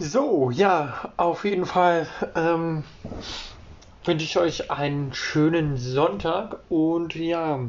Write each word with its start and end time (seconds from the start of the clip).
So, 0.00 0.50
ja, 0.50 1.12
auf 1.16 1.44
jeden 1.44 1.64
Fall 1.64 2.08
ähm, 2.34 2.82
wünsche 4.04 4.24
ich 4.24 4.36
euch 4.38 4.70
einen 4.70 5.12
schönen 5.14 5.76
Sonntag 5.76 6.64
und 6.68 7.14
ja, 7.14 7.60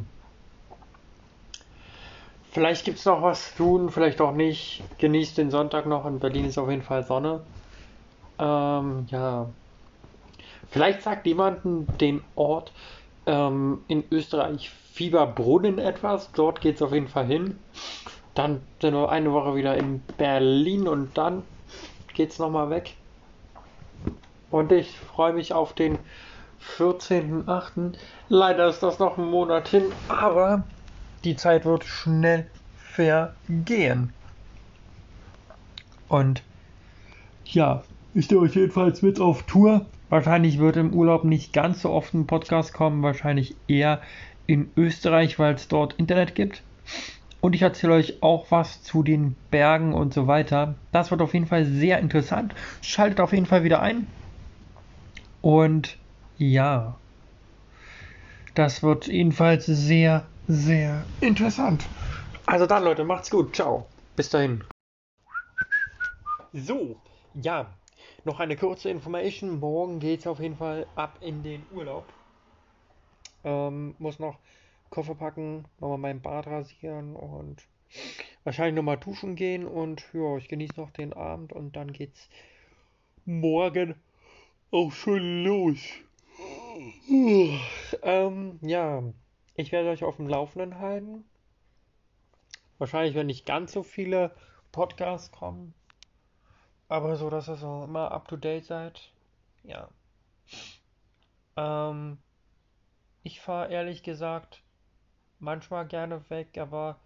vielleicht 2.51 2.85
gibt 2.85 2.99
es 2.99 3.05
noch 3.05 3.21
was 3.21 3.51
zu 3.51 3.63
tun, 3.63 3.89
vielleicht 3.89 4.21
auch 4.21 4.33
nicht. 4.33 4.83
Genießt 4.97 5.37
den 5.37 5.49
Sonntag 5.51 5.85
noch. 5.87 6.05
In 6.05 6.19
Berlin 6.19 6.45
ist 6.45 6.57
auf 6.57 6.69
jeden 6.69 6.83
Fall 6.83 7.03
Sonne. 7.03 7.47
Ähm, 8.39 9.05
ja, 9.09 9.53
vielleicht 10.67 11.01
sagt 11.01 11.25
jemanden 11.27 11.95
den 11.99 12.21
Ort 12.35 12.73
ähm, 13.25 13.83
in 13.87 14.03
Österreich 14.11 14.69
Fieberbrunnen 14.69 15.79
etwas. 15.79 16.33
Dort 16.33 16.61
geht 16.61 16.75
es 16.75 16.81
auf 16.81 16.93
jeden 16.93 17.07
Fall 17.07 17.25
hin. 17.27 17.59
Dann 18.33 18.67
sind 18.81 18.93
wir 18.93 19.09
eine 19.09 19.31
Woche 19.33 19.55
wieder 19.55 19.77
in 19.77 20.03
Berlin 20.17 20.87
und 20.87 21.17
dann 21.17 21.43
geht's 22.13 22.39
nochmal 22.39 22.69
weg. 22.69 22.95
Und 24.49 24.71
ich 24.71 24.97
freue 24.97 25.33
mich 25.33 25.53
auf 25.53 25.73
den 25.73 25.97
14.8. 26.77 27.93
Leider 28.29 28.67
ist 28.67 28.83
das 28.83 28.99
noch 28.99 29.17
ein 29.17 29.25
Monat 29.25 29.67
hin, 29.67 29.85
aber 30.07 30.63
die 31.23 31.35
Zeit 31.35 31.65
wird 31.65 31.85
schnell 31.85 32.47
vergehen. 32.75 34.13
Und 36.07 36.43
ja, 37.45 37.83
ich 38.13 38.25
stehe 38.25 38.41
euch 38.41 38.55
jedenfalls 38.55 39.01
mit 39.01 39.19
auf 39.19 39.43
Tour. 39.43 39.85
Wahrscheinlich 40.09 40.59
wird 40.59 40.75
im 40.75 40.93
Urlaub 40.93 41.23
nicht 41.23 41.53
ganz 41.53 41.81
so 41.83 41.89
oft 41.89 42.13
ein 42.13 42.27
Podcast 42.27 42.73
kommen, 42.73 43.01
wahrscheinlich 43.01 43.55
eher 43.67 44.01
in 44.45 44.69
Österreich, 44.75 45.39
weil 45.39 45.55
es 45.55 45.69
dort 45.69 45.93
Internet 45.93 46.35
gibt. 46.35 46.63
Und 47.41 47.55
ich 47.55 47.63
erzähle 47.63 47.93
euch 47.93 48.21
auch 48.21 48.51
was 48.51 48.83
zu 48.83 49.01
den 49.03 49.35
Bergen 49.49 49.93
und 49.93 50.13
so 50.13 50.27
weiter. 50.27 50.75
Das 50.91 51.09
wird 51.09 51.21
auf 51.21 51.33
jeden 51.33 51.47
Fall 51.47 51.65
sehr 51.65 51.99
interessant. 51.99 52.53
Schaltet 52.81 53.19
auf 53.19 53.33
jeden 53.33 53.47
Fall 53.47 53.63
wieder 53.63 53.81
ein. 53.81 54.07
Und 55.41 55.97
ja, 56.37 56.99
das 58.53 58.83
wird 58.83 59.07
jedenfalls 59.07 59.65
sehr, 59.65 60.27
sehr 60.47 61.05
interessant. 61.19 61.85
Also 62.45 62.67
dann, 62.67 62.83
Leute, 62.83 63.03
macht's 63.03 63.29
gut. 63.29 63.55
Ciao. 63.55 63.87
Bis 64.15 64.29
dahin. 64.29 64.63
So, 66.53 66.95
ja, 67.33 67.73
noch 68.25 68.39
eine 68.39 68.57
kurze 68.57 68.89
Information. 68.89 69.59
Morgen 69.59 69.99
geht's 69.99 70.27
auf 70.27 70.39
jeden 70.39 70.57
Fall 70.57 70.85
ab 70.95 71.17
in 71.21 71.43
den 71.43 71.65
Urlaub. 71.71 72.05
Ähm, 73.43 73.95
muss 73.97 74.19
noch 74.19 74.37
Koffer 74.91 75.15
packen, 75.15 75.65
nochmal 75.79 75.97
mein 75.97 76.21
Bad 76.21 76.47
rasieren 76.47 77.15
und 77.15 77.65
wahrscheinlich 78.43 78.75
nochmal 78.75 78.97
duschen 78.97 79.35
gehen 79.35 79.65
und 79.65 80.03
ja, 80.13 80.37
ich 80.37 80.49
genieße 80.49 80.79
noch 80.79 80.91
den 80.91 81.13
Abend 81.13 81.53
und 81.53 81.75
dann 81.75 81.93
geht's 81.93 82.29
morgen 83.25 83.95
auch 84.69 84.91
schon 84.91 85.43
los. 85.43 85.79
ähm, 88.03 88.59
ja, 88.61 89.03
ich 89.55 89.71
werde 89.71 89.89
euch 89.89 90.03
auf 90.03 90.17
dem 90.17 90.27
Laufenden 90.27 90.79
halten. 90.79 91.23
Wahrscheinlich 92.77 93.15
werden 93.15 93.27
nicht 93.27 93.45
ganz 93.45 93.71
so 93.71 93.83
viele 93.83 94.35
Podcasts 94.71 95.31
kommen. 95.31 95.73
Aber 96.89 97.15
so, 97.15 97.29
dass 97.29 97.47
ihr 97.47 97.55
so 97.55 97.85
immer 97.85 98.11
up 98.11 98.27
to 98.27 98.35
date 98.35 98.65
seid. 98.65 99.13
Ja. 99.63 99.87
Ähm, 101.55 102.17
ich 103.23 103.39
fahre 103.39 103.71
ehrlich 103.71 104.03
gesagt 104.03 104.63
manchmal 105.41 105.85
gerne 105.87 106.29
weg, 106.29 106.57
aber 106.57 106.97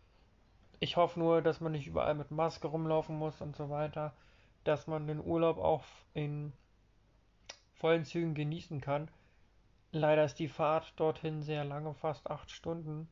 ich 0.79 0.97
hoffe 0.97 1.19
nur, 1.19 1.41
dass 1.41 1.61
man 1.61 1.71
nicht 1.71 1.87
überall 1.87 2.15
mit 2.15 2.31
Maske 2.31 2.67
rumlaufen 2.67 3.17
muss 3.17 3.41
und 3.41 3.55
so 3.55 3.69
weiter, 3.69 4.13
dass 4.63 4.87
man 4.87 5.07
den 5.07 5.23
Urlaub 5.23 5.57
auch 5.57 5.83
in 6.13 6.51
vollen 7.73 8.05
Zügen 8.05 8.33
genießen 8.33 8.81
kann. 8.81 9.09
Leider 9.91 10.25
ist 10.25 10.39
die 10.39 10.49
Fahrt 10.49 10.93
dorthin 10.97 11.41
sehr 11.41 11.63
lange, 11.63 11.93
fast 11.93 12.29
acht 12.29 12.51
Stunden. 12.51 13.07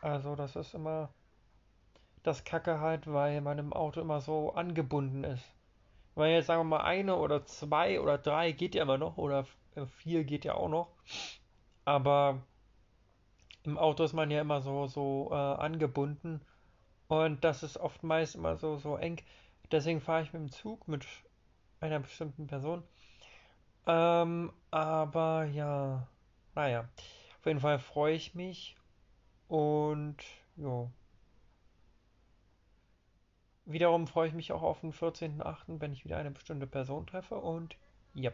Also 0.00 0.36
das 0.36 0.56
ist 0.56 0.74
immer 0.74 1.08
das 2.22 2.44
Kacke 2.44 2.80
halt, 2.80 3.10
weil 3.12 3.40
man 3.40 3.58
im 3.58 3.72
Auto 3.72 4.00
immer 4.00 4.20
so 4.20 4.52
angebunden 4.52 5.24
ist. 5.24 5.44
Weil 6.14 6.34
jetzt 6.34 6.46
sagen 6.46 6.60
wir 6.60 6.76
mal 6.78 6.84
eine 6.84 7.16
oder 7.16 7.46
zwei 7.46 8.00
oder 8.00 8.18
drei 8.18 8.52
geht 8.52 8.74
ja 8.74 8.82
immer 8.82 8.98
noch 8.98 9.16
oder 9.16 9.46
vier 9.86 10.24
geht 10.24 10.44
ja 10.44 10.54
auch 10.54 10.68
noch. 10.68 10.88
Aber 11.84 12.42
im 13.64 13.78
Auto 13.78 14.04
ist 14.04 14.12
man 14.12 14.30
ja 14.30 14.40
immer 14.40 14.60
so, 14.60 14.86
so 14.86 15.28
äh, 15.30 15.34
angebunden 15.34 16.40
und 17.08 17.44
das 17.44 17.62
ist 17.62 17.76
oftmals 17.76 18.34
immer 18.34 18.56
so, 18.56 18.76
so 18.76 18.96
eng. 18.96 19.20
Deswegen 19.70 20.00
fahre 20.00 20.22
ich 20.22 20.32
mit 20.32 20.42
dem 20.42 20.50
Zug 20.50 20.88
mit 20.88 21.06
einer 21.80 22.00
bestimmten 22.00 22.46
Person. 22.46 22.82
Ähm, 23.86 24.52
aber 24.70 25.44
ja, 25.44 26.06
naja, 26.54 26.88
auf 27.38 27.46
jeden 27.46 27.60
Fall 27.60 27.78
freue 27.78 28.14
ich 28.14 28.34
mich 28.34 28.76
und 29.48 30.16
ja. 30.56 30.88
Wiederum 33.64 34.06
freue 34.06 34.28
ich 34.28 34.34
mich 34.34 34.52
auch 34.52 34.62
auf 34.62 34.80
den 34.80 34.92
14.8., 34.92 35.80
wenn 35.80 35.92
ich 35.92 36.04
wieder 36.04 36.16
eine 36.16 36.30
bestimmte 36.30 36.66
Person 36.66 37.06
treffe 37.06 37.36
und 37.36 37.76
ja, 38.14 38.30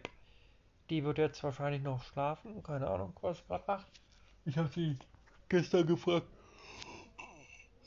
die 0.90 1.04
wird 1.04 1.18
jetzt 1.18 1.42
wahrscheinlich 1.42 1.82
noch 1.82 2.02
schlafen, 2.02 2.62
keine 2.62 2.88
Ahnung, 2.88 3.12
was 3.20 3.46
gerade 3.46 3.64
macht. 3.66 3.90
Ich 4.44 4.56
habe 4.56 4.68
sie 4.68 4.96
gestern 5.48 5.86
gefragt, 5.86 6.26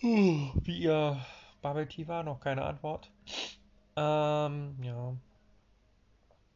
wie 0.02 0.80
ihr 0.80 1.24
Bubble 1.62 1.88
Tea 1.88 2.08
war, 2.08 2.24
noch 2.24 2.40
keine 2.40 2.66
Antwort. 2.66 3.12
Ähm, 3.96 4.78
ja. 4.82 5.16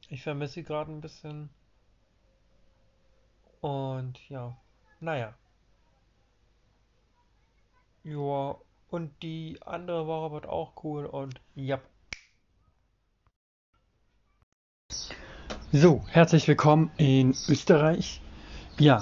Ich 0.09 0.23
vermisse 0.23 0.55
sie 0.55 0.63
gerade 0.63 0.91
ein 0.91 1.01
bisschen. 1.01 1.49
Und 3.61 4.29
ja, 4.29 4.57
naja. 4.99 5.35
Ja, 8.03 8.55
und 8.89 9.23
die 9.23 9.57
andere 9.61 10.05
Woche 10.05 10.31
wird 10.33 10.45
auch 10.45 10.83
cool 10.83 11.05
und 11.05 11.41
ja. 11.55 11.79
So, 15.71 16.05
herzlich 16.07 16.47
willkommen 16.47 16.91
in 16.97 17.35
Österreich. 17.49 18.21
Ja, 18.77 19.01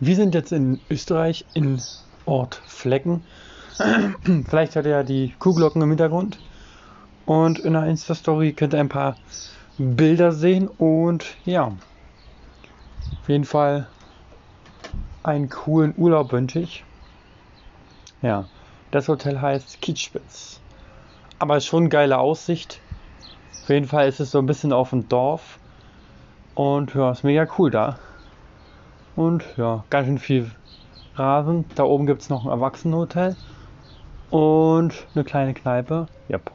wir 0.00 0.16
sind 0.16 0.34
jetzt 0.34 0.50
in 0.50 0.80
Österreich 0.90 1.44
in 1.52 1.80
Ort 2.24 2.62
Flecken. 2.66 3.22
Vielleicht 4.48 4.74
hat 4.76 4.86
er 4.86 4.90
ja 4.90 5.02
die 5.02 5.34
Kuhglocken 5.38 5.82
im 5.82 5.90
Hintergrund. 5.90 6.38
Und 7.26 7.58
in 7.58 7.74
der 7.74 7.84
Insta-Story 7.84 8.54
könnt 8.54 8.74
ihr 8.74 8.80
ein 8.80 8.88
paar 8.88 9.16
Bilder 9.76 10.32
sehen. 10.32 10.68
Und 10.68 11.36
ja, 11.44 11.66
auf 11.66 13.28
jeden 13.28 13.44
Fall 13.44 13.86
einen 15.22 15.50
coolen 15.50 15.94
Urlaub 15.96 16.32
wünsche 16.32 16.60
ich. 16.60 16.82
Ja, 18.22 18.46
das 18.90 19.06
Hotel 19.08 19.40
heißt 19.40 19.82
Kietspitz. 19.82 20.60
Aber 21.38 21.60
schon 21.60 21.90
geile 21.90 22.18
Aussicht. 22.18 22.80
Auf 23.62 23.68
jeden 23.68 23.86
Fall 23.86 24.08
ist 24.08 24.20
es 24.20 24.30
so 24.30 24.38
ein 24.38 24.46
bisschen 24.46 24.72
auf 24.72 24.90
dem 24.90 25.08
Dorf. 25.10 25.58
Und 26.54 26.94
ja, 26.94 27.12
ist 27.12 27.22
mega 27.22 27.46
cool 27.58 27.70
da. 27.70 27.98
Und 29.20 29.44
ja, 29.58 29.84
ganz 29.90 30.06
schön 30.06 30.18
viel 30.18 30.50
Rasen. 31.14 31.66
Da 31.74 31.82
oben 31.82 32.06
gibt 32.06 32.22
es 32.22 32.30
noch 32.30 32.46
ein 32.46 32.50
Erwachsenenhotel. 32.50 33.36
Und 34.30 34.94
eine 35.14 35.24
kleine 35.24 35.52
Kneipe. 35.52 36.06
Yep. 36.30 36.50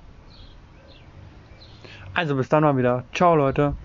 Also 2.15 2.35
bis 2.35 2.49
dann 2.49 2.63
mal 2.63 2.75
wieder. 2.75 3.03
Ciao 3.13 3.35
Leute. 3.35 3.75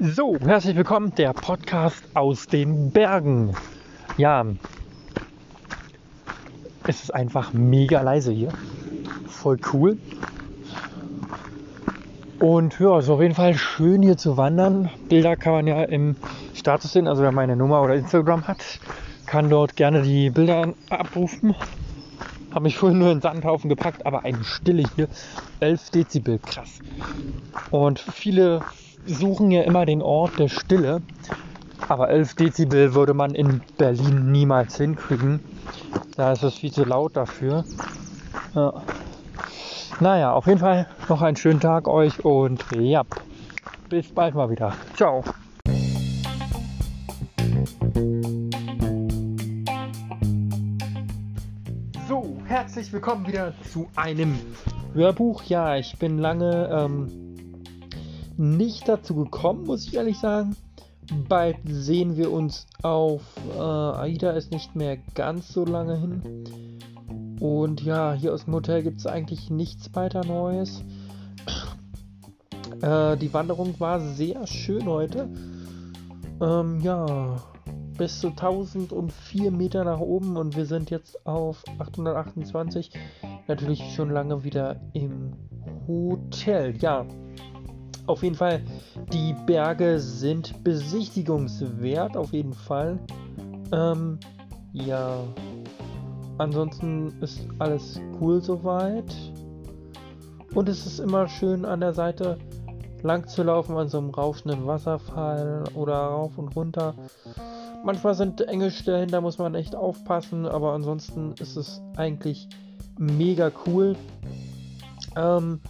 So, 0.00 0.36
herzlich 0.40 0.74
willkommen, 0.74 1.14
der 1.14 1.34
Podcast 1.34 2.02
aus 2.14 2.48
den 2.48 2.90
Bergen. 2.90 3.54
Ja, 4.16 4.44
es 6.88 7.04
ist 7.04 7.14
einfach 7.14 7.52
mega 7.52 8.02
leise 8.02 8.32
hier. 8.32 8.48
Voll 9.28 9.60
cool. 9.72 9.98
Und 12.40 12.80
ja, 12.80 12.98
ist 12.98 13.08
auf 13.08 13.22
jeden 13.22 13.36
Fall 13.36 13.54
schön 13.54 14.02
hier 14.02 14.16
zu 14.16 14.36
wandern. 14.36 14.90
Bilder 15.08 15.36
kann 15.36 15.52
man 15.52 15.66
ja 15.68 15.84
im 15.84 16.16
Status 16.64 16.94
sehen. 16.94 17.06
Also 17.06 17.22
wer 17.22 17.30
meine 17.30 17.56
Nummer 17.56 17.82
oder 17.82 17.94
Instagram 17.94 18.48
hat, 18.48 18.64
kann 19.26 19.50
dort 19.50 19.76
gerne 19.76 20.00
die 20.00 20.30
Bilder 20.30 20.72
abrufen. 20.88 21.54
Habe 22.52 22.62
mich 22.62 22.78
vorhin 22.78 22.98
nur 22.98 23.12
in 23.12 23.20
Sandhaufen 23.20 23.68
gepackt, 23.68 24.06
aber 24.06 24.24
eine 24.24 24.42
Stille 24.44 24.84
hier. 24.96 25.08
11 25.60 25.90
Dezibel, 25.90 26.38
krass. 26.38 26.78
Und 27.70 27.98
viele 27.98 28.62
suchen 29.04 29.50
ja 29.50 29.60
immer 29.62 29.84
den 29.84 30.00
Ort 30.00 30.38
der 30.38 30.48
Stille. 30.48 31.02
Aber 31.86 32.08
11 32.08 32.34
Dezibel 32.36 32.94
würde 32.94 33.12
man 33.12 33.34
in 33.34 33.60
Berlin 33.76 34.32
niemals 34.32 34.78
hinkriegen. 34.78 35.40
Da 36.16 36.32
ist 36.32 36.44
es 36.44 36.54
viel 36.54 36.72
zu 36.72 36.84
laut 36.84 37.14
dafür. 37.14 37.64
Ja. 38.54 38.72
Naja, 40.00 40.32
auf 40.32 40.46
jeden 40.46 40.60
Fall 40.60 40.86
noch 41.10 41.20
einen 41.20 41.36
schönen 41.36 41.60
Tag 41.60 41.88
euch 41.88 42.24
und 42.24 42.64
ja, 42.72 43.02
bis 43.90 44.08
bald 44.14 44.34
mal 44.34 44.48
wieder. 44.48 44.72
Ciao. 44.96 45.22
Herzlich 52.84 53.02
willkommen 53.02 53.26
wieder 53.26 53.54
zu 53.72 53.88
einem 53.96 54.38
Hörbuch, 54.92 55.44
ja, 55.44 55.78
ich 55.78 55.98
bin 55.98 56.18
lange 56.18 56.68
ähm, 56.70 57.62
nicht 58.36 58.86
dazu 58.86 59.14
gekommen, 59.14 59.64
muss 59.64 59.86
ich 59.86 59.94
ehrlich 59.94 60.18
sagen. 60.18 60.54
Bald 61.26 61.56
sehen 61.64 62.18
wir 62.18 62.30
uns 62.30 62.66
auf 62.82 63.22
äh, 63.56 63.58
AIDA, 63.58 64.32
ist 64.32 64.50
nicht 64.50 64.76
mehr 64.76 64.98
ganz 65.14 65.48
so 65.48 65.64
lange 65.64 65.96
hin. 65.96 67.38
Und 67.40 67.82
ja, 67.82 68.12
hier 68.12 68.34
aus 68.34 68.44
dem 68.44 68.52
Hotel 68.52 68.82
gibt 68.82 68.98
es 68.98 69.06
eigentlich 69.06 69.48
nichts 69.48 69.88
weiter 69.94 70.22
Neues. 70.22 70.84
Äh, 72.82 73.16
die 73.16 73.32
Wanderung 73.32 73.80
war 73.80 73.98
sehr 73.98 74.46
schön 74.46 74.84
heute. 74.84 75.30
Ähm, 76.38 76.80
ja, 76.82 77.38
bis 77.96 78.20
zu 78.20 78.28
1004 78.28 79.50
Meter 79.50 79.84
nach 79.84 80.00
oben 80.00 80.36
und 80.36 80.56
wir 80.56 80.66
sind 80.66 80.90
jetzt 80.90 81.26
auf 81.26 81.62
828. 81.78 82.90
Natürlich 83.46 83.94
schon 83.94 84.10
lange 84.10 84.44
wieder 84.44 84.80
im 84.92 85.32
Hotel. 85.86 86.76
Ja, 86.78 87.06
auf 88.06 88.22
jeden 88.22 88.34
Fall, 88.34 88.62
die 89.12 89.34
Berge 89.46 89.98
sind 89.98 90.62
besichtigungswert, 90.64 92.16
auf 92.16 92.32
jeden 92.32 92.52
Fall. 92.52 92.98
Ähm, 93.72 94.18
ja, 94.72 95.20
ansonsten 96.38 97.14
ist 97.20 97.46
alles 97.58 98.00
cool 98.20 98.42
soweit. 98.42 99.14
Und 100.54 100.68
es 100.68 100.86
ist 100.86 101.00
immer 101.00 101.28
schön 101.28 101.64
an 101.64 101.80
der 101.80 101.94
Seite 101.94 102.38
lang 103.02 103.26
zu 103.28 103.42
laufen 103.42 103.76
an 103.76 103.88
so 103.88 103.98
einem 103.98 104.10
rauschenden 104.10 104.66
Wasserfall 104.66 105.64
oder 105.74 105.94
rauf 105.94 106.38
und 106.38 106.54
runter. 106.56 106.94
Manchmal 107.84 108.14
sind 108.14 108.40
enge 108.40 108.70
Stellen, 108.70 109.10
da 109.10 109.20
muss 109.20 109.36
man 109.36 109.54
echt 109.54 109.76
aufpassen, 109.76 110.46
aber 110.46 110.72
ansonsten 110.72 111.34
ist 111.38 111.56
es 111.56 111.82
eigentlich 111.96 112.48
mega 112.98 113.52
cool. 113.66 113.94
Ähm, 115.16 115.60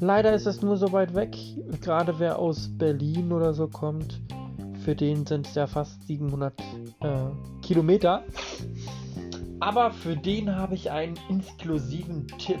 leider 0.00 0.32
ist 0.32 0.46
es 0.46 0.60
nur 0.60 0.76
so 0.76 0.90
weit 0.90 1.14
weg, 1.14 1.36
gerade 1.80 2.18
wer 2.18 2.40
aus 2.40 2.68
Berlin 2.78 3.32
oder 3.32 3.54
so 3.54 3.68
kommt, 3.68 4.20
für 4.84 4.96
den 4.96 5.24
sind 5.24 5.46
es 5.46 5.54
ja 5.54 5.68
fast 5.68 6.04
700 6.08 6.52
äh, 7.00 7.04
Kilometer. 7.62 8.24
Aber 9.60 9.92
für 9.92 10.16
den 10.16 10.56
habe 10.56 10.74
ich 10.74 10.90
einen 10.90 11.14
inklusiven 11.28 12.26
Tipp. 12.38 12.58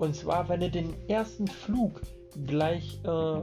Und 0.00 0.16
zwar, 0.16 0.48
wenn 0.48 0.62
ihr 0.62 0.70
den 0.70 0.92
ersten 1.06 1.46
Flug 1.46 2.00
gleich 2.46 3.00
äh, 3.04 3.42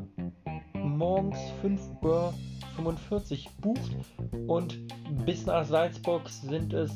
morgens 0.77 1.37
5.45 1.63 3.45
Uhr 3.45 3.51
bucht 3.61 3.95
und 4.47 4.77
bis 5.25 5.45
nach 5.45 5.65
Salzburg 5.65 6.29
sind 6.29 6.73
es 6.73 6.91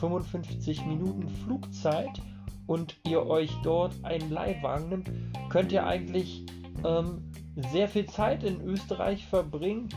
55 0.00 0.84
Minuten 0.86 1.28
Flugzeit 1.28 2.20
und 2.66 2.96
ihr 3.06 3.26
euch 3.26 3.50
dort 3.62 3.94
einen 4.04 4.30
Leihwagen 4.30 4.88
nimmt, 4.88 5.10
könnt 5.48 5.72
ihr 5.72 5.86
eigentlich 5.86 6.46
ähm, 6.84 7.30
sehr 7.56 7.88
viel 7.88 8.06
Zeit 8.06 8.44
in 8.44 8.60
Österreich 8.62 9.26
verbringen. 9.26 9.88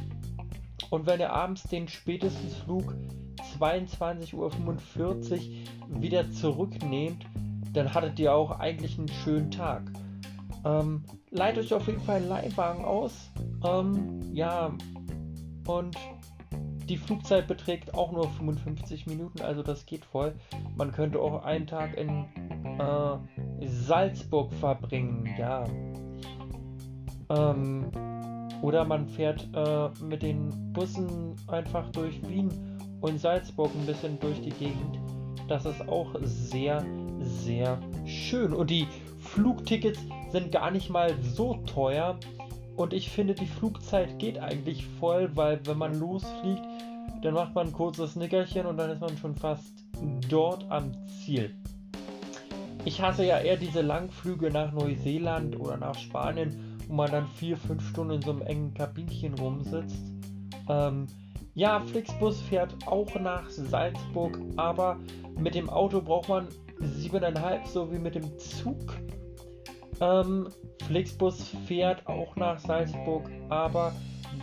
Und 0.89 1.05
wenn 1.07 1.19
ihr 1.19 1.33
abends 1.33 1.63
den 1.63 1.87
spätesten 1.87 2.49
Flug 2.49 2.93
22.45 3.59 4.33
Uhr 4.35 6.01
wieder 6.01 6.29
zurücknehmt, 6.31 7.25
dann 7.73 7.93
hattet 7.93 8.19
ihr 8.19 8.33
auch 8.33 8.59
eigentlich 8.59 8.97
einen 8.97 9.07
schönen 9.07 9.51
Tag. 9.51 9.83
Ähm, 10.65 11.03
leiht 11.29 11.57
euch 11.57 11.73
auf 11.73 11.87
jeden 11.87 12.01
Fall 12.01 12.17
einen 12.17 12.29
Leihwagen 12.29 12.83
aus. 12.83 13.31
Ähm, 13.63 14.19
ja, 14.33 14.73
und 15.67 15.95
die 16.89 16.97
Flugzeit 16.97 17.47
beträgt 17.47 17.93
auch 17.93 18.11
nur 18.11 18.29
55 18.29 19.07
Minuten, 19.07 19.41
also 19.41 19.63
das 19.63 19.85
geht 19.85 20.05
voll. 20.05 20.33
Man 20.75 20.91
könnte 20.91 21.19
auch 21.19 21.43
einen 21.43 21.67
Tag 21.67 21.97
in 21.97 22.25
äh, 22.79 23.65
Salzburg 23.67 24.53
verbringen, 24.53 25.27
ja. 25.37 25.63
Ähm, 27.29 27.91
oder 28.61 28.85
man 28.85 29.07
fährt 29.07 29.47
äh, 29.53 29.89
mit 30.03 30.21
den 30.21 30.73
Bussen 30.73 31.35
einfach 31.47 31.89
durch 31.91 32.21
Wien 32.27 32.49
und 33.01 33.19
Salzburg 33.19 33.71
ein 33.75 33.85
bisschen 33.85 34.19
durch 34.19 34.41
die 34.41 34.51
Gegend. 34.51 34.99
Das 35.47 35.65
ist 35.65 35.87
auch 35.87 36.15
sehr, 36.21 36.83
sehr 37.19 37.79
schön. 38.05 38.53
Und 38.53 38.69
die 38.69 38.87
Flugtickets 39.35 39.99
sind 40.31 40.53
gar 40.53 40.71
nicht 40.71 40.89
mal 40.89 41.13
so 41.21 41.55
teuer. 41.65 42.17
Und 42.77 42.93
ich 42.93 43.09
finde, 43.09 43.35
die 43.35 43.45
Flugzeit 43.45 44.17
geht 44.17 44.39
eigentlich 44.39 44.87
voll, 44.99 45.29
weil 45.35 45.59
wenn 45.65 45.77
man 45.77 45.99
losfliegt, 45.99 46.63
dann 47.21 47.33
macht 47.33 47.53
man 47.53 47.67
ein 47.67 47.73
kurzes 47.73 48.15
Nickerchen 48.15 48.65
und 48.65 48.77
dann 48.77 48.89
ist 48.89 49.01
man 49.01 49.17
schon 49.17 49.35
fast 49.35 49.73
dort 50.29 50.65
am 50.71 50.93
Ziel. 51.07 51.53
Ich 52.85 53.01
hasse 53.01 53.25
ja 53.25 53.39
eher 53.39 53.57
diese 53.57 53.81
Langflüge 53.81 54.51
nach 54.51 54.71
Neuseeland 54.71 55.59
oder 55.59 55.75
nach 55.75 55.97
Spanien, 55.97 56.77
wo 56.87 56.93
man 56.93 57.11
dann 57.11 57.27
vier, 57.27 57.57
fünf 57.57 57.85
Stunden 57.89 58.15
in 58.15 58.21
so 58.21 58.31
einem 58.31 58.41
engen 58.43 58.73
Kabinchen 58.73 59.33
rumsitzt. 59.33 60.13
Ähm, 60.69 61.07
ja, 61.55 61.81
Flixbus 61.81 62.39
fährt 62.41 62.73
auch 62.87 63.13
nach 63.19 63.49
Salzburg, 63.49 64.39
aber 64.55 64.97
mit 65.37 65.55
dem 65.55 65.69
Auto 65.69 66.01
braucht 66.01 66.29
man 66.29 66.47
siebeneinhalb, 66.79 67.67
so 67.67 67.91
wie 67.91 67.99
mit 67.99 68.15
dem 68.15 68.37
Zug. 68.37 68.95
Ähm, 70.01 70.49
Flixbus 70.87 71.49
fährt 71.67 72.05
auch 72.07 72.35
nach 72.35 72.59
Salzburg, 72.59 73.29
aber 73.49 73.93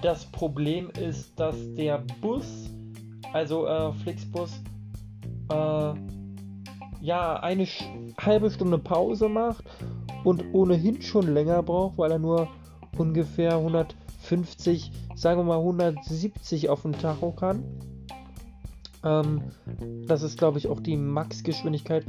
das 0.01 0.25
Problem 0.27 0.91
ist, 0.91 1.39
dass 1.39 1.57
der 1.75 2.03
Bus, 2.21 2.71
also 3.33 3.67
äh, 3.67 3.93
Flixbus, 3.93 4.63
äh, 5.51 5.95
ja, 7.01 7.41
eine 7.41 7.67
halbe 8.21 8.51
Stunde 8.51 8.79
Pause 8.79 9.29
macht 9.29 9.65
und 10.25 10.45
ohnehin 10.53 11.03
schon 11.03 11.35
länger 11.35 11.63
braucht, 11.63 11.99
weil 11.99 12.13
er 12.13 12.19
nur 12.19 12.49
ungefähr 12.97 13.57
150, 13.57 14.93
sagen 15.17 15.41
wir 15.41 15.45
mal 15.45 15.59
170 15.59 16.69
auf 16.69 16.83
den 16.83 16.93
Tacho 16.93 17.33
kann. 17.33 17.65
Ähm, 19.05 19.43
das 20.07 20.23
ist, 20.23 20.39
glaube 20.39 20.59
ich, 20.59 20.69
auch 20.69 20.81
die 20.81 20.97
Max-Geschwindigkeit. 20.97 22.05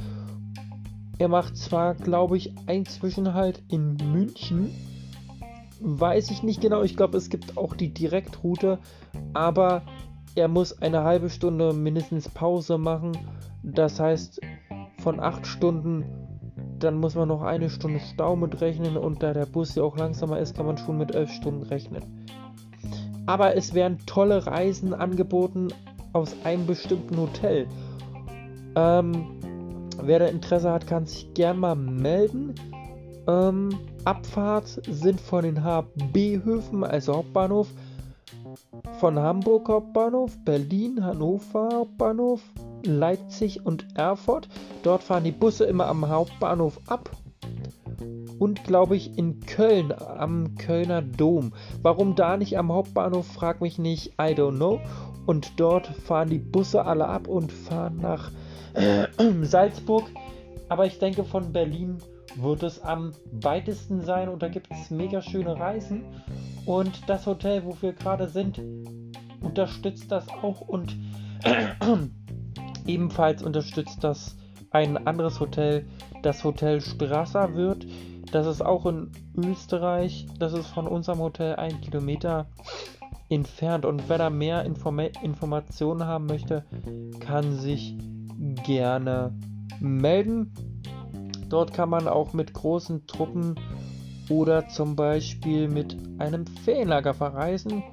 Er 1.23 1.29
macht 1.29 1.55
zwar, 1.55 1.95
glaube 1.95 2.35
ich, 2.35 2.53
ein 2.65 2.85
Zwischenhalt 2.85 3.63
in 3.69 3.95
München. 4.11 4.75
Weiß 5.79 6.29
ich 6.31 6.43
nicht 6.43 6.59
genau. 6.59 6.83
Ich 6.83 6.97
glaube, 6.97 7.15
es 7.17 7.29
gibt 7.29 7.57
auch 7.57 7.77
die 7.77 7.93
Direktroute. 7.93 8.77
Aber 9.33 9.83
er 10.35 10.49
muss 10.49 10.81
eine 10.81 11.05
halbe 11.05 11.29
Stunde 11.29 11.71
mindestens 11.71 12.27
Pause 12.27 12.77
machen. 12.77 13.17
Das 13.63 14.01
heißt, 14.01 14.41
von 14.97 15.21
acht 15.21 15.47
Stunden, 15.47 16.03
dann 16.79 16.95
muss 16.95 17.15
man 17.15 17.29
noch 17.29 17.41
eine 17.41 17.69
Stunde 17.69 18.01
Stau 18.01 18.35
mitrechnen. 18.35 18.97
Und 18.97 19.23
da 19.23 19.31
der 19.31 19.45
Bus 19.45 19.75
ja 19.75 19.83
auch 19.83 19.95
langsamer 19.95 20.39
ist, 20.39 20.57
kann 20.57 20.65
man 20.65 20.77
schon 20.77 20.97
mit 20.97 21.15
elf 21.15 21.31
Stunden 21.31 21.63
rechnen. 21.63 22.03
Aber 23.27 23.55
es 23.55 23.73
werden 23.73 23.97
tolle 24.07 24.45
Reisen 24.45 24.93
angeboten 24.93 25.69
aus 26.11 26.35
einem 26.43 26.67
bestimmten 26.67 27.15
Hotel. 27.15 27.65
Ähm, 28.75 29.39
Wer 30.01 30.19
da 30.19 30.25
Interesse 30.25 30.71
hat, 30.71 30.87
kann 30.87 31.05
sich 31.05 31.33
gern 31.33 31.59
mal 31.59 31.75
melden. 31.75 32.55
Ähm, 33.27 33.69
Abfahrt 34.03 34.67
sind 34.89 35.21
von 35.21 35.43
den 35.43 35.63
HB-Höfen, 35.63 36.83
also 36.83 37.15
Hauptbahnhof, 37.15 37.67
von 38.99 39.17
Hamburg 39.17 39.69
Hauptbahnhof, 39.69 40.37
Berlin, 40.43 41.03
Hannover 41.03 41.69
Hauptbahnhof, 41.73 42.41
Leipzig 42.85 43.65
und 43.65 43.85
Erfurt. 43.95 44.49
Dort 44.83 45.03
fahren 45.03 45.23
die 45.23 45.31
Busse 45.31 45.65
immer 45.65 45.87
am 45.87 46.07
Hauptbahnhof 46.07 46.79
ab. 46.87 47.09
Und 48.39 48.63
glaube 48.65 48.97
ich 48.97 49.17
in 49.17 49.39
Köln 49.39 49.93
am 49.93 50.55
Kölner 50.55 51.01
Dom. 51.01 51.53
Warum 51.81 52.15
da 52.15 52.35
nicht 52.35 52.57
am 52.57 52.73
Hauptbahnhof, 52.73 53.25
frag 53.25 53.61
mich 53.61 53.77
nicht, 53.77 54.13
I 54.19 54.33
don't 54.33 54.57
know. 54.57 54.81
Und 55.25 55.59
dort 55.59 55.87
fahren 55.87 56.29
die 56.29 56.39
Busse 56.39 56.83
alle 56.85 57.07
ab 57.07 57.27
und 57.27 57.51
fahren 57.51 57.99
nach 58.01 58.31
Salzburg. 59.41 60.05
Aber 60.69 60.85
ich 60.85 60.99
denke, 60.99 61.23
von 61.23 61.51
Berlin 61.51 61.97
wird 62.35 62.63
es 62.63 62.81
am 62.81 63.13
weitesten 63.31 64.01
sein 64.01 64.29
und 64.29 64.41
da 64.41 64.47
gibt 64.47 64.67
es 64.71 64.89
mega 64.89 65.21
schöne 65.21 65.59
Reisen. 65.59 66.03
Und 66.65 67.07
das 67.07 67.25
Hotel, 67.25 67.63
wo 67.65 67.75
wir 67.81 67.93
gerade 67.93 68.27
sind, 68.27 68.61
unterstützt 69.41 70.11
das 70.11 70.27
auch 70.29 70.61
und 70.61 70.95
ebenfalls 72.87 73.43
unterstützt 73.43 74.03
das 74.03 74.35
ein 74.71 75.05
anderes 75.05 75.39
Hotel, 75.39 75.85
das 76.23 76.43
Hotel 76.43 76.81
Strasser 76.81 77.53
wird. 77.53 77.85
Das 78.31 78.47
ist 78.47 78.65
auch 78.65 78.85
in 78.87 79.11
Österreich. 79.37 80.25
Das 80.39 80.53
ist 80.53 80.67
von 80.67 80.87
unserem 80.87 81.19
Hotel 81.19 81.55
ein 81.57 81.81
Kilometer 81.81 82.47
entfernt. 83.29 83.85
Und 83.85 84.09
wer 84.09 84.17
da 84.17 84.29
mehr 84.31 84.65
Informa 84.65 85.03
Informationen 85.21 86.05
haben 86.05 86.25
möchte, 86.25 86.65
kann 87.19 87.59
sich 87.59 87.95
gerne 88.63 89.33
melden. 89.79 90.53
Dort 91.49 91.73
kann 91.73 91.89
man 91.89 92.07
auch 92.07 92.33
mit 92.33 92.53
großen 92.53 93.05
Truppen 93.07 93.55
oder 94.29 94.67
zum 94.69 94.95
Beispiel 94.95 95.67
mit 95.67 95.97
einem 96.19 96.47
Ferienlager 96.47 97.13
verreisen 97.13 97.83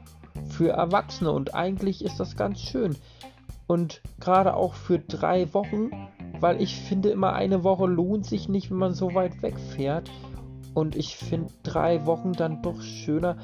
für 0.49 0.71
Erwachsene 0.71 1.31
und 1.31 1.55
eigentlich 1.55 2.05
ist 2.05 2.21
das 2.21 2.37
ganz 2.37 2.61
schön. 2.61 2.97
Und 3.67 4.03
gerade 4.19 4.55
auch 4.55 4.75
für 4.75 4.99
drei 4.99 5.53
Wochen 5.55 5.91
weil 6.41 6.61
ich 6.63 6.77
finde 6.77 7.11
immer 7.11 7.35
eine 7.35 7.65
Woche 7.65 7.87
lohnt 7.87 8.27
sich 8.27 8.49
nicht, 8.49 8.71
wenn 8.71 8.79
man 8.79 8.95
so 8.95 9.15
weit 9.15 9.43
wegfährt. 9.43 10.11
Und 10.73 10.97
ich 10.97 11.17
finde 11.17 11.53
drei 11.63 12.07
Wochen 12.07 12.33
dann 12.33 12.63
doch 12.63 12.81
schöner. 12.81 13.37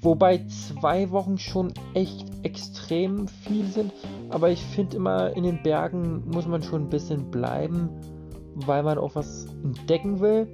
Wobei 0.00 0.46
zwei 0.46 1.10
Wochen 1.10 1.38
schon 1.38 1.72
echt 1.94 2.26
extrem 2.44 3.26
viel 3.26 3.66
sind. 3.66 3.92
Aber 4.30 4.50
ich 4.50 4.62
finde 4.62 4.96
immer, 4.96 5.36
in 5.36 5.42
den 5.42 5.62
Bergen 5.62 6.22
muss 6.30 6.46
man 6.46 6.62
schon 6.62 6.82
ein 6.82 6.88
bisschen 6.88 7.30
bleiben, 7.30 7.88
weil 8.54 8.82
man 8.82 8.98
auch 8.98 9.16
was 9.16 9.46
entdecken 9.64 10.20
will. 10.20 10.46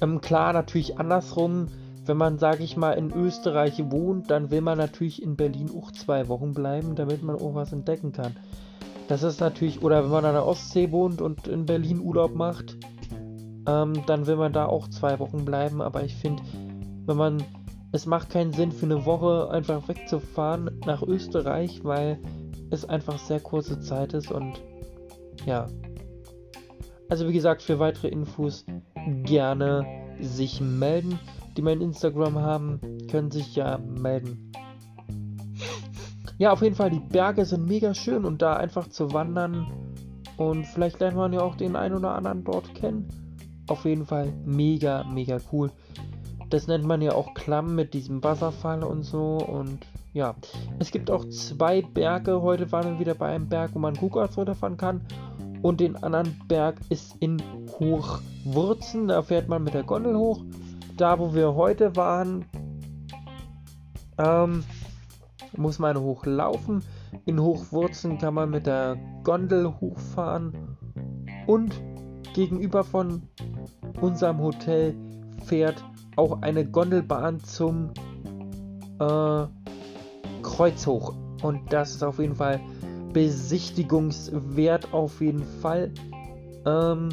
Ähm, 0.00 0.20
klar, 0.20 0.52
natürlich 0.52 0.98
andersrum. 0.98 1.68
Wenn 2.06 2.16
man, 2.18 2.38
sage 2.38 2.62
ich 2.62 2.76
mal, 2.76 2.92
in 2.92 3.12
Österreich 3.12 3.82
wohnt, 3.90 4.30
dann 4.30 4.50
will 4.50 4.60
man 4.60 4.76
natürlich 4.76 5.22
in 5.22 5.36
Berlin 5.36 5.70
auch 5.76 5.90
zwei 5.90 6.28
Wochen 6.28 6.52
bleiben, 6.52 6.94
damit 6.96 7.22
man 7.22 7.36
auch 7.36 7.54
was 7.54 7.72
entdecken 7.72 8.12
kann. 8.12 8.36
Das 9.08 9.22
ist 9.22 9.40
natürlich, 9.40 9.82
oder 9.82 10.04
wenn 10.04 10.10
man 10.10 10.24
an 10.24 10.34
der 10.34 10.46
Ostsee 10.46 10.90
wohnt 10.90 11.20
und 11.20 11.46
in 11.46 11.66
Berlin 11.66 12.00
Urlaub 12.00 12.34
macht, 12.34 12.76
ähm, 13.66 13.94
dann 14.06 14.26
will 14.26 14.36
man 14.36 14.52
da 14.52 14.66
auch 14.66 14.88
zwei 14.88 15.18
Wochen 15.18 15.44
bleiben. 15.44 15.80
Aber 15.80 16.02
ich 16.04 16.14
finde, 16.14 16.42
wenn 17.06 17.16
man, 17.16 17.42
es 17.92 18.06
macht 18.06 18.30
keinen 18.30 18.52
Sinn 18.52 18.72
für 18.72 18.86
eine 18.86 19.04
Woche 19.06 19.50
einfach 19.50 19.88
wegzufahren 19.88 20.80
nach 20.86 21.02
Österreich, 21.02 21.84
weil 21.84 22.18
es 22.70 22.84
einfach 22.84 23.18
sehr 23.18 23.40
kurze 23.40 23.80
Zeit 23.80 24.14
ist 24.14 24.30
und 24.30 24.60
ja. 25.46 25.68
Also 27.08 27.28
wie 27.28 27.32
gesagt, 27.32 27.62
für 27.62 27.78
weitere 27.78 28.08
Infos 28.08 28.64
gerne 29.24 29.86
sich 30.20 30.60
melden. 30.60 31.18
Die 31.56 31.62
mein 31.62 31.80
Instagram 31.80 32.36
haben, 32.36 32.80
können 33.10 33.30
sich 33.30 33.54
ja 33.54 33.78
melden. 33.78 34.50
Ja, 36.38 36.52
auf 36.52 36.62
jeden 36.62 36.74
Fall, 36.74 36.90
die 36.90 36.98
Berge 36.98 37.44
sind 37.44 37.68
mega 37.68 37.94
schön 37.94 38.24
und 38.24 38.42
da 38.42 38.54
einfach 38.54 38.88
zu 38.88 39.12
wandern 39.12 39.66
und 40.36 40.66
vielleicht 40.66 40.98
lernt 40.98 41.16
man 41.16 41.32
ja 41.32 41.40
auch 41.40 41.54
den 41.54 41.76
einen 41.76 41.94
oder 41.94 42.14
anderen 42.14 42.42
dort 42.42 42.74
kennen. 42.74 43.06
Auf 43.68 43.84
jeden 43.84 44.04
Fall 44.04 44.32
mega, 44.44 45.04
mega 45.04 45.38
cool. 45.52 45.70
Das 46.54 46.68
nennt 46.68 46.84
man 46.84 47.02
ja 47.02 47.14
auch 47.14 47.34
Klamm 47.34 47.74
mit 47.74 47.94
diesem 47.94 48.22
Wasserfall 48.22 48.84
und 48.84 49.02
so 49.02 49.38
und 49.38 49.80
ja. 50.12 50.36
Es 50.78 50.92
gibt 50.92 51.10
auch 51.10 51.28
zwei 51.28 51.82
Berge. 51.82 52.42
Heute 52.42 52.70
waren 52.70 52.92
wir 52.92 53.00
wieder 53.00 53.16
bei 53.16 53.34
einem 53.34 53.48
Berg, 53.48 53.72
wo 53.74 53.80
man 53.80 53.94
Gugas 53.94 54.36
runterfahren 54.36 54.76
kann 54.76 55.00
und 55.62 55.80
den 55.80 55.96
anderen 55.96 56.40
Berg 56.46 56.76
ist 56.90 57.16
in 57.18 57.42
Hochwurzen. 57.80 59.08
Da 59.08 59.22
fährt 59.22 59.48
man 59.48 59.64
mit 59.64 59.74
der 59.74 59.82
Gondel 59.82 60.16
hoch. 60.16 60.44
Da, 60.96 61.18
wo 61.18 61.34
wir 61.34 61.56
heute 61.56 61.96
waren, 61.96 62.44
ähm, 64.18 64.62
muss 65.56 65.80
man 65.80 65.98
hochlaufen. 65.98 66.84
In 67.24 67.40
Hochwurzen 67.40 68.18
kann 68.18 68.34
man 68.34 68.50
mit 68.50 68.66
der 68.66 68.96
Gondel 69.24 69.74
hochfahren. 69.80 70.76
Und 71.48 71.74
gegenüber 72.32 72.84
von 72.84 73.22
unserem 74.00 74.38
Hotel 74.38 74.94
fährt 75.46 75.82
auch 76.16 76.42
eine 76.42 76.64
Gondelbahn 76.64 77.40
zum 77.40 77.90
äh, 79.00 79.46
Kreuz 80.42 80.86
hoch. 80.86 81.14
Und 81.42 81.72
das 81.72 81.94
ist 81.94 82.02
auf 82.02 82.18
jeden 82.18 82.36
Fall 82.36 82.60
besichtigungswert 83.12 84.92
auf 84.92 85.20
jeden 85.20 85.44
Fall. 85.60 85.92
Ähm, 86.66 87.08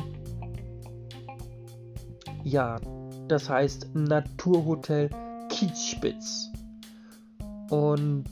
ja, 2.44 2.78
das 3.28 3.50
heißt 3.50 3.94
Naturhotel 3.94 5.10
Kiezspitz. 5.50 6.50
Und 7.70 8.30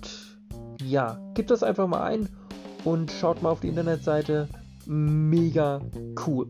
ja, 0.84 1.20
gebt 1.34 1.52
das 1.52 1.64
einfach 1.64 1.88
mal 1.88 2.04
ein 2.04 2.30
und 2.84 3.12
schaut 3.12 3.42
mal 3.42 3.50
auf 3.52 3.60
die 3.62 3.70
Internetseite. 3.70 4.48
Mega 4.86 5.82
cool. 6.26 6.48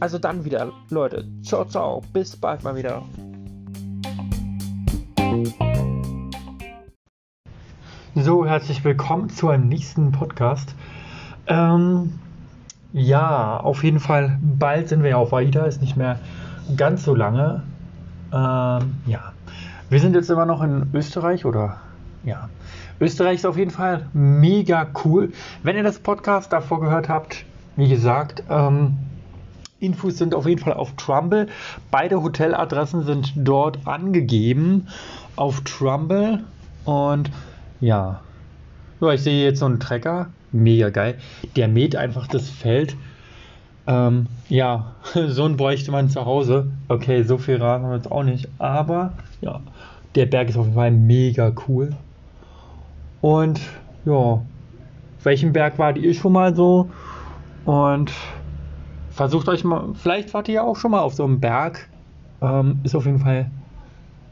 Also 0.00 0.18
dann 0.18 0.44
wieder, 0.44 0.72
Leute. 0.90 1.28
Ciao, 1.42 1.64
ciao. 1.64 2.02
Bis 2.12 2.36
bald 2.36 2.64
mal 2.64 2.76
wieder. 2.76 3.02
So, 8.16 8.46
herzlich 8.46 8.84
willkommen 8.84 9.28
zu 9.28 9.48
einem 9.48 9.68
nächsten 9.68 10.12
Podcast. 10.12 10.76
Ähm, 11.48 12.12
ja, 12.92 13.58
auf 13.58 13.82
jeden 13.82 13.98
Fall, 13.98 14.38
bald 14.40 14.88
sind 14.88 15.02
wir 15.02 15.10
ja 15.10 15.16
auf 15.16 15.34
AIDA, 15.34 15.64
ist 15.64 15.80
nicht 15.80 15.96
mehr 15.96 16.20
ganz 16.76 17.02
so 17.02 17.12
lange. 17.16 17.64
Ähm, 18.32 18.94
ja, 19.06 19.32
wir 19.90 19.98
sind 19.98 20.14
jetzt 20.14 20.30
immer 20.30 20.46
noch 20.46 20.62
in 20.62 20.88
Österreich 20.94 21.44
oder 21.44 21.78
ja. 22.22 22.48
Österreich 23.00 23.34
ist 23.38 23.46
auf 23.46 23.56
jeden 23.56 23.72
Fall 23.72 24.06
mega 24.12 24.86
cool. 25.04 25.32
Wenn 25.64 25.74
ihr 25.74 25.82
das 25.82 25.98
Podcast 25.98 26.52
davor 26.52 26.80
gehört 26.80 27.08
habt, 27.08 27.44
wie 27.74 27.88
gesagt, 27.88 28.44
ähm, 28.48 28.96
Infos 29.80 30.18
sind 30.18 30.36
auf 30.36 30.46
jeden 30.46 30.60
Fall 30.60 30.74
auf 30.74 30.92
Trumble. 30.94 31.48
Beide 31.90 32.22
Hoteladressen 32.22 33.02
sind 33.02 33.32
dort 33.34 33.88
angegeben 33.88 34.86
auf 35.34 35.62
Trumble 35.62 36.44
und 36.84 37.32
ja. 37.84 38.20
Ja, 39.00 39.12
ich 39.12 39.22
sehe 39.22 39.44
jetzt 39.44 39.60
so 39.60 39.66
einen 39.66 39.80
Trecker. 39.80 40.28
Mega 40.52 40.90
geil. 40.90 41.18
Der 41.56 41.68
mäht 41.68 41.96
einfach 41.96 42.26
das 42.26 42.48
Feld. 42.48 42.96
Ähm, 43.86 44.26
ja, 44.48 44.94
so 45.26 45.44
einen 45.44 45.56
bräuchte 45.56 45.90
man 45.92 46.08
zu 46.08 46.24
Hause. 46.24 46.70
Okay, 46.88 47.22
so 47.22 47.38
viel 47.38 47.56
Rasen 47.56 47.84
haben 47.84 47.90
wir 47.92 47.96
jetzt 47.96 48.10
auch 48.10 48.22
nicht. 48.22 48.48
Aber 48.58 49.12
ja, 49.40 49.60
der 50.14 50.26
Berg 50.26 50.48
ist 50.48 50.56
auf 50.56 50.64
jeden 50.64 50.76
Fall 50.76 50.92
mega 50.92 51.52
cool. 51.68 51.90
Und 53.20 53.60
ja, 54.04 54.40
welchen 55.22 55.52
Berg 55.52 55.78
wart 55.78 55.98
ihr 55.98 56.14
schon 56.14 56.32
mal 56.32 56.54
so? 56.54 56.88
Und 57.64 58.12
versucht 59.10 59.48
euch 59.48 59.64
mal, 59.64 59.88
vielleicht 59.94 60.32
wart 60.32 60.48
ihr 60.48 60.64
auch 60.64 60.76
schon 60.76 60.92
mal 60.92 61.00
auf 61.00 61.14
so 61.14 61.24
einem 61.24 61.40
Berg. 61.40 61.88
Ähm, 62.40 62.80
ist 62.84 62.94
auf 62.94 63.06
jeden 63.06 63.18
Fall 63.18 63.50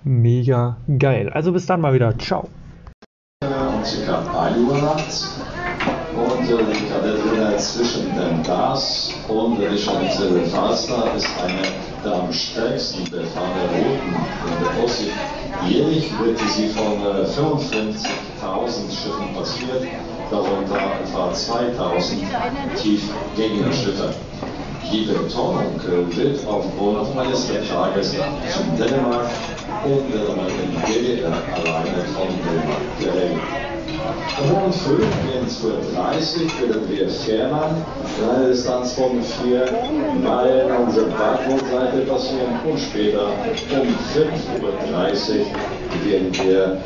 mega 0.05 0.77
geil. 0.99 1.29
Also 1.31 1.53
bis 1.53 1.67
dann 1.67 1.81
mal 1.81 1.93
wieder. 1.93 2.17
Ciao 2.19 2.49
ca. 3.83 4.45
1 4.47 4.59
Uhr 4.59 4.79
nachts. 4.79 5.35
Und 6.15 6.49
äh, 6.49 6.63
Kadettin 6.89 7.59
zwischen 7.59 8.15
dem 8.15 8.43
Gas 8.43 9.11
und 9.29 9.59
Richtung 9.59 9.97
Falster 10.51 11.15
ist 11.17 11.29
eine 11.43 11.63
der 12.05 12.15
am 12.15 12.33
stärksten 12.33 13.05
befahrenen 13.11 13.69
Routen 13.71 14.15
in 14.15 14.65
der 14.65 14.85
Ostsee. 14.85 15.13
Jährlich 15.69 16.11
wird 16.19 16.39
sie 16.39 16.69
von 16.69 17.01
äh, 17.01 17.25
55.000 17.25 18.91
Schiffen 18.91 19.35
passiert, 19.35 19.87
darunter 20.31 20.81
etwa 21.03 21.31
2.000 21.31 22.83
tief 22.83 23.03
gegenerschüttert. 23.37 24.17
Die 24.91 25.05
Betonung 25.05 25.81
wird 26.11 26.47
aufgrund 26.47 27.17
eines 27.17 27.45
Vertrages 27.45 28.11
zu 28.11 28.63
Dänemark 28.77 29.31
und 29.85 30.13
der 30.13 30.93
DDR 30.93 31.33
alleine 31.55 32.05
von 32.15 32.29
Dänemark 32.45 32.99
geregelt. 32.99 33.72
Rund 34.51 34.75
15.30 34.75 35.65
Uhr 35.65 36.69
werden 36.69 36.89
wir 36.89 37.09
Fährmann, 37.09 37.77
eine 38.35 38.49
Distanz 38.49 38.93
von 38.95 39.23
4 39.23 39.73
Meilen 40.23 40.73
unsere 40.85 41.07
Backbordseite 41.07 41.99
passieren 42.07 42.59
und 42.69 42.79
später 42.79 43.29
um 43.29 43.89
5.30 44.15 44.63
Uhr 44.63 44.73
werden 46.05 46.33
wir 46.33 46.81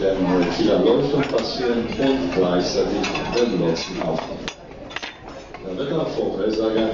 den 0.00 0.50
Kieler 0.56 0.78
Leuchtturm 0.78 1.22
passieren 1.22 1.84
und 1.98 2.34
gleichzeitig 2.34 3.02
den 3.34 3.60
Lotsen 3.60 3.96
aufnehmen. 4.02 4.46
Der 5.66 5.78
Wettervorhersage, 5.78 6.90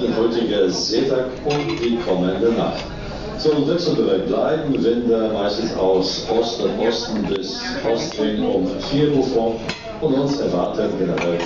der 0.00 0.16
heutige 0.16 0.70
Seetag 0.70 1.26
und 1.44 1.80
die 1.82 1.98
kommende 2.06 2.52
Nacht. 2.52 2.95
So 3.38 3.68
wechselbereit 3.68 4.26
bleiben, 4.26 4.82
Winde 4.82 5.30
meistens 5.32 5.76
aus 5.76 6.26
Ost 6.30 6.62
und 6.62 6.80
Osten 6.80 7.22
bis 7.26 7.60
Ostwind 7.86 8.40
um 8.40 8.66
4 8.90 9.12
Uhr 9.12 9.24
vor 9.24 9.56
und 10.00 10.14
uns 10.14 10.40
erwartet 10.40 10.90
generell 10.98 11.38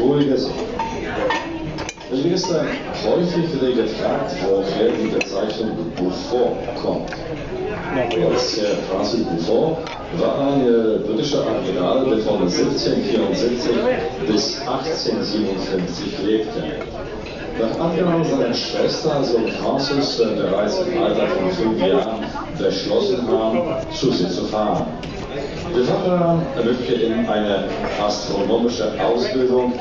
ruhige 0.00 0.38
See. 0.38 0.50
Mir 2.10 2.34
ist 2.34 2.48
häufig 2.48 3.52
wieder 3.52 3.82
gefragt, 3.82 4.32
woher 4.48 4.90
die 4.92 5.08
Bezeichnung 5.08 5.76
Buffon 5.96 6.56
kommt. 6.80 7.10
Als 8.30 8.60
Herr 8.60 8.76
Francis 8.90 9.24
Buffon 9.24 9.76
war 10.18 10.52
ein 10.52 10.60
äh, 10.62 10.98
britischer 11.06 11.44
Admiral, 11.46 12.04
der 12.06 12.18
von 12.18 12.42
1774 12.42 13.76
bis 14.26 14.60
1857 14.60 16.18
lebte. 16.24 16.62
Nach 17.58 17.80
Abgang 17.80 18.22
seiner 18.22 18.52
Schwester 18.52 19.24
Sohn 19.24 19.48
Francis 19.48 20.18
bereits 20.18 20.78
im 20.80 21.02
Alter 21.02 21.26
von 21.28 21.50
fünf 21.50 21.80
Jahren 21.80 22.24
beschlossen 22.58 23.26
haben, 23.26 23.62
zu 23.90 24.12
sie 24.12 24.28
zu 24.28 24.44
fahren. 24.44 24.86
Der 25.74 25.84
Vater 25.84 26.38
ermöglichte 26.56 26.94
ihm 26.94 27.28
eine 27.28 27.64
astronomische 28.06 28.92
Ausbildung, 29.02 29.72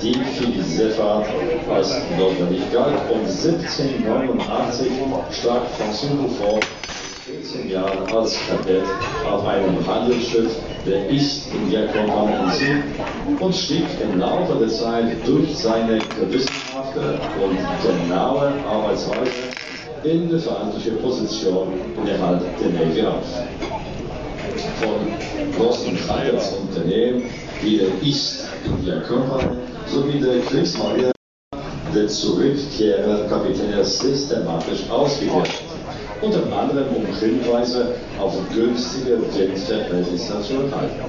die 0.00 0.14
für 0.14 0.46
die 0.46 0.62
Seefahrt 0.62 1.26
als 1.72 1.96
notwendig 2.16 2.62
galt. 2.72 2.94
Und 3.10 3.26
1789 3.26 4.92
starb 5.30 5.66
Francis 5.76 6.10
Buffon 6.10 6.60
14 7.44 7.70
Jahren 7.70 8.08
als 8.08 8.38
Kadett 8.48 8.84
auf 9.30 9.46
einem 9.46 9.86
Handelsschiff 9.86 10.50
der 10.86 11.10
East-India-Kompanie 11.10 12.36
hinzu 12.38 13.44
und 13.44 13.54
stieg 13.54 13.86
im 14.02 14.18
Laufe 14.18 14.58
der 14.58 14.68
Zeit 14.68 15.16
durch 15.26 15.54
seine 15.56 16.00
gewissenhafte 16.18 17.18
und 17.42 17.58
genaue 17.82 18.52
Arbeitsweise 18.66 19.52
in 20.04 20.28
eine 20.28 20.38
verantwortliche 20.38 20.92
Position 20.92 21.74
innerhalb 22.02 22.40
der 22.58 22.70
Navy 22.70 23.02
auf. 23.02 23.26
Von 24.80 25.06
großen 25.56 25.98
Handelsunternehmen 26.08 27.24
wie 27.62 27.78
der 27.78 27.88
East 28.02 28.46
India 28.64 29.00
Company 29.00 29.56
sowie 29.86 30.18
der 30.18 30.40
Kriegsmarine 30.40 31.12
der 31.94 32.08
Zurückkehrer 32.08 33.28
Kapitän 33.28 33.84
systematisch 33.84 34.88
ausgewertet 34.90 35.73
unter 36.24 36.56
anderem 36.56 36.88
um 36.96 37.06
Hinweise 37.18 37.94
auf 38.18 38.34
günstige 38.54 39.18
Windverhältnisse 39.18 40.40
zu 40.42 40.54
erhalten. 40.54 41.04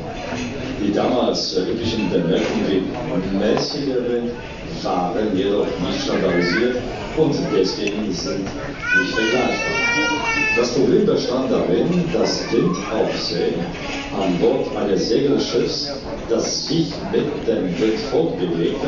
Die 0.82 0.92
damals 0.92 1.58
üblichen 1.58 2.10
Bemerkungen 2.10 2.68
wie 2.68 3.38
mäßiger 3.38 4.04
Wind 4.10 4.32
waren 4.84 5.36
jedoch 5.36 5.66
nicht 5.66 6.04
standardisiert 6.04 6.76
und 7.18 7.36
deswegen 7.56 8.12
sind 8.12 8.44
nicht 8.44 9.14
vergleichbar. 9.14 9.76
Das 10.58 10.74
Problem 10.74 11.06
bestand 11.06 11.52
darin, 11.52 12.04
dass 12.14 12.44
Windaufsehen 12.52 13.56
an 14.20 14.38
Bord 14.40 14.68
eines 14.78 15.10
Segelschiffs, 15.10 15.98
das 16.30 16.68
sich 16.68 16.94
mit 17.12 17.26
dem 17.48 17.66
Wind 17.80 18.00
fortbewegte, 18.12 18.88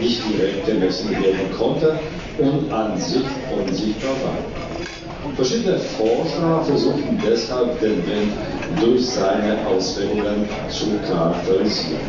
nicht 0.00 0.20
direkt 0.28 0.66
gemessen 0.66 1.10
werden 1.10 1.50
konnte 1.56 1.98
und 2.38 2.72
an 2.72 2.98
sich 2.98 3.24
unsichtbar 3.56 4.14
war. 4.22 5.05
Verschiedene 5.34 5.78
Forscher 5.78 6.62
versuchen 6.64 7.20
deshalb 7.26 7.80
den 7.80 8.06
Wind 8.06 8.32
durch 8.80 9.06
seine 9.10 9.66
Auswirkungen 9.66 10.48
zu 10.68 10.98
charakterisieren. 11.06 12.00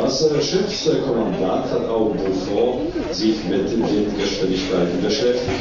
Als 0.00 0.24
Schiffskommandant 0.40 1.64
hat 1.70 1.88
auch 1.88 2.12
Beaufort 2.14 2.82
sich 3.10 3.44
mit 3.44 3.70
Windgeschwindigkeiten 3.70 5.02
beschäftigt. 5.02 5.60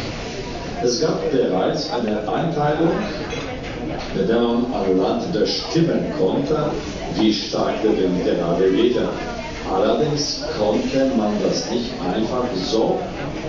Es 0.84 1.02
gab 1.02 1.32
bereits 1.32 1.92
eine 1.92 2.20
Einteilung, 2.32 2.92
mit 4.16 4.30
der 4.30 4.40
man 4.40 4.66
an 4.74 4.98
Land 4.98 5.34
bestimmen 5.34 6.14
konnte, 6.18 6.72
wie 7.16 7.34
stark 7.34 7.82
der 7.82 7.98
Wind 7.98 8.24
gerade 8.24 8.72
wehte. 8.72 9.10
Allerdings 9.74 10.44
konnte 10.58 11.12
man 11.18 11.34
das 11.44 11.70
nicht 11.70 11.92
einfach 12.02 12.46
so 12.56 13.00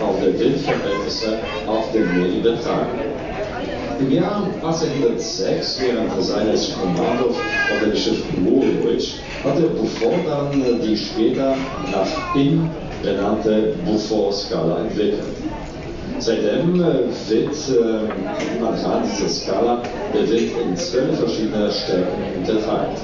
auf 0.01 0.21
der 0.21 0.39
Windverhältnisse 0.39 1.39
auf 1.67 1.93
dem 1.93 2.19
Meer 2.19 2.39
übertragen. 2.41 2.99
Im 4.01 4.11
Jahr 4.13 4.47
1806, 4.63 5.81
während 5.81 6.23
seines 6.23 6.75
Kommandos 6.75 7.37
auf 7.37 7.81
dem 7.85 7.97
Schiff 7.97 8.23
Woolwich, 8.45 9.21
hatte 9.43 9.63
Buffon 9.63 10.25
dann 10.27 10.81
die 10.81 10.97
später 10.97 11.57
nach 11.93 12.35
ihm 12.35 12.71
benannte 13.03 13.75
Buffon-Skala 13.85 14.83
entwickelt. 14.83 15.25
Seitdem 16.21 16.83
äh, 16.83 17.05
wird 17.29 17.55
äh, 17.71 18.65
anhand 18.65 19.07
dieser 19.13 19.29
Skala 19.29 19.83
der 20.13 20.29
Wind 20.29 20.53
in 20.65 20.77
zwölf 20.77 21.19
verschiedene 21.19 21.71
Stärken 21.71 22.39
unterteilt. 22.39 22.99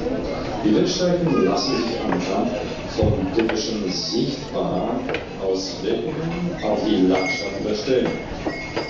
Die 0.65 0.75
Windstärken 0.75 1.45
lassen 1.45 1.77
sich 1.77 2.01
anhand 2.01 2.51
von 2.97 3.13
typischen 3.35 3.91
sichtbaren 3.91 5.01
Auswirkungen 5.45 6.57
auf 6.63 6.79
die 6.87 7.07
Landschaft 7.07 7.65
bestimmen. 7.67 8.13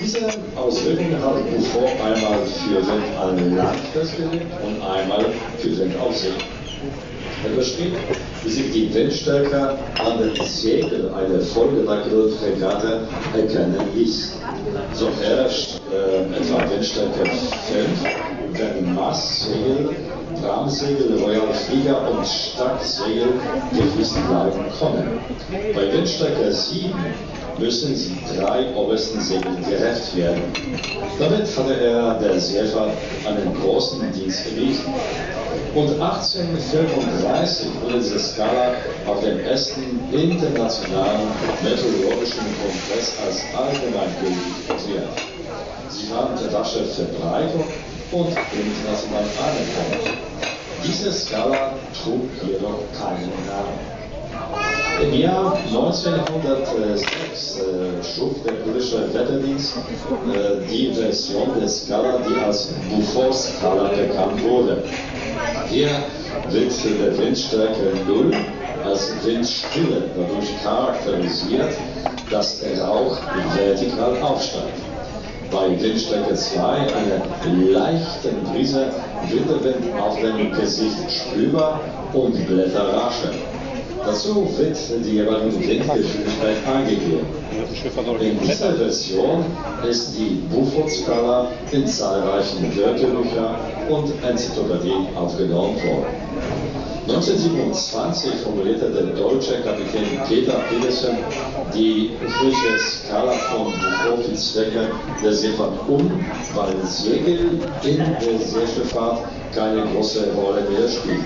Diese 0.01 0.19
Auswirkungen 0.55 1.17
hat 1.23 1.51
Buffon 1.51 1.85
einmal 2.03 2.39
für 2.45 2.75
Wind 2.75 3.17
an 3.19 3.55
Land 3.55 3.79
festgelegt 3.93 4.45
und 4.63 4.81
einmal 4.81 5.25
für 5.57 5.77
Wind 5.77 5.99
auf 5.99 6.15
See. 6.15 6.29
Er 7.43 7.55
beschrieb, 7.55 7.93
wie 8.43 8.49
sich 8.49 8.71
die 8.71 8.93
Windstärke 8.93 9.77
an 10.03 10.17
den 10.17 10.45
Segel 10.45 11.11
einer 11.13 11.39
vollgelackten 11.41 12.31
Fregatte 12.31 13.07
erkennen 13.35 13.77
ließ. 13.93 14.37
So 14.93 15.09
herrscht 15.21 15.81
äh, 15.91 16.23
etwa 16.35 16.69
Windstärke 16.69 17.25
5, 17.25 18.03
wenn 18.53 18.95
Mastsegel 18.95 19.89
Rahmensegel, 20.47 21.17
Royal 21.23 21.53
Flieger 21.53 22.09
und 22.11 22.25
Stacksegel 22.25 23.33
gefließt 23.71 24.27
bleiben 24.27 24.65
können. 24.79 25.19
Bei 25.73 25.91
Windstärke 25.91 26.51
7 26.51 26.93
müssen 27.57 27.95
sie 27.95 28.17
drei 28.37 28.73
obersten 28.75 29.21
Segeln 29.21 29.63
gerecht 29.63 30.15
werden. 30.15 30.41
Damit 31.17 31.47
hatte 31.57 31.79
er 31.79 32.15
der 32.15 32.39
Seefahrt 32.39 32.91
einen 33.25 33.55
großen 33.61 34.11
Dienst 34.11 34.45
erwiesen. 34.47 34.93
Und 35.73 35.89
1835 35.99 37.67
wurde 37.81 37.99
diese 37.99 38.19
Skala 38.19 38.75
auf 39.07 39.21
dem 39.21 39.39
ersten 39.39 39.99
internationalen 40.11 41.27
meteorologischen 41.63 42.45
Kongress 42.61 43.17
als 43.25 43.43
allgemeingültig 43.55 44.69
erklärt. 44.69 45.09
Sie 45.89 46.11
war 46.11 46.29
unter 46.31 46.57
rascher 46.57 46.85
Verbreitung 46.85 47.65
und 48.11 48.27
international 48.27 49.25
anerkannt. 49.39 50.17
Diese 50.83 51.11
Skala 51.11 51.73
trug 52.03 52.29
jedoch 52.45 52.79
keinen 52.93 53.31
Namen. 53.47 53.95
Im 55.01 55.13
Jahr 55.19 55.57
1906 55.67 57.59
äh, 57.59 58.03
schuf 58.03 58.35
der 58.45 58.53
britische 58.53 59.13
Wetterdienst 59.13 59.75
äh, 59.77 60.65
die 60.71 60.93
Version 60.93 61.59
der 61.59 61.67
Skala, 61.67 62.19
die 62.19 62.39
als 62.39 62.69
Beaufort-Skala 62.89 63.89
bekannt 63.89 64.41
wurde. 64.43 64.83
Hier 65.69 65.89
wird 66.49 66.71
der 67.01 67.17
Windstärke 67.17 67.93
0 68.07 68.31
als 68.85 69.13
Windstille 69.23 70.03
dadurch 70.15 70.63
charakterisiert, 70.63 71.73
dass 72.29 72.61
der 72.61 72.81
Rauch 72.81 73.17
vertikal 73.55 74.17
aufsteigt 74.21 74.94
bei 75.51 75.81
Windstärke 75.81 76.33
2 76.33 76.61
eine 76.61 77.71
leichte 77.71 78.29
Brise 78.51 78.87
Winterwind 79.29 79.99
auf 79.99 80.19
dem 80.19 80.51
Gesicht 80.51 81.09
spürbar 81.09 81.81
und 82.13 82.33
Blätter 82.47 82.93
rascheln. 82.93 83.35
Dazu 84.05 84.47
wird 84.57 84.77
die 85.03 85.11
jeweilige 85.15 85.57
Windgeschwindigkeit 85.57 86.57
angegeben. 86.67 87.25
In 88.19 88.39
dieser 88.39 88.73
Version 88.73 89.45
ist 89.89 90.15
die 90.15 90.41
Beaufort-Skala 90.51 91.47
in 91.71 91.87
zahlreichen 91.87 92.75
Wörterbüchern 92.77 93.55
und 93.89 94.13
Enzyklopädien 94.23 95.07
aufgenommen 95.15 95.75
worden. 95.77 96.94
1927 97.07 98.41
formulierte 98.43 98.89
der 98.89 99.03
deutsche 99.15 99.61
Kapitän 99.61 100.19
Peter 100.27 100.59
Pedersen 100.69 101.17
die 101.71 102.11
ursprüngliche 102.23 102.79
Skala 102.79 103.31
von 103.31 103.73
Beaufort 103.73 104.25
für 104.25 104.33
Zwecke 104.33 104.89
der 105.23 105.33
Seefahrt 105.33 105.87
um, 105.87 106.25
weil 106.55 106.83
Segel 106.83 107.59
in 107.83 107.97
der 107.97 108.39
Seeschifffahrt 108.39 109.19
keine 109.53 109.85
große 109.93 110.33
Rolle 110.33 110.61
mehr 110.61 110.87
spielt. 110.87 111.25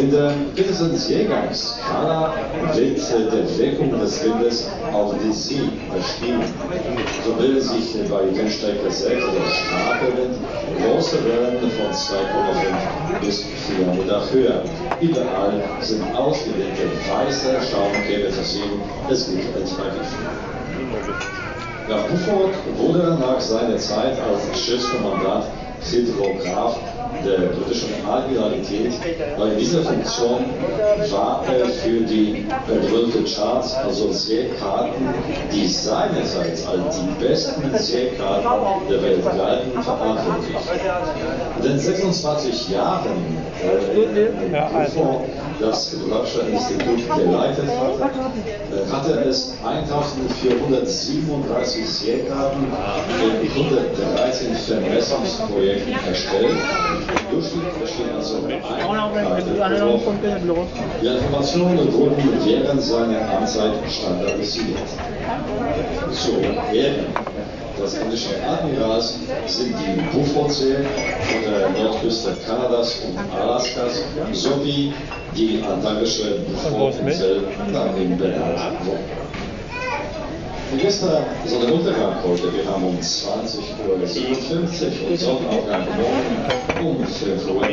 In 0.00 0.10
der 0.10 0.32
Petersen-Seegang-Skala 0.56 2.32
wird 2.72 2.98
der 2.98 3.58
Wirkung 3.58 4.00
des 4.00 4.24
Windes 4.24 4.66
auf 4.94 5.14
die 5.22 5.30
See 5.30 5.60
beschrieben. 5.94 6.42
So 7.22 7.34
bilden 7.34 7.60
sich 7.60 8.08
bei 8.08 8.34
Windstärke 8.34 8.90
6 8.90 9.22
oder 9.22 9.44
starker 9.44 10.16
Wind 10.16 10.36
große 10.80 11.18
Wellen 11.26 11.58
von 11.60 11.92
2,5 11.92 13.20
bis 13.20 13.44
4 13.44 13.86
Meter 13.88 14.22
Höhe. 14.32 14.62
Überall 15.02 15.62
sind 15.80 16.02
ausgedehnte 16.16 16.88
weiße 17.06 17.56
Schaumkämme 17.70 18.30
zu 18.30 18.42
sehen. 18.42 18.80
Es 19.10 19.28
gibt 19.28 19.54
entsprechend. 19.54 20.08
Ja, 21.90 21.96
Buford 22.08 22.54
wurde 22.78 23.18
nach 23.20 23.40
seiner 23.40 23.76
Zeit 23.76 24.16
als 24.18 24.58
Schiffskommandant 24.58 25.44
Hydrograph 25.82 26.78
der 27.24 27.48
britischen 27.48 27.90
Admiralität, 28.08 28.92
weil 29.36 29.52
in 29.52 29.58
dieser 29.58 29.82
Funktion 29.82 30.44
war 31.10 31.44
er 31.46 31.66
für 31.66 32.00
die 32.00 32.46
berühmten 32.66 33.24
Charts, 33.24 33.74
also 33.74 34.12
Seekarten, 34.12 35.08
die 35.52 35.66
seinerseits 35.66 36.66
als 36.66 37.00
die 37.00 37.24
besten 37.24 37.76
Seekarten 37.76 38.88
der 38.88 39.02
Welt 39.02 39.24
galten, 39.24 39.82
verantwortlich. 39.82 40.56
In 41.56 41.62
den 41.62 41.78
26 41.78 42.68
Jahren, 42.70 43.38
äh, 43.62 44.28
bevor 44.84 45.24
das 45.60 45.92
Hydrographische 45.92 46.40
Institut 46.40 47.06
geleitet 47.16 47.68
hatte, 47.68 48.10
äh, 48.72 48.86
hatte 48.90 49.12
es 49.28 49.54
1437 49.62 51.86
Seekarten 51.88 52.66
in 53.42 53.50
113 53.50 54.54
Vermessungsprojekten 54.54 55.94
erstellt. 56.06 56.56
Die 61.02 61.06
Informationen 61.06 61.92
wurden 61.92 62.32
während 62.44 62.82
seiner 62.82 63.30
Amtszeit 63.36 63.72
standardisiert. 63.88 64.78
So 66.12 66.32
werden 66.72 67.06
des 67.80 67.94
englischen 67.94 68.42
Admirals 68.44 69.18
sind 69.46 69.74
die 69.78 70.00
Buffersee 70.12 70.76
von 71.30 71.52
der 71.52 71.70
Nordküste 71.70 72.36
Kanadas 72.46 73.00
und 73.04 73.18
Alaskas 73.32 74.04
sowie 74.32 74.92
die 75.34 75.62
antarktische 75.62 76.40
Buforinsel 76.40 77.44
im 77.96 78.18
benannt 78.18 78.58
worden. 80.70 80.78
Die 80.78 80.82
Gäste 80.82 81.24
Sonnenuntergang 81.46 82.22
heute, 82.24 82.52
wir 82.54 82.66
haben 82.66 82.84
um 82.84 82.96
20.57 82.98 83.80
Uhr 83.86 85.10
und 85.10 85.18
Sonnenaufgang 85.18 85.86
morgen 86.80 86.98
um 86.98 87.04
5.41 87.04 87.50
Uhr. 87.50 87.66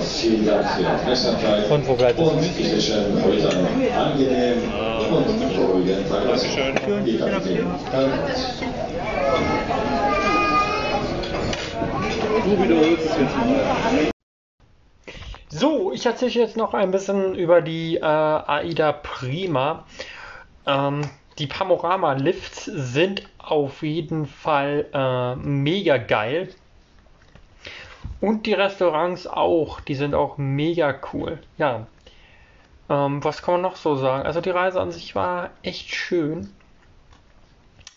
Vielen 0.00 0.46
Dank 0.46 0.66
für 0.68 0.80
die 0.80 0.86
Aufmerksamkeit 0.86 1.70
Und 1.70 1.88
wo 1.88 1.94
bleibt 1.94 2.18
das 2.18 2.28
und 2.28 2.42
ich 2.42 2.72
wünsche 2.72 2.92
Ihnen 2.92 3.22
heute 3.24 3.48
einen 3.50 3.92
angenehmen 3.94 4.62
und 5.10 5.58
ruhigen 5.58 6.08
Tag. 6.08 6.24
Dankeschön. 6.26 7.04
Die 7.04 7.18
Kapitän. 7.18 7.66
Du 12.44 12.62
wiederholst 12.62 13.04
es 13.04 13.16
jetzt 13.18 13.36
mal. 13.36 14.10
So, 15.48 15.92
ich 15.92 16.04
erzähle 16.04 16.32
jetzt 16.32 16.56
noch 16.56 16.74
ein 16.74 16.90
bisschen 16.90 17.34
über 17.34 17.62
die 17.62 17.96
äh, 17.96 18.02
AIDA 18.02 18.92
Prima. 18.92 19.86
Ähm, 20.66 21.02
die 21.38 21.46
Panorama-Lifts 21.46 22.64
sind 22.64 23.28
auf 23.38 23.82
jeden 23.82 24.26
Fall 24.26 24.86
äh, 24.92 25.36
mega 25.36 25.98
geil. 25.98 26.48
Und 28.20 28.46
die 28.46 28.54
Restaurants 28.54 29.26
auch, 29.26 29.80
die 29.80 29.94
sind 29.94 30.14
auch 30.14 30.38
mega 30.38 30.94
cool. 31.12 31.38
Ja. 31.58 31.86
Ähm, 32.88 33.22
was 33.22 33.42
kann 33.42 33.54
man 33.54 33.62
noch 33.62 33.76
so 33.76 33.96
sagen? 33.96 34.24
Also 34.24 34.40
die 34.40 34.50
Reise 34.50 34.80
an 34.80 34.92
sich 34.92 35.14
war 35.14 35.50
echt 35.62 35.94
schön. 35.94 36.48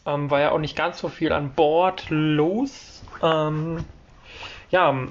Ähm, 0.06 0.30
war 0.30 0.42
ja 0.42 0.52
auch 0.52 0.60
nicht 0.60 0.76
ganz 0.76 1.00
so 1.00 1.08
viel 1.08 1.32
an 1.32 1.54
Bord 1.54 2.08
los. 2.10 3.04
Ähm, 3.22 3.86
ja, 4.72 5.08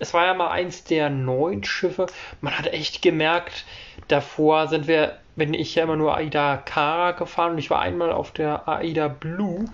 es 0.00 0.14
war 0.14 0.26
ja 0.26 0.34
mal 0.34 0.50
eins 0.50 0.82
der 0.82 1.10
neuen 1.10 1.62
Schiffe. 1.62 2.06
Man 2.40 2.58
hat 2.58 2.66
echt 2.66 3.02
gemerkt, 3.02 3.64
davor 4.08 4.66
sind 4.66 4.88
wir, 4.88 5.18
bin 5.36 5.54
ich 5.54 5.74
ja 5.74 5.84
immer 5.84 5.96
nur 5.96 6.16
Aida 6.16 6.56
Kara 6.56 7.12
gefahren 7.12 7.52
und 7.52 7.58
ich 7.58 7.70
war 7.70 7.80
einmal 7.80 8.10
auf 8.10 8.32
der 8.32 8.66
Aida 8.66 9.08
Blue. 9.08 9.66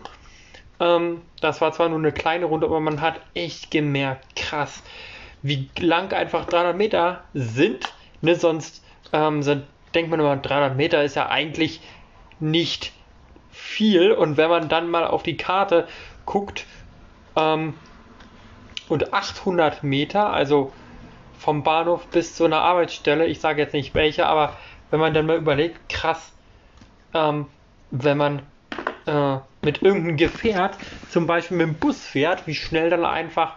Ähm, 0.80 1.22
das 1.40 1.60
war 1.60 1.72
zwar 1.72 1.88
nur 1.88 1.98
eine 1.98 2.12
kleine 2.12 2.46
Runde, 2.46 2.66
aber 2.66 2.80
man 2.80 3.00
hat 3.00 3.20
echt 3.34 3.70
gemerkt, 3.70 4.36
krass, 4.36 4.82
wie 5.42 5.70
lang 5.78 6.12
einfach 6.12 6.44
300 6.44 6.76
Meter 6.76 7.22
sind. 7.32 7.94
Ne, 8.20 8.34
sonst 8.34 8.84
ähm, 9.12 9.42
sind, 9.42 9.64
denkt 9.94 10.10
man 10.10 10.18
immer, 10.18 10.36
300 10.36 10.76
Meter 10.76 11.04
ist 11.04 11.14
ja 11.14 11.28
eigentlich 11.28 11.80
nicht 12.40 12.92
viel. 13.50 14.10
Und 14.10 14.36
wenn 14.36 14.50
man 14.50 14.68
dann 14.68 14.90
mal 14.90 15.06
auf 15.06 15.22
die 15.22 15.36
Karte 15.36 15.86
guckt, 16.24 16.66
ähm, 17.36 17.74
und 18.88 19.12
800 19.12 19.82
Meter, 19.82 20.32
also 20.32 20.72
vom 21.38 21.62
Bahnhof 21.62 22.06
bis 22.08 22.34
zu 22.34 22.44
einer 22.44 22.60
Arbeitsstelle, 22.60 23.26
ich 23.26 23.40
sage 23.40 23.62
jetzt 23.62 23.72
nicht 23.72 23.94
welche, 23.94 24.26
aber 24.26 24.56
wenn 24.90 25.00
man 25.00 25.14
dann 25.14 25.26
mal 25.26 25.36
überlegt, 25.36 25.88
krass, 25.88 26.32
ähm, 27.14 27.46
wenn 27.90 28.18
man 28.18 28.42
äh, 29.06 29.38
mit 29.62 29.82
irgendeinem 29.82 30.16
Gefährt, 30.16 30.76
zum 31.10 31.26
Beispiel 31.26 31.56
mit 31.56 31.66
dem 31.66 31.74
Bus 31.74 32.04
fährt, 32.04 32.46
wie 32.46 32.54
schnell 32.54 32.90
dann 32.90 33.04
einfach 33.04 33.54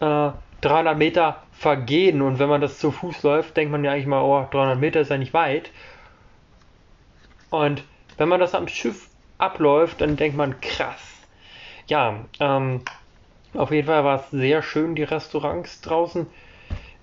äh, 0.00 0.30
300 0.60 0.98
Meter 0.98 1.42
vergehen 1.52 2.22
und 2.22 2.38
wenn 2.38 2.48
man 2.48 2.60
das 2.60 2.78
zu 2.78 2.90
Fuß 2.90 3.22
läuft, 3.22 3.56
denkt 3.56 3.72
man 3.72 3.84
ja 3.84 3.92
eigentlich 3.92 4.06
mal, 4.06 4.22
oh, 4.22 4.46
300 4.50 4.78
Meter 4.78 5.00
ist 5.00 5.10
ja 5.10 5.18
nicht 5.18 5.34
weit. 5.34 5.70
Und 7.50 7.82
wenn 8.16 8.28
man 8.28 8.40
das 8.40 8.54
am 8.54 8.68
Schiff 8.68 9.08
abläuft, 9.38 10.00
dann 10.00 10.16
denkt 10.16 10.36
man, 10.36 10.60
krass. 10.60 11.02
Ja, 11.86 12.24
ähm, 12.40 12.82
auf 13.58 13.72
jeden 13.72 13.88
Fall 13.88 14.04
war 14.04 14.20
es 14.20 14.30
sehr 14.30 14.62
schön, 14.62 14.94
die 14.94 15.02
Restaurants 15.02 15.80
draußen. 15.80 16.26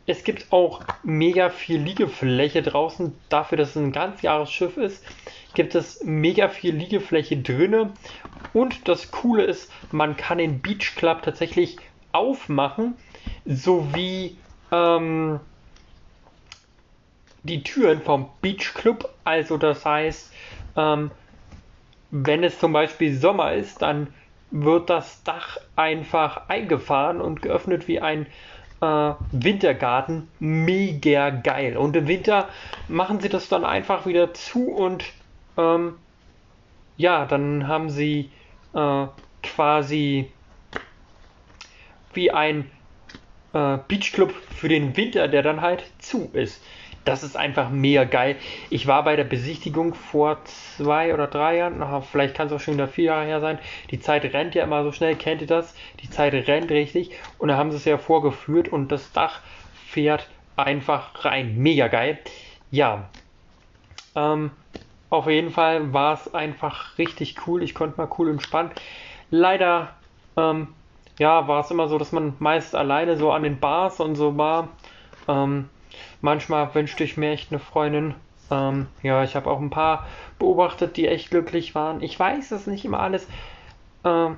Es 0.05 0.23
gibt 0.23 0.51
auch 0.51 0.83
mega 1.03 1.49
viel 1.49 1.81
Liegefläche 1.81 2.61
draußen. 2.61 3.19
Dafür, 3.29 3.57
dass 3.57 3.71
es 3.71 3.75
ein 3.75 3.91
Ganzjahresschiff 3.91 4.77
ist, 4.77 5.03
gibt 5.53 5.75
es 5.75 6.01
mega 6.03 6.47
viel 6.47 6.75
Liegefläche 6.75 7.37
drinne. 7.37 7.97
Und 8.53 8.87
das 8.87 9.11
Coole 9.11 9.43
ist, 9.43 9.71
man 9.91 10.15
kann 10.15 10.37
den 10.37 10.61
Beach 10.61 10.95
Club 10.95 11.23
tatsächlich 11.23 11.77
aufmachen, 12.13 12.95
sowie 13.43 14.37
ähm, 14.71 15.41
die 17.43 17.63
Türen 17.63 18.01
vom 18.01 18.29
Beach 18.41 18.73
Club. 18.75 19.09
Also 19.25 19.57
das 19.57 19.85
heißt, 19.85 20.33
ähm, 20.77 21.11
wenn 22.11 22.43
es 22.43 22.59
zum 22.59 22.71
Beispiel 22.71 23.13
Sommer 23.17 23.53
ist, 23.53 23.81
dann 23.81 24.13
wird 24.63 24.89
das 24.89 25.21
Dach 25.23 25.57
einfach 25.75 26.47
eingefahren 26.47 27.19
und 27.19 27.41
geöffnet 27.41 27.87
wie 27.87 27.99
ein 27.99 28.25
äh, 28.81 29.13
Wintergarten. 29.31 30.29
Mega 30.39 31.29
geil. 31.29 31.75
Und 31.75 31.95
im 31.95 32.07
Winter 32.07 32.47
machen 32.87 33.19
sie 33.19 33.29
das 33.29 33.49
dann 33.49 33.65
einfach 33.65 34.05
wieder 34.05 34.33
zu 34.33 34.71
und 34.71 35.03
ähm, 35.57 35.95
ja, 36.97 37.25
dann 37.25 37.67
haben 37.67 37.89
sie 37.89 38.29
äh, 38.73 39.07
quasi 39.43 40.31
wie 42.13 42.31
ein 42.31 42.71
äh, 43.53 43.77
Beachclub 43.87 44.31
für 44.31 44.69
den 44.69 44.95
Winter, 44.95 45.27
der 45.27 45.43
dann 45.43 45.59
halt 45.59 45.83
zu 45.99 46.29
ist. 46.31 46.63
Das 47.05 47.23
ist 47.23 47.37
einfach 47.37 47.69
mega 47.69 48.03
geil. 48.03 48.35
Ich 48.71 48.87
war 48.87 49.03
bei 49.03 49.15
der 49.15 49.23
Besichtigung 49.23 49.93
vor 49.93 50.43
zwei 50.43 51.13
oder 51.13 51.27
drei 51.27 51.57
Jahren, 51.57 51.83
vielleicht 52.11 52.35
kann 52.35 52.47
es 52.47 52.53
auch 52.53 52.59
schon 52.59 52.73
wieder 52.73 52.87
vier 52.87 53.05
Jahre 53.05 53.25
her 53.25 53.41
sein. 53.41 53.59
Die 53.91 53.99
Zeit 53.99 54.25
rennt 54.33 54.55
ja 54.55 54.63
immer 54.63 54.83
so 54.83 54.91
schnell, 54.91 55.15
kennt 55.15 55.41
ihr 55.41 55.47
das? 55.47 55.75
Die 56.01 56.09
Zeit 56.09 56.33
rennt 56.33 56.71
richtig 56.71 57.11
und 57.37 57.49
da 57.49 57.57
haben 57.57 57.69
sie 57.71 57.77
es 57.77 57.85
ja 57.85 57.99
vorgeführt 57.99 58.69
und 58.69 58.91
das 58.91 59.11
Dach 59.11 59.41
fährt 59.87 60.27
einfach 60.55 61.23
rein. 61.23 61.57
Mega 61.57 61.87
geil. 61.87 62.17
Ja, 62.71 63.07
ähm, 64.15 64.51
auf 65.09 65.27
jeden 65.27 65.51
Fall 65.51 65.93
war 65.93 66.13
es 66.13 66.33
einfach 66.33 66.97
richtig 66.97 67.35
cool. 67.45 67.61
Ich 67.61 67.75
konnte 67.75 67.97
mal 67.97 68.09
cool 68.17 68.29
entspannen. 68.29 68.71
Leider, 69.29 69.93
ähm, 70.37 70.69
ja, 71.19 71.47
war 71.47 71.61
es 71.61 71.71
immer 71.71 71.87
so, 71.87 71.97
dass 71.97 72.11
man 72.11 72.33
meist 72.39 72.75
alleine 72.75 73.15
so 73.17 73.31
an 73.31 73.43
den 73.43 73.59
Bars 73.59 73.99
und 73.99 74.15
so 74.15 74.37
war. 74.37 74.69
Ähm, 75.27 75.69
manchmal 76.25 76.73
wünschte 76.73 77.03
ich 77.05 77.15
mir 77.15 77.31
echt 77.31 77.51
eine 77.51 77.59
Freundin. 77.59 78.15
Ähm, 78.51 78.87
ja, 79.03 79.23
ich 79.23 79.35
habe 79.35 79.49
auch 79.49 79.61
ein 79.61 79.69
paar 79.69 80.05
beobachtet, 80.39 80.97
die 80.97 81.07
echt 81.07 81.29
glücklich 81.29 81.75
waren. 81.75 82.01
Ich 82.01 82.19
weiß, 82.19 82.51
ist 82.51 82.67
nicht 82.67 82.83
immer 82.83 82.99
alles 82.99 83.27
ähm, 84.03 84.37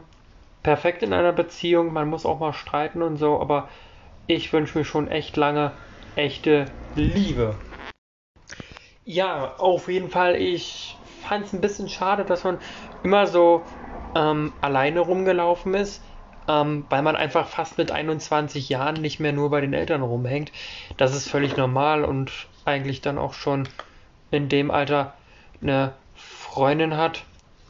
perfekt 0.62 1.02
in 1.02 1.13
einer 1.13 1.32
Beziehung. 1.32 1.93
Man 1.93 2.10
muss 2.10 2.26
auch 2.26 2.39
mal 2.39 2.54
streiten 2.54 3.02
und 3.02 3.17
so, 3.17 3.39
aber 3.39 3.69
ich 4.28 4.52
wünsche 4.54 4.78
mir 4.78 4.84
schon 4.84 5.08
echt 5.08 5.38
lange 5.38 5.71
echte 6.15 6.65
Liebe. 6.93 7.56
Ja, 9.06 9.56
auf 9.58 9.88
jeden 9.88 10.10
Fall. 10.10 10.36
Ich 10.36 10.97
fand 11.21 11.45
es 11.45 11.54
ein 11.54 11.62
bisschen 11.62 11.88
schade, 11.88 12.26
dass 12.26 12.43
man 12.43 12.60
immer 13.04 13.28
so 13.28 13.63
ähm, 14.13 14.52
alleine 14.60 15.00
rumgelaufen 15.00 15.73
ist, 15.73 16.04
ähm, 16.47 16.86
weil 16.89 17.01
man 17.01 17.15
einfach 17.15 17.47
fast 17.47 17.77
mit 17.77 17.91
21 17.91 18.69
Jahren 18.69 19.01
nicht 19.01 19.19
mehr 19.19 19.33
nur 19.33 19.49
bei 19.49 19.62
den 19.62 19.73
Eltern 19.73 20.01
rumhängt. 20.01 20.51
Das 20.97 21.15
ist 21.15 21.29
völlig 21.29 21.57
normal 21.57 22.03
und 22.03 22.31
eigentlich 22.65 23.01
dann 23.01 23.17
auch 23.17 23.33
schon 23.33 23.67
in 24.31 24.49
dem 24.49 24.71
Alter 24.71 25.13
eine 25.62 25.93
Freundin 26.15 26.97
hat. 26.97 27.23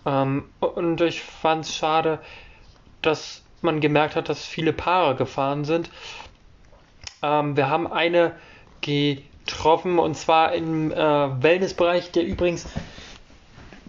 Ähm, 0.06 0.46
und 0.60 1.02
ich 1.02 1.22
fand 1.22 1.66
es 1.66 1.76
schade, 1.76 2.20
dass 3.02 3.44
man 3.62 3.82
gemerkt 3.82 4.16
hat, 4.16 4.30
dass 4.30 4.46
viele 4.46 4.74
Paare 4.74 5.16
gefahren 5.16 5.66
sind. 5.66 5.90
Ähm, 7.22 7.58
wir 7.58 7.70
haben 7.70 7.92
eine 7.92 8.34
getroffen 8.82 10.00
und 10.00 10.16
zwar 10.16 10.54
im 10.54 10.92
äh, 10.92 10.96
Wellnessbereich, 10.96 12.12
der 12.12 12.26
übrigens 12.26 12.68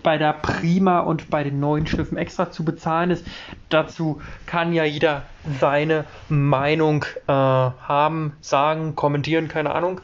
bei 0.02 0.18
der 0.18 0.32
Prima 0.32 1.00
und 1.00 1.30
bei 1.30 1.44
den 1.44 1.60
neuen 1.60 1.86
Schiffen 1.86 2.18
extra 2.18 2.50
zu 2.50 2.64
bezahlen 2.64 3.10
ist. 3.10 3.26
Dazu 3.68 4.20
kann 4.46 4.72
ja 4.72 4.84
jeder 4.84 5.22
seine 5.60 6.04
Meinung 6.28 7.04
äh, 7.26 7.32
haben, 7.32 8.36
sagen, 8.40 8.94
kommentieren, 8.94 9.48
keine 9.48 9.74
Ahnung. 9.74 10.00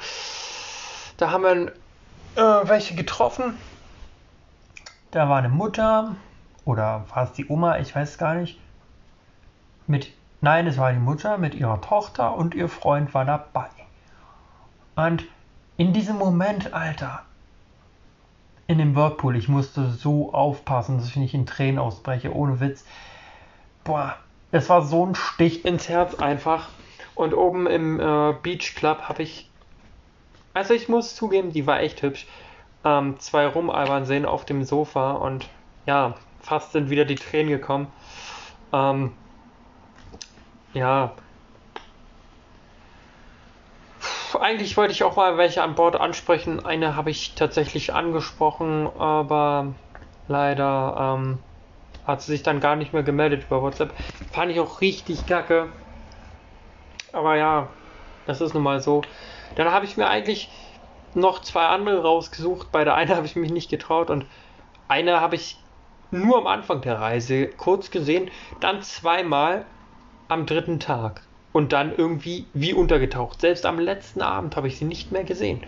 Da 1.16 1.30
haben 1.30 1.44
wir 1.44 1.72
äh, 2.36 2.68
welche 2.68 2.94
getroffen. 2.94 3.56
Da 5.10 5.28
war 5.28 5.38
eine 5.38 5.48
Mutter 5.48 6.16
oder 6.64 7.04
war 7.14 7.24
es 7.24 7.32
die 7.32 7.46
Oma, 7.48 7.78
ich 7.78 7.94
weiß 7.94 8.18
gar 8.18 8.34
nicht. 8.34 8.58
Mit 9.86 10.10
nein, 10.40 10.66
es 10.66 10.78
war 10.78 10.92
die 10.92 10.98
Mutter 10.98 11.38
mit 11.38 11.54
ihrer 11.54 11.80
Tochter 11.80 12.34
und 12.34 12.54
ihr 12.54 12.68
Freund 12.68 13.14
war 13.14 13.24
dabei. 13.24 13.68
Und 14.96 15.24
in 15.76 15.92
diesem 15.92 16.16
Moment, 16.16 16.72
Alter, 16.72 17.22
in 18.66 18.78
dem 18.78 18.96
Whirlpool, 18.96 19.36
ich 19.36 19.48
musste 19.48 19.90
so 19.90 20.32
aufpassen, 20.32 20.98
dass 20.98 21.08
ich 21.08 21.16
nicht 21.16 21.34
in 21.34 21.46
Tränen 21.46 21.78
ausbreche, 21.78 22.34
ohne 22.34 22.60
Witz. 22.60 22.84
Boah, 23.84 24.16
es 24.52 24.68
war 24.68 24.82
so 24.82 25.04
ein 25.04 25.14
Stich 25.14 25.64
ins 25.64 25.88
Herz 25.88 26.14
einfach. 26.14 26.68
Und 27.14 27.34
oben 27.34 27.66
im 27.66 28.00
äh, 28.00 28.34
Beach 28.42 28.74
Club 28.74 29.02
habe 29.02 29.22
ich, 29.22 29.50
also 30.52 30.74
ich 30.74 30.88
muss 30.88 31.14
zugeben, 31.14 31.52
die 31.52 31.66
war 31.66 31.80
echt 31.80 32.02
hübsch, 32.02 32.26
ähm, 32.84 33.18
zwei 33.20 33.46
rumalbern 33.46 34.04
sehen 34.04 34.26
auf 34.26 34.44
dem 34.44 34.64
Sofa 34.64 35.12
und 35.12 35.48
ja, 35.86 36.14
fast 36.40 36.72
sind 36.72 36.90
wieder 36.90 37.04
die 37.04 37.14
Tränen 37.14 37.50
gekommen. 37.50 37.86
Ähm, 38.72 39.12
ja. 40.72 41.12
Puh, 44.00 44.23
eigentlich 44.40 44.76
wollte 44.76 44.92
ich 44.92 45.02
auch 45.04 45.16
mal 45.16 45.36
welche 45.36 45.62
an 45.62 45.74
Bord 45.74 45.96
ansprechen. 45.96 46.64
Eine 46.64 46.96
habe 46.96 47.10
ich 47.10 47.34
tatsächlich 47.34 47.92
angesprochen, 47.92 48.88
aber 48.98 49.74
leider 50.28 51.16
ähm, 51.18 51.38
hat 52.06 52.22
sie 52.22 52.32
sich 52.32 52.42
dann 52.42 52.60
gar 52.60 52.76
nicht 52.76 52.92
mehr 52.92 53.02
gemeldet 53.02 53.44
über 53.44 53.62
WhatsApp. 53.62 53.92
Fand 54.32 54.50
ich 54.50 54.60
auch 54.60 54.80
richtig 54.80 55.26
kacke. 55.26 55.72
Aber 57.12 57.36
ja, 57.36 57.68
das 58.26 58.40
ist 58.40 58.54
nun 58.54 58.62
mal 58.62 58.80
so. 58.80 59.02
Dann 59.56 59.70
habe 59.70 59.84
ich 59.84 59.96
mir 59.96 60.08
eigentlich 60.08 60.50
noch 61.14 61.40
zwei 61.40 61.66
andere 61.66 62.02
rausgesucht. 62.02 62.72
Bei 62.72 62.84
der 62.84 62.94
einen 62.94 63.10
habe 63.16 63.26
ich 63.26 63.36
mich 63.36 63.50
nicht 63.50 63.70
getraut 63.70 64.10
und 64.10 64.26
eine 64.88 65.20
habe 65.20 65.36
ich 65.36 65.58
nur 66.10 66.38
am 66.38 66.46
Anfang 66.46 66.80
der 66.80 67.00
Reise 67.00 67.48
kurz 67.48 67.90
gesehen, 67.90 68.30
dann 68.60 68.82
zweimal 68.82 69.66
am 70.28 70.46
dritten 70.46 70.78
Tag 70.80 71.28
und 71.54 71.72
dann 71.72 71.94
irgendwie 71.96 72.46
wie 72.52 72.74
untergetaucht. 72.74 73.40
Selbst 73.40 73.64
am 73.64 73.78
letzten 73.78 74.22
Abend 74.22 74.56
habe 74.56 74.66
ich 74.66 74.76
sie 74.76 74.84
nicht 74.84 75.12
mehr 75.12 75.22
gesehen. 75.22 75.62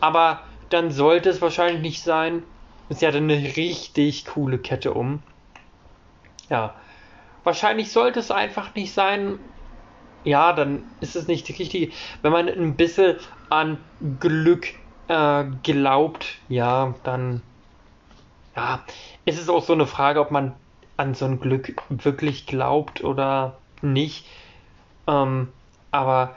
Aber 0.00 0.42
dann 0.68 0.90
sollte 0.90 1.30
es 1.30 1.40
wahrscheinlich 1.40 1.80
nicht 1.80 2.02
sein. 2.02 2.42
Sie 2.90 3.06
hatte 3.06 3.16
eine 3.16 3.56
richtig 3.56 4.26
coole 4.26 4.58
Kette 4.58 4.92
um. 4.92 5.22
Ja. 6.50 6.74
Wahrscheinlich 7.44 7.92
sollte 7.92 8.20
es 8.20 8.30
einfach 8.30 8.74
nicht 8.74 8.92
sein. 8.92 9.38
Ja, 10.22 10.52
dann 10.52 10.84
ist 11.00 11.16
es 11.16 11.28
nicht 11.28 11.48
richtig. 11.58 11.94
Wenn 12.20 12.32
man 12.32 12.46
ein 12.46 12.76
bisschen 12.76 13.16
an 13.48 13.78
Glück 14.20 14.68
äh, 15.08 15.44
glaubt, 15.62 16.26
ja, 16.50 16.94
dann 17.04 17.40
ja, 18.54 18.84
ist 19.24 19.40
es 19.40 19.48
auch 19.48 19.64
so 19.64 19.72
eine 19.72 19.86
Frage, 19.86 20.20
ob 20.20 20.30
man 20.30 20.54
an 20.98 21.14
so 21.14 21.24
ein 21.24 21.40
Glück 21.40 21.74
wirklich 21.88 22.46
glaubt 22.46 23.02
oder 23.02 23.56
nicht. 23.80 24.26
Ähm, 25.06 25.48
aber 25.90 26.36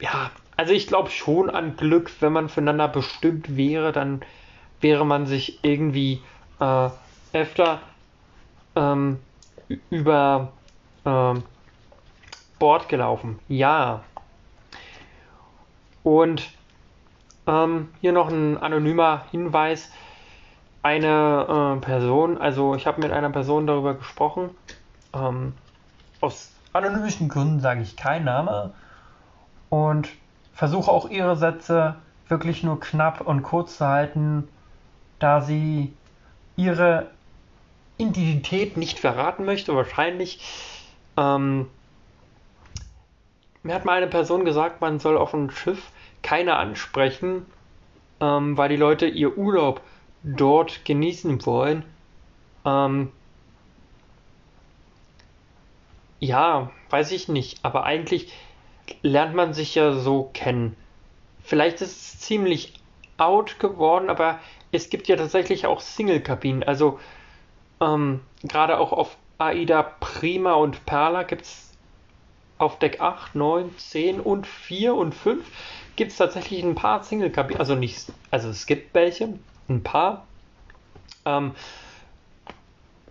ja, 0.00 0.30
also 0.56 0.72
ich 0.72 0.86
glaube 0.86 1.10
schon 1.10 1.50
an 1.50 1.76
Glück, 1.76 2.10
wenn 2.20 2.32
man 2.32 2.48
füreinander 2.48 2.88
bestimmt 2.88 3.56
wäre, 3.56 3.92
dann 3.92 4.22
wäre 4.80 5.06
man 5.06 5.26
sich 5.26 5.58
irgendwie 5.62 6.22
äh, 6.58 6.90
öfter 7.32 7.80
ähm, 8.76 9.18
über 9.90 10.52
ähm, 11.04 11.42
Bord 12.58 12.88
gelaufen. 12.88 13.38
Ja. 13.48 14.02
Und 16.02 16.50
ähm, 17.46 17.88
hier 18.00 18.12
noch 18.12 18.28
ein 18.28 18.58
anonymer 18.58 19.24
Hinweis. 19.30 19.90
Eine 20.82 21.76
äh, 21.76 21.84
Person, 21.84 22.38
also 22.38 22.74
ich 22.74 22.86
habe 22.86 23.02
mit 23.02 23.12
einer 23.12 23.28
Person 23.28 23.66
darüber 23.66 23.94
gesprochen. 23.94 24.50
Ähm, 25.12 25.52
aus 26.22 26.52
anonymischen 26.72 27.28
Gründen 27.28 27.60
sage 27.60 27.82
ich 27.82 27.96
keinen 27.96 28.24
Name. 28.24 28.72
Und 29.68 30.08
versuche 30.54 30.90
auch 30.90 31.08
ihre 31.08 31.36
Sätze 31.36 31.96
wirklich 32.28 32.62
nur 32.62 32.80
knapp 32.80 33.20
und 33.20 33.42
kurz 33.42 33.78
zu 33.78 33.86
halten, 33.86 34.48
da 35.18 35.40
sie 35.40 35.92
ihre 36.56 37.10
Identität 37.98 38.76
nicht 38.76 38.98
verraten 38.98 39.44
möchte, 39.44 39.74
wahrscheinlich. 39.74 40.40
Ähm, 41.16 41.68
mir 43.62 43.74
hat 43.74 43.84
mal 43.84 43.96
eine 43.96 44.06
Person 44.06 44.44
gesagt, 44.44 44.80
man 44.80 44.98
soll 44.98 45.18
auf 45.18 45.32
dem 45.32 45.50
Schiff 45.50 45.90
keine 46.22 46.56
ansprechen, 46.56 47.46
ähm, 48.20 48.56
weil 48.56 48.70
die 48.70 48.76
Leute 48.76 49.06
ihr 49.06 49.36
Urlaub 49.36 49.82
dort 50.22 50.84
genießen 50.84 51.44
wollen. 51.46 51.84
Ähm, 52.64 53.12
ja, 56.20 56.70
weiß 56.90 57.12
ich 57.12 57.28
nicht, 57.28 57.58
aber 57.64 57.84
eigentlich 57.84 58.32
lernt 59.02 59.34
man 59.34 59.54
sich 59.54 59.74
ja 59.74 59.92
so 59.92 60.30
kennen. 60.32 60.76
Vielleicht 61.42 61.80
ist 61.80 61.90
es 61.90 62.20
ziemlich 62.20 62.74
out 63.16 63.58
geworden, 63.58 64.10
aber 64.10 64.38
es 64.72 64.90
gibt 64.90 65.08
ja 65.08 65.16
tatsächlich 65.16 65.66
auch 65.66 65.80
Single-Kabinen. 65.80 66.62
Also 66.62 67.00
ähm, 67.80 68.20
gerade 68.42 68.78
auch 68.78 68.92
auf 68.92 69.16
AIDA 69.38 69.82
Prima 69.82 70.52
und 70.52 70.84
Perla 70.86 71.22
gibt 71.22 71.42
es 71.42 71.70
auf 72.58 72.78
Deck 72.78 73.00
8, 73.00 73.34
9, 73.34 73.76
10 73.78 74.20
und 74.20 74.46
4 74.46 74.94
und 74.94 75.14
5 75.14 75.44
gibt 75.96 76.12
es 76.12 76.18
tatsächlich 76.18 76.62
ein 76.62 76.74
paar 76.74 77.02
Single-Kabinen. 77.02 77.58
Also 77.58 77.74
nicht, 77.74 78.12
also 78.30 78.50
es 78.50 78.66
gibt 78.66 78.94
welche, 78.94 79.34
ein 79.68 79.82
paar. 79.82 80.26
Ähm, 81.24 81.52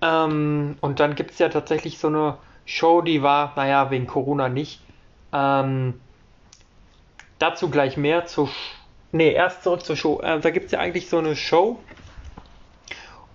ähm, 0.01 0.77
und 0.81 0.99
dann 0.99 1.15
gibt 1.15 1.31
es 1.31 1.39
ja 1.39 1.49
tatsächlich 1.49 1.97
so 1.97 2.07
eine 2.07 2.37
Show, 2.69 3.01
die 3.01 3.23
war, 3.23 3.53
naja, 3.55 3.89
wegen 3.89 4.05
Corona 4.05 4.47
nicht. 4.47 4.79
Ähm, 5.33 5.99
dazu 7.39 7.71
gleich 7.71 7.97
mehr 7.97 8.27
zur. 8.27 8.47
Ne, 9.11 9.31
erst 9.31 9.63
zurück 9.63 9.83
zur 9.83 9.95
Show. 9.95 10.21
Äh, 10.21 10.39
da 10.39 10.51
gibt 10.51 10.67
es 10.67 10.71
ja 10.73 10.79
eigentlich 10.79 11.09
so 11.09 11.17
eine 11.17 11.35
Show. 11.35 11.79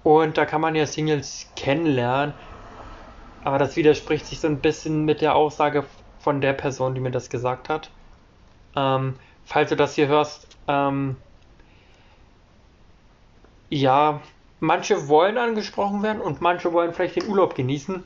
Und 0.05 0.39
da 0.39 0.47
kann 0.47 0.61
man 0.61 0.77
ja 0.77 0.87
Singles 0.87 1.51
kennenlernen. 1.57 2.33
Aber 3.43 3.59
das 3.59 3.75
widerspricht 3.75 4.25
sich 4.27 4.39
so 4.39 4.47
ein 4.47 4.61
bisschen 4.61 5.05
mit 5.05 5.21
der 5.21 5.35
Aussage 5.35 5.85
von 6.21 6.41
der 6.41 6.53
Person, 6.53 6.95
die 6.95 7.01
mir 7.01 7.11
das 7.11 7.29
gesagt 7.29 7.69
hat. 7.69 7.91
Ähm, 8.77 9.17
falls 9.45 9.69
du 9.69 9.75
das 9.75 9.97
hier 9.97 10.07
hörst, 10.07 10.47
ähm, 10.69 11.17
ja, 13.69 14.21
manche 14.61 15.09
wollen 15.09 15.39
angesprochen 15.39 16.05
werden 16.05 16.23
und 16.23 16.41
manche 16.41 16.73
wollen 16.73 16.95
vielleicht 16.95 17.17
den 17.17 17.27
Urlaub 17.27 17.57
genießen. 17.57 18.05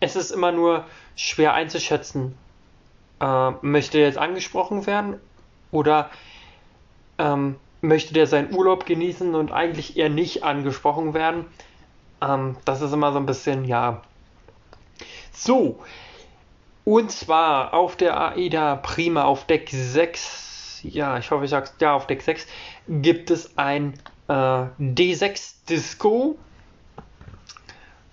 Es 0.00 0.16
ist 0.16 0.30
immer 0.30 0.52
nur 0.52 0.84
schwer 1.14 1.54
einzuschätzen, 1.54 2.34
äh, 3.20 3.50
möchte 3.62 3.98
er 3.98 4.06
jetzt 4.06 4.18
angesprochen 4.18 4.86
werden 4.86 5.20
oder 5.70 6.10
ähm, 7.18 7.56
möchte 7.82 8.14
der 8.14 8.26
seinen 8.26 8.54
Urlaub 8.54 8.86
genießen 8.86 9.34
und 9.34 9.52
eigentlich 9.52 9.96
eher 9.96 10.08
nicht 10.08 10.42
angesprochen 10.42 11.14
werden. 11.14 11.46
Ähm, 12.20 12.56
das 12.64 12.80
ist 12.80 12.92
immer 12.92 13.12
so 13.12 13.18
ein 13.18 13.26
bisschen, 13.26 13.64
ja. 13.64 14.02
So, 15.32 15.80
und 16.84 17.12
zwar 17.12 17.74
auf 17.74 17.96
der 17.96 18.20
AIDA 18.20 18.76
Prima 18.76 19.24
auf 19.24 19.44
Deck 19.46 19.68
6, 19.70 20.80
ja, 20.82 21.18
ich 21.18 21.30
hoffe, 21.30 21.44
ich 21.44 21.50
sag's, 21.50 21.74
ja, 21.80 21.94
auf 21.94 22.06
Deck 22.06 22.22
6 22.22 22.46
gibt 22.88 23.30
es 23.30 23.56
ein 23.56 23.94
äh, 24.28 24.32
D6 24.32 25.54
Disco. 25.68 26.36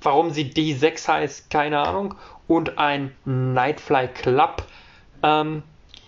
Warum 0.08 0.30
sie 0.30 0.46
D6 0.46 1.06
heißt, 1.10 1.50
keine 1.50 1.80
Ahnung. 1.80 2.16
Und 2.48 2.78
ein 2.78 3.14
Nightfly 3.26 4.08
Club. 4.08 4.64
Ähm, 5.22 5.64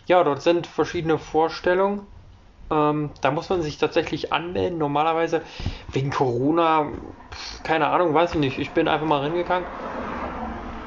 ja, 0.06 0.24
dort 0.24 0.42
sind 0.42 0.68
verschiedene 0.68 1.18
Vorstellungen. 1.18 2.08
Ähm, 2.72 3.10
da 3.20 3.32
muss 3.32 3.50
man 3.50 3.62
sich 3.62 3.78
tatsächlich 3.78 4.32
anmelden. 4.32 4.78
Normalerweise 4.78 5.42
wegen 5.92 6.12
Corona, 6.12 6.94
keine 7.64 7.88
Ahnung, 7.88 8.14
weiß 8.14 8.36
ich 8.36 8.40
nicht. 8.40 8.58
Ich 8.58 8.72
bin 8.72 8.88
einfach 8.88 9.06
mal 9.06 9.20
reingegangen. 9.20 9.68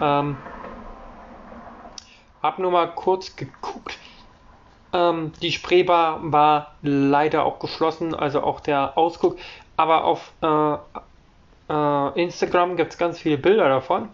Ähm, 0.00 0.38
hab 2.42 2.58
nur 2.58 2.70
mal 2.70 2.94
kurz 2.94 3.36
geguckt. 3.36 3.98
Ähm, 4.94 5.32
die 5.42 5.52
Spreebar 5.52 6.18
war 6.32 6.76
leider 6.80 7.44
auch 7.44 7.58
geschlossen, 7.58 8.14
also 8.14 8.42
auch 8.42 8.60
der 8.60 8.96
Ausguck. 8.96 9.36
Aber 9.76 10.04
auf 10.04 10.32
äh, 10.40 10.76
äh, 11.72 12.22
Instagram 12.22 12.76
gibt 12.76 12.92
es 12.92 12.98
ganz 12.98 13.18
viele 13.18 13.38
Bilder 13.38 13.68
davon. 13.68 14.08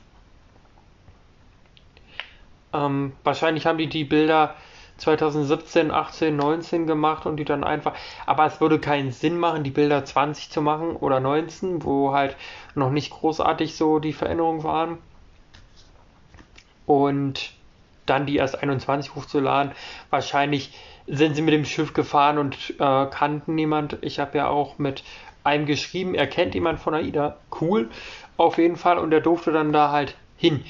Ähm, 2.72 3.12
wahrscheinlich 3.24 3.66
haben 3.66 3.78
die 3.78 3.88
die 3.88 4.04
Bilder 4.04 4.54
2017, 4.98 5.90
18, 5.90 6.36
19 6.36 6.86
gemacht 6.86 7.26
und 7.26 7.36
die 7.36 7.44
dann 7.44 7.64
einfach. 7.64 7.94
Aber 8.26 8.46
es 8.46 8.60
würde 8.60 8.78
keinen 8.78 9.10
Sinn 9.10 9.38
machen, 9.38 9.64
die 9.64 9.70
Bilder 9.70 10.04
20 10.04 10.50
zu 10.50 10.60
machen 10.62 10.96
oder 10.96 11.20
19, 11.20 11.82
wo 11.84 12.12
halt 12.12 12.36
noch 12.74 12.90
nicht 12.90 13.10
großartig 13.10 13.76
so 13.76 13.98
die 13.98 14.12
Veränderungen 14.12 14.62
waren. 14.62 14.98
Und 16.86 17.52
dann 18.06 18.26
die 18.26 18.36
erst 18.36 18.62
21 18.62 19.14
hochzuladen. 19.14 19.72
Wahrscheinlich 20.10 20.72
sind 21.06 21.34
sie 21.34 21.42
mit 21.42 21.54
dem 21.54 21.64
Schiff 21.64 21.92
gefahren 21.92 22.38
und 22.38 22.74
äh, 22.78 23.06
kannten 23.06 23.54
niemand. 23.54 23.98
Ich 24.02 24.18
habe 24.18 24.38
ja 24.38 24.48
auch 24.48 24.78
mit 24.78 25.02
einem 25.48 25.66
geschrieben, 25.66 26.14
er 26.14 26.26
kennt 26.26 26.54
jemand 26.54 26.80
von 26.80 26.94
AIDA. 26.94 27.36
Cool, 27.60 27.90
auf 28.36 28.58
jeden 28.58 28.76
Fall. 28.76 28.98
Und 28.98 29.12
er 29.12 29.20
durfte 29.20 29.52
dann 29.52 29.72
da 29.72 29.90
halt 29.90 30.16
hin. 30.36 30.64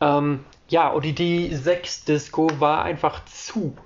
Ähm, 0.00 0.44
ja, 0.68 0.88
und 0.88 1.04
die 1.04 1.14
D6-Disco 1.14 2.48
war 2.58 2.82
einfach 2.82 3.24
zu. 3.26 3.76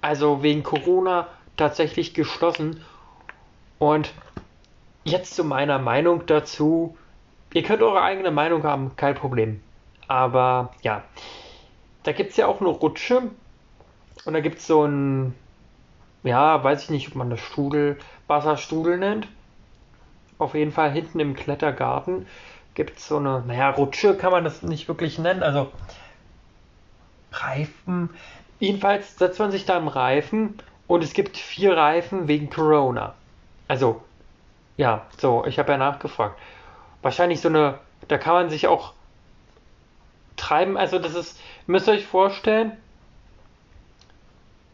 Also 0.00 0.42
wegen 0.42 0.62
Corona 0.62 1.28
tatsächlich 1.56 2.14
geschlossen. 2.14 2.82
Und 3.78 4.12
jetzt 5.04 5.34
zu 5.34 5.44
meiner 5.44 5.78
Meinung 5.78 6.26
dazu. 6.26 6.96
Ihr 7.52 7.62
könnt 7.62 7.82
eure 7.82 8.02
eigene 8.02 8.30
Meinung 8.30 8.64
haben, 8.64 8.96
kein 8.96 9.14
Problem. 9.14 9.60
Aber 10.08 10.72
ja, 10.82 11.04
da 12.02 12.12
gibt 12.12 12.30
es 12.30 12.36
ja 12.36 12.46
auch 12.46 12.60
eine 12.60 12.70
Rutsche. 12.70 13.22
Und 14.24 14.32
da 14.32 14.40
gibt 14.40 14.58
es 14.58 14.66
so 14.66 14.84
ein, 14.84 15.34
ja, 16.22 16.64
weiß 16.64 16.84
ich 16.84 16.90
nicht, 16.90 17.08
ob 17.08 17.14
man 17.14 17.30
das 17.30 17.40
Strudel, 17.40 17.98
Wasserstrudel 18.26 18.98
nennt. 18.98 19.28
auf 20.38 20.54
jeden 20.54 20.72
Fall 20.72 20.90
hinten 20.90 21.20
im 21.20 21.34
Klettergarten 21.34 22.26
gibt 22.74 22.98
es 22.98 23.08
so 23.08 23.18
eine, 23.18 23.42
naja, 23.46 23.70
Rutsche 23.70 24.16
kann 24.16 24.32
man 24.32 24.44
das 24.44 24.62
nicht 24.62 24.88
wirklich 24.88 25.18
nennen, 25.18 25.42
also 25.42 25.70
Reifen. 27.32 28.10
Jedenfalls 28.58 29.16
setzt 29.16 29.38
man 29.38 29.50
sich 29.50 29.64
da 29.64 29.78
im 29.78 29.88
Reifen 29.88 30.58
und 30.86 31.02
es 31.02 31.12
gibt 31.12 31.36
vier 31.36 31.76
Reifen 31.76 32.28
wegen 32.28 32.50
Corona. 32.50 33.14
Also, 33.68 34.02
ja, 34.76 35.06
so, 35.18 35.44
ich 35.46 35.58
habe 35.58 35.72
ja 35.72 35.78
nachgefragt. 35.78 36.38
Wahrscheinlich 37.02 37.40
so 37.40 37.48
eine, 37.48 37.78
da 38.08 38.18
kann 38.18 38.34
man 38.34 38.50
sich 38.50 38.66
auch 38.66 38.92
treiben, 40.36 40.76
also 40.76 40.98
das 40.98 41.14
ist, 41.14 41.40
müsst 41.66 41.88
ihr 41.88 41.94
euch 41.94 42.06
vorstellen, 42.06 42.72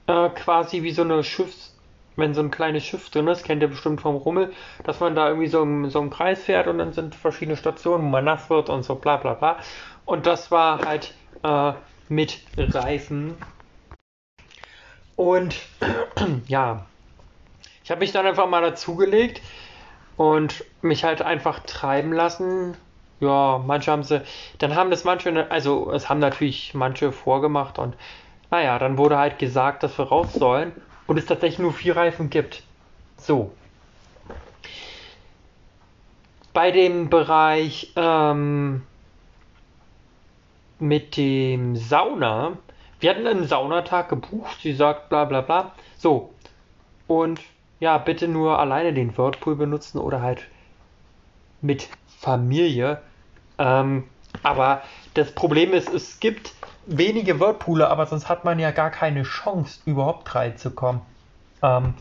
äh, 0.06 0.28
quasi 0.30 0.82
wie 0.82 0.92
so 0.92 1.02
eine 1.02 1.22
Schiffs, 1.22 1.76
wenn 2.16 2.34
so 2.34 2.40
ein 2.40 2.50
kleines 2.50 2.84
Schiff 2.84 3.10
drin 3.10 3.28
ist, 3.28 3.44
kennt 3.44 3.62
ihr 3.62 3.68
bestimmt 3.68 4.00
vom 4.00 4.16
Rummel, 4.16 4.52
dass 4.84 5.00
man 5.00 5.14
da 5.14 5.28
irgendwie 5.28 5.48
so 5.48 5.62
im, 5.62 5.90
so 5.90 6.00
im 6.00 6.10
Kreis 6.10 6.42
fährt 6.42 6.66
und 6.66 6.78
dann 6.78 6.92
sind 6.92 7.14
verschiedene 7.14 7.56
Stationen, 7.56 8.04
wo 8.04 8.08
man 8.08 8.24
nass 8.24 8.50
wird 8.50 8.68
und 8.68 8.82
so 8.82 8.94
bla 8.96 9.16
bla 9.16 9.34
bla. 9.34 9.58
Und 10.04 10.26
das 10.26 10.50
war 10.50 10.84
halt 10.84 11.14
äh, 11.42 11.72
mit 12.08 12.40
Reifen. 12.56 13.36
Und 15.16 15.56
ja, 16.48 16.86
ich 17.84 17.90
habe 17.90 18.00
mich 18.00 18.12
dann 18.12 18.26
einfach 18.26 18.48
mal 18.48 18.62
dazugelegt 18.62 19.42
und 20.16 20.64
mich 20.82 21.04
halt 21.04 21.22
einfach 21.22 21.60
treiben 21.60 22.12
lassen. 22.12 22.76
Ja, 23.20 23.62
manche 23.64 23.92
haben 23.92 24.02
sie, 24.02 24.22
dann 24.58 24.74
haben 24.74 24.90
das 24.90 25.04
manche, 25.04 25.50
also 25.50 25.92
es 25.92 26.08
haben 26.08 26.20
natürlich 26.20 26.74
manche 26.74 27.12
vorgemacht 27.12 27.78
und 27.78 27.96
naja, 28.50 28.78
dann 28.78 28.98
wurde 28.98 29.18
halt 29.18 29.38
gesagt, 29.38 29.82
dass 29.82 29.96
wir 29.98 30.06
raus 30.06 30.38
sollen 30.38 30.72
und 31.10 31.18
es 31.18 31.26
tatsächlich 31.26 31.58
nur 31.58 31.72
vier 31.72 31.96
Reifen 31.96 32.30
gibt. 32.30 32.62
So. 33.16 33.50
Bei 36.52 36.70
dem 36.70 37.10
Bereich 37.10 37.92
ähm, 37.96 38.82
mit 40.78 41.16
dem 41.16 41.74
Sauna, 41.74 42.52
wir 43.00 43.10
hatten 43.10 43.26
einen 43.26 43.48
Saunatag 43.48 44.08
gebucht, 44.08 44.58
sie 44.62 44.72
sagt 44.72 45.08
bla 45.08 45.24
bla 45.24 45.40
bla. 45.40 45.72
So. 45.98 46.32
Und 47.08 47.40
ja, 47.80 47.98
bitte 47.98 48.28
nur 48.28 48.60
alleine 48.60 48.92
den 48.94 49.18
Whirlpool 49.18 49.56
benutzen 49.56 49.98
oder 49.98 50.22
halt 50.22 50.46
mit 51.60 51.88
Familie. 52.20 53.02
Ähm, 53.58 54.04
aber 54.44 54.82
das 55.14 55.32
Problem 55.32 55.72
ist, 55.72 55.92
es 55.92 56.20
gibt 56.20 56.54
wenige 56.90 57.38
Whirlpooler, 57.38 57.88
aber 57.88 58.07
sonst 58.07 58.29
hat 58.29 58.44
man 58.44 58.59
ja 58.59 58.72
gar 58.72 58.90
keine 58.90 59.22
Chance, 59.22 59.81
überhaupt 59.87 60.35
reinzukommen. 60.35 61.00
Ähm, 61.62 61.94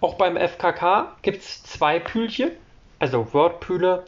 auch 0.00 0.14
beim 0.14 0.36
FKK 0.36 1.12
gibt 1.22 1.42
es 1.42 1.62
zwei 1.62 2.00
Pühlchen, 2.00 2.50
also 2.98 3.32
Whirlpooler, 3.32 4.04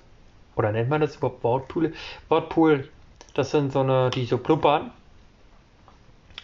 oder 0.56 0.72
nennt 0.72 0.90
man 0.90 1.00
das 1.00 1.16
überhaupt 1.16 1.44
Whirlpool? 1.44 1.94
Whirlpool, 2.28 2.88
das 3.34 3.52
sind 3.52 3.72
so 3.72 3.80
eine, 3.80 4.10
die 4.10 4.26
so 4.26 4.38
blubbern. 4.38 4.90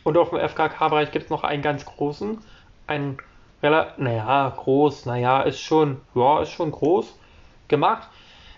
Und 0.05 0.17
auf 0.17 0.31
dem 0.31 0.39
FKK-Bereich 0.39 1.11
gibt 1.11 1.25
es 1.27 1.31
noch 1.31 1.45
einen 1.45 1.63
ganz 1.63 1.85
großen, 1.85 2.39
einen 2.87 3.19
relativ, 3.63 3.99
naja, 3.99 4.55
groß, 4.57 5.07
naja, 5.07 5.43
ist 5.43 5.61
schon, 5.61 6.01
ja, 6.15 6.41
ist 6.41 6.53
schon 6.53 6.71
groß 6.71 7.15
gemacht. 7.67 8.09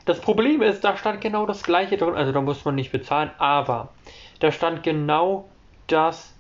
Das 0.05 0.20
Problem 0.20 0.62
ist, 0.62 0.85
da 0.85 0.96
stand 0.96 1.20
genau 1.20 1.46
das 1.46 1.62
gleiche 1.62 1.96
drin, 1.96 2.14
also 2.14 2.31
da 2.33 2.40
muss 2.40 2.64
man 2.64 2.75
nicht 2.75 2.92
bezahlen, 2.92 3.31
aber 3.38 3.88
da 4.40 4.50
stand 4.50 4.83
genau 4.83 5.48
das 5.87 6.35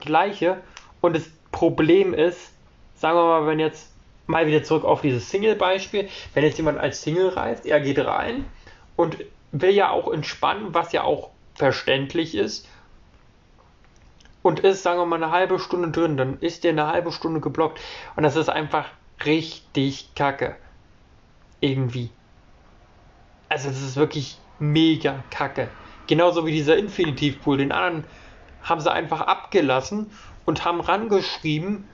gleiche 0.00 0.62
und 1.00 1.16
das 1.16 1.28
Problem 1.52 2.14
ist, 2.14 2.52
sagen 2.94 3.16
wir 3.16 3.24
mal, 3.24 3.46
wenn 3.46 3.58
jetzt 3.58 3.92
mal 4.26 4.46
wieder 4.46 4.62
zurück 4.62 4.84
auf 4.84 5.00
dieses 5.00 5.30
Single-Beispiel, 5.30 6.08
wenn 6.34 6.44
jetzt 6.44 6.58
jemand 6.58 6.78
als 6.78 7.02
Single 7.02 7.28
reist, 7.28 7.66
er 7.66 7.80
geht 7.80 7.98
rein 7.98 8.44
und 8.96 9.18
will 9.52 9.70
ja 9.70 9.90
auch 9.90 10.12
entspannen, 10.12 10.74
was 10.74 10.92
ja 10.92 11.02
auch 11.02 11.30
verständlich 11.54 12.34
ist 12.34 12.68
und 14.42 14.60
ist, 14.60 14.82
sagen 14.82 14.98
wir 15.00 15.06
mal, 15.06 15.22
eine 15.22 15.32
halbe 15.32 15.58
Stunde 15.58 15.90
drin, 15.90 16.16
dann 16.16 16.38
ist 16.40 16.64
der 16.64 16.72
eine 16.72 16.86
halbe 16.88 17.12
Stunde 17.12 17.40
geblockt 17.40 17.80
und 18.16 18.22
das 18.22 18.36
ist 18.36 18.48
einfach 18.48 18.86
richtig 19.24 20.14
kacke. 20.14 20.56
Irgendwie. 21.60 22.10
Also 23.48 23.68
das 23.68 23.80
ist 23.80 23.96
wirklich 23.96 24.38
mega 24.58 25.24
kacke. 25.30 25.68
Genauso 26.06 26.46
wie 26.46 26.52
dieser 26.52 26.76
Infinitivpool. 26.76 27.58
Den 27.58 27.72
anderen 27.72 28.04
haben 28.62 28.80
sie 28.80 28.92
einfach 28.92 29.22
abgelassen 29.22 30.10
und 30.44 30.64
haben 30.64 30.80
rangeschrieben, 30.80 31.84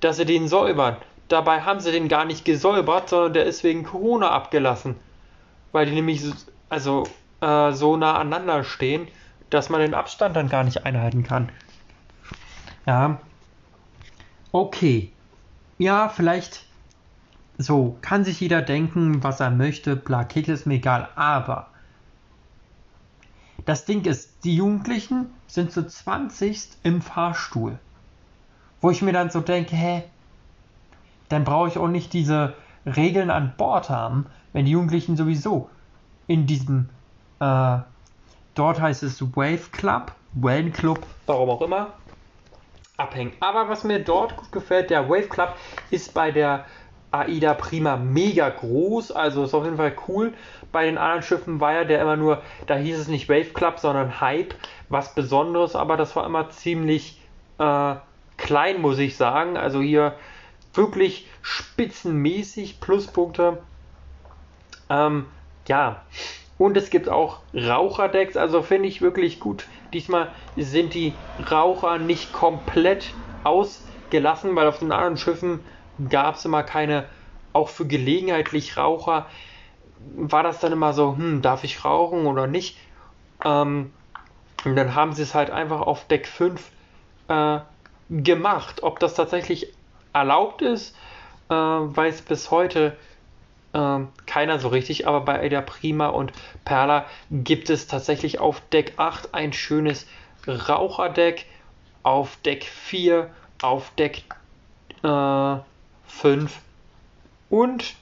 dass 0.00 0.16
sie 0.16 0.24
den 0.24 0.48
säubern. 0.48 0.96
Dabei 1.28 1.62
haben 1.62 1.80
sie 1.80 1.92
den 1.92 2.08
gar 2.08 2.24
nicht 2.24 2.44
gesäubert, 2.44 3.08
sondern 3.08 3.32
der 3.32 3.44
ist 3.46 3.64
wegen 3.64 3.84
Corona 3.84 4.30
abgelassen. 4.30 4.96
Weil 5.72 5.86
die 5.86 5.92
nämlich 5.92 6.22
also 6.68 7.04
äh, 7.40 7.72
so 7.72 7.96
nah 7.96 8.18
aneinander 8.18 8.64
stehen, 8.64 9.08
dass 9.50 9.70
man 9.70 9.80
den 9.80 9.94
Abstand 9.94 10.36
dann 10.36 10.48
gar 10.48 10.64
nicht 10.64 10.84
einhalten 10.84 11.22
kann. 11.22 11.50
Ja. 12.86 13.20
Okay. 14.52 15.12
Ja, 15.78 16.08
vielleicht 16.08 16.64
so 17.58 17.96
kann 18.00 18.24
sich 18.24 18.40
jeder 18.40 18.62
denken, 18.62 19.22
was 19.22 19.40
er 19.40 19.50
möchte, 19.50 19.96
bla, 19.96 20.22
ist 20.22 20.66
mir 20.66 20.74
egal, 20.74 21.08
aber 21.14 21.68
das 23.64 23.84
Ding 23.84 24.04
ist, 24.04 24.44
die 24.44 24.56
Jugendlichen 24.56 25.26
sind 25.46 25.72
zu 25.72 25.86
20 25.86 26.68
im 26.82 27.00
Fahrstuhl. 27.00 27.78
Wo 28.80 28.90
ich 28.90 29.02
mir 29.02 29.12
dann 29.12 29.30
so 29.30 29.40
denke, 29.40 29.74
hä, 29.76 30.04
dann 31.28 31.44
brauche 31.44 31.68
ich 31.68 31.78
auch 31.78 31.88
nicht 31.88 32.12
diese 32.12 32.54
Regeln 32.84 33.30
an 33.30 33.54
Bord 33.56 33.88
haben, 33.88 34.26
wenn 34.52 34.66
die 34.66 34.72
Jugendlichen 34.72 35.16
sowieso 35.16 35.70
in 36.26 36.46
diesem, 36.46 36.88
äh, 37.40 37.78
dort 38.54 38.80
heißt 38.80 39.02
es 39.02 39.20
Wave 39.36 39.70
Club, 39.72 40.12
Wellen 40.32 40.72
Club, 40.72 41.04
warum 41.26 41.50
auch 41.50 41.62
immer, 41.62 41.94
abhängen. 42.96 43.32
Aber 43.40 43.68
was 43.68 43.84
mir 43.84 44.02
dort 44.02 44.36
gut 44.36 44.52
gefällt, 44.52 44.90
der 44.90 45.08
Wave 45.08 45.28
Club 45.28 45.54
ist 45.90 46.14
bei 46.14 46.30
der 46.30 46.64
AIDA 47.20 47.54
Prima 47.54 47.96
mega 47.96 48.48
groß, 48.48 49.12
also 49.12 49.44
ist 49.44 49.54
auf 49.54 49.64
jeden 49.64 49.76
Fall 49.76 49.94
cool. 50.08 50.32
Bei 50.72 50.86
den 50.86 50.98
anderen 50.98 51.22
Schiffen 51.22 51.60
war 51.60 51.72
ja 51.72 51.84
der 51.84 52.00
immer 52.00 52.16
nur, 52.16 52.42
da 52.66 52.76
hieß 52.76 52.98
es 52.98 53.08
nicht 53.08 53.28
Wave 53.28 53.52
Club, 53.52 53.78
sondern 53.78 54.20
Hype, 54.20 54.54
was 54.88 55.14
Besonderes, 55.14 55.76
aber 55.76 55.96
das 55.96 56.16
war 56.16 56.26
immer 56.26 56.50
ziemlich 56.50 57.20
äh, 57.58 57.94
klein, 58.36 58.80
muss 58.80 58.98
ich 58.98 59.16
sagen. 59.16 59.56
Also 59.56 59.80
hier 59.80 60.14
wirklich 60.74 61.26
spitzenmäßig 61.42 62.80
Pluspunkte. 62.80 63.58
Ähm, 64.90 65.26
ja, 65.68 66.02
und 66.58 66.76
es 66.76 66.90
gibt 66.90 67.08
auch 67.08 67.40
Raucherdecks, 67.54 68.36
also 68.36 68.62
finde 68.62 68.88
ich 68.88 69.00
wirklich 69.00 69.40
gut. 69.40 69.66
Diesmal 69.92 70.28
sind 70.56 70.94
die 70.94 71.14
Raucher 71.50 71.98
nicht 71.98 72.32
komplett 72.32 73.12
ausgelassen, 73.44 74.54
weil 74.56 74.66
auf 74.66 74.78
den 74.78 74.92
anderen 74.92 75.16
Schiffen 75.16 75.60
gab 76.08 76.36
es 76.36 76.44
immer 76.44 76.62
keine, 76.62 77.06
auch 77.52 77.68
für 77.68 77.86
gelegenheitlich 77.86 78.76
Raucher, 78.76 79.26
war 80.16 80.42
das 80.42 80.60
dann 80.60 80.72
immer 80.72 80.92
so, 80.92 81.16
hm, 81.16 81.42
darf 81.42 81.64
ich 81.64 81.84
rauchen 81.84 82.26
oder 82.26 82.46
nicht? 82.46 82.76
Ähm, 83.44 83.92
und 84.64 84.76
dann 84.76 84.94
haben 84.94 85.12
sie 85.12 85.22
es 85.22 85.34
halt 85.34 85.50
einfach 85.50 85.80
auf 85.80 86.06
Deck 86.06 86.26
5 86.26 86.70
äh, 87.28 87.58
gemacht. 88.10 88.82
Ob 88.82 88.98
das 88.98 89.14
tatsächlich 89.14 89.72
erlaubt 90.12 90.62
ist, 90.62 90.96
äh, 91.48 91.54
weiß 91.54 92.22
bis 92.22 92.50
heute 92.50 92.96
äh, 93.72 94.00
keiner 94.26 94.58
so 94.58 94.68
richtig. 94.68 95.06
Aber 95.06 95.20
bei 95.20 95.44
Ada 95.44 95.60
Prima 95.60 96.08
und 96.08 96.32
Perla 96.64 97.04
gibt 97.30 97.70
es 97.70 97.86
tatsächlich 97.86 98.40
auf 98.40 98.60
Deck 98.72 98.94
8 98.96 99.34
ein 99.34 99.52
schönes 99.52 100.06
Raucherdeck. 100.46 101.46
Auf 102.02 102.36
Deck 102.44 102.64
4, 102.64 103.30
auf 103.62 103.90
Deck 103.96 104.24
äh, 105.02 105.56
5 106.20 106.60
und 107.48 107.94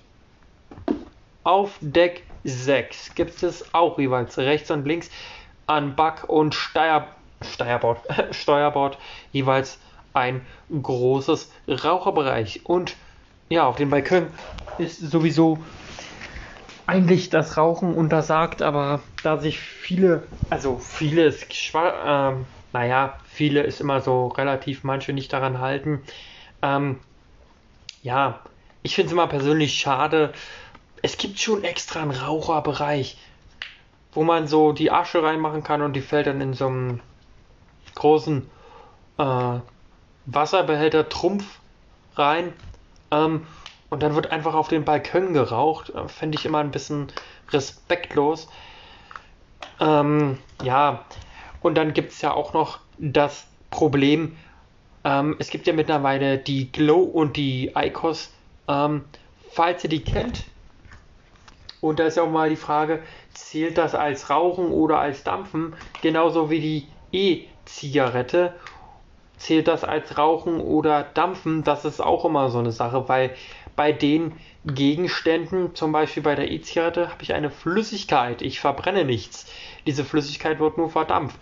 auf 1.44 1.76
Deck 1.80 2.24
6 2.44 3.14
gibt 3.14 3.42
es 3.42 3.74
auch 3.74 3.98
jeweils 3.98 4.38
rechts 4.38 4.70
und 4.70 4.86
links 4.86 5.10
an 5.66 5.96
Back- 5.96 6.28
und 6.28 6.54
Steuer, 6.54 7.08
Steuerbord, 7.42 8.00
Steuerbord 8.30 8.98
jeweils 9.32 9.80
ein 10.12 10.46
großes 10.70 11.52
Raucherbereich. 11.68 12.66
Und 12.66 12.96
ja, 13.48 13.66
auf 13.66 13.76
dem 13.76 13.90
Balkon 13.90 14.28
ist 14.78 14.98
sowieso 14.98 15.64
eigentlich 16.86 17.30
das 17.30 17.56
Rauchen 17.56 17.94
untersagt, 17.94 18.62
aber 18.62 19.02
da 19.22 19.38
sich 19.38 19.58
viele, 19.58 20.28
also 20.50 20.78
viele 20.78 21.24
ist, 21.24 21.44
äh, 21.74 22.32
naja, 22.72 23.18
viele 23.24 23.62
ist 23.62 23.80
immer 23.80 24.00
so 24.00 24.28
relativ, 24.28 24.84
manche 24.84 25.12
nicht 25.12 25.32
daran 25.32 25.60
halten, 25.60 26.02
ähm, 26.60 27.00
ja, 28.02 28.40
ich 28.82 28.94
finde 28.94 29.06
es 29.06 29.12
immer 29.12 29.26
persönlich 29.26 29.74
schade. 29.74 30.32
Es 31.02 31.16
gibt 31.16 31.38
schon 31.38 31.64
extra 31.64 32.02
einen 32.02 32.10
Raucherbereich, 32.10 33.16
wo 34.12 34.24
man 34.24 34.46
so 34.46 34.72
die 34.72 34.90
Asche 34.90 35.22
reinmachen 35.22 35.62
kann 35.62 35.82
und 35.82 35.94
die 35.94 36.00
fällt 36.00 36.26
dann 36.26 36.40
in 36.40 36.54
so 36.54 36.66
einem 36.66 37.00
großen 37.94 38.50
äh, 39.18 39.58
Wasserbehälter 40.26 41.08
Trumpf 41.08 41.60
rein. 42.16 42.52
Ähm, 43.10 43.46
und 43.90 44.02
dann 44.02 44.14
wird 44.14 44.32
einfach 44.32 44.54
auf 44.54 44.68
den 44.68 44.84
Balkon 44.84 45.32
geraucht. 45.32 45.90
Äh, 45.90 46.08
Fände 46.08 46.38
ich 46.38 46.46
immer 46.46 46.58
ein 46.58 46.70
bisschen 46.70 47.12
respektlos. 47.50 48.48
Ähm, 49.80 50.38
ja, 50.62 51.04
und 51.60 51.76
dann 51.76 51.92
gibt 51.92 52.12
es 52.12 52.20
ja 52.20 52.32
auch 52.32 52.52
noch 52.52 52.80
das 52.98 53.46
Problem, 53.70 54.36
ähm, 55.04 55.36
es 55.38 55.50
gibt 55.50 55.66
ja 55.66 55.72
mittlerweile 55.72 56.38
die 56.38 56.70
Glow 56.70 57.02
und 57.02 57.36
die 57.36 57.72
ICOS. 57.74 58.32
Ähm, 58.68 59.04
falls 59.50 59.84
ihr 59.84 59.90
die 59.90 60.04
kennt, 60.04 60.44
und 61.82 61.98
da 61.98 62.04
ist 62.04 62.16
ja 62.16 62.22
auch 62.22 62.30
mal 62.30 62.48
die 62.48 62.56
Frage, 62.56 63.02
zählt 63.34 63.76
das 63.76 63.96
als 63.96 64.30
Rauchen 64.30 64.66
oder 64.66 65.00
als 65.00 65.24
Dampfen? 65.24 65.74
Genauso 66.00 66.48
wie 66.48 66.60
die 66.60 66.86
E-Zigarette. 67.10 68.54
Zählt 69.36 69.66
das 69.66 69.82
als 69.82 70.16
Rauchen 70.16 70.60
oder 70.60 71.02
Dampfen? 71.02 71.64
Das 71.64 71.84
ist 71.84 72.00
auch 72.00 72.24
immer 72.24 72.50
so 72.50 72.60
eine 72.60 72.70
Sache, 72.70 73.08
weil 73.08 73.34
bei 73.74 73.90
den 73.90 74.32
Gegenständen, 74.64 75.74
zum 75.74 75.90
Beispiel 75.90 76.22
bei 76.22 76.36
der 76.36 76.52
E-Zigarette, 76.52 77.10
habe 77.10 77.24
ich 77.24 77.34
eine 77.34 77.50
Flüssigkeit. 77.50 78.42
Ich 78.42 78.60
verbrenne 78.60 79.04
nichts. 79.04 79.46
Diese 79.84 80.04
Flüssigkeit 80.04 80.60
wird 80.60 80.78
nur 80.78 80.88
verdampft. 80.88 81.36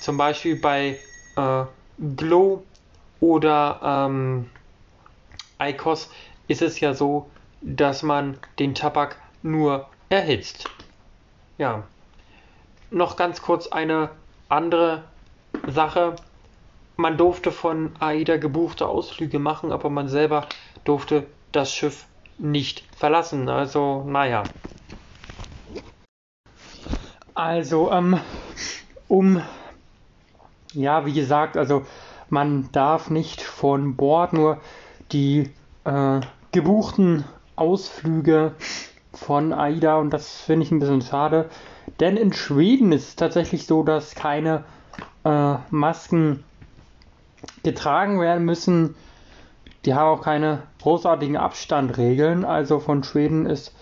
Zum 0.00 0.16
Beispiel 0.16 0.54
bei 0.54 1.00
äh, 1.36 1.64
Glow 2.16 2.62
oder 3.20 3.80
ähm, 3.82 4.50
ICOS 5.60 6.10
ist 6.48 6.62
es 6.62 6.80
ja 6.80 6.94
so, 6.94 7.30
dass 7.60 8.02
man 8.02 8.38
den 8.58 8.74
Tabak 8.74 9.16
nur 9.42 9.86
erhitzt. 10.08 10.68
Ja. 11.58 11.84
Noch 12.90 13.16
ganz 13.16 13.42
kurz 13.42 13.68
eine 13.68 14.10
andere 14.48 15.04
Sache. 15.68 16.16
Man 16.96 17.16
durfte 17.16 17.52
von 17.52 17.92
AIDA 18.00 18.38
gebuchte 18.38 18.86
Ausflüge 18.86 19.38
machen, 19.38 19.70
aber 19.70 19.90
man 19.90 20.08
selber 20.08 20.48
durfte 20.84 21.26
das 21.52 21.72
Schiff 21.72 22.06
nicht 22.38 22.84
verlassen. 22.96 23.48
Also, 23.48 24.04
naja. 24.04 24.42
Also, 27.34 27.92
ähm, 27.92 28.18
um, 29.08 29.42
ja, 30.72 31.06
wie 31.06 31.12
gesagt, 31.12 31.56
also 31.56 31.86
man 32.30 32.68
darf 32.72 33.10
nicht 33.10 33.42
von 33.42 33.96
Bord 33.96 34.32
nur 34.32 34.58
die 35.12 35.50
äh, 35.84 36.20
gebuchten 36.52 37.24
Ausflüge 37.56 38.52
von 39.12 39.52
AIDA 39.52 39.96
und 39.96 40.10
das 40.10 40.40
finde 40.40 40.64
ich 40.64 40.72
ein 40.72 40.80
bisschen 40.80 41.02
schade. 41.02 41.50
Denn 41.98 42.16
in 42.16 42.32
Schweden 42.32 42.92
ist 42.92 43.08
es 43.08 43.16
tatsächlich 43.16 43.66
so, 43.66 43.82
dass 43.82 44.14
keine 44.14 44.64
äh, 45.24 45.56
Masken 45.70 46.44
getragen 47.62 48.20
werden 48.20 48.44
müssen. 48.44 48.94
Die 49.84 49.94
haben 49.94 50.18
auch 50.18 50.22
keine 50.22 50.62
großartigen 50.82 51.36
Abstandregeln. 51.36 52.44
Also 52.44 52.80
von 52.80 53.02
Schweden 53.02 53.46
ist 53.46 53.74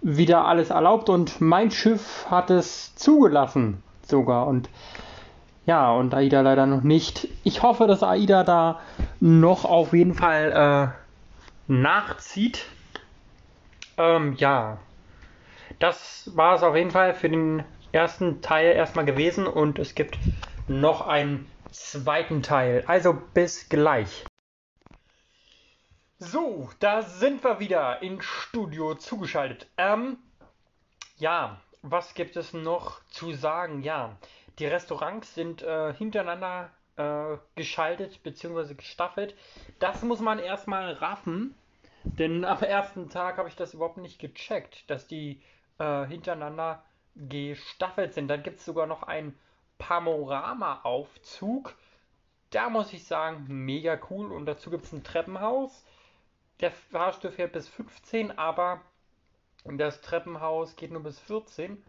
wieder 0.00 0.44
alles 0.46 0.70
erlaubt 0.70 1.08
und 1.08 1.40
mein 1.40 1.70
Schiff 1.70 2.26
hat 2.30 2.50
es 2.50 2.94
zugelassen 2.94 3.82
sogar. 4.06 4.46
Und 4.46 4.68
ja, 5.66 5.92
und 5.92 6.14
AIDA 6.14 6.42
leider 6.42 6.66
noch 6.66 6.82
nicht. 6.82 7.28
Ich 7.42 7.62
hoffe, 7.62 7.86
dass 7.86 8.02
AIDA 8.02 8.44
da 8.44 8.80
noch 9.20 9.64
auf 9.64 9.92
jeden 9.92 10.14
Fall 10.14 10.94
äh, 11.68 11.72
nachzieht. 11.72 12.66
Ähm, 13.96 14.34
ja, 14.36 14.78
das 15.78 16.30
war 16.34 16.54
es 16.54 16.62
auf 16.62 16.76
jeden 16.76 16.90
Fall 16.90 17.14
für 17.14 17.28
den 17.28 17.64
ersten 17.92 18.42
Teil 18.42 18.74
erstmal 18.74 19.04
gewesen 19.04 19.46
und 19.46 19.78
es 19.78 19.94
gibt 19.94 20.18
noch 20.68 21.06
einen 21.06 21.46
zweiten 21.70 22.42
Teil. 22.42 22.84
Also 22.86 23.16
bis 23.32 23.68
gleich. 23.68 24.24
So, 26.18 26.70
da 26.78 27.02
sind 27.02 27.42
wir 27.44 27.60
wieder 27.60 28.02
im 28.02 28.20
Studio 28.20 28.94
zugeschaltet. 28.94 29.68
Ähm, 29.76 30.18
ja, 31.18 31.60
was 31.82 32.14
gibt 32.14 32.36
es 32.36 32.52
noch 32.52 33.00
zu 33.10 33.32
sagen? 33.34 33.82
Ja, 33.82 34.16
die 34.58 34.66
Restaurants 34.66 35.34
sind 35.34 35.62
äh, 35.62 35.92
hintereinander 35.94 36.70
äh, 36.96 37.36
geschaltet 37.54 38.22
bzw. 38.22 38.74
gestaffelt. 38.74 39.34
Das 39.78 40.02
muss 40.02 40.20
man 40.20 40.38
erstmal 40.38 40.92
raffen, 40.92 41.54
denn 42.04 42.44
am 42.44 42.62
ersten 42.62 43.08
Tag 43.08 43.38
habe 43.38 43.48
ich 43.48 43.56
das 43.56 43.74
überhaupt 43.74 43.96
nicht 43.96 44.18
gecheckt, 44.18 44.88
dass 44.88 45.06
die 45.06 45.40
äh, 45.78 46.06
hintereinander 46.06 46.82
gestaffelt 47.16 48.14
sind. 48.14 48.28
Dann 48.28 48.42
gibt 48.42 48.60
es 48.60 48.64
sogar 48.64 48.86
noch 48.86 49.02
einen 49.02 49.38
Panorama-Aufzug. 49.78 51.74
Da 52.50 52.70
muss 52.70 52.92
ich 52.92 53.04
sagen, 53.06 53.46
mega 53.48 53.98
cool. 54.10 54.30
Und 54.32 54.46
dazu 54.46 54.70
gibt 54.70 54.84
es 54.84 54.92
ein 54.92 55.02
Treppenhaus. 55.02 55.84
Der 56.60 56.70
Fahrstuhl 56.70 57.32
fährt 57.32 57.52
bis 57.52 57.68
15, 57.68 58.38
aber 58.38 58.80
das 59.64 60.00
Treppenhaus 60.00 60.76
geht 60.76 60.92
nur 60.92 61.02
bis 61.02 61.18
14, 61.20 61.82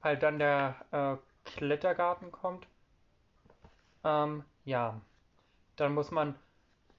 weil 0.00 0.16
dann 0.16 0.38
der 0.38 0.76
äh, 0.92 1.16
Klettergarten 1.56 2.32
kommt. 2.32 2.66
Ähm, 4.04 4.44
ja. 4.64 5.00
Dann 5.76 5.94
muss 5.94 6.10
man 6.10 6.34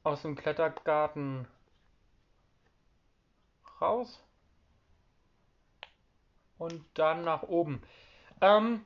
aus 0.04 0.22
dem 0.22 0.36
Klettergarten 0.36 1.48
raus. 3.82 4.24
Und 6.58 6.84
dann 6.94 7.24
nach 7.24 7.44
oben. 7.44 7.82
Ähm, 8.42 8.86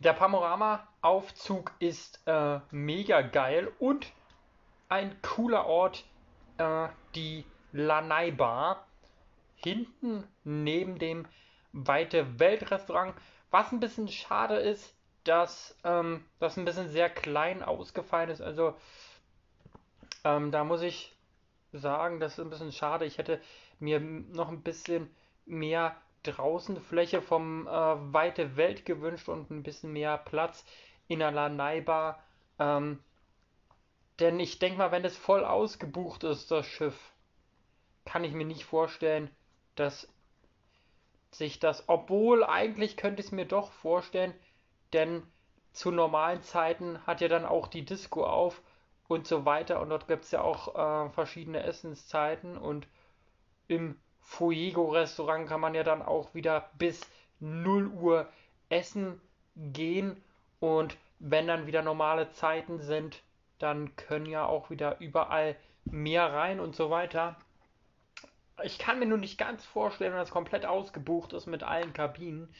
der 0.00 0.12
Panorama-Aufzug 0.12 1.72
ist 1.78 2.20
äh, 2.26 2.60
mega 2.70 3.22
geil 3.22 3.70
und 3.78 4.12
ein 4.88 5.20
cooler 5.22 5.66
Ort, 5.66 6.04
äh, 6.58 6.88
die 7.14 7.44
Lanai 7.72 8.32
Bar. 8.32 8.86
Hinten 9.56 10.26
neben 10.44 10.98
dem 10.98 11.26
Weite 11.72 12.38
Weltrestaurant 12.38 13.14
was 13.52 13.70
ein 13.70 13.80
bisschen 13.80 14.08
schade 14.08 14.56
ist, 14.56 14.94
dass 15.24 15.76
ähm, 15.84 16.24
das 16.40 16.56
ein 16.56 16.64
bisschen 16.64 16.88
sehr 16.88 17.08
klein 17.08 17.62
ausgefallen 17.62 18.30
ist. 18.30 18.40
Also 18.40 18.74
ähm, 20.24 20.50
da 20.50 20.64
muss 20.64 20.82
ich 20.82 21.14
sagen, 21.72 22.18
das 22.18 22.32
ist 22.32 22.40
ein 22.40 22.50
bisschen 22.50 22.72
schade. 22.72 23.04
Ich 23.04 23.18
hätte 23.18 23.40
mir 23.78 24.00
noch 24.00 24.48
ein 24.48 24.62
bisschen 24.62 25.14
mehr 25.46 25.96
draußen 26.22 26.80
Fläche 26.80 27.20
vom 27.20 27.66
äh, 27.66 27.70
weite 27.70 28.56
Welt 28.56 28.84
gewünscht 28.84 29.28
und 29.28 29.50
ein 29.50 29.62
bisschen 29.62 29.92
mehr 29.92 30.18
Platz 30.18 30.64
in 31.08 31.18
der 31.18 31.32
Lanaibar. 31.32 32.22
Ähm, 32.58 33.00
denn 34.18 34.38
ich 34.38 34.58
denke 34.58 34.78
mal, 34.78 34.92
wenn 34.92 35.04
es 35.04 35.16
voll 35.16 35.44
ausgebucht 35.44 36.24
ist, 36.24 36.50
das 36.50 36.66
Schiff, 36.66 37.12
kann 38.04 38.24
ich 38.24 38.32
mir 38.32 38.44
nicht 38.44 38.64
vorstellen, 38.64 39.30
dass 39.74 40.08
sich 41.34 41.58
das, 41.58 41.88
obwohl 41.88 42.44
eigentlich 42.44 42.96
könnte 42.96 43.20
ich 43.20 43.26
es 43.26 43.32
mir 43.32 43.46
doch 43.46 43.72
vorstellen, 43.72 44.34
denn 44.92 45.22
zu 45.72 45.90
normalen 45.90 46.42
Zeiten 46.42 47.04
hat 47.06 47.20
ja 47.20 47.28
dann 47.28 47.46
auch 47.46 47.66
die 47.66 47.84
Disco 47.84 48.24
auf 48.24 48.62
und 49.08 49.26
so 49.26 49.44
weiter 49.44 49.80
und 49.80 49.88
dort 49.88 50.08
gibt 50.08 50.24
es 50.24 50.30
ja 50.30 50.42
auch 50.42 50.74
äh, 50.74 51.10
verschiedene 51.10 51.62
Essenszeiten 51.62 52.56
und 52.56 52.86
im 53.68 53.98
Fuego-Restaurant 54.20 55.48
kann 55.48 55.60
man 55.60 55.74
ja 55.74 55.82
dann 55.82 56.02
auch 56.02 56.34
wieder 56.34 56.70
bis 56.78 57.00
0 57.40 57.88
Uhr 57.88 58.28
essen 58.68 59.20
gehen 59.56 60.22
und 60.60 60.96
wenn 61.18 61.46
dann 61.46 61.66
wieder 61.66 61.82
normale 61.82 62.30
Zeiten 62.30 62.80
sind, 62.80 63.22
dann 63.58 63.94
können 63.96 64.26
ja 64.26 64.46
auch 64.46 64.70
wieder 64.70 65.00
überall 65.00 65.56
mehr 65.84 66.32
rein 66.32 66.60
und 66.60 66.74
so 66.74 66.90
weiter. 66.90 67.36
Ich 68.64 68.78
kann 68.78 68.98
mir 68.98 69.06
nur 69.06 69.18
nicht 69.18 69.38
ganz 69.38 69.64
vorstellen, 69.64 70.12
wenn 70.12 70.20
das 70.20 70.30
komplett 70.30 70.66
ausgebucht 70.66 71.32
ist 71.32 71.46
mit 71.46 71.62
allen 71.62 71.92
Kabinen. 71.92 72.52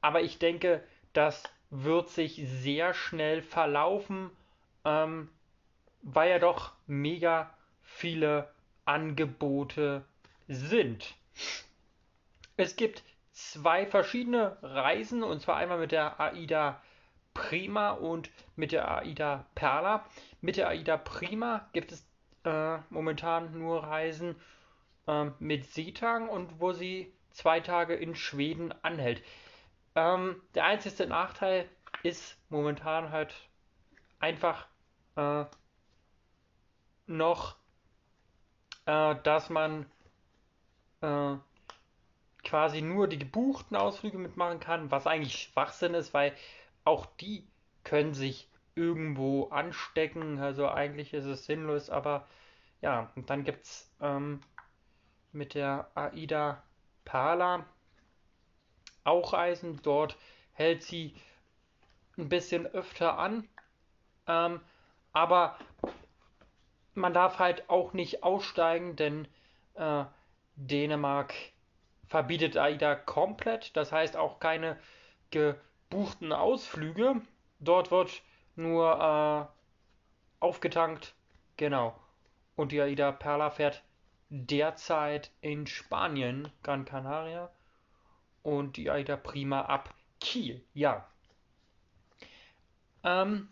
Aber 0.00 0.20
ich 0.22 0.38
denke, 0.38 0.82
das 1.12 1.42
wird 1.70 2.08
sich 2.10 2.42
sehr 2.46 2.94
schnell 2.94 3.42
verlaufen, 3.42 4.30
ähm, 4.84 5.28
weil 6.02 6.30
ja 6.30 6.38
doch 6.38 6.72
mega 6.86 7.52
viele 7.82 8.52
Angebote 8.84 10.04
sind. 10.48 11.14
Es 12.56 12.76
gibt 12.76 13.02
zwei 13.32 13.86
verschiedene 13.86 14.56
Reisen, 14.62 15.22
und 15.22 15.40
zwar 15.40 15.56
einmal 15.56 15.78
mit 15.78 15.92
der 15.92 16.20
AIDA 16.20 16.80
Prima 17.34 17.90
und 17.90 18.30
mit 18.54 18.72
der 18.72 18.90
AIDA 18.90 19.44
Perla. 19.54 20.06
Mit 20.40 20.56
der 20.56 20.68
AIDA 20.68 20.96
Prima 20.96 21.68
gibt 21.72 21.92
es 21.92 22.06
äh, 22.44 22.78
momentan 22.88 23.58
nur 23.58 23.82
Reisen 23.82 24.36
ähm, 25.06 25.34
mit 25.38 25.66
Seetang 25.66 26.28
und 26.28 26.60
wo 26.60 26.72
sie 26.72 27.12
zwei 27.30 27.60
Tage 27.60 27.94
in 27.94 28.14
Schweden 28.14 28.74
anhält. 28.82 29.22
Ähm, 29.94 30.40
der 30.54 30.64
einzige 30.64 31.06
Nachteil 31.06 31.68
ist 32.02 32.38
momentan 32.50 33.10
halt 33.10 33.34
einfach 34.20 34.66
äh, 35.16 35.44
noch, 37.06 37.56
äh, 38.86 39.16
dass 39.22 39.50
man 39.50 39.86
äh, 41.00 41.36
quasi 42.44 42.80
nur 42.80 43.08
die 43.08 43.18
gebuchten 43.18 43.76
Ausflüge 43.76 44.18
mitmachen 44.18 44.60
kann, 44.60 44.90
was 44.90 45.06
eigentlich 45.06 45.36
Schwachsinn 45.36 45.94
ist, 45.94 46.14
weil 46.14 46.32
auch 46.84 47.06
die 47.20 47.46
können 47.84 48.14
sich 48.14 48.48
irgendwo 48.74 49.48
anstecken. 49.48 50.38
Also 50.38 50.68
eigentlich 50.68 51.12
ist 51.12 51.24
es 51.24 51.46
sinnlos, 51.46 51.90
aber 51.90 52.26
ja, 52.82 53.10
und 53.16 53.30
dann 53.30 53.44
gibt 53.44 53.64
es 53.64 53.90
ähm, 54.00 54.40
mit 55.36 55.54
der 55.54 55.90
Aida 55.94 56.62
Perla 57.04 57.64
auch 59.04 59.32
reisen. 59.32 59.80
Dort 59.82 60.16
hält 60.52 60.82
sie 60.82 61.14
ein 62.18 62.28
bisschen 62.28 62.66
öfter 62.66 63.18
an. 63.18 63.48
Ähm, 64.26 64.60
aber 65.12 65.58
man 66.94 67.12
darf 67.12 67.38
halt 67.38 67.68
auch 67.68 67.92
nicht 67.92 68.22
aussteigen, 68.22 68.96
denn 68.96 69.28
äh, 69.74 70.04
Dänemark 70.56 71.34
verbietet 72.08 72.56
AIDA 72.56 72.94
komplett. 72.94 73.76
Das 73.76 73.92
heißt 73.92 74.16
auch 74.16 74.40
keine 74.40 74.78
gebuchten 75.30 76.32
Ausflüge. 76.32 77.20
Dort 77.60 77.90
wird 77.90 78.22
nur 78.56 79.50
äh, 80.40 80.44
aufgetankt. 80.44 81.14
Genau. 81.56 81.94
Und 82.54 82.72
die 82.72 82.80
AIDA 82.80 83.12
Perla 83.12 83.50
fährt 83.50 83.82
derzeit 84.28 85.30
in 85.40 85.66
Spanien, 85.66 86.50
Gran 86.62 86.84
Canaria. 86.84 87.50
Und 88.42 88.76
die 88.76 88.90
AIDA 88.90 89.16
Prima 89.16 89.62
ab 89.62 89.92
Kiel. 90.20 90.64
Ja. 90.72 91.08
Ähm, 93.02 93.48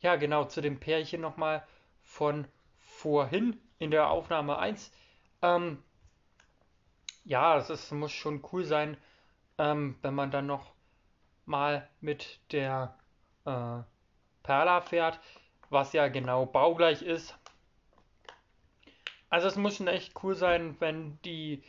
ja, 0.00 0.16
genau, 0.16 0.44
zu 0.44 0.60
dem 0.60 0.80
Pärchen 0.80 1.20
nochmal 1.20 1.66
von 2.02 2.46
vorhin 2.80 3.60
in 3.78 3.90
der 3.90 4.10
Aufnahme 4.10 4.58
1. 4.58 4.92
Ähm, 5.42 5.82
ja, 7.24 7.56
es 7.56 7.90
muss 7.90 8.12
schon 8.12 8.44
cool 8.52 8.64
sein, 8.64 8.96
ähm, 9.58 9.96
wenn 10.02 10.14
man 10.14 10.30
dann 10.30 10.46
noch 10.46 10.72
mal 11.46 11.88
mit 12.00 12.40
der 12.52 12.94
äh, 13.44 13.82
Perla 14.42 14.80
fährt, 14.80 15.20
was 15.70 15.92
ja 15.92 16.08
genau 16.08 16.46
baugleich 16.46 17.02
ist. 17.02 17.34
Also 19.34 19.48
es 19.48 19.56
muss 19.56 19.78
schon 19.78 19.88
echt 19.88 20.12
cool 20.22 20.36
sein, 20.36 20.76
wenn 20.78 21.18
die 21.22 21.60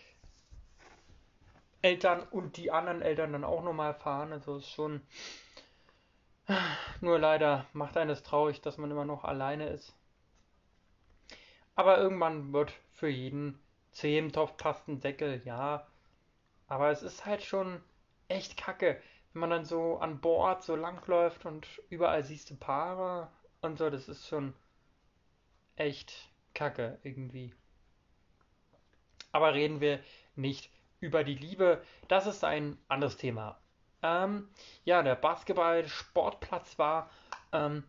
Eltern 1.82 2.22
und 2.30 2.58
die 2.58 2.70
anderen 2.70 3.02
Eltern 3.02 3.32
dann 3.34 3.44
auch 3.44 3.64
nochmal 3.64 3.96
fahren. 3.96 4.32
Also 4.32 4.58
es 4.58 4.66
ist 4.66 4.72
schon 4.72 5.02
nur 7.02 7.18
leider 7.18 7.66
macht 7.74 7.98
eines 7.98 8.22
traurig, 8.22 8.62
dass 8.62 8.78
man 8.78 8.92
immer 8.92 9.04
noch 9.04 9.24
alleine 9.24 9.70
ist. 9.70 9.96
Aber 11.74 11.98
irgendwann 11.98 12.54
wird 12.54 12.72
für 12.94 13.10
jeden 13.10 13.60
Zeh 13.92 14.20
im 14.20 14.32
Topf 14.32 14.58
passt 14.58 14.88
ein 14.88 15.02
ja. 15.44 15.88
Aber 16.68 16.92
es 16.92 17.02
ist 17.02 17.26
halt 17.26 17.42
schon 17.42 17.82
echt 18.28 18.58
kacke, 18.58 19.02
wenn 19.34 19.40
man 19.40 19.50
dann 19.50 19.66
so 19.66 19.98
an 19.98 20.22
Bord 20.22 20.62
so 20.62 20.76
langläuft 20.76 21.48
und 21.48 21.66
überall 21.90 22.24
siehst 22.24 22.52
du 22.52 22.56
Paare 22.58 23.32
und 23.62 23.80
so, 23.80 23.90
das 23.90 24.08
ist 24.08 24.28
schon 24.28 24.54
echt 25.78 26.30
kacke 26.56 26.98
irgendwie. 27.04 27.54
Aber 29.32 29.54
reden 29.54 29.82
wir 29.82 30.00
nicht 30.36 30.72
über 31.00 31.24
die 31.24 31.36
Liebe, 31.36 31.84
das 32.08 32.26
ist 32.26 32.44
ein 32.44 32.78
anderes 32.88 33.18
Thema. 33.18 33.60
Ähm, 34.02 34.50
ja, 34.84 35.04
der 35.04 35.16
Basketball-Sportplatz 35.16 36.80
war 36.80 37.10
ähm, 37.52 37.84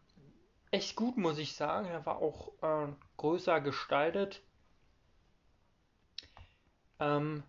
echt 0.70 0.96
gut, 0.96 1.16
muss 1.16 1.38
ich 1.38 1.54
sagen. 1.54 1.86
Er 1.86 2.04
war 2.04 2.18
auch 2.18 2.52
äh, 2.62 2.92
größer 3.16 3.60
gestaltet. 3.60 4.42
Ähm, 6.98 7.42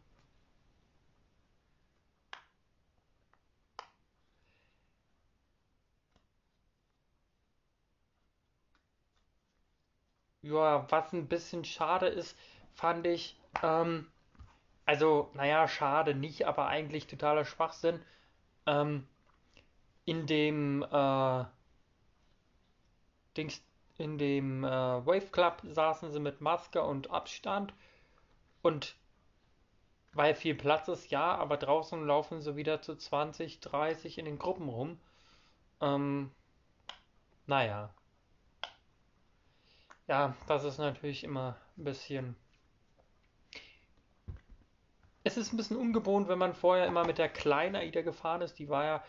ja, 10.48 10.86
was 10.90 11.14
ein 11.14 11.28
bisschen 11.28 11.66
schade 11.66 12.08
ist, 12.08 12.38
fand 12.74 13.06
ich, 13.08 13.40
ähm, 13.64 14.08
also, 14.86 15.30
naja, 15.34 15.68
schade 15.68 16.16
nicht, 16.16 16.46
aber 16.48 16.68
eigentlich 16.68 17.08
totaler 17.08 17.46
Schwachsinn. 17.46 18.02
Ähm, 18.66 19.08
in 20.06 20.26
dem 20.28 20.84
äh, 20.84 21.46
Dings, 23.36 23.62
in 23.98 24.18
dem 24.18 24.64
äh, 24.64 24.70
Wave 24.70 25.28
Club 25.32 25.62
saßen 25.64 26.12
sie 26.12 26.20
mit 26.20 26.42
Maske 26.42 26.82
und 26.82 27.12
Abstand 27.12 27.74
und 28.62 28.96
weil 30.14 30.34
viel 30.34 30.56
Platz 30.56 30.88
ist, 30.88 31.12
ja, 31.12 31.36
aber 31.36 31.58
draußen 31.58 32.06
laufen 32.06 32.42
sie 32.42 32.56
wieder 32.56 32.82
zu 32.82 32.96
20, 32.96 33.60
30 33.60 34.18
in 34.18 34.26
den 34.26 34.40
Gruppen 34.40 34.68
rum. 34.70 35.00
Ähm, 35.82 36.32
naja. 37.46 37.94
Ja, 40.08 40.36
das 40.48 40.64
ist 40.64 40.78
natürlich 40.78 41.24
immer 41.24 41.58
ein 41.78 41.84
bisschen 41.84 42.36
es 45.28 45.38
ist 45.38 45.52
ein 45.52 45.58
bisschen 45.58 45.78
ungewohnt, 45.78 46.30
wenn 46.30 46.40
man 46.40 46.54
vorher 46.54 46.88
immer 46.88 47.06
mit 47.06 47.18
der 47.18 47.30
kleinen 47.30 47.76
AIDA 47.76 48.02
gefahren 48.02 48.42
ist. 48.42 48.60
Die 48.60 48.70
war 48.70 48.86
ja 48.86 49.04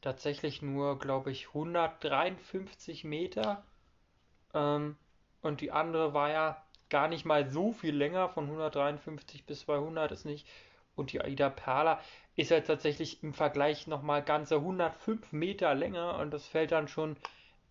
tatsächlich 0.00 0.62
nur, 0.62 0.98
glaube 0.98 1.30
ich, 1.30 1.48
153 1.48 3.04
Meter. 3.04 3.62
Ähm, 4.54 4.96
und 5.42 5.60
die 5.60 5.70
andere 5.70 6.14
war 6.14 6.30
ja 6.30 6.64
gar 6.88 7.08
nicht 7.08 7.26
mal 7.26 7.50
so 7.50 7.72
viel 7.72 7.94
länger, 7.94 8.30
von 8.30 8.44
153 8.44 9.44
bis 9.44 9.60
200 9.60 10.10
ist 10.10 10.24
nicht. 10.24 10.48
Und 10.96 11.12
die 11.12 11.20
AIDA 11.20 11.50
Perla 11.50 12.00
ist 12.34 12.50
ja 12.50 12.60
tatsächlich 12.60 13.22
im 13.22 13.34
Vergleich 13.34 13.86
nochmal 13.86 14.22
ganze 14.22 14.56
105 14.56 15.32
Meter 15.32 15.74
länger 15.74 16.18
und 16.18 16.30
das 16.30 16.46
fällt 16.46 16.72
dann 16.72 16.88
schon 16.88 17.16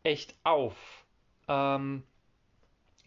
echt 0.03 0.35
auf. 0.43 0.75
Ähm, 1.47 2.03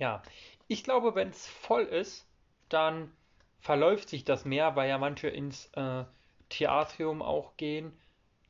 ja, 0.00 0.22
ich 0.66 0.82
glaube, 0.82 1.14
wenn 1.14 1.28
es 1.28 1.46
voll 1.46 1.82
ist, 1.82 2.26
dann 2.70 3.12
verläuft 3.60 4.08
sich 4.08 4.24
das 4.24 4.44
mehr, 4.44 4.74
weil 4.74 4.88
ja 4.88 4.98
manche 4.98 5.28
ins 5.28 5.66
äh, 5.74 6.04
Theatrium 6.48 7.22
auch 7.22 7.56
gehen. 7.56 7.92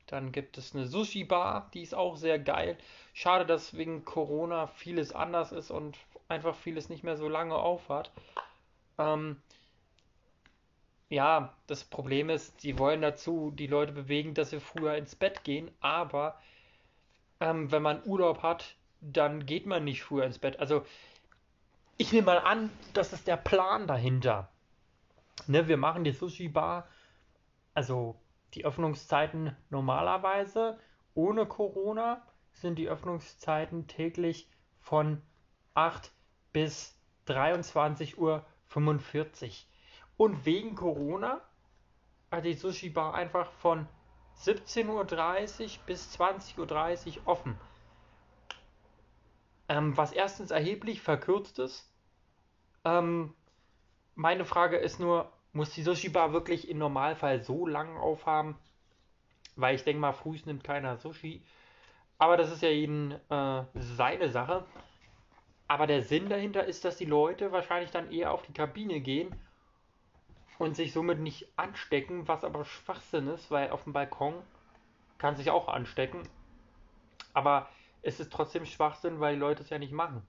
Dann 0.07 0.33
gibt 0.33 0.59
es 0.59 0.75
eine 0.75 0.87
Sushi-Bar, 0.87 1.71
die 1.75 1.83
ist 1.83 1.95
auch 1.95 2.17
sehr 2.17 2.39
geil. 2.39 2.79
Schade, 3.13 3.45
dass 3.45 3.77
wegen 3.77 4.05
Corona 4.05 4.69
vieles 4.69 5.13
anders 5.13 5.53
ist 5.53 5.71
und 5.71 5.99
einfach 6.29 6.55
vieles 6.55 6.89
nicht 6.89 7.03
mehr 7.03 7.17
so 7.17 7.29
lange 7.29 7.57
aufhat. 7.57 8.13
Ähm, 8.99 9.43
ja, 11.09 11.53
das 11.67 11.83
Problem 11.83 12.31
ist, 12.31 12.61
sie 12.61 12.79
wollen 12.79 13.03
dazu 13.03 13.51
die 13.51 13.67
Leute 13.67 13.93
bewegen, 13.93 14.35
dass 14.35 14.51
sie 14.51 14.61
früher 14.61 14.95
ins 14.95 15.17
Bett 15.17 15.43
gehen, 15.43 15.71
aber 15.81 16.41
ähm, 17.41 17.73
wenn 17.73 17.83
man 17.83 18.05
Urlaub 18.05 18.43
hat, 18.43 18.77
dann 19.01 19.47
geht 19.47 19.67
man 19.67 19.85
nicht 19.85 20.03
früher 20.03 20.25
ins 20.25 20.39
Bett. 20.39 20.61
Also 20.61 20.85
ich 22.01 22.13
nehme 22.13 22.27
mal 22.27 22.39
an, 22.39 22.71
das 22.95 23.13
ist 23.13 23.27
der 23.27 23.37
Plan 23.37 23.87
dahinter 23.87 24.51
ne, 25.47 25.69
wir 25.69 25.77
machen 25.77 26.05
die 26.05 26.13
Sushi 26.13 26.49
Bar, 26.49 26.89
also 27.75 28.17
die 28.55 28.65
Öffnungszeiten 28.65 29.57
normalerweise 29.69 30.79
ohne 31.15 31.47
Corona 31.47 32.23
sind 32.53 32.77
die 32.77 32.89
Öffnungszeiten 32.89 33.87
täglich 33.87 34.49
von 34.81 35.23
8 35.75 36.13
bis 36.53 36.97
23.45 37.27 38.17
Uhr. 38.17 38.45
Und 40.17 40.45
wegen 40.45 40.75
Corona 40.75 41.41
hat 42.31 42.45
die 42.45 42.55
Sushi 42.55 42.91
Bar 42.91 43.15
einfach 43.15 43.51
von 43.53 43.87
17.30 44.43 44.89
Uhr 44.89 45.85
bis 45.87 46.17
20.30 46.19 47.19
Uhr 47.19 47.23
offen. 47.27 47.59
Ähm, 49.69 49.97
was 49.97 50.13
erstens 50.13 50.51
erheblich 50.51 51.01
verkürzt 51.01 51.59
ist. 51.59 51.90
Ähm, 52.85 53.35
meine 54.15 54.45
Frage 54.45 54.77
ist 54.77 55.01
nur, 55.01 55.33
muss 55.53 55.71
die 55.71 55.83
Sushi 55.83 56.09
Bar 56.09 56.33
wirklich 56.33 56.69
im 56.69 56.79
Normalfall 56.79 57.41
so 57.43 57.67
lang 57.67 57.97
aufhaben? 57.97 58.57
Weil 59.57 59.75
ich 59.75 59.85
denke 59.85 60.01
mal, 60.01 60.13
früh 60.13 60.39
nimmt 60.45 60.65
keiner 60.65 60.97
Sushi. 60.97 61.43
Aber 62.19 62.37
das 62.37 62.53
ist 62.53 62.63
ja 62.63 62.69
jeden 62.69 63.13
äh, 63.31 63.65
seine 63.75 64.29
Sache. 64.31 64.65
Aber 65.69 65.87
der 65.87 66.03
Sinn 66.03 66.29
dahinter 66.29 66.65
ist, 66.65 66.85
dass 66.85 66.97
die 66.97 67.05
Leute 67.05 67.53
wahrscheinlich 67.53 67.91
dann 67.91 68.11
eher 68.11 68.33
auf 68.33 68.43
die 68.43 68.53
Kabine 68.53 69.01
gehen 69.01 69.35
und 70.59 70.77
sich 70.77 70.93
somit 70.93 71.21
nicht 71.21 71.49
anstecken, 71.57 72.29
was 72.29 72.45
aber 72.45 72.65
Schwachsinn 72.65 73.29
ist, 73.29 73.51
weil 73.51 73.71
auf 73.71 73.85
dem 73.85 73.93
Balkon 73.93 74.35
kann 75.17 75.37
sich 75.37 75.51
auch 75.51 75.69
anstecken. 75.69 76.29
Aber 77.33 77.69
es 78.03 78.21
ist 78.21 78.33
trotzdem 78.33 78.67
Schwachsinn, 78.67 79.21
weil 79.21 79.35
die 79.35 79.41
Leute 79.41 79.63
es 79.63 79.71
ja 79.71 79.79
nicht 79.79 79.93
machen. 79.93 80.27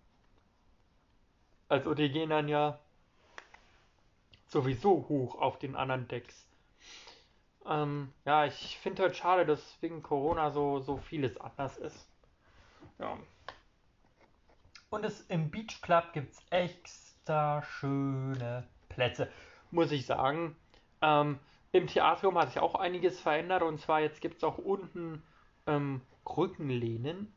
Also 1.71 1.93
die 1.93 2.11
gehen 2.11 2.31
dann 2.31 2.49
ja 2.49 2.77
sowieso 4.47 5.05
hoch 5.07 5.35
auf 5.35 5.57
den 5.57 5.77
anderen 5.77 6.05
Decks. 6.09 6.45
Ähm, 7.65 8.11
ja, 8.25 8.45
ich 8.45 8.77
finde 8.77 9.03
halt 9.03 9.15
schade, 9.15 9.45
dass 9.45 9.77
wegen 9.79 10.03
Corona 10.03 10.51
so, 10.51 10.79
so 10.79 10.97
vieles 10.97 11.39
anders 11.39 11.77
ist. 11.77 12.09
Ja. 12.99 13.17
Und 14.89 15.05
es 15.05 15.21
im 15.29 15.49
Beach 15.49 15.81
Club 15.81 16.11
gibt 16.11 16.33
es 16.33 16.39
extra 16.49 17.63
schöne 17.63 18.67
Plätze, 18.89 19.31
muss 19.71 19.93
ich 19.93 20.05
sagen. 20.05 20.57
Ähm, 21.01 21.39
Im 21.71 21.87
Theatrium 21.87 22.37
hat 22.37 22.49
sich 22.49 22.59
auch 22.59 22.75
einiges 22.75 23.17
verändert 23.17 23.61
und 23.63 23.79
zwar 23.79 24.01
jetzt 24.01 24.19
gibt 24.19 24.39
es 24.39 24.43
auch 24.43 24.57
unten 24.57 25.23
ähm, 25.67 26.01
Rückenlehnen. 26.25 27.33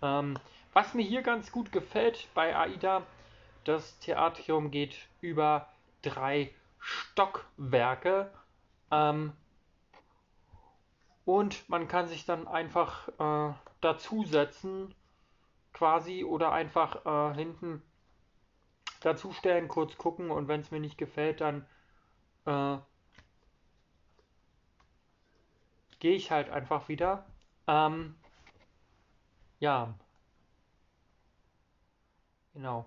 Ähm, 0.00 0.38
was 0.72 0.94
mir 0.94 1.04
hier 1.04 1.22
ganz 1.22 1.52
gut 1.52 1.72
gefällt 1.72 2.28
bei 2.34 2.56
AIDA, 2.56 3.02
das 3.64 3.98
Theatrium 3.98 4.70
geht 4.70 4.96
über 5.20 5.68
drei 6.02 6.52
Stockwerke. 6.78 8.30
Ähm, 8.90 9.32
und 11.24 11.68
man 11.68 11.88
kann 11.88 12.08
sich 12.08 12.24
dann 12.24 12.48
einfach 12.48 13.08
äh, 13.18 13.54
dazusetzen, 13.80 14.94
quasi, 15.72 16.24
oder 16.24 16.52
einfach 16.52 17.06
äh, 17.06 17.34
hinten 17.34 17.82
dazustellen, 19.00 19.68
kurz 19.68 19.96
gucken 19.96 20.30
und 20.30 20.48
wenn 20.48 20.60
es 20.60 20.70
mir 20.70 20.80
nicht 20.80 20.98
gefällt, 20.98 21.40
dann 21.40 21.66
äh, 22.46 22.78
gehe 26.00 26.14
ich 26.14 26.30
halt 26.30 26.50
einfach 26.50 26.88
wieder. 26.88 27.24
Ähm, 27.66 28.16
ja. 29.58 29.94
Genau. 32.60 32.84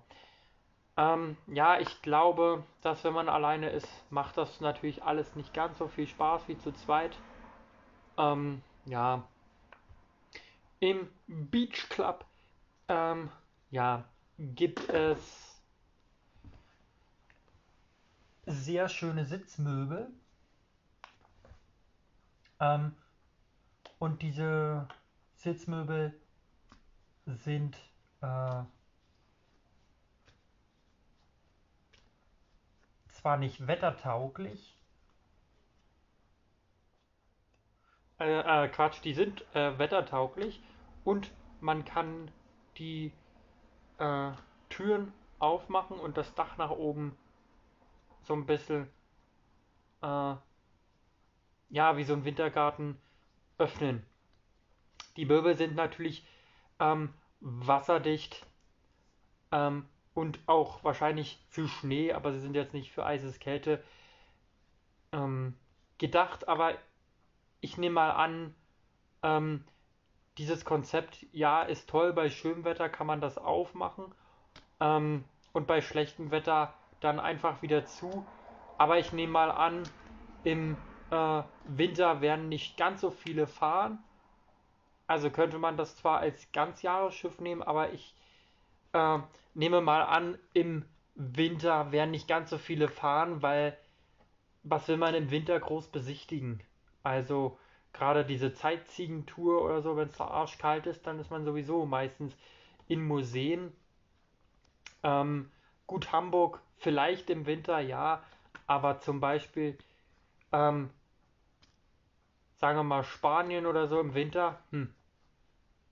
Ähm, 0.97 1.35
ja, 1.47 1.79
ich 1.79 2.03
glaube, 2.03 2.63
dass 2.81 3.03
wenn 3.03 3.13
man 3.13 3.27
alleine 3.27 3.71
ist, 3.71 3.87
macht 4.11 4.37
das 4.37 4.61
natürlich 4.61 5.01
alles 5.01 5.35
nicht 5.35 5.51
ganz 5.51 5.79
so 5.79 5.87
viel 5.87 6.05
Spaß 6.05 6.47
wie 6.47 6.59
zu 6.59 6.71
zweit. 6.73 7.17
Ähm, 8.15 8.61
ja. 8.85 9.27
Im 10.79 11.09
Beach 11.25 11.89
Club, 11.89 12.23
ähm, 12.87 13.31
ja, 13.71 14.05
gibt 14.37 14.87
es 14.89 15.59
sehr 18.45 18.87
schöne 18.89 19.25
Sitzmöbel. 19.25 20.07
Ähm, 22.59 22.95
und 23.97 24.21
diese 24.21 24.87
Sitzmöbel 25.33 26.13
sind 27.25 27.75
äh, 28.21 28.61
zwar 33.23 33.37
nicht 33.37 33.67
wettertauglich, 33.67 34.75
äh, 38.19 38.65
äh, 38.65 38.67
Quatsch, 38.67 39.01
die 39.01 39.13
sind 39.13 39.45
äh, 39.55 39.79
wettertauglich 39.79 40.61
und 41.05 41.31
man 41.61 41.85
kann 41.85 42.29
die 42.77 43.13
äh, 43.97 44.31
Türen 44.67 45.13
aufmachen 45.39 45.97
und 45.99 46.17
das 46.17 46.35
Dach 46.35 46.57
nach 46.57 46.71
oben 46.71 47.17
so 48.23 48.33
ein 48.33 48.45
bisschen, 48.45 48.89
äh, 50.01 50.35
ja, 51.69 51.95
wie 51.95 52.03
so 52.03 52.13
ein 52.13 52.25
Wintergarten 52.25 52.99
öffnen. 53.57 54.05
Die 55.15 55.25
Möbel 55.25 55.55
sind 55.55 55.75
natürlich 55.75 56.27
ähm, 56.77 57.13
wasserdicht 57.39 58.45
ähm, 59.53 59.87
und 60.13 60.39
auch 60.45 60.83
wahrscheinlich 60.83 61.43
für 61.49 61.67
Schnee, 61.67 62.13
aber 62.13 62.31
sie 62.33 62.39
sind 62.39 62.55
jetzt 62.55 62.73
nicht 62.73 62.91
für 62.91 63.05
eises 63.05 63.39
Kälte 63.39 63.83
ähm, 65.11 65.55
gedacht. 65.97 66.47
Aber 66.47 66.73
ich 67.61 67.77
nehme 67.77 67.95
mal 67.95 68.11
an, 68.11 68.53
ähm, 69.23 69.63
dieses 70.37 70.65
Konzept, 70.65 71.25
ja, 71.31 71.63
ist 71.63 71.89
toll. 71.89 72.13
Bei 72.13 72.29
schönem 72.29 72.63
Wetter 72.63 72.89
kann 72.89 73.07
man 73.07 73.21
das 73.21 73.37
aufmachen 73.37 74.05
ähm, 74.79 75.23
und 75.51 75.67
bei 75.67 75.81
schlechtem 75.81 76.31
Wetter 76.31 76.73
dann 76.99 77.19
einfach 77.19 77.61
wieder 77.61 77.85
zu. 77.85 78.25
Aber 78.77 78.99
ich 78.99 79.13
nehme 79.13 79.31
mal 79.31 79.51
an, 79.51 79.83
im 80.43 80.77
äh, 81.11 81.43
Winter 81.65 82.21
werden 82.21 82.49
nicht 82.49 82.77
ganz 82.77 83.01
so 83.01 83.11
viele 83.11 83.47
fahren. 83.47 83.99
Also 85.07 85.29
könnte 85.29 85.59
man 85.59 85.77
das 85.77 85.95
zwar 85.95 86.19
als 86.19 86.51
Ganzjahresschiff 86.51 87.39
nehmen, 87.39 87.61
aber 87.61 87.93
ich 87.93 88.15
äh, 88.93 89.19
nehme 89.53 89.81
mal 89.81 90.03
an, 90.03 90.37
im 90.53 90.85
Winter 91.15 91.91
werden 91.91 92.11
nicht 92.11 92.27
ganz 92.27 92.49
so 92.49 92.57
viele 92.57 92.87
fahren, 92.87 93.41
weil 93.41 93.77
was 94.63 94.87
will 94.87 94.97
man 94.97 95.13
im 95.13 95.29
Winter 95.29 95.59
groß 95.59 95.87
besichtigen? 95.89 96.61
Also 97.03 97.57
gerade 97.91 98.25
diese 98.25 98.53
Zeitziegentour 98.53 99.61
oder 99.61 99.81
so, 99.81 99.97
wenn 99.97 100.09
es 100.09 100.17
da 100.17 100.25
arschkalt 100.25 100.87
ist, 100.87 101.05
dann 101.05 101.19
ist 101.19 101.31
man 101.31 101.45
sowieso 101.45 101.85
meistens 101.85 102.35
in 102.87 103.05
Museen. 103.05 103.71
Ähm, 105.03 105.51
gut, 105.85 106.11
Hamburg 106.11 106.61
vielleicht 106.77 107.29
im 107.29 107.45
Winter, 107.45 107.79
ja, 107.79 108.23
aber 108.67 108.99
zum 108.99 109.19
Beispiel 109.19 109.77
ähm, 110.53 110.89
sagen 112.63 112.77
wir 112.77 112.83
mal 112.83 113.03
Spanien 113.03 113.65
oder 113.65 113.89
so 113.89 113.99
im 113.99 114.13
Winter, 114.13 114.57
hm, 114.71 114.93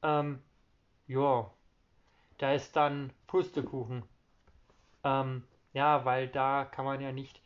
ähm, 0.03 0.41
ja, 1.07 1.51
da 2.41 2.53
ist 2.53 2.75
dann 2.75 3.13
Pustekuchen. 3.27 4.03
Ähm, 5.03 5.43
ja, 5.73 6.05
weil 6.05 6.27
da 6.27 6.65
kann 6.65 6.85
man 6.85 6.99
ja 6.99 7.11
nicht 7.11 7.41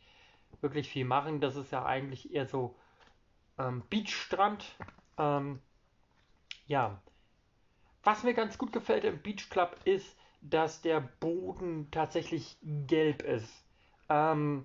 wirklich 0.62 0.88
viel 0.88 1.04
machen. 1.04 1.40
Das 1.40 1.56
ist 1.56 1.70
ja 1.70 1.84
eigentlich 1.84 2.32
eher 2.32 2.46
so 2.46 2.76
ähm, 3.58 3.82
Beachstrand. 3.90 4.64
Ähm, 5.18 5.60
ja. 6.66 7.00
Was 8.02 8.22
mir 8.22 8.34
ganz 8.34 8.56
gut 8.56 8.72
gefällt 8.72 9.04
im 9.04 9.20
Beach 9.20 9.50
Club 9.50 9.76
ist, 9.84 10.16
dass 10.40 10.80
der 10.80 11.00
Boden 11.00 11.90
tatsächlich 11.90 12.56
gelb 12.62 13.22
ist. 13.22 13.64
Ähm, 14.08 14.64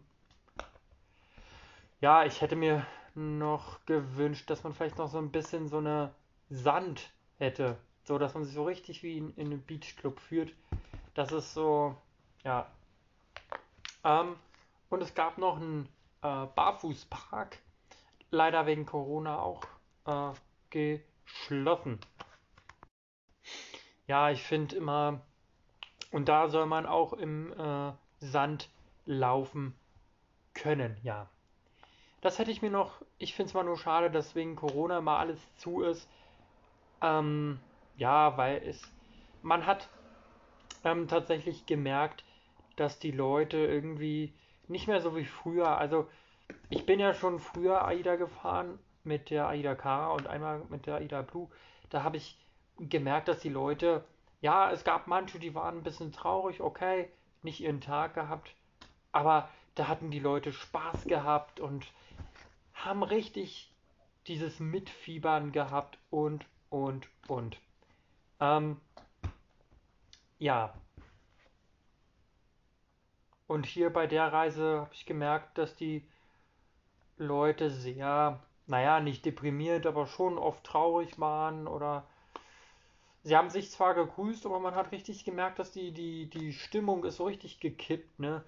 ja, 2.00 2.24
ich 2.26 2.42
hätte 2.42 2.56
mir 2.56 2.86
noch 3.16 3.86
gewünscht, 3.86 4.50
dass 4.50 4.64
man 4.64 4.74
vielleicht 4.74 4.98
noch 4.98 5.10
so 5.10 5.18
ein 5.18 5.32
bisschen 5.32 5.68
so 5.68 5.80
eine 5.80 6.14
Sand 6.50 7.12
hätte. 7.38 7.78
So, 8.12 8.18
dass 8.18 8.34
man 8.34 8.43
sich 8.43 8.53
so 8.53 8.66
richtig 8.66 9.03
wie 9.03 9.18
in, 9.18 9.34
in 9.38 9.45
einem 9.45 9.64
Beachclub 9.64 10.20
fühlt. 10.20 10.53
Das 11.14 11.32
ist 11.32 11.53
so, 11.53 11.95
ja. 12.43 12.70
Ähm, 14.03 14.36
und 14.89 15.01
es 15.01 15.14
gab 15.14 15.38
noch 15.38 15.55
einen 15.55 15.88
äh, 16.22 16.45
Barfußpark. 16.45 17.57
Leider 18.30 18.66
wegen 18.66 18.86
Corona 18.86 19.39
auch 19.39 19.64
äh, 20.07 20.34
geschlossen. 20.70 22.01
Ja, 24.07 24.30
ich 24.30 24.43
finde 24.43 24.76
immer, 24.76 25.22
und 26.12 26.28
da 26.28 26.49
soll 26.49 26.66
man 26.66 26.86
auch 26.86 27.14
im 27.14 27.57
äh, 27.57 27.93
Sand 28.20 28.70
laufen 29.05 29.74
können, 30.53 30.97
ja. 31.01 31.30
Das 32.20 32.39
hätte 32.39 32.51
ich 32.51 32.62
mir 32.62 32.72
noch, 32.72 33.01
ich 33.20 33.36
finde 33.36 33.47
es 33.47 33.53
mal 33.53 33.64
nur 33.64 33.78
schade, 33.78 34.12
dass 34.12 34.36
wegen 34.36 34.57
Corona 34.57 34.99
mal 34.99 35.18
alles 35.18 35.39
zu 35.55 35.84
ist. 35.84 36.09
Ähm, 37.01 37.62
ja, 37.98 38.38
weil 38.38 38.62
es, 38.66 38.82
man 39.42 39.66
hat 39.66 39.89
ähm, 40.84 41.08
tatsächlich 41.08 41.66
gemerkt, 41.66 42.24
dass 42.76 43.00
die 43.00 43.12
Leute 43.12 43.58
irgendwie 43.58 44.34
nicht 44.68 44.88
mehr 44.88 45.02
so 45.02 45.16
wie 45.16 45.26
früher, 45.26 45.78
also 45.78 46.08
ich 46.70 46.86
bin 46.86 47.00
ja 47.00 47.14
schon 47.14 47.39
früher 47.39 47.86
AIDA 47.86 48.16
gefahren 48.16 48.80
mit 49.04 49.30
der 49.30 49.48
AIDA 49.48 49.76
K 49.76 50.12
und 50.12 50.28
einmal 50.28 50.64
mit 50.70 50.86
der 50.86 50.96
AIDA 50.96 51.22
Blue. 51.22 51.50
Da 51.89 52.04
habe 52.04 52.18
ich 52.18 52.38
gemerkt, 52.78 53.28
dass 53.28 53.39
die 53.39 53.50
Leute, 53.50 54.04
ja, 54.42 54.72
es 54.72 54.84
gab 54.84 55.08
manche, 55.08 55.39
die 55.39 55.54
waren 55.54 55.78
ein 55.78 55.84
bisschen 55.84 56.12
traurig, 56.12 56.62
okay, 56.62 57.10
nicht 57.44 57.60
ihren 57.62 57.82
Tag 57.82 58.14
gehabt, 58.16 58.56
aber 59.12 59.50
da 59.76 59.88
hatten 59.88 60.12
die 60.12 60.20
Leute 60.20 60.54
Spaß 60.54 61.06
gehabt 61.06 61.60
und 61.60 61.86
haben 62.74 63.04
richtig 63.04 63.74
dieses 64.28 64.60
Mitfiebern 64.60 65.52
gehabt 65.52 65.98
und, 66.10 66.46
und, 66.70 67.08
und. 67.28 67.60
Ähm, 68.42 68.82
ja. 70.39 70.74
Und 73.48 73.66
hier 73.66 73.92
bei 73.92 74.08
der 74.08 74.34
Reise 74.34 74.82
habe 74.82 74.94
ich 74.94 75.06
gemerkt, 75.06 75.58
dass 75.58 75.76
die 75.76 76.04
Leute 77.18 77.70
sehr, 77.70 78.39
naja, 78.66 79.00
nicht 79.00 79.26
deprimiert, 79.26 79.86
aber 79.86 80.08
schon 80.08 80.38
oft 80.38 80.64
traurig 80.64 81.20
waren 81.20 81.68
oder 81.68 82.08
sie 83.24 83.38
haben 83.38 83.50
sich 83.50 83.70
zwar 83.70 83.94
gegrüßt, 83.94 84.46
aber 84.46 84.60
man 84.60 84.76
hat 84.76 84.92
richtig 84.92 85.24
gemerkt, 85.26 85.60
dass 85.60 85.72
die, 85.72 85.92
die, 85.92 86.30
die 86.30 86.54
Stimmung 86.54 87.04
ist 87.06 87.18
so 87.18 87.26
richtig 87.26 87.60
gekippt, 87.60 88.20
ne? 88.20 88.44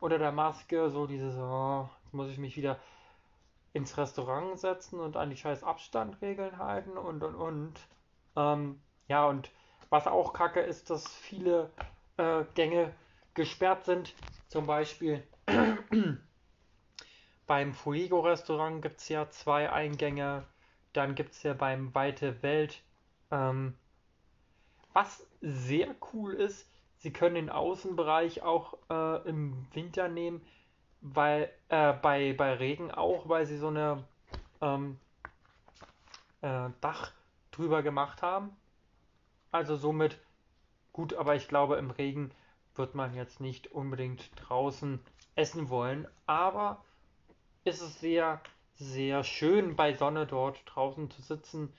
Unter 0.00 0.18
der 0.18 0.32
Maske, 0.32 0.90
so 0.90 1.06
dieses, 1.06 1.36
oh, 1.38 1.88
jetzt 2.04 2.14
muss 2.14 2.28
ich 2.28 2.38
mich 2.38 2.56
wieder 2.56 2.78
ins 3.72 3.96
Restaurant 3.96 4.58
setzen 4.58 5.00
und 5.00 5.16
an 5.16 5.30
die 5.30 5.36
scheiß 5.36 5.64
Abstandregeln 5.64 6.58
halten 6.58 6.98
und 6.98 7.22
und 7.22 7.34
und. 7.34 7.74
Ähm, 8.36 8.80
ja, 9.08 9.26
und 9.26 9.50
was 9.90 10.06
auch 10.06 10.32
kacke 10.32 10.60
ist, 10.60 10.90
dass 10.90 11.06
viele 11.08 11.70
äh, 12.16 12.44
Gänge 12.54 12.94
gesperrt 13.34 13.84
sind. 13.84 14.14
Zum 14.48 14.66
Beispiel 14.66 15.22
beim 17.46 17.72
Fuego-Restaurant 17.72 18.82
gibt 18.82 19.00
es 19.00 19.08
ja 19.08 19.30
zwei 19.30 19.70
Eingänge. 19.70 20.44
Dann 20.92 21.14
gibt 21.14 21.32
es 21.32 21.42
ja 21.42 21.54
beim 21.54 21.94
Weite 21.94 22.42
Welt. 22.42 22.82
Ähm, 23.30 23.74
was 24.92 25.26
sehr 25.40 25.94
cool 26.12 26.34
ist, 26.34 26.68
sie 26.98 27.12
können 27.12 27.36
den 27.36 27.50
Außenbereich 27.50 28.42
auch 28.42 28.74
äh, 28.90 29.28
im 29.28 29.66
Winter 29.72 30.08
nehmen 30.08 30.42
weil 31.00 31.50
äh, 31.68 31.92
bei, 31.92 32.32
bei 32.32 32.54
Regen 32.54 32.90
auch, 32.90 33.28
weil 33.28 33.46
sie 33.46 33.58
so 33.58 33.68
eine 33.68 34.04
ähm, 34.60 34.98
äh, 36.42 36.70
Dach 36.80 37.12
drüber 37.50 37.82
gemacht 37.82 38.22
haben. 38.22 38.56
Also 39.50 39.76
somit 39.76 40.18
gut, 40.92 41.14
aber 41.14 41.34
ich 41.34 41.48
glaube 41.48 41.76
im 41.76 41.90
Regen 41.90 42.30
wird 42.74 42.94
man 42.94 43.14
jetzt 43.14 43.40
nicht 43.40 43.68
unbedingt 43.72 44.30
draußen 44.36 45.00
essen 45.34 45.68
wollen. 45.68 46.06
Aber 46.26 46.84
ist 47.64 47.80
es 47.80 48.00
sehr, 48.00 48.40
sehr 48.76 49.24
schön 49.24 49.76
bei 49.76 49.94
Sonne 49.94 50.26
dort 50.26 50.62
draußen 50.66 51.10
zu 51.10 51.22
sitzen. 51.22 51.72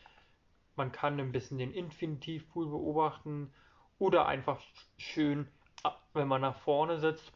Man 0.76 0.92
kann 0.92 1.20
ein 1.20 1.32
bisschen 1.32 1.58
den 1.58 1.74
Infinitivpool 1.74 2.68
beobachten 2.68 3.54
oder 3.98 4.28
einfach 4.28 4.62
schön, 4.98 5.48
wenn 6.14 6.28
man 6.28 6.42
nach 6.42 6.60
vorne 6.60 7.00
sitzt 7.00 7.32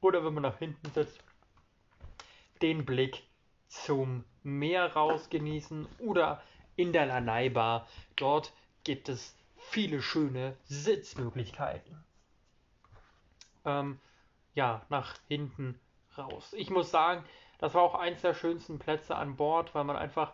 oder 0.00 0.24
wenn 0.24 0.34
man 0.34 0.44
nach 0.44 0.58
hinten 0.58 0.90
sitzt, 0.92 1.22
den 2.62 2.84
Blick 2.84 3.22
zum 3.68 4.24
Meer 4.42 4.92
raus 4.94 5.28
genießen 5.28 5.86
oder 5.98 6.42
in 6.76 6.92
der 6.92 7.06
Lanai 7.06 7.48
Bar. 7.50 7.86
Dort 8.16 8.52
gibt 8.84 9.08
es 9.08 9.37
viele 9.70 10.02
schöne 10.02 10.56
Sitzmöglichkeiten. 10.64 12.04
Ähm, 13.64 13.98
ja, 14.54 14.82
nach 14.88 15.16
hinten 15.28 15.78
raus. 16.16 16.52
Ich 16.56 16.70
muss 16.70 16.90
sagen, 16.90 17.24
das 17.58 17.74
war 17.74 17.82
auch 17.82 17.94
eins 17.94 18.22
der 18.22 18.34
schönsten 18.34 18.78
Plätze 18.78 19.16
an 19.16 19.36
Bord, 19.36 19.74
weil 19.74 19.84
man 19.84 19.96
einfach 19.96 20.32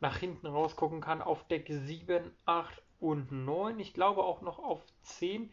nach 0.00 0.16
hinten 0.16 0.46
raus 0.46 0.76
gucken 0.76 1.00
kann 1.00 1.22
auf 1.22 1.46
Deck 1.48 1.66
7, 1.68 2.30
8 2.46 2.82
und 3.00 3.32
9. 3.32 3.78
Ich 3.80 3.94
glaube 3.94 4.24
auch 4.24 4.42
noch 4.42 4.58
auf 4.58 4.82
10 5.02 5.50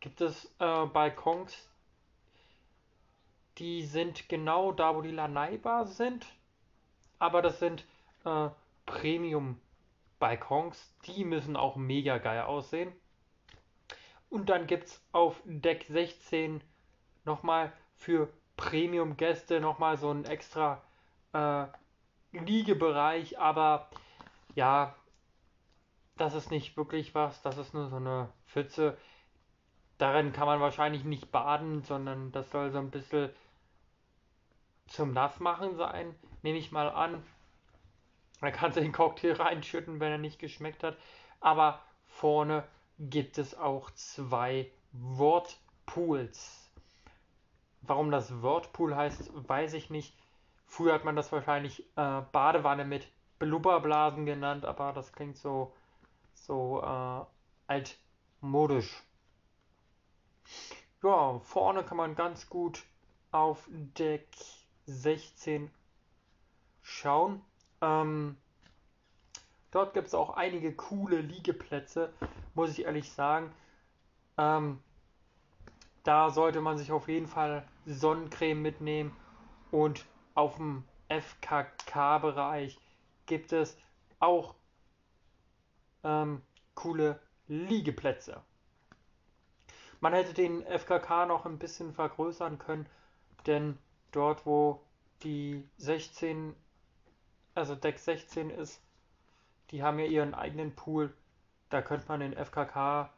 gibt 0.00 0.20
es 0.20 0.44
äh, 0.58 0.86
Balkons, 0.86 1.68
die 3.58 3.84
sind 3.84 4.28
genau 4.28 4.72
da, 4.72 4.94
wo 4.94 5.02
die 5.02 5.10
Lanai 5.10 5.56
Bar 5.58 5.86
sind. 5.86 6.26
Aber 7.18 7.42
das 7.42 7.58
sind 7.58 7.84
äh, 8.24 8.48
Premium-Balkons. 8.86 9.67
Die 11.06 11.24
müssen 11.24 11.56
auch 11.56 11.76
mega 11.76 12.18
geil 12.18 12.42
aussehen. 12.42 12.92
Und 14.30 14.50
dann 14.50 14.66
gibt 14.66 14.88
es 14.88 15.02
auf 15.12 15.40
Deck 15.44 15.86
16 15.88 16.62
nochmal 17.24 17.72
für 17.96 18.28
Premium-Gäste 18.56 19.60
nochmal 19.60 19.96
so 19.96 20.10
einen 20.10 20.24
extra 20.24 20.82
äh, 21.32 21.66
Liegebereich. 22.32 23.38
Aber 23.38 23.88
ja, 24.54 24.94
das 26.16 26.34
ist 26.34 26.50
nicht 26.50 26.76
wirklich 26.76 27.14
was. 27.14 27.40
Das 27.42 27.56
ist 27.58 27.74
nur 27.74 27.88
so 27.88 27.96
eine 27.96 28.28
Pfütze. 28.46 28.98
Darin 29.98 30.32
kann 30.32 30.46
man 30.46 30.60
wahrscheinlich 30.60 31.04
nicht 31.04 31.32
baden, 31.32 31.82
sondern 31.82 32.30
das 32.32 32.50
soll 32.50 32.70
so 32.70 32.78
ein 32.78 32.90
bisschen 32.90 33.30
zum 34.88 35.12
Nassmachen 35.12 35.76
sein, 35.76 36.14
nehme 36.42 36.58
ich 36.58 36.72
mal 36.72 36.88
an. 36.88 37.22
Man 38.40 38.52
kann 38.52 38.72
sich 38.72 38.82
den 38.82 38.92
Cocktail 38.92 39.32
reinschütten, 39.32 40.00
wenn 40.00 40.12
er 40.12 40.18
nicht 40.18 40.38
geschmeckt 40.38 40.82
hat. 40.82 40.96
Aber 41.40 41.80
vorne 42.06 42.64
gibt 42.98 43.38
es 43.38 43.56
auch 43.56 43.90
zwei 43.92 44.70
Wortpools. 44.92 46.70
Warum 47.82 48.10
das 48.10 48.42
Wortpool 48.42 48.94
heißt, 48.96 49.30
weiß 49.48 49.74
ich 49.74 49.90
nicht. 49.90 50.14
Früher 50.66 50.92
hat 50.92 51.04
man 51.04 51.16
das 51.16 51.32
wahrscheinlich 51.32 51.80
äh, 51.96 52.20
Badewanne 52.32 52.84
mit 52.84 53.08
Blubberblasen 53.38 54.26
genannt, 54.26 54.64
aber 54.64 54.92
das 54.92 55.12
klingt 55.12 55.38
so, 55.38 55.72
so 56.34 56.82
äh, 56.82 57.24
altmodisch. 58.40 59.02
Ja, 61.02 61.38
vorne 61.38 61.84
kann 61.84 61.96
man 61.96 62.16
ganz 62.16 62.48
gut 62.48 62.82
auf 63.30 63.68
Deck 63.70 64.28
16 64.86 65.70
schauen. 66.82 67.42
Ähm, 67.80 68.36
dort 69.70 69.94
gibt 69.94 70.08
es 70.08 70.14
auch 70.14 70.30
einige 70.30 70.74
coole 70.74 71.20
Liegeplätze, 71.20 72.12
muss 72.54 72.70
ich 72.70 72.84
ehrlich 72.84 73.12
sagen. 73.12 73.52
Ähm, 74.36 74.80
da 76.04 76.30
sollte 76.30 76.60
man 76.60 76.78
sich 76.78 76.92
auf 76.92 77.08
jeden 77.08 77.26
Fall 77.26 77.66
Sonnencreme 77.86 78.60
mitnehmen 78.60 79.16
und 79.70 80.06
auf 80.34 80.56
dem 80.56 80.84
FKK-Bereich 81.08 82.78
gibt 83.26 83.52
es 83.52 83.76
auch 84.18 84.54
ähm, 86.04 86.42
coole 86.74 87.20
Liegeplätze. 87.46 88.42
Man 90.00 90.12
hätte 90.12 90.32
den 90.32 90.64
FKK 90.64 91.26
noch 91.26 91.44
ein 91.44 91.58
bisschen 91.58 91.92
vergrößern 91.92 92.58
können, 92.58 92.86
denn 93.46 93.78
dort, 94.12 94.46
wo 94.46 94.80
die 95.22 95.68
16, 95.78 96.54
also 97.58 97.74
Deck 97.74 97.98
16 97.98 98.50
ist, 98.50 98.80
die 99.70 99.82
haben 99.82 99.98
ja 99.98 100.06
ihren 100.06 100.34
eigenen 100.34 100.74
Pool. 100.74 101.12
Da 101.70 101.82
könnte 101.82 102.08
man 102.08 102.20
den 102.20 102.32
FKK 102.32 103.10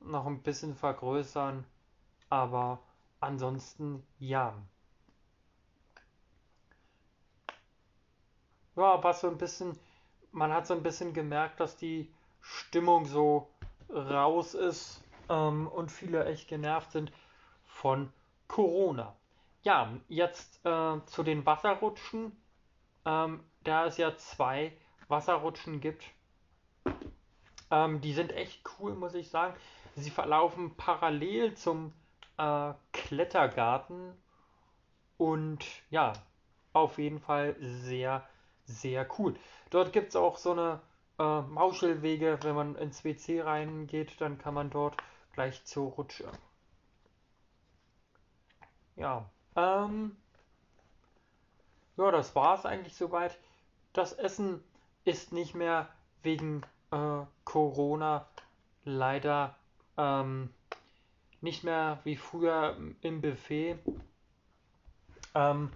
noch 0.00 0.26
ein 0.26 0.42
bisschen 0.42 0.74
vergrößern, 0.74 1.64
aber 2.30 2.78
ansonsten 3.20 4.06
ja. 4.18 4.54
Ja, 8.76 9.02
was 9.02 9.20
so 9.20 9.28
ein 9.28 9.38
bisschen, 9.38 9.78
man 10.32 10.52
hat 10.52 10.66
so 10.66 10.74
ein 10.74 10.82
bisschen 10.82 11.12
gemerkt, 11.12 11.60
dass 11.60 11.76
die 11.76 12.12
Stimmung 12.40 13.04
so 13.04 13.48
raus 13.90 14.54
ist 14.54 15.02
ähm, 15.28 15.68
und 15.68 15.90
viele 15.90 16.24
echt 16.24 16.48
genervt 16.48 16.92
sind 16.92 17.12
von 17.64 18.12
Corona. 18.48 19.14
Ja, 19.62 19.92
jetzt 20.08 20.64
äh, 20.64 21.04
zu 21.06 21.22
den 21.22 21.46
Wasserrutschen. 21.46 22.32
Ähm, 23.06 23.44
da 23.62 23.86
es 23.86 23.96
ja 23.96 24.16
zwei 24.16 24.72
Wasserrutschen 25.08 25.80
gibt, 25.80 26.04
ähm, 27.70 28.00
die 28.00 28.12
sind 28.12 28.32
echt 28.32 28.62
cool, 28.78 28.94
muss 28.94 29.14
ich 29.14 29.30
sagen. 29.30 29.54
Sie 29.96 30.10
verlaufen 30.10 30.76
parallel 30.76 31.54
zum 31.54 31.92
äh, 32.38 32.72
Klettergarten 32.92 34.12
und 35.18 35.64
ja, 35.90 36.12
auf 36.72 36.98
jeden 36.98 37.20
Fall 37.20 37.56
sehr, 37.60 38.26
sehr 38.64 39.06
cool. 39.18 39.34
Dort 39.70 39.92
gibt 39.92 40.08
es 40.08 40.16
auch 40.16 40.38
so 40.38 40.52
eine 40.52 40.80
äh, 41.18 41.40
Mauschelwege, 41.42 42.38
wenn 42.42 42.54
man 42.54 42.76
ins 42.76 43.04
WC 43.04 43.42
reingeht, 43.42 44.20
dann 44.20 44.38
kann 44.38 44.54
man 44.54 44.70
dort 44.70 44.96
gleich 45.32 45.64
zur 45.64 45.90
Rutsche. 45.92 46.30
Ja, 48.96 49.28
ähm, 49.56 50.16
ja, 51.96 52.10
das 52.10 52.34
war 52.34 52.58
es 52.58 52.66
eigentlich 52.66 52.96
soweit. 52.96 53.38
Das 53.92 54.12
Essen 54.12 54.62
ist 55.04 55.32
nicht 55.32 55.54
mehr 55.54 55.88
wegen 56.22 56.62
äh, 56.90 57.24
Corona 57.44 58.26
leider 58.84 59.56
ähm, 59.96 60.50
nicht 61.40 61.64
mehr 61.64 62.00
wie 62.04 62.16
früher 62.16 62.76
im 63.02 63.20
Buffet. 63.20 63.78
Ähm, 65.34 65.70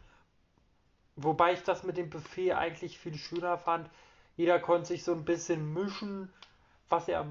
wobei 1.16 1.52
ich 1.52 1.62
das 1.62 1.84
mit 1.84 1.96
dem 1.96 2.10
Buffet 2.10 2.54
eigentlich 2.54 2.98
viel 2.98 3.16
schöner 3.16 3.58
fand. 3.58 3.88
Jeder 4.36 4.58
konnte 4.58 4.86
sich 4.86 5.04
so 5.04 5.12
ein 5.12 5.24
bisschen 5.24 5.72
mischen, 5.74 6.32
was 6.88 7.08
er 7.08 7.26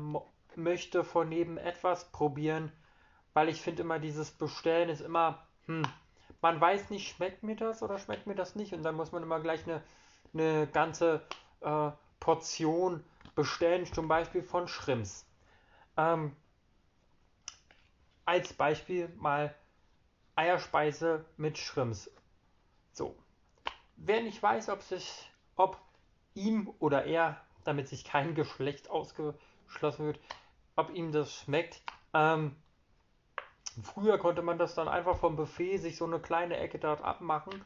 möchte, 0.56 1.04
von 1.04 1.30
neben 1.30 1.58
etwas 1.58 2.12
probieren. 2.12 2.72
Weil 3.34 3.50
ich 3.50 3.62
finde 3.62 3.84
immer, 3.84 4.00
dieses 4.00 4.32
Bestellen 4.32 4.90
ist 4.90 5.02
immer, 5.02 5.46
hm, 5.66 5.84
man 6.42 6.60
weiß 6.60 6.90
nicht, 6.90 7.16
schmeckt 7.16 7.44
mir 7.44 7.56
das 7.56 7.82
oder 7.82 8.00
schmeckt 8.00 8.28
mir 8.28 8.36
das 8.36 8.56
nicht. 8.56 8.74
Und 8.74 8.84
dann 8.84 8.96
muss 8.96 9.12
man 9.12 9.24
immer 9.24 9.40
gleich 9.40 9.64
eine, 9.66 9.82
eine 10.34 10.68
ganze 10.68 11.22
äh, 11.62 11.92
Portion 12.20 13.04
bestellen, 13.36 13.86
zum 13.86 14.08
Beispiel 14.08 14.44
von 14.44 14.68
Shrimps. 14.68 15.26
Ähm, 15.96 16.36
als 18.26 18.54
Beispiel 18.54 19.10
mal 19.18 19.56
Eierspeise 20.36 21.26
mit 21.38 21.58
Shrimps. 21.58 22.12
So. 22.92 23.16
Wer 23.96 24.22
nicht 24.22 24.42
weiß, 24.42 24.70
ob 24.70 24.82
sich, 24.84 25.32
ob 25.56 25.80
ihm 26.36 26.72
oder 26.80 27.06
er, 27.06 27.42
damit 27.64 27.88
sich 27.88 28.04
kein 28.04 28.36
Geschlecht 28.36 28.90
ausgeschlossen 28.90 30.06
wird, 30.06 30.20
ob 30.76 30.92
ihm 30.92 31.12
das 31.12 31.34
schmeckt, 31.34 31.82
ähm, 32.14 32.56
Früher 33.84 34.18
konnte 34.18 34.42
man 34.42 34.58
das 34.58 34.76
dann 34.76 34.88
einfach 34.88 35.18
vom 35.18 35.36
Buffet 35.36 35.78
sich 35.78 35.98
so 35.98 36.06
eine 36.06 36.20
kleine 36.20 36.58
Ecke 36.58 36.80
dort 36.80 37.04
abmachen 37.04 37.62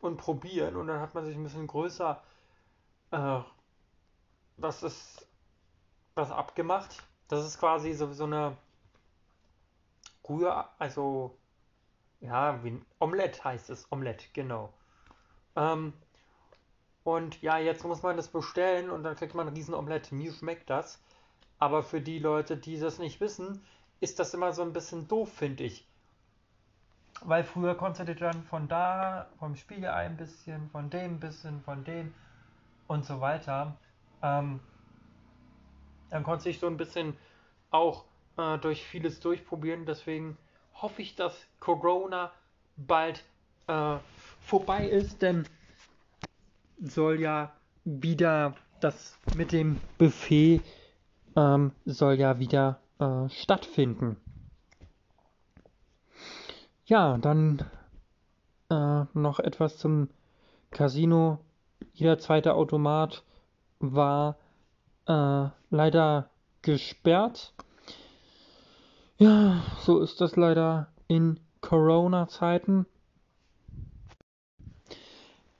und 0.00 0.16
probieren 0.16 0.76
und 0.76 0.88
dann 0.88 1.00
hat 1.00 1.14
man 1.14 1.24
sich 1.24 1.36
ein 1.36 1.42
bisschen 1.42 1.66
größer 1.66 2.20
äh, 3.12 3.40
das 4.56 4.82
ist 4.82 5.26
das 6.14 6.30
abgemacht. 6.30 7.02
Das 7.28 7.46
ist 7.46 7.58
quasi 7.58 7.92
so, 7.94 8.12
so 8.12 8.24
eine 8.24 8.56
Rühr, 10.28 10.68
also 10.78 11.36
ja, 12.20 12.62
wie 12.62 12.72
ein 12.72 12.86
Omelette 13.00 13.42
heißt 13.44 13.70
es, 13.70 13.90
Omelette, 13.90 14.26
genau. 14.32 14.72
Ähm, 15.56 15.92
und 17.04 17.42
ja, 17.42 17.58
jetzt 17.58 17.84
muss 17.84 18.02
man 18.02 18.16
das 18.16 18.28
bestellen 18.28 18.90
und 18.90 19.02
dann 19.02 19.16
kriegt 19.16 19.34
man 19.34 19.48
ein 19.48 19.54
riesen 19.54 19.74
Omelette. 19.74 20.14
Mir 20.14 20.32
schmeckt 20.32 20.70
das. 20.70 21.02
Aber 21.58 21.82
für 21.82 22.00
die 22.00 22.18
Leute, 22.18 22.56
die 22.56 22.78
das 22.78 22.98
nicht 22.98 23.20
wissen, 23.20 23.64
ist 24.02 24.18
das 24.18 24.34
immer 24.34 24.52
so 24.52 24.62
ein 24.62 24.72
bisschen 24.72 25.06
doof, 25.06 25.32
finde 25.32 25.62
ich. 25.62 25.86
Weil 27.20 27.44
früher 27.44 27.76
konntest 27.76 28.08
du 28.08 28.14
dann 28.16 28.42
von 28.42 28.66
da, 28.66 29.28
vom 29.38 29.54
Spiegelei 29.54 30.06
ein 30.06 30.16
bisschen, 30.16 30.68
von 30.70 30.90
dem 30.90 31.14
ein 31.14 31.20
bisschen, 31.20 31.60
von 31.62 31.84
dem 31.84 32.12
und 32.88 33.04
so 33.04 33.20
weiter. 33.20 33.76
Ähm, 34.20 34.58
dann 36.10 36.24
konnte 36.24 36.48
ich 36.50 36.58
so 36.58 36.66
ein 36.66 36.76
bisschen 36.76 37.16
auch 37.70 38.04
äh, 38.36 38.58
durch 38.58 38.82
vieles 38.84 39.20
durchprobieren. 39.20 39.86
Deswegen 39.86 40.36
hoffe 40.74 41.00
ich, 41.00 41.14
dass 41.14 41.46
Corona 41.60 42.32
bald 42.76 43.24
äh, 43.68 43.98
vorbei 44.40 44.88
ist, 44.88 45.22
denn 45.22 45.46
soll 46.80 47.20
ja 47.20 47.52
wieder 47.84 48.56
das 48.80 49.16
mit 49.36 49.52
dem 49.52 49.80
Buffet 49.96 50.60
ähm, 51.36 51.70
soll 51.84 52.14
ja 52.14 52.40
wieder 52.40 52.81
äh, 53.02 53.28
stattfinden. 53.30 54.16
Ja, 56.84 57.18
dann 57.18 57.64
äh, 58.70 59.04
noch 59.14 59.40
etwas 59.40 59.78
zum 59.78 60.08
Casino. 60.70 61.38
Jeder 61.92 62.18
zweite 62.18 62.54
Automat 62.54 63.24
war 63.80 64.36
äh, 65.06 65.48
leider 65.70 66.30
gesperrt. 66.62 67.54
Ja, 69.18 69.62
so 69.80 70.00
ist 70.00 70.20
das 70.20 70.36
leider 70.36 70.88
in 71.08 71.40
Corona-Zeiten. 71.60 72.86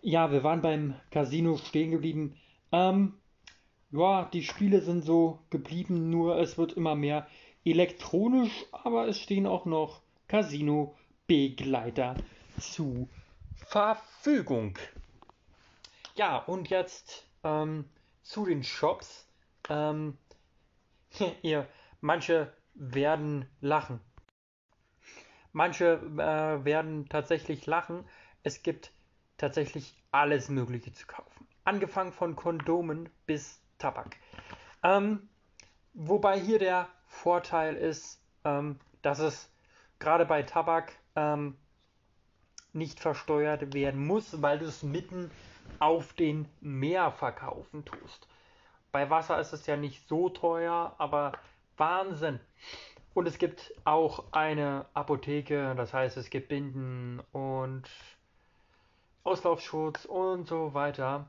Ja, 0.01 0.31
wir 0.33 0.43
waren 0.43 0.63
beim 0.63 0.95
Casino 1.11 1.57
stehen 1.57 1.93
geblieben. 1.93 2.37
Ähm, 2.73 3.15
ja, 3.93 4.25
die 4.33 4.43
Spiele 4.43 4.81
sind 4.81 5.05
so 5.05 5.39
geblieben, 5.51 6.11
nur 6.11 6.39
es 6.39 6.59
wird 6.59 6.73
immer 6.73 6.95
mehr 6.95 7.27
elektronisch, 7.65 8.65
aber 8.73 9.07
es 9.07 9.21
stehen 9.21 9.47
auch 9.47 9.67
noch 9.67 10.01
Casino-Begleiter 10.29 12.17
zu 12.59 13.09
Verfügung. 13.55 14.79
Ja, 16.15 16.39
und 16.39 16.71
jetzt 16.71 17.27
ähm, 17.45 17.85
zu 18.23 18.47
den 18.47 18.65
Shops. 18.65 19.27
Ähm, 19.69 20.17
ihr, 21.43 21.67
manche 22.01 22.53
werden 22.75 23.47
lachen. 23.61 24.01
Manche 25.53 26.01
äh, 26.17 26.65
werden 26.65 27.09
tatsächlich 27.09 27.67
lachen. 27.67 28.05
Es 28.43 28.63
gibt 28.63 28.93
tatsächlich 29.37 29.95
alles 30.11 30.49
Mögliche 30.49 30.93
zu 30.93 31.07
kaufen. 31.07 31.47
Angefangen 31.65 32.13
von 32.13 32.37
Kondomen 32.37 33.09
bis 33.27 33.62
Tabak. 33.83 34.17
Ähm, 34.83 35.29
wobei 35.93 36.39
hier 36.39 36.59
der 36.59 36.89
Vorteil 37.07 37.75
ist, 37.77 38.21
ähm, 38.45 38.79
dass 39.03 39.19
es 39.19 39.51
gerade 39.99 40.25
bei 40.25 40.43
Tabak 40.43 40.93
ähm, 41.17 41.57
nicht 42.73 43.01
versteuert 43.01 43.75
werden 43.75 44.07
muss, 44.07 44.41
weil 44.41 44.59
du 44.59 44.67
es 44.67 44.83
mitten 44.83 45.31
auf 45.79 46.13
den 46.15 46.49
Meer 46.61 47.11
verkaufen 47.11 47.85
tust. 47.85 48.29
Bei 48.93 49.11
Wasser 49.11 49.41
ist 49.41 49.53
es 49.53 49.67
ja 49.67 49.77
nicht 49.77 50.07
so 50.09 50.29
teuer, 50.29 50.95
aber 50.99 51.33
Wahnsinn. 51.77 52.41
Und 53.15 53.27
es 53.27 53.39
gibt 53.39 53.75
auch 53.85 54.33
eine 54.33 54.87
Apotheke, 54.95 55.75
das 55.75 55.93
heißt 55.93 56.17
es 56.17 56.31
gibt 56.31 56.49
Binden 56.49 57.21
und 57.33 57.85
Auslaufschutz 59.25 60.05
und 60.05 60.47
so 60.47 60.73
weiter. 60.73 61.29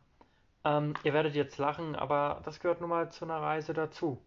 Ähm, 0.65 0.93
ihr 1.03 1.13
werdet 1.13 1.35
jetzt 1.35 1.57
lachen, 1.57 1.95
aber 1.95 2.41
das 2.45 2.59
gehört 2.59 2.81
nun 2.81 2.89
mal 2.89 3.11
zu 3.11 3.25
einer 3.25 3.41
Reise 3.41 3.73
dazu. 3.73 4.21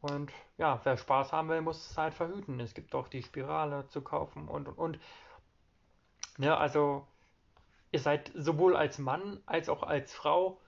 Und 0.00 0.30
ja, 0.58 0.80
wer 0.84 0.96
Spaß 0.96 1.32
haben 1.32 1.48
will, 1.48 1.62
muss 1.62 1.90
es 1.90 1.96
halt 1.98 2.14
verhüten. 2.14 2.60
Es 2.60 2.74
gibt 2.74 2.94
auch 2.94 3.08
die 3.08 3.22
Spirale 3.22 3.88
zu 3.88 4.02
kaufen 4.02 4.48
und 4.48 4.68
und 4.68 4.78
und. 4.78 4.98
Ja, 6.38 6.58
also 6.58 7.06
ihr 7.92 8.00
seid 8.00 8.30
sowohl 8.34 8.76
als 8.76 8.98
Mann 8.98 9.40
als 9.46 9.68
auch 9.68 9.82
als 9.82 10.14
Frau 10.14 10.60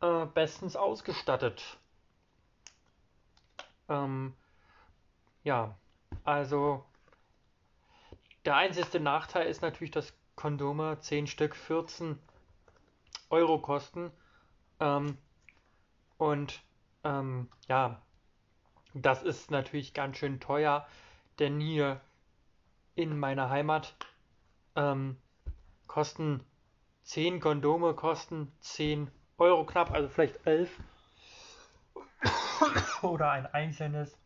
äh, 0.00 0.26
bestens 0.26 0.76
ausgestattet. 0.76 1.78
Ähm, 3.88 4.34
ja, 5.44 5.76
also 6.24 6.84
der 8.44 8.56
einzige 8.56 9.00
Nachteil 9.00 9.48
ist 9.48 9.62
natürlich, 9.62 9.90
dass 9.90 10.12
Kondome 10.34 10.98
10 11.00 11.26
Stück 11.26 11.54
14 11.56 12.18
Euro 13.30 13.58
kosten. 13.58 14.10
Ähm, 14.80 15.18
und 16.18 16.62
ähm, 17.04 17.48
ja, 17.68 18.00
das 18.94 19.22
ist 19.22 19.50
natürlich 19.50 19.94
ganz 19.94 20.16
schön 20.16 20.40
teuer, 20.40 20.86
denn 21.38 21.60
hier 21.60 22.00
in 22.94 23.18
meiner 23.18 23.50
Heimat 23.50 23.94
ähm, 24.74 25.16
kosten 25.86 26.44
10 27.04 27.40
Kondome 27.40 27.94
kosten 27.94 28.52
10 28.60 29.10
Euro 29.38 29.64
knapp, 29.64 29.92
also 29.92 30.08
vielleicht 30.08 30.46
11 30.46 30.70
oder 33.02 33.30
ein 33.30 33.46
einzelnes 33.46 34.16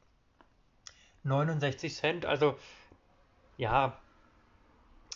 69 1.24 1.94
Cent. 1.94 2.26
Also 2.26 2.57
ja, 3.57 3.98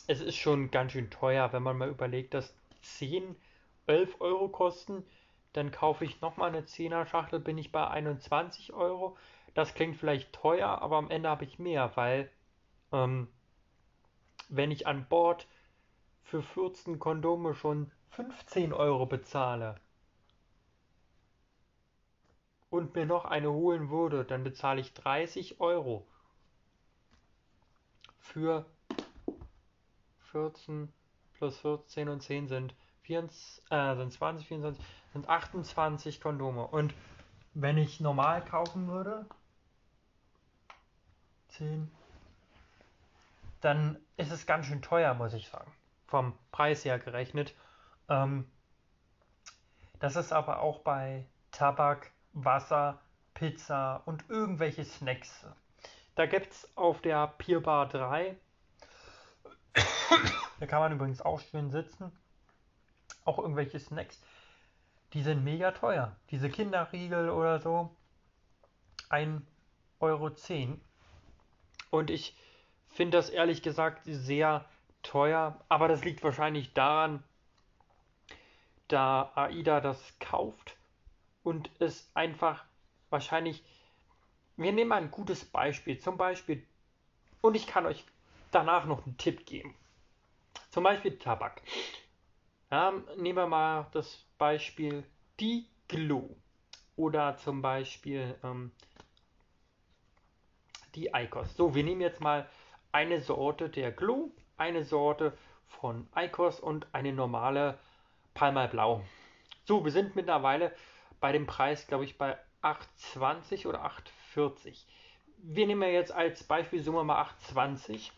es 0.07 0.20
ist 0.20 0.37
schon 0.37 0.70
ganz 0.70 0.93
schön 0.93 1.11
teuer, 1.11 1.53
wenn 1.53 1.62
man 1.62 1.78
mal 1.78 1.89
überlegt, 1.89 2.35
dass 2.35 2.55
10 2.82 3.37
11 3.87 4.20
Euro 4.20 4.49
kosten. 4.49 5.05
Dann 5.53 5.70
kaufe 5.70 6.05
ich 6.05 6.20
nochmal 6.20 6.49
eine 6.49 6.62
10er 6.62 7.07
Schachtel, 7.07 7.41
bin 7.41 7.59
ich 7.59 7.72
bei 7.72 7.87
21 7.87 8.72
Euro. 8.72 9.16
Das 9.55 9.74
klingt 9.74 9.97
vielleicht 9.97 10.32
teuer, 10.32 10.82
aber 10.82 10.97
am 10.97 11.11
Ende 11.11 11.28
habe 11.28 11.45
ich 11.45 11.59
mehr, 11.59 11.93
weil 11.97 12.30
ähm, 12.93 13.28
wenn 14.49 14.70
ich 14.70 14.87
an 14.87 15.07
Bord 15.09 15.47
für 16.24 16.43
14 16.43 16.99
Kondome 16.99 17.55
schon 17.55 17.91
15 18.11 18.72
Euro 18.72 19.07
bezahle 19.07 19.76
und 22.70 22.95
mir 22.95 23.07
noch 23.07 23.24
eine 23.24 23.53
holen 23.53 23.91
würde, 23.91 24.24
dann 24.24 24.43
bezahle 24.43 24.80
ich 24.80 24.95
30 24.95 25.61
Euro 25.61 26.07
für 28.18 28.66
14 30.32 30.93
plus 31.35 31.59
14 31.59 32.09
und 32.09 32.20
10 32.20 32.49
sind 32.49 32.74
24, 33.05 33.63
äh, 33.71 33.97
sind 33.97 34.13
20, 34.13 34.49
24, 34.49 34.85
sind 35.13 35.29
28 35.29 36.21
Kondome. 36.21 36.67
Und 36.67 36.95
wenn 37.55 37.79
ich 37.79 38.01
normal 38.01 38.45
kaufen 38.45 38.89
würde, 38.89 39.27
10, 41.49 41.91
dann 43.61 43.99
ist 44.17 44.33
es 44.33 44.47
ganz 44.47 44.67
schön 44.67 44.83
teuer, 44.83 45.15
muss 45.15 45.33
ich 45.35 45.49
sagen. 45.49 45.73
Vom 46.07 46.37
Preis 46.53 46.85
her 46.85 46.99
gerechnet. 46.99 47.55
Ähm, 48.09 48.51
das 50.01 50.17
ist 50.17 50.33
aber 50.33 50.61
auch 50.61 50.81
bei 50.81 51.27
Tabak, 51.51 52.11
Wasser, 52.33 53.01
Pizza 53.33 54.03
und 54.05 54.29
irgendwelche 54.29 54.85
Snacks. 54.85 55.47
Da 56.15 56.27
gibt 56.27 56.53
es 56.53 56.77
auf 56.77 57.01
der 57.01 57.27
Pier 57.27 57.63
Bar 57.63 57.89
3, 57.89 58.37
da 60.61 60.67
kann 60.67 60.81
man 60.81 60.93
übrigens 60.93 61.21
auch 61.21 61.41
schön 61.41 61.71
sitzen, 61.71 62.13
auch 63.25 63.39
irgendwelche 63.39 63.79
Snacks, 63.81 64.22
die 65.12 65.22
sind 65.22 65.45
mega 65.45 65.72
teuer. 65.72 66.16
Diese 66.31 66.51
Kinderriegel 66.51 67.31
oder 67.31 67.61
so, 67.61 67.91
1,10 69.11 69.43
Euro. 70.01 70.31
Und 71.91 72.11
ich 72.11 72.37
finde 72.89 73.16
das 73.18 73.31
ehrlich 73.31 73.62
gesagt 73.62 74.03
sehr 74.05 74.64
teuer, 75.03 75.61
aber 75.68 75.89
das 75.89 76.05
liegt 76.05 76.25
wahrscheinlich 76.25 76.72
daran, 76.72 77.22
da 78.89 79.33
AIDA 79.35 79.81
das 79.81 80.18
kauft 80.18 80.77
und 81.43 81.70
es 81.79 82.11
einfach 82.14 82.64
wahrscheinlich. 83.11 83.64
Wir 84.57 84.72
nehmen 84.72 84.89
mal 84.89 85.03
ein 85.03 85.11
gutes 85.11 85.45
Beispiel, 85.45 85.99
zum 85.99 86.16
Beispiel, 86.16 86.64
und 87.41 87.57
ich 87.57 87.66
kann 87.66 87.87
euch 87.87 88.05
danach 88.51 88.87
noch 88.87 89.05
einen 89.05 89.16
Tipp 89.16 89.47
geben. 89.47 89.75
Zum 90.70 90.85
Beispiel 90.85 91.18
Tabak. 91.18 91.61
Ja, 92.71 92.93
nehmen 93.17 93.37
wir 93.39 93.47
mal 93.47 93.87
das 93.93 94.25
Beispiel 94.39 95.05
die 95.39 95.67
Glow 95.89 96.37
oder 96.97 97.37
zum 97.37 97.62
Beispiel 97.62 98.35
ähm, 98.43 98.73
die 100.95 101.11
Icos. 101.15 101.55
So, 101.57 101.75
wir 101.75 101.85
nehmen 101.85 102.01
jetzt 102.01 102.21
mal 102.21 102.49
eine 102.93 103.21
Sorte 103.21 103.69
der 103.69 103.93
Glow, 103.93 104.31
eine 104.57 104.85
Sorte 104.85 105.37
von 105.67 106.07
Icos 106.17 106.61
und 106.61 106.87
eine 106.93 107.12
normale 107.12 107.79
Palmal 108.35 108.69
Blau. 108.69 109.05
So, 109.65 109.85
wir 109.85 109.93
sind 109.93 110.17
mittlerweile 110.17 110.73
bei 111.21 111.33
dem 111.33 111.47
Preis, 111.47 111.87
glaube 111.87 112.05
ich, 112.05 112.19
bei 112.19 112.37
8,20 112.62 113.67
oder 113.67 113.85
8,40. 114.35 114.85
Wir 115.39 115.67
nehmen 115.67 115.93
jetzt 115.93 116.12
als 116.12 116.45
Beispiel 116.45 116.83
Summe 116.83 117.05
mal 117.05 117.23
8,20. 117.53 118.11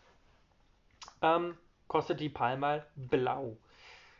Ähm, 1.21 1.57
kostet 1.87 2.19
die 2.19 2.29
Palmal 2.29 2.85
Blau. 2.95 3.57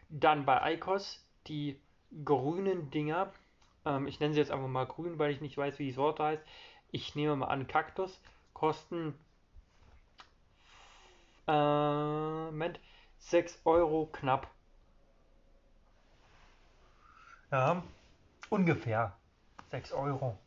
Dann 0.10 0.46
bei 0.46 0.74
Icos 0.74 1.26
die 1.48 1.80
grünen 2.24 2.90
Dinger. 2.92 3.32
Ähm, 3.86 4.08
ich 4.08 4.20
nenne 4.20 4.34
sie 4.34 4.40
jetzt 4.40 4.52
einfach 4.52 4.68
mal 4.68 4.86
grün, 4.86 5.20
weil 5.20 5.32
ich 5.32 5.42
nicht 5.42 5.58
weiß, 5.58 5.80
wie 5.80 5.86
die 5.86 5.92
Sorte 5.92 6.24
heißt. 6.24 6.44
Ich 6.92 7.16
nehme 7.16 7.36
mal 7.36 7.48
an, 7.48 7.68
Kaktus 7.68 8.20
kosten 8.54 9.14
äh, 11.48 11.52
Moment, 11.52 12.80
6 13.20 13.60
Euro 13.64 14.10
knapp. 14.12 14.48
Ja, 17.52 17.84
ungefähr 18.50 19.16
6 19.70 19.94
Euro. 19.94 20.38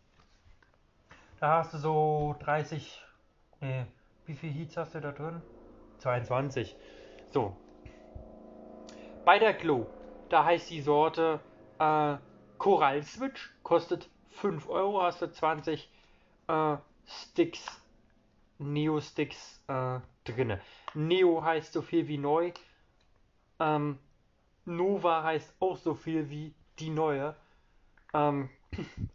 Da 1.41 1.59
hast 1.59 1.73
du 1.73 1.79
so 1.79 2.37
30, 2.41 3.03
nee, 3.61 3.87
wie 4.27 4.35
viel 4.35 4.53
Heats 4.53 4.77
hast 4.77 4.95
du 4.95 5.01
da 5.01 5.13
drin? 5.13 5.41
22. 5.99 6.77
So. 7.31 7.57
Bei 9.25 9.39
der 9.39 9.55
Glow, 9.55 9.87
da 10.29 10.45
heißt 10.45 10.71
die 10.71 10.81
Sorte 10.81 11.41
äh, 11.79 12.17
Coral 12.59 13.03
Switch, 13.03 13.51
kostet 13.63 14.09
5 14.31 14.69
Euro, 14.69 15.03
hast 15.03 15.23
du 15.23 15.31
20 15.31 15.91
äh, 16.49 16.77
Sticks, 17.07 17.81
Neo 18.59 19.01
Sticks 19.01 19.63
äh, 19.69 20.01
drinne. 20.25 20.61
Neo 20.95 21.43
heißt 21.43 21.73
so 21.73 21.83
viel 21.83 22.09
wie 22.09 22.19
neu. 22.19 22.53
Ähm, 23.59 23.99
Nova 24.65 25.23
heißt 25.23 25.55
auch 25.61 25.77
so 25.77 25.95
viel 25.95 26.31
wie 26.31 26.55
die 26.79 26.91
neue. 26.91 27.37
Ähm, 28.15 28.51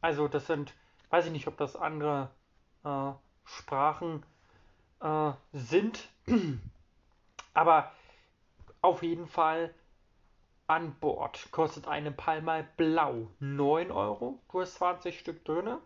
also 0.02 0.28
das 0.28 0.48
sind, 0.48 0.74
weiß 1.10 1.26
ich 1.28 1.32
nicht, 1.32 1.48
ob 1.48 1.58
das 1.58 1.76
andere 1.76 2.30
äh, 2.84 3.12
Sprachen 3.44 4.24
äh, 5.02 5.32
sind, 5.54 6.10
aber 7.54 7.92
auf 8.82 9.02
jeden 9.04 9.28
Fall 9.28 9.74
an 10.68 10.96
Bord 11.00 11.52
kostet 11.52 11.88
eine 11.88 12.12
Palma 12.12 12.64
Blau 12.78 13.30
9 13.40 13.92
Euro. 13.92 14.40
Du 14.52 14.62
hast 14.62 14.76
20 14.76 15.20
Stück 15.20 15.46
drin. 15.46 15.78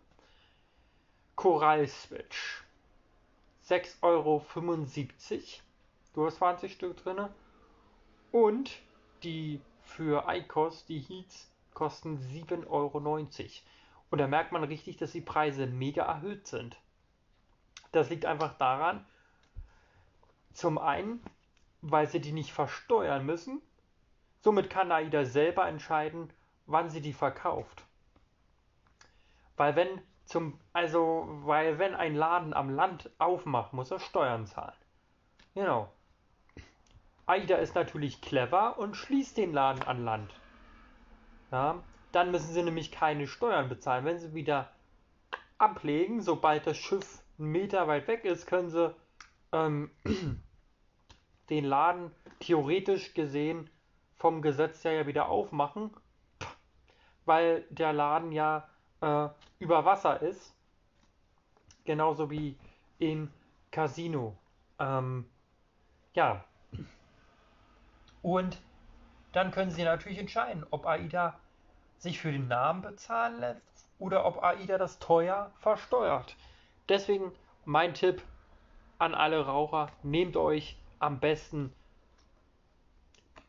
Coral 1.36 1.88
Switch 1.88 2.63
6,75 3.65 4.01
Euro. 4.01 4.45
Du 6.13 6.25
hast 6.25 6.38
20 6.38 6.71
Stück 6.71 6.97
drin. 6.97 7.27
Und 8.32 8.71
die 9.23 9.61
für 9.82 10.25
ICOS, 10.27 10.86
die 10.86 10.99
Heats, 10.99 11.51
kosten 11.73 12.19
7,90 12.19 12.67
Euro. 12.67 12.99
Und 14.11 14.19
da 14.19 14.27
merkt 14.27 14.51
man 14.51 14.63
richtig, 14.63 14.97
dass 14.97 15.11
die 15.11 15.21
Preise 15.21 15.67
mega 15.67 16.03
erhöht 16.03 16.47
sind. 16.47 16.77
Das 17.91 18.09
liegt 18.09 18.25
einfach 18.25 18.57
daran, 18.57 19.05
zum 20.53 20.77
einen, 20.77 21.21
weil 21.82 22.07
sie 22.07 22.21
die 22.21 22.32
nicht 22.32 22.53
versteuern 22.53 23.25
müssen. 23.25 23.61
Somit 24.41 24.69
kann 24.69 24.91
AIDA 24.91 25.25
selber 25.25 25.67
entscheiden, 25.67 26.31
wann 26.65 26.89
sie 26.89 27.01
die 27.01 27.13
verkauft. 27.13 27.85
Weil 29.57 29.75
wenn 29.75 30.01
zum, 30.25 30.59
also, 30.73 31.27
weil 31.43 31.79
wenn 31.79 31.95
ein 31.95 32.15
Laden 32.15 32.53
am 32.53 32.69
Land 32.69 33.09
aufmacht, 33.17 33.73
muss 33.73 33.91
er 33.91 33.99
Steuern 33.99 34.45
zahlen. 34.45 34.77
Genau. 35.55 35.91
AIDA 37.25 37.57
ist 37.57 37.75
natürlich 37.75 38.21
clever 38.21 38.77
und 38.77 38.95
schließt 38.95 39.37
den 39.37 39.53
Laden 39.53 39.83
an 39.83 40.05
Land. 40.05 40.33
Ja, 41.51 41.83
dann 42.11 42.31
müssen 42.31 42.53
sie 42.53 42.63
nämlich 42.63 42.91
keine 42.91 43.27
Steuern 43.27 43.69
bezahlen. 43.69 44.05
Wenn 44.05 44.19
sie 44.19 44.33
wieder 44.33 44.71
ablegen, 45.57 46.21
sobald 46.21 46.65
das 46.67 46.77
Schiff 46.77 47.23
einen 47.37 47.49
Meter 47.49 47.87
weit 47.87 48.07
weg 48.07 48.23
ist, 48.23 48.45
können 48.45 48.69
sie 48.69 48.95
ähm, 49.51 49.91
den 51.49 51.65
Laden 51.65 52.11
theoretisch 52.39 53.13
gesehen 53.13 53.69
vom 54.20 54.41
Gesetz 54.41 54.84
her 54.84 54.93
ja 54.93 55.07
wieder 55.07 55.30
aufmachen, 55.30 55.91
weil 57.26 57.65
der 57.70 57.93
Laden 57.93 58.32
ja 58.32 58.67
äh, 59.01 59.30
über 59.59 59.86
Wasser 59.86 60.22
ist. 60.22 60.55
Genauso 61.86 62.30
wie 62.30 62.57
im 62.99 63.32
Casino. 63.72 64.38
Ähm, 64.78 65.26
ja. 66.13 66.43
Und 68.22 68.61
dann 69.32 69.51
können 69.51 69.72
Sie 69.72 69.84
natürlich 69.84 70.20
entscheiden, 70.20 70.65
ob 70.70 70.86
AIDA 70.86 71.39
sich 71.97 72.20
für 72.20 72.32
den 72.32 72.47
Namen 72.47 72.82
bezahlen 72.82 73.39
lässt 73.39 73.89
oder 73.99 74.26
ob 74.26 74.43
AIDA 74.43 74.78
das 74.78 74.99
teuer 74.99 75.51
versteuert. 75.59 76.36
Deswegen 76.89 77.32
mein 77.65 77.93
Tipp 77.93 78.22
an 78.97 79.15
alle 79.15 79.45
Raucher, 79.45 79.89
nehmt 80.03 80.36
euch 80.36 80.78
am 80.99 81.20
besten, 81.20 81.74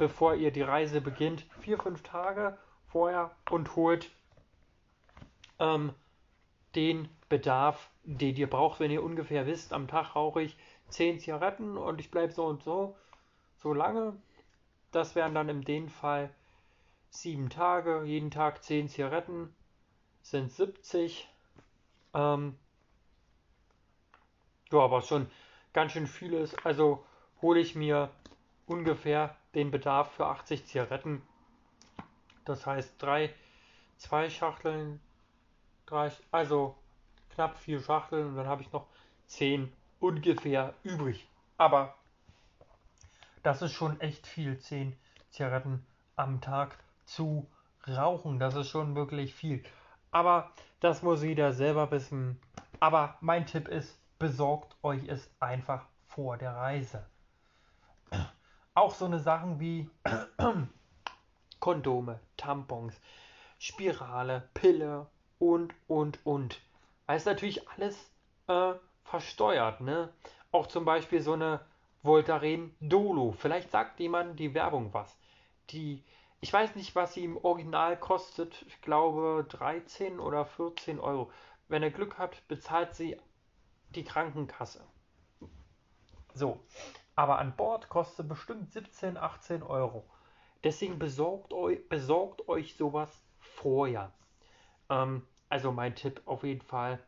bevor 0.01 0.35
ihr 0.35 0.51
die 0.51 0.63
Reise 0.63 1.03
beginnt, 1.03 1.45
vier, 1.61 1.79
fünf 1.79 2.03
Tage 2.03 2.57
vorher 2.89 3.31
und 3.51 3.77
holt 3.77 4.11
ähm, 5.59 5.93
den 6.75 7.09
Bedarf, 7.29 7.91
den 8.05 8.35
ihr 8.35 8.49
braucht, 8.49 8.81
wenn 8.81 8.91
ihr 8.91 9.03
ungefähr 9.03 9.47
wisst, 9.47 9.75
am 9.75 9.89
Tag 9.89 10.17
rauche 10.17 10.41
ich 10.41 10.57
10 10.89 11.21
Zigaretten 11.21 11.77
und 11.77 12.01
ich 12.01 12.11
bleibe 12.11 12.33
so 12.33 12.47
und 12.47 12.63
so, 12.63 12.97
so 13.59 13.75
lange. 13.75 14.17
Das 14.91 15.15
wären 15.15 15.35
dann 15.35 15.51
in 15.51 15.61
dem 15.61 15.91
Fall 15.91 16.31
sieben 17.11 17.51
Tage, 17.51 18.03
jeden 18.05 18.31
Tag 18.31 18.65
10 18.65 18.89
Zigaretten, 18.89 19.55
sind 20.23 20.51
70. 20.51 21.29
Ähm, 22.15 22.57
ja, 24.73 24.91
was 24.91 25.07
schon 25.07 25.31
ganz 25.75 25.93
schön 25.93 26.07
viel 26.07 26.33
ist. 26.33 26.65
Also 26.65 27.05
hole 27.43 27.61
ich 27.61 27.75
mir 27.75 28.11
ungefähr 28.67 29.37
den 29.55 29.71
Bedarf 29.71 30.13
für 30.13 30.27
80 30.27 30.67
Zigaretten. 30.67 31.23
Das 32.45 32.67
heißt 32.67 32.95
drei, 32.99 33.35
zwei 33.97 34.31
Schachteln, 34.31 35.01
drei, 35.87 36.11
also 36.31 36.77
knapp 37.31 37.59
vier 37.59 37.81
Schachteln 37.81 38.29
und 38.29 38.37
dann 38.37 38.47
habe 38.47 38.63
ich 38.63 38.73
noch 38.73 38.87
zehn 39.27 39.73
ungefähr 39.99 40.75
übrig. 40.83 41.29
Aber 41.57 41.95
das 43.43 43.63
ist 43.63 43.73
schon 43.73 44.01
echt 44.01 44.27
viel, 44.27 44.59
zehn 44.59 44.97
Zigaretten 45.31 45.85
am 46.17 46.41
Tag 46.41 46.77
zu 47.05 47.47
rauchen. 47.89 48.39
Das 48.39 48.55
ist 48.55 48.69
schon 48.69 48.95
wirklich 48.95 49.35
viel. 49.35 49.63
Aber 50.11 50.51
das 50.81 51.03
muss 51.03 51.23
jeder 51.23 51.53
selber 51.53 51.91
wissen. 51.91 52.41
Aber 52.81 53.17
mein 53.21 53.47
Tipp 53.47 53.69
ist, 53.69 53.99
besorgt 54.19 54.77
euch 54.83 55.07
es 55.09 55.31
einfach 55.41 55.87
vor 56.09 56.37
der 56.37 56.55
Reise. 56.55 57.07
Auch 58.75 58.95
so 58.95 59.05
eine 59.05 59.19
Sachen 59.19 59.61
wie 59.61 59.91
Kondome, 61.61 62.21
Tampons, 62.37 63.01
Spirale, 63.59 64.49
Pille 64.55 65.07
und, 65.39 65.75
und, 65.87 66.25
und. 66.25 66.61
Weil 67.07 67.17
es 67.17 67.25
natürlich 67.25 67.69
alles 67.69 68.11
äh, 68.47 68.75
versteuert, 69.05 69.81
ne? 69.81 70.13
Auch 70.53 70.67
zum 70.67 70.85
Beispiel 70.85 71.21
so 71.21 71.35
eine 71.35 71.61
Voltaren 72.03 72.75
Dolo. 72.81 73.33
Vielleicht 73.33 73.71
sagt 73.71 74.01
jemand 74.01 74.39
die 74.39 74.55
Werbung 74.55 74.95
was. 74.95 75.17
Die 75.71 76.05
ich 76.43 76.53
weiß 76.53 76.75
nicht, 76.75 76.95
was 76.95 77.13
sie 77.15 77.25
im 77.25 77.37
Original 77.37 77.99
kostet. 77.99 78.63
Ich 78.67 78.81
glaube 78.81 79.47
13 79.51 80.19
oder 80.19 80.47
14 80.47 80.99
Euro. 80.99 81.31
Wenn 81.69 81.83
ihr 81.83 81.91
Glück 81.91 82.19
habt, 82.19 82.47
bezahlt 82.49 82.95
sie 82.95 83.19
die 83.91 84.05
Krankenkasse. 84.05 84.83
So, 86.33 86.59
aber 87.21 87.39
an 87.39 87.55
Bord 87.55 87.91
kostet 87.91 88.29
bestimmt 88.29 88.73
17, 88.73 89.19
18 89.19 89.63
Euro. 89.63 90.07
Deswegen 90.65 90.99
besorgt 90.99 91.53
euch, 91.53 91.87
besorgt 91.87 92.49
euch 92.49 92.77
sowas 92.77 93.23
vorher. 93.39 94.11
Ähm, 94.89 95.27
also 95.51 95.71
mein 95.71 95.95
Tipp 95.95 96.23
auf 96.25 96.45
jeden 96.45 96.63
Fall. 96.63 96.99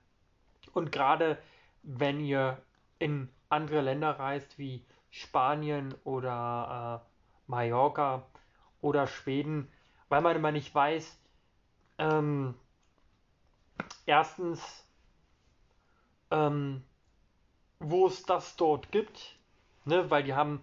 Und 0.75 0.93
gerade 0.93 1.39
wenn 1.83 2.21
ihr 2.21 2.61
in 2.99 3.31
andere 3.49 3.81
Länder 3.81 4.19
reist 4.19 4.59
wie 4.59 4.85
Spanien 5.09 5.95
oder 6.05 7.03
äh, 7.03 7.51
Mallorca, 7.51 8.27
oder 8.83 9.07
Schweden, 9.07 9.73
weil 10.11 10.21
man 10.21 10.37
immer 10.37 10.53
nicht 10.53 10.75
weiß, 10.75 11.19
ähm, 11.97 12.55
erstens, 14.05 14.87
ähm, 16.31 16.85
wo 17.79 18.09
es 18.09 18.25
das 18.25 18.57
dort 18.57 18.93
gibt, 18.93 19.39
ne, 19.85 20.11
weil 20.11 20.23
die 20.23 20.35
haben 20.35 20.63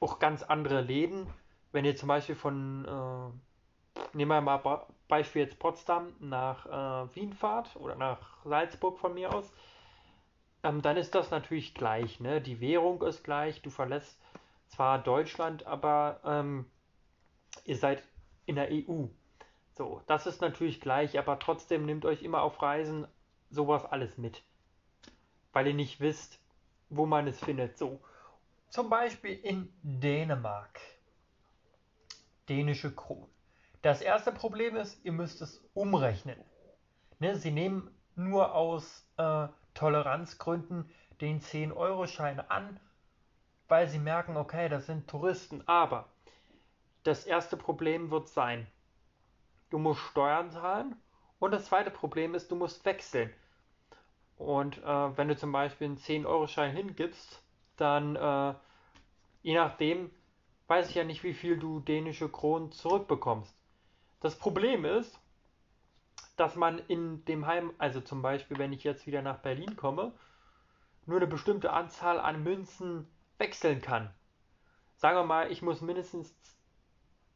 auch 0.00 0.18
ganz 0.18 0.42
andere 0.42 0.80
Läden. 0.80 1.26
Wenn 1.72 1.84
ihr 1.84 1.96
zum 1.96 2.08
Beispiel 2.08 2.34
von, 2.34 2.84
äh, 2.84 3.98
nehmen 4.16 4.30
wir 4.30 4.40
mal 4.40 4.86
Beispiel 5.08 5.42
jetzt 5.42 5.58
Potsdam 5.58 6.12
nach 6.20 6.66
äh, 6.66 7.14
Wien 7.14 7.32
fahrt 7.32 7.76
oder 7.76 7.94
nach 7.94 8.44
Salzburg 8.44 8.98
von 8.98 9.14
mir 9.14 9.34
aus, 9.34 9.52
ähm, 10.62 10.82
dann 10.82 10.96
ist 10.96 11.14
das 11.14 11.30
natürlich 11.30 11.74
gleich. 11.74 12.20
Ne? 12.20 12.40
Die 12.40 12.60
Währung 12.60 13.02
ist 13.02 13.24
gleich, 13.24 13.62
du 13.62 13.70
verlässt 13.70 14.18
zwar 14.68 14.98
Deutschland, 14.98 15.66
aber 15.66 16.20
ähm, 16.24 16.66
ihr 17.64 17.76
seid 17.76 18.02
in 18.46 18.56
der 18.56 18.68
EU. 18.70 19.06
So, 19.74 20.02
das 20.06 20.26
ist 20.26 20.40
natürlich 20.40 20.80
gleich, 20.80 21.18
aber 21.18 21.38
trotzdem 21.38 21.86
nehmt 21.86 22.04
euch 22.04 22.22
immer 22.22 22.42
auf 22.42 22.60
Reisen 22.60 23.06
sowas 23.50 23.84
alles 23.84 24.18
mit. 24.18 24.42
Weil 25.52 25.66
ihr 25.66 25.74
nicht 25.74 26.00
wisst, 26.00 26.40
wo 26.88 27.06
man 27.06 27.26
es 27.26 27.38
findet. 27.40 27.78
So, 27.78 28.00
zum 28.72 28.88
Beispiel 28.88 29.34
in 29.34 29.70
Dänemark. 29.82 30.80
Dänische 32.48 32.90
Kronen. 32.90 33.28
Das 33.82 34.00
erste 34.00 34.32
Problem 34.32 34.76
ist, 34.76 35.04
ihr 35.04 35.12
müsst 35.12 35.42
es 35.42 35.62
umrechnen. 35.74 36.42
Ne, 37.18 37.36
sie 37.36 37.50
nehmen 37.50 37.94
nur 38.16 38.54
aus 38.54 39.06
äh, 39.18 39.48
Toleranzgründen 39.74 40.90
den 41.20 41.42
10-Euro-Schein 41.42 42.40
an, 42.40 42.80
weil 43.68 43.88
sie 43.88 43.98
merken, 43.98 44.38
okay, 44.38 44.70
das 44.70 44.86
sind 44.86 45.06
Touristen. 45.06 45.62
Aber 45.68 46.08
das 47.02 47.26
erste 47.26 47.58
Problem 47.58 48.10
wird 48.10 48.28
sein, 48.28 48.66
du 49.68 49.78
musst 49.78 50.00
Steuern 50.00 50.50
zahlen 50.50 50.96
und 51.40 51.50
das 51.50 51.66
zweite 51.66 51.90
Problem 51.90 52.34
ist, 52.34 52.50
du 52.50 52.56
musst 52.56 52.86
wechseln. 52.86 53.30
Und 54.38 54.78
äh, 54.78 55.16
wenn 55.18 55.28
du 55.28 55.36
zum 55.36 55.52
Beispiel 55.52 55.88
einen 55.88 55.98
10-Euro-Schein 55.98 56.74
hingibst, 56.74 57.42
dann 57.76 58.16
äh, 58.16 58.54
je 59.42 59.54
nachdem 59.54 60.10
weiß 60.68 60.88
ich 60.88 60.94
ja 60.94 61.04
nicht, 61.04 61.22
wie 61.22 61.34
viel 61.34 61.58
du 61.58 61.80
dänische 61.80 62.28
Kronen 62.28 62.72
zurückbekommst. 62.72 63.54
Das 64.20 64.38
Problem 64.38 64.84
ist, 64.84 65.18
dass 66.36 66.56
man 66.56 66.78
in 66.88 67.24
dem 67.26 67.46
Heim, 67.46 67.72
also 67.78 68.00
zum 68.00 68.22
Beispiel, 68.22 68.58
wenn 68.58 68.72
ich 68.72 68.84
jetzt 68.84 69.06
wieder 69.06 69.20
nach 69.20 69.38
Berlin 69.38 69.76
komme, 69.76 70.12
nur 71.04 71.18
eine 71.18 71.26
bestimmte 71.26 71.72
Anzahl 71.72 72.18
an 72.18 72.42
Münzen 72.42 73.06
wechseln 73.38 73.82
kann. 73.82 74.14
Sagen 74.96 75.18
wir 75.18 75.24
mal, 75.24 75.50
ich 75.50 75.62
muss 75.62 75.80
mindestens 75.80 76.32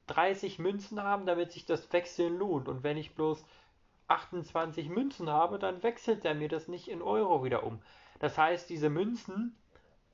30 0.06 0.60
Münzen 0.60 1.02
haben, 1.02 1.26
damit 1.26 1.52
sich 1.52 1.66
das 1.66 1.92
Wechseln 1.92 2.38
lohnt. 2.38 2.68
Und 2.68 2.84
wenn 2.84 2.96
ich 2.96 3.14
bloß 3.14 3.44
28 4.08 4.88
Münzen 4.88 5.28
habe, 5.28 5.58
dann 5.58 5.82
wechselt 5.82 6.24
er 6.24 6.34
mir 6.34 6.48
das 6.48 6.68
nicht 6.68 6.88
in 6.88 7.02
Euro 7.02 7.42
wieder 7.44 7.64
um. 7.64 7.82
Das 8.20 8.38
heißt, 8.38 8.70
diese 8.70 8.88
Münzen 8.88 9.56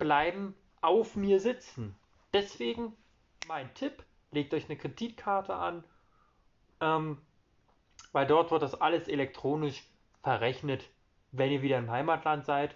bleiben 0.02 0.56
auf 0.80 1.14
mir 1.14 1.38
sitzen. 1.38 1.94
Deswegen 2.34 2.92
mein 3.46 3.72
Tipp, 3.74 4.02
legt 4.32 4.52
euch 4.52 4.64
eine 4.64 4.76
Kreditkarte 4.76 5.54
an, 5.54 5.84
ähm, 6.80 7.18
weil 8.10 8.26
dort 8.26 8.50
wird 8.50 8.62
das 8.62 8.80
alles 8.80 9.06
elektronisch 9.06 9.88
verrechnet, 10.24 10.90
wenn 11.30 11.52
ihr 11.52 11.62
wieder 11.62 11.78
im 11.78 11.88
Heimatland 11.88 12.44
seid. 12.44 12.74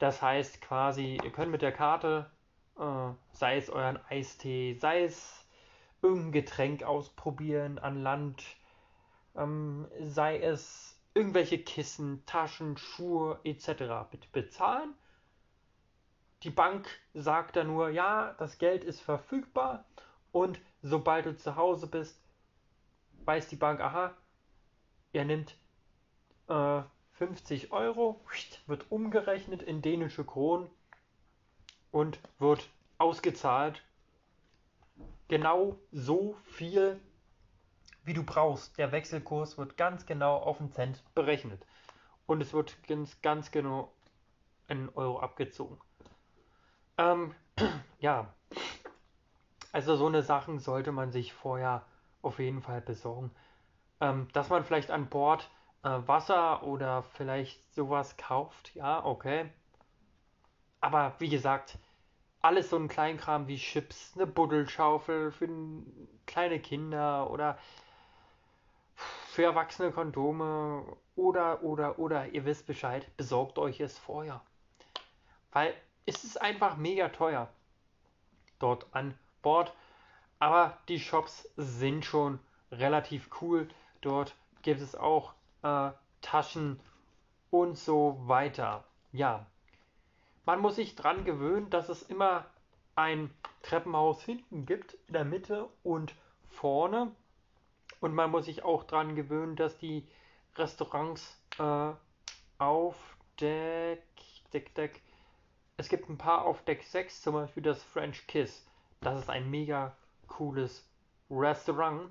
Das 0.00 0.20
heißt 0.20 0.60
quasi, 0.60 1.20
ihr 1.22 1.30
könnt 1.30 1.52
mit 1.52 1.62
der 1.62 1.70
Karte, 1.70 2.28
äh, 2.76 3.10
sei 3.30 3.56
es 3.56 3.70
euren 3.70 4.00
Eistee, 4.10 4.74
sei 4.80 5.04
es 5.04 5.46
irgendein 6.02 6.32
Getränk 6.32 6.82
ausprobieren 6.82 7.78
an 7.78 8.02
Land, 8.02 8.42
ähm, 9.36 9.86
sei 10.00 10.40
es 10.40 11.00
irgendwelche 11.14 11.58
Kissen, 11.58 12.26
Taschen, 12.26 12.76
Schuhe 12.76 13.38
etc. 13.44 14.10
Bezahlen. 14.32 14.94
Die 16.44 16.50
Bank 16.50 16.88
sagt 17.14 17.56
dann 17.56 17.66
nur, 17.66 17.88
ja, 17.90 18.34
das 18.38 18.58
Geld 18.58 18.84
ist 18.84 19.00
verfügbar 19.00 19.84
und 20.30 20.60
sobald 20.82 21.26
du 21.26 21.36
zu 21.36 21.56
Hause 21.56 21.88
bist, 21.88 22.20
weiß 23.24 23.48
die 23.48 23.56
Bank, 23.56 23.80
aha, 23.80 24.14
er 25.12 25.24
nimmt 25.24 25.56
äh, 26.48 26.82
50 27.12 27.72
Euro, 27.72 28.20
wird 28.66 28.90
umgerechnet 28.90 29.62
in 29.62 29.82
dänische 29.82 30.24
Kronen 30.24 30.70
und 31.90 32.20
wird 32.38 32.68
ausgezahlt. 32.98 33.82
Genau 35.26 35.76
so 35.90 36.36
viel, 36.44 37.00
wie 38.04 38.14
du 38.14 38.22
brauchst. 38.22 38.78
Der 38.78 38.92
Wechselkurs 38.92 39.58
wird 39.58 39.76
ganz 39.76 40.06
genau 40.06 40.36
auf 40.36 40.58
den 40.58 40.72
Cent 40.72 41.02
berechnet. 41.14 41.60
Und 42.26 42.40
es 42.40 42.52
wird 42.52 42.76
ganz, 42.86 43.20
ganz 43.20 43.50
genau 43.50 43.92
in 44.68 44.88
Euro 44.90 45.18
abgezogen. 45.20 45.78
Ähm, 46.98 47.34
ja, 48.00 48.34
also 49.72 49.96
so 49.96 50.06
eine 50.06 50.22
Sachen 50.22 50.58
sollte 50.58 50.92
man 50.92 51.12
sich 51.12 51.32
vorher 51.32 51.84
auf 52.22 52.38
jeden 52.38 52.62
Fall 52.62 52.80
besorgen. 52.80 53.30
Ähm, 54.00 54.28
dass 54.32 54.48
man 54.48 54.64
vielleicht 54.64 54.90
an 54.90 55.08
Bord 55.08 55.48
äh, 55.82 55.88
Wasser 56.06 56.62
oder 56.64 57.02
vielleicht 57.02 57.74
sowas 57.74 58.16
kauft, 58.16 58.74
ja, 58.74 59.04
okay. 59.04 59.50
Aber 60.80 61.14
wie 61.18 61.28
gesagt, 61.28 61.78
alles 62.40 62.70
so 62.70 62.76
ein 62.76 62.88
Kleinkram 62.88 63.48
wie 63.48 63.56
Chips, 63.56 64.12
eine 64.14 64.26
Buddelschaufel 64.26 65.32
für 65.32 65.48
kleine 66.26 66.60
Kinder 66.60 67.30
oder 67.30 67.58
für 68.94 69.44
Erwachsene 69.44 69.92
Kondome 69.92 70.84
oder, 71.16 71.62
oder, 71.62 71.98
oder, 71.98 72.28
ihr 72.28 72.44
wisst 72.44 72.66
Bescheid, 72.66 73.08
besorgt 73.16 73.58
euch 73.58 73.80
es 73.80 73.98
vorher. 73.98 74.40
Weil 75.52 75.74
es 76.08 76.24
ist 76.24 76.40
einfach 76.40 76.78
mega 76.78 77.10
teuer 77.10 77.48
dort 78.58 78.86
an 78.92 79.14
Bord. 79.42 79.74
Aber 80.38 80.78
die 80.88 81.00
Shops 81.00 81.48
sind 81.56 82.04
schon 82.04 82.38
relativ 82.72 83.28
cool. 83.40 83.68
Dort 84.00 84.34
gibt 84.62 84.80
es 84.80 84.94
auch 84.94 85.34
äh, 85.62 85.90
Taschen 86.22 86.80
und 87.50 87.76
so 87.76 88.18
weiter. 88.22 88.84
Ja, 89.12 89.44
man 90.46 90.60
muss 90.60 90.76
sich 90.76 90.94
dran 90.94 91.24
gewöhnen, 91.24 91.68
dass 91.68 91.90
es 91.90 92.02
immer 92.02 92.46
ein 92.94 93.30
Treppenhaus 93.62 94.22
hinten 94.22 94.64
gibt, 94.64 94.94
in 95.08 95.12
der 95.12 95.24
Mitte 95.24 95.68
und 95.82 96.14
vorne. 96.48 97.12
Und 98.00 98.14
man 98.14 98.30
muss 98.30 98.46
sich 98.46 98.64
auch 98.64 98.84
dran 98.84 99.14
gewöhnen, 99.14 99.56
dass 99.56 99.76
die 99.76 100.06
Restaurants 100.56 101.38
äh, 101.58 101.92
auf 102.58 102.96
Deck, 103.40 104.02
Deck, 104.54 104.74
Deck. 104.74 105.02
Es 105.78 105.88
gibt 105.88 106.08
ein 106.08 106.18
paar 106.18 106.44
auf 106.44 106.64
Deck 106.64 106.82
6, 106.82 107.22
zum 107.22 107.34
Beispiel 107.34 107.62
das 107.62 107.84
French 107.84 108.26
Kiss. 108.26 108.66
Das 109.00 109.16
ist 109.20 109.30
ein 109.30 109.48
mega 109.48 109.96
cooles 110.26 110.84
Restaurant. 111.30 112.10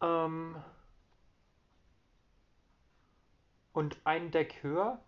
Ähm 0.00 0.62
und 3.72 3.96
ein 4.04 4.30
Deck 4.30 4.62
höher, 4.62 5.02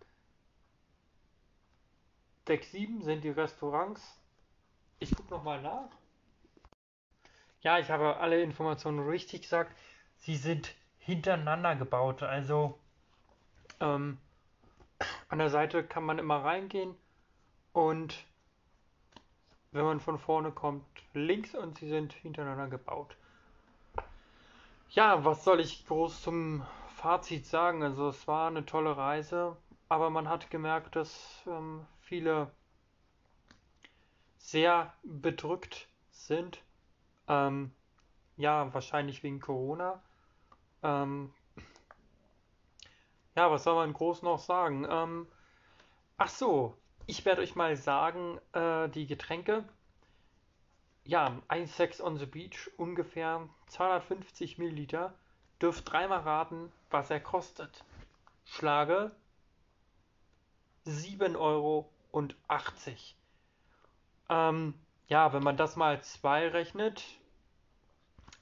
Deck 2.49 2.65
7 2.65 3.01
sind 3.01 3.23
die 3.23 3.29
Restaurants. 3.29 4.19
Ich 4.99 5.15
gucke 5.15 5.33
nochmal 5.33 5.61
nach. 5.61 5.89
Ja, 7.61 7.79
ich 7.79 7.89
habe 7.91 8.17
alle 8.17 8.43
Informationen 8.43 9.07
richtig 9.07 9.43
gesagt. 9.43 9.73
Sie 10.17 10.35
sind 10.35 10.75
hintereinander 10.99 11.77
gebaut. 11.77 12.23
Also 12.23 12.77
ähm, 13.79 14.17
an 15.29 15.39
der 15.39 15.49
Seite 15.49 15.81
kann 15.85 16.03
man 16.03 16.19
immer 16.19 16.43
reingehen 16.43 16.97
und 17.75 18.25
wenn 19.71 19.83
man 19.83 19.99
von 19.99 20.17
vorne 20.17 20.51
kommt, 20.51 20.85
links 21.13 21.53
und 21.53 21.77
sie 21.77 21.89
sind 21.89 22.13
hintereinander 22.13 22.67
gebaut. 22.69 23.17
Ja, 24.91 25.25
was 25.25 25.43
soll 25.43 25.59
ich 25.59 25.85
groß 25.85 26.21
zum 26.21 26.65
Fazit 26.87 27.45
sagen? 27.45 27.83
Also 27.83 28.07
es 28.07 28.29
war 28.29 28.47
eine 28.47 28.65
tolle 28.65 28.95
Reise, 28.95 29.57
aber 29.89 30.09
man 30.09 30.29
hat 30.29 30.49
gemerkt, 30.49 30.95
dass 30.95 31.43
ähm, 31.47 31.85
viele 31.99 32.49
sehr 34.37 34.93
bedrückt 35.03 35.89
sind. 36.11 36.61
Ähm, 37.27 37.71
ja, 38.37 38.73
wahrscheinlich 38.73 39.21
wegen 39.21 39.41
Corona. 39.41 40.01
Ähm, 40.81 41.33
ja, 43.35 43.51
was 43.51 43.65
soll 43.65 43.75
man 43.75 43.91
groß 43.91 44.21
noch 44.21 44.39
sagen? 44.39 44.87
Ähm, 44.89 45.27
ach 46.17 46.29
so, 46.29 46.77
ich 47.07 47.25
werde 47.25 47.41
euch 47.41 47.55
mal 47.55 47.75
sagen, 47.75 48.39
äh, 48.53 48.89
die 48.89 49.05
Getränke. 49.05 49.63
Ja, 51.03 51.39
ein 51.47 51.67
Sex 51.67 52.01
on 52.01 52.17
the 52.17 52.25
Beach, 52.25 52.71
ungefähr 52.77 53.47
250 53.67 54.57
Milliliter. 54.57 55.13
Dürft 55.61 55.89
dreimal 55.91 56.21
raten, 56.21 56.71
was 56.89 57.09
er 57.09 57.19
kostet. 57.19 57.83
Schlage 58.45 59.11
7,80 60.85 61.35
Euro. 61.37 61.89
Ähm, 64.29 64.73
ja, 65.07 65.33
wenn 65.33 65.43
man 65.43 65.57
das 65.57 65.75
mal 65.75 66.01
2 66.01 66.49
rechnet, 66.49 67.03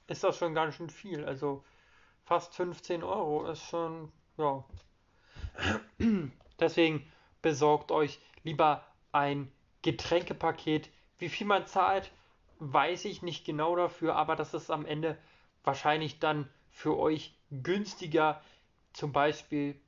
ist 0.06 0.24
das 0.24 0.38
schon 0.38 0.54
ganz 0.54 0.76
schön 0.76 0.90
viel. 0.90 1.24
Also 1.24 1.62
fast 2.24 2.54
15 2.54 3.02
Euro 3.02 3.46
ist 3.46 3.62
schon, 3.62 4.10
ja. 4.38 4.64
Deswegen 6.58 7.10
besorgt 7.42 7.90
euch 7.90 8.20
lieber 8.44 8.84
ein 9.12 9.50
Getränkepaket. 9.82 10.88
Wie 11.18 11.28
viel 11.28 11.46
man 11.46 11.66
zahlt, 11.66 12.10
weiß 12.58 13.04
ich 13.06 13.22
nicht 13.22 13.44
genau 13.44 13.74
dafür, 13.76 14.14
aber 14.16 14.36
das 14.36 14.54
ist 14.54 14.70
am 14.70 14.86
Ende 14.86 15.18
wahrscheinlich 15.64 16.20
dann 16.20 16.48
für 16.70 16.96
euch 16.96 17.36
günstiger. 17.50 18.40
Zum 18.92 19.12
Beispiel, 19.12 19.80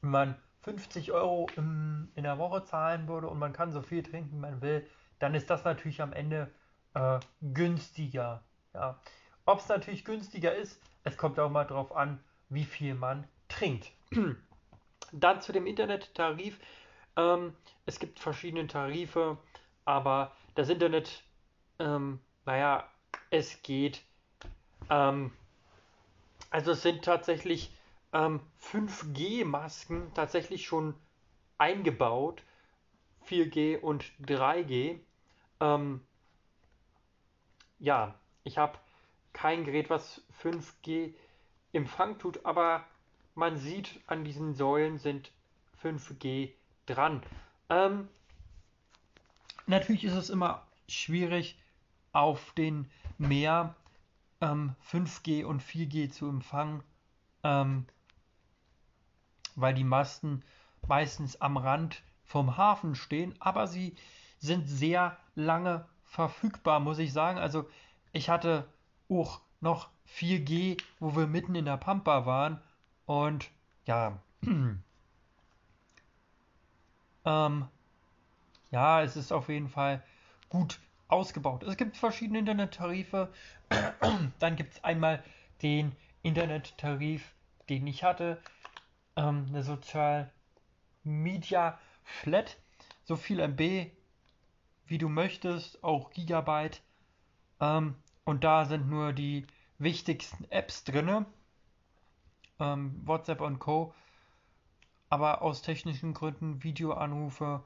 wenn 0.00 0.10
man 0.10 0.34
50 0.62 1.12
Euro 1.12 1.48
im, 1.56 2.10
in 2.14 2.24
der 2.24 2.38
Woche 2.38 2.64
zahlen 2.64 3.08
würde 3.08 3.28
und 3.28 3.38
man 3.38 3.52
kann 3.52 3.72
so 3.72 3.82
viel 3.82 4.02
trinken, 4.02 4.32
wie 4.32 4.40
man 4.40 4.60
will, 4.60 4.86
dann 5.18 5.34
ist 5.34 5.50
das 5.50 5.64
natürlich 5.64 6.00
am 6.02 6.12
Ende 6.12 6.50
äh, 6.94 7.18
günstiger. 7.40 8.42
Ja. 8.74 9.00
Ob 9.44 9.60
es 9.60 9.68
natürlich 9.68 10.04
günstiger 10.04 10.54
ist, 10.54 10.80
es 11.04 11.16
kommt 11.16 11.38
auch 11.38 11.50
mal 11.50 11.64
drauf 11.64 11.94
an, 11.94 12.20
wie 12.48 12.64
viel 12.64 12.94
man 12.94 13.26
trinkt. 13.48 13.90
Dann 15.12 15.40
zu 15.40 15.52
dem 15.52 15.66
Internettarif. 15.66 16.58
Ähm, 17.18 17.52
es 17.84 17.98
gibt 17.98 18.20
verschiedene 18.20 18.66
Tarife, 18.68 19.36
aber 19.84 20.32
das 20.54 20.70
Internet, 20.70 21.24
ähm, 21.80 22.20
naja, 22.46 22.88
es 23.30 23.60
geht. 23.62 24.02
Ähm, 24.88 25.32
also 26.50 26.70
es 26.70 26.82
sind 26.82 27.04
tatsächlich 27.04 27.74
5G-Masken 28.12 29.96
ähm, 29.96 30.14
tatsächlich 30.14 30.66
schon 30.66 30.94
eingebaut. 31.58 32.42
4G 33.26 33.80
und 33.80 34.04
3G. 34.22 35.00
Ähm, 35.60 36.00
ja, 37.80 38.14
ich 38.44 38.56
habe 38.56 38.78
kein 39.32 39.64
Gerät, 39.64 39.90
was 39.90 40.22
5G 40.42 41.12
Empfang 41.72 42.18
tut, 42.18 42.46
aber 42.46 42.84
man 43.34 43.58
sieht, 43.58 44.00
an 44.06 44.24
diesen 44.24 44.54
Säulen 44.54 44.98
sind 44.98 45.30
5G 45.82 46.52
dran. 46.88 47.22
Ähm, 47.68 48.08
natürlich 49.66 50.04
ist 50.04 50.14
es 50.14 50.30
immer 50.30 50.66
schwierig, 50.88 51.58
auf 52.12 52.52
den 52.52 52.90
Meer 53.18 53.74
ähm, 54.40 54.74
5G 54.90 55.44
und 55.44 55.62
4G 55.62 56.10
zu 56.10 56.28
empfangen, 56.28 56.82
ähm, 57.42 57.86
weil 59.54 59.74
die 59.74 59.84
Masten 59.84 60.42
meistens 60.86 61.40
am 61.40 61.56
Rand 61.56 62.02
vom 62.24 62.56
Hafen 62.56 62.94
stehen, 62.94 63.34
aber 63.40 63.66
sie 63.66 63.94
sind 64.38 64.68
sehr 64.68 65.16
lange 65.34 65.86
verfügbar, 66.04 66.80
muss 66.80 66.98
ich 66.98 67.12
sagen. 67.12 67.38
Also 67.38 67.68
ich 68.12 68.28
hatte 68.28 68.66
auch 69.08 69.40
noch 69.60 69.88
4G, 70.08 70.80
wo 71.00 71.16
wir 71.16 71.26
mitten 71.26 71.54
in 71.54 71.64
der 71.64 71.76
Pampa 71.76 72.26
waren 72.26 72.60
und 73.06 73.50
ja, 73.86 74.18
ähm, 77.24 77.66
ja, 78.70 79.02
es 79.02 79.16
ist 79.16 79.32
auf 79.32 79.48
jeden 79.48 79.68
Fall 79.68 80.02
gut 80.48 80.78
ausgebaut. 81.08 81.62
Es 81.62 81.76
gibt 81.76 81.96
verschiedene 81.96 82.40
Internettarife. 82.40 83.32
Dann 84.38 84.56
gibt 84.56 84.74
es 84.74 84.84
einmal 84.84 85.22
den 85.62 85.92
Internettarif, 86.22 87.34
den 87.68 87.86
ich 87.86 88.04
hatte, 88.04 88.40
ähm, 89.16 89.46
eine 89.48 89.62
Sozial 89.62 90.30
Media 91.04 91.78
Flat, 92.04 92.56
so 93.04 93.16
viel 93.16 93.40
MB 93.40 93.90
wie 94.86 94.98
du 94.98 95.08
möchtest, 95.08 95.82
auch 95.84 96.10
Gigabyte. 96.10 96.82
Ähm, 97.60 97.94
und 98.24 98.44
da 98.44 98.64
sind 98.64 98.88
nur 98.88 99.12
die 99.12 99.46
wichtigsten 99.78 100.44
Apps 100.50 100.84
drin. 100.84 101.26
Ähm, 102.58 103.00
WhatsApp 103.04 103.40
und 103.40 103.58
Co. 103.58 103.94
Aber 105.10 105.42
aus 105.42 105.62
technischen 105.62 106.14
Gründen 106.14 106.62
Videoanrufe 106.62 107.64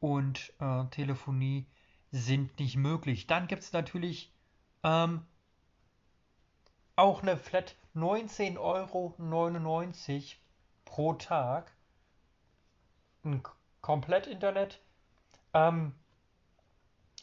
und 0.00 0.52
äh, 0.60 0.84
Telefonie 0.90 1.66
sind 2.12 2.58
nicht 2.60 2.76
möglich. 2.76 3.26
Dann 3.26 3.48
gibt 3.48 3.62
es 3.62 3.72
natürlich 3.72 4.32
ähm, 4.84 5.26
auch 6.96 7.22
eine 7.22 7.36
Flat 7.36 7.74
19,99 7.96 8.58
Euro 8.58 9.14
pro 10.84 11.14
Tag. 11.14 11.72
Ein 13.24 13.42
Komplett-Internet. 13.80 14.80
Ähm, 15.52 15.94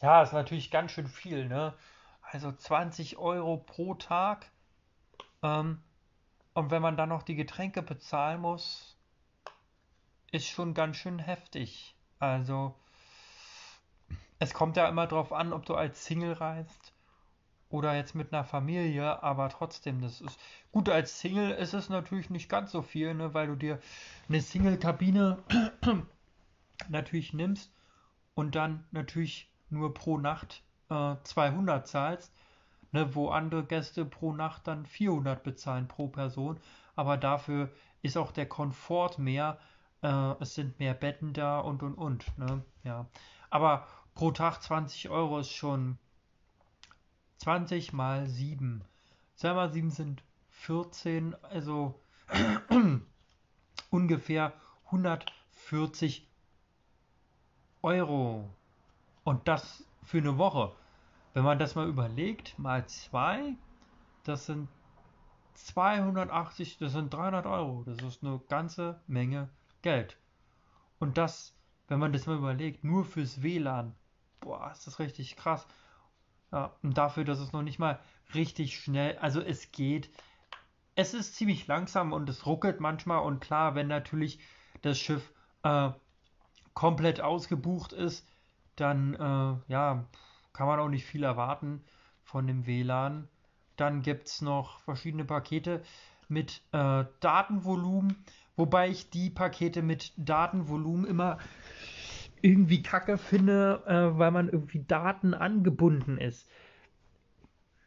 ja, 0.00 0.22
ist 0.22 0.32
natürlich 0.32 0.70
ganz 0.70 0.92
schön 0.92 1.06
viel, 1.06 1.48
ne? 1.48 1.74
Also 2.22 2.52
20 2.52 3.18
Euro 3.18 3.58
pro 3.58 3.94
Tag. 3.94 4.50
Ähm, 5.42 5.82
und 6.54 6.70
wenn 6.70 6.82
man 6.82 6.96
dann 6.96 7.08
noch 7.08 7.22
die 7.22 7.36
Getränke 7.36 7.82
bezahlen 7.82 8.40
muss, 8.40 8.91
ist 10.32 10.48
schon 10.48 10.74
ganz 10.74 10.96
schön 10.96 11.18
heftig. 11.20 11.94
Also, 12.18 12.74
es 14.38 14.54
kommt 14.54 14.76
ja 14.76 14.88
immer 14.88 15.06
drauf 15.06 15.32
an, 15.32 15.52
ob 15.52 15.66
du 15.66 15.74
als 15.74 16.04
Single 16.04 16.32
reist 16.32 16.92
oder 17.68 17.94
jetzt 17.94 18.14
mit 18.14 18.32
einer 18.32 18.44
Familie, 18.44 19.22
aber 19.22 19.48
trotzdem, 19.50 20.02
das 20.02 20.20
ist 20.20 20.38
gut. 20.72 20.88
Als 20.88 21.20
Single 21.20 21.52
ist 21.52 21.74
es 21.74 21.88
natürlich 21.88 22.28
nicht 22.28 22.48
ganz 22.48 22.72
so 22.72 22.82
viel, 22.82 23.14
ne, 23.14 23.34
weil 23.34 23.46
du 23.46 23.56
dir 23.56 23.78
eine 24.28 24.40
Single-Kabine 24.40 25.38
natürlich 26.88 27.32
nimmst 27.32 27.72
und 28.34 28.54
dann 28.54 28.84
natürlich 28.90 29.50
nur 29.70 29.94
pro 29.94 30.18
Nacht 30.18 30.62
äh, 30.90 31.16
200 31.22 31.86
zahlst, 31.86 32.32
ne, 32.90 33.14
wo 33.14 33.28
andere 33.28 33.64
Gäste 33.64 34.04
pro 34.04 34.32
Nacht 34.32 34.66
dann 34.66 34.86
400 34.86 35.42
bezahlen 35.42 35.88
pro 35.88 36.08
Person. 36.08 36.58
Aber 36.94 37.16
dafür 37.16 37.70
ist 38.02 38.16
auch 38.16 38.32
der 38.32 38.46
Komfort 38.46 39.18
mehr, 39.18 39.58
äh, 40.02 40.34
es 40.40 40.54
sind 40.54 40.78
mehr 40.78 40.94
Betten 40.94 41.32
da 41.32 41.60
und 41.60 41.82
und 41.82 41.94
und. 41.94 42.38
Ne? 42.38 42.62
Ja. 42.84 43.06
Aber 43.50 43.86
pro 44.14 44.30
Tag 44.32 44.60
20 44.62 45.08
Euro 45.08 45.38
ist 45.38 45.52
schon 45.52 45.98
20 47.38 47.92
mal 47.92 48.26
7. 48.26 48.84
2 49.36 49.54
mal 49.54 49.72
7 49.72 49.90
sind 49.90 50.22
14, 50.50 51.34
also 51.42 52.00
ungefähr 53.90 54.52
140 54.86 56.28
Euro. 57.82 58.48
Und 59.24 59.48
das 59.48 59.84
für 60.04 60.18
eine 60.18 60.38
Woche. 60.38 60.72
Wenn 61.34 61.44
man 61.44 61.58
das 61.58 61.74
mal 61.74 61.88
überlegt, 61.88 62.58
mal 62.58 62.86
2, 62.86 63.54
das 64.24 64.46
sind 64.46 64.68
280, 65.54 66.78
das 66.78 66.92
sind 66.92 67.12
300 67.12 67.46
Euro. 67.46 67.84
Das 67.86 68.02
ist 68.02 68.22
eine 68.22 68.40
ganze 68.48 69.00
Menge 69.06 69.48
Geld. 69.82 70.16
Und 70.98 71.18
das, 71.18 71.54
wenn 71.88 71.98
man 71.98 72.12
das 72.12 72.26
mal 72.26 72.36
überlegt, 72.36 72.84
nur 72.84 73.04
fürs 73.04 73.42
WLAN, 73.42 73.94
boah, 74.40 74.70
ist 74.70 74.86
das 74.86 74.98
richtig 74.98 75.36
krass. 75.36 75.66
Ja, 76.52 76.76
und 76.82 76.96
dafür, 76.98 77.24
dass 77.24 77.38
es 77.40 77.52
noch 77.52 77.62
nicht 77.62 77.78
mal 77.78 77.98
richtig 78.34 78.78
schnell, 78.78 79.18
also 79.18 79.40
es 79.40 79.72
geht. 79.72 80.10
Es 80.94 81.14
ist 81.14 81.34
ziemlich 81.34 81.66
langsam 81.66 82.12
und 82.12 82.28
es 82.28 82.46
ruckelt 82.46 82.80
manchmal 82.80 83.22
und 83.22 83.40
klar, 83.40 83.74
wenn 83.74 83.88
natürlich 83.88 84.38
das 84.82 84.98
Schiff 84.98 85.32
äh, 85.62 85.90
komplett 86.74 87.20
ausgebucht 87.20 87.92
ist, 87.92 88.28
dann 88.76 89.14
äh, 89.14 89.72
ja, 89.72 90.04
kann 90.52 90.66
man 90.66 90.80
auch 90.80 90.88
nicht 90.88 91.06
viel 91.06 91.24
erwarten 91.24 91.82
von 92.22 92.46
dem 92.46 92.66
WLAN. 92.66 93.28
Dann 93.76 94.02
gibt 94.02 94.28
es 94.28 94.42
noch 94.42 94.80
verschiedene 94.80 95.24
Pakete 95.24 95.82
mit 96.28 96.62
äh, 96.72 97.04
Datenvolumen, 97.20 98.24
wobei 98.56 98.88
ich 98.88 99.10
die 99.10 99.30
Pakete 99.30 99.82
mit 99.82 100.12
Datenvolumen 100.16 101.06
immer 101.06 101.38
irgendwie 102.40 102.82
kacke 102.82 103.18
finde, 103.18 103.82
äh, 103.86 104.18
weil 104.18 104.30
man 104.30 104.48
irgendwie 104.48 104.84
Daten 104.84 105.34
angebunden 105.34 106.18
ist. 106.18 106.48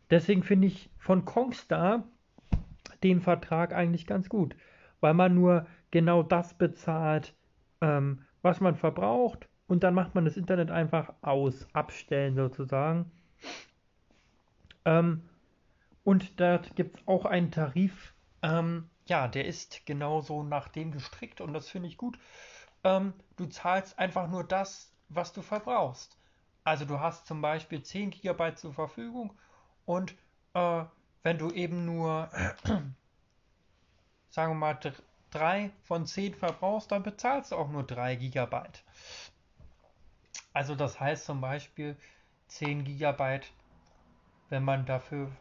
Deswegen 0.09 0.43
finde 0.43 0.67
ich 0.67 0.89
von 0.97 1.25
Kongstar 1.25 2.03
den 3.03 3.21
Vertrag 3.21 3.73
eigentlich 3.73 4.07
ganz 4.07 4.29
gut, 4.29 4.55
weil 5.01 5.13
man 5.13 5.35
nur 5.35 5.67
genau 5.91 6.23
das 6.23 6.53
bezahlt, 6.53 7.35
ähm, 7.81 8.21
was 8.41 8.61
man 8.61 8.75
verbraucht 8.75 9.49
und 9.67 9.83
dann 9.83 9.93
macht 9.93 10.15
man 10.15 10.25
das 10.25 10.37
Internet 10.37 10.71
einfach 10.71 11.13
aus, 11.21 11.67
abstellen 11.73 12.35
sozusagen. 12.35 13.11
Ähm, 14.85 15.21
und 16.03 16.39
da 16.39 16.61
gibt 16.75 16.97
es 16.97 17.07
auch 17.07 17.25
einen 17.25 17.51
Tarif, 17.51 18.13
ähm, 18.43 18.89
ja, 19.05 19.27
der 19.27 19.45
ist 19.45 19.85
genauso 19.85 20.43
nach 20.43 20.67
dem 20.67 20.91
gestrickt 20.91 21.41
und 21.41 21.53
das 21.53 21.69
finde 21.69 21.87
ich 21.87 21.97
gut. 21.97 22.17
Ähm, 22.83 23.13
du 23.37 23.45
zahlst 23.45 23.97
einfach 23.99 24.27
nur 24.27 24.43
das, 24.43 24.91
was 25.09 25.33
du 25.33 25.41
verbrauchst. 25.41 26.17
Also 26.63 26.85
du 26.85 26.99
hast 26.99 27.27
zum 27.27 27.41
Beispiel 27.41 27.83
10 27.83 28.11
GB 28.11 28.55
zur 28.55 28.73
Verfügung 28.73 29.31
und 29.85 30.15
äh, 30.53 30.83
wenn 31.23 31.37
du 31.37 31.51
eben 31.51 31.85
nur, 31.85 32.29
sagen 34.29 34.51
wir 34.51 34.55
mal, 34.55 34.79
3 35.31 35.71
von 35.83 36.05
10 36.05 36.35
verbrauchst, 36.35 36.91
dann 36.91 37.03
bezahlst 37.03 37.51
du 37.51 37.55
auch 37.55 37.69
nur 37.69 37.83
3 37.83 38.15
GB. 38.15 38.57
Also 40.53 40.75
das 40.75 40.99
heißt 40.99 41.25
zum 41.25 41.41
Beispiel 41.41 41.97
10 42.47 42.85
GB, 42.85 43.41
wenn 44.49 44.63
man 44.63 44.85
dafür, 44.85 45.31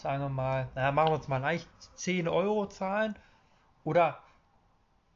sagen 0.00 0.22
wir 0.22 0.28
mal, 0.28 0.68
naja, 0.74 0.92
machen 0.92 1.10
wir 1.10 1.14
uns 1.16 1.28
mal 1.28 1.38
leicht, 1.38 1.68
10 1.96 2.28
Euro 2.28 2.66
zahlen 2.68 3.18
oder 3.84 4.22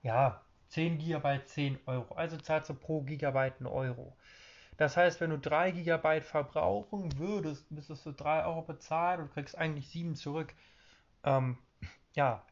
ja, 0.02 0.40
10 0.68 0.98
GB 0.98 1.44
10 1.46 1.78
Euro. 1.86 2.14
Also 2.14 2.36
zahlst 2.36 2.70
du 2.70 2.74
pro 2.74 3.02
Gigabyte 3.02 3.56
einen 3.58 3.66
Euro. 3.66 4.16
Das 4.76 4.96
heißt, 4.96 5.20
wenn 5.20 5.30
du 5.30 5.38
3 5.38 5.72
GB 5.72 6.22
verbrauchen 6.22 7.18
würdest, 7.18 7.70
müsstest 7.70 8.06
du 8.06 8.12
3 8.12 8.44
Euro 8.46 8.62
bezahlen 8.62 9.20
und 9.20 9.32
kriegst 9.32 9.56
eigentlich 9.58 9.88
7 9.90 10.16
zurück. 10.16 10.54
Ähm, 11.24 11.58
ja, 12.14 12.44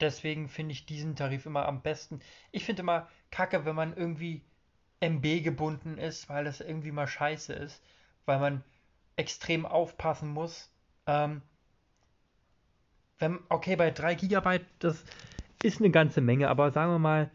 Deswegen 0.00 0.48
finde 0.48 0.72
ich 0.72 0.86
diesen 0.86 1.14
Tarif 1.14 1.46
immer 1.46 1.66
am 1.66 1.82
besten. 1.82 2.20
Ich 2.52 2.64
finde 2.64 2.82
immer 2.82 3.08
kacke, 3.30 3.64
wenn 3.66 3.76
man 3.76 3.96
irgendwie 3.96 4.42
MB 5.00 5.42
gebunden 5.44 5.98
ist, 5.98 6.28
weil 6.28 6.44
das 6.44 6.60
irgendwie 6.60 6.92
mal 6.92 7.06
scheiße 7.06 7.52
ist, 7.52 7.82
weil 8.24 8.38
man 8.40 8.64
extrem 9.20 9.66
aufpassen 9.66 10.30
muss. 10.30 10.72
Ähm, 11.06 11.42
wenn, 13.18 13.38
okay, 13.48 13.76
bei 13.76 13.90
3 13.90 14.14
GB, 14.14 14.60
das 14.78 15.04
ist 15.62 15.80
eine 15.80 15.90
ganze 15.90 16.20
Menge, 16.20 16.48
aber 16.48 16.70
sagen 16.70 16.92
wir 16.92 16.98
mal 16.98 17.30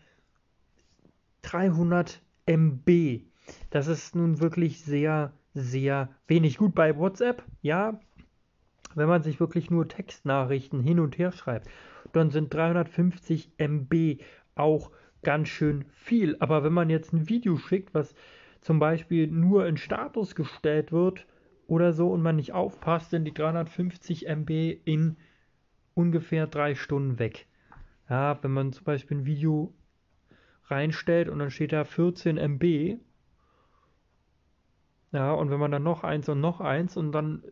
300 1.44 2.22
MB. 2.48 3.22
Das 3.70 3.88
ist 3.88 4.16
nun 4.16 4.40
wirklich 4.40 4.84
sehr, 4.84 5.32
sehr 5.54 6.10
wenig. 6.28 6.58
Gut 6.58 6.74
bei 6.74 6.98
WhatsApp, 6.98 7.44
ja, 7.62 8.00
wenn 8.96 9.08
man 9.08 9.22
sich 9.22 9.40
wirklich 9.40 9.70
nur 9.70 9.88
Textnachrichten 9.88 10.82
hin 10.82 11.00
und 11.00 11.18
her 11.18 11.32
schreibt 11.32 11.70
dann 12.16 12.32
sind 12.32 12.54
350 12.54 13.52
MB 13.58 14.22
auch 14.56 14.92
ganz 15.22 15.50
schön 15.50 15.86
viel. 15.92 16.38
Aber 16.40 16.64
wenn 16.64 16.74
man 16.74 16.90
jetzt 16.90 17.14
ein 17.14 17.28
Video 17.30 17.58
schickt, 17.58 17.94
was 17.94 18.16
zum 18.62 18.80
Beispiel 18.80 19.28
nur 19.28 19.68
in 19.68 19.78
Status 19.78 20.36
gestellt 20.36 20.92
wird 20.92 21.26
oder 21.68 21.94
so 21.94 22.10
und 22.12 22.22
man 22.22 22.36
nicht 22.36 22.54
aufpasst, 22.54 23.12
sind 23.12 23.26
die 23.26 23.34
350 23.34 24.28
MB 24.28 24.50
in 24.86 25.18
ungefähr 25.94 26.48
drei 26.48 26.76
Stunden 26.76 27.20
weg. 27.20 27.48
Ja, 28.10 28.42
wenn 28.44 28.52
man 28.52 28.74
zum 28.74 28.84
Beispiel 28.84 29.18
ein 29.18 29.26
Video 29.26 29.74
reinstellt 30.66 31.30
und 31.30 31.40
dann 31.40 31.52
steht 31.52 31.72
da 31.72 31.84
14 31.84 32.38
MB. 32.38 32.98
Ja, 35.12 35.32
und 35.34 35.50
wenn 35.50 35.60
man 35.60 35.72
dann 35.72 35.84
noch 35.84 36.04
eins 36.04 36.28
und 36.30 36.42
noch 36.42 36.60
eins 36.62 36.98
und 36.98 37.12
dann 37.12 37.44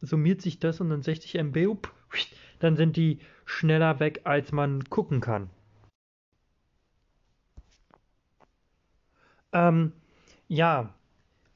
summiert 0.00 0.42
sich 0.42 0.58
das 0.58 0.80
und 0.80 0.90
dann 0.90 1.02
60 1.02 1.36
MB, 1.36 1.78
dann 2.58 2.76
sind 2.76 2.96
die 2.96 3.20
schneller 3.44 4.00
weg, 4.00 4.22
als 4.24 4.52
man 4.52 4.84
gucken 4.84 5.20
kann. 5.20 5.50
Ähm, 9.52 9.92
ja, 10.48 10.94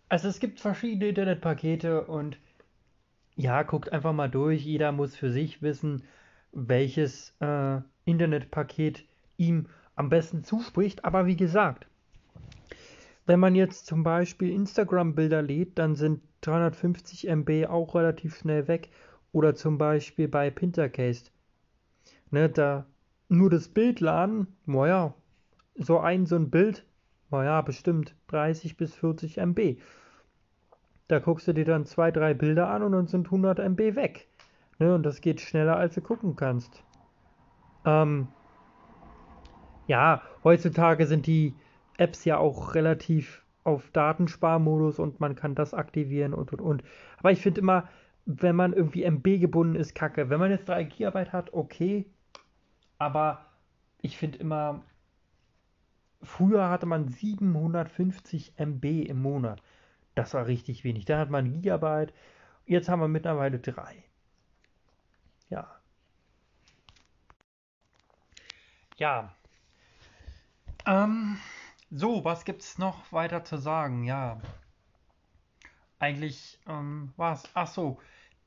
also 0.08 0.28
es 0.28 0.40
gibt 0.40 0.60
verschiedene 0.60 1.08
Internetpakete 1.08 2.04
und 2.04 2.38
ja, 3.36 3.62
guckt 3.62 3.92
einfach 3.92 4.12
mal 4.12 4.28
durch. 4.28 4.64
Jeder 4.64 4.92
muss 4.92 5.14
für 5.14 5.30
sich 5.30 5.62
wissen, 5.62 6.02
welches 6.52 7.34
äh, 7.40 7.80
Internetpaket 8.04 9.04
ihm 9.36 9.66
am 9.94 10.08
besten 10.08 10.44
zuspricht. 10.44 11.04
Aber 11.04 11.26
wie 11.26 11.36
gesagt, 11.36 11.86
wenn 13.26 13.38
man 13.38 13.54
jetzt 13.54 13.86
zum 13.86 14.02
Beispiel 14.02 14.50
Instagram-Bilder 14.50 15.42
lädt, 15.42 15.78
dann 15.78 15.94
sind 15.94 16.22
350 16.40 17.28
MB 17.28 17.66
auch 17.68 17.94
relativ 17.94 18.36
schnell 18.36 18.66
weg. 18.66 18.88
Oder 19.32 19.54
zum 19.54 19.76
Beispiel 19.78 20.26
bei 20.26 20.50
Pintercast. 20.50 21.30
Ne, 22.30 22.48
da 22.48 22.86
nur 23.28 23.50
das 23.50 23.68
Bild 23.68 24.00
laden, 24.00 24.46
naja, 24.64 25.14
so 25.74 25.98
ein, 25.98 26.26
so 26.26 26.36
ein 26.36 26.50
Bild, 26.50 26.84
naja, 27.30 27.60
bestimmt 27.60 28.14
30 28.28 28.76
bis 28.76 28.94
40 28.94 29.38
MB. 29.38 29.78
Da 31.08 31.18
guckst 31.18 31.48
du 31.48 31.54
dir 31.54 31.64
dann 31.64 31.86
zwei, 31.86 32.10
drei 32.10 32.34
Bilder 32.34 32.68
an 32.68 32.82
und 32.82 32.92
dann 32.92 33.06
sind 33.06 33.26
100 33.26 33.58
MB 33.58 33.96
weg. 33.96 34.28
Ne, 34.78 34.94
und 34.94 35.02
das 35.02 35.20
geht 35.20 35.40
schneller, 35.40 35.76
als 35.76 35.94
du 35.94 36.00
gucken 36.00 36.36
kannst. 36.36 36.84
Ähm, 37.84 38.28
ja, 39.86 40.22
heutzutage 40.44 41.06
sind 41.06 41.26
die 41.26 41.54
Apps 41.96 42.24
ja 42.24 42.38
auch 42.38 42.74
relativ 42.74 43.42
auf 43.64 43.90
Datensparmodus 43.90 44.98
und 44.98 45.20
man 45.20 45.34
kann 45.34 45.54
das 45.54 45.74
aktivieren 45.74 46.32
und 46.32 46.52
und 46.52 46.60
und. 46.60 46.82
Aber 47.18 47.32
ich 47.32 47.40
finde 47.40 47.60
immer, 47.60 47.88
wenn 48.24 48.54
man 48.54 48.72
irgendwie 48.72 49.02
MB 49.02 49.40
gebunden 49.40 49.74
ist, 49.74 49.94
kacke. 49.94 50.30
Wenn 50.30 50.38
man 50.38 50.50
jetzt 50.50 50.68
3 50.68 50.84
GB 50.84 51.30
hat, 51.30 51.52
okay. 51.52 52.06
Aber 52.98 53.46
ich 54.00 54.16
finde 54.16 54.38
immer, 54.38 54.82
früher 56.22 56.68
hatte 56.68 56.86
man 56.86 57.08
750 57.08 58.54
MB 58.58 58.84
im 59.08 59.22
Monat. 59.22 59.62
Das 60.14 60.34
war 60.34 60.46
richtig 60.46 60.84
wenig. 60.84 61.04
Da 61.04 61.18
hat 61.18 61.30
man 61.30 61.52
Gigabyte. 61.52 62.12
Jetzt 62.66 62.88
haben 62.88 63.00
wir 63.00 63.08
mittlerweile 63.08 63.58
3. 63.58 64.04
Ja. 65.48 65.80
Ja. 68.96 69.32
Ähm, 70.86 71.38
so, 71.90 72.24
was 72.24 72.44
gibt's 72.44 72.78
noch 72.78 73.12
weiter 73.12 73.44
zu 73.44 73.56
sagen? 73.56 74.04
Ja. 74.04 74.40
Eigentlich 75.98 76.58
ähm, 76.66 77.12
was. 77.16 77.48
Ach 77.54 77.68
so, 77.68 78.00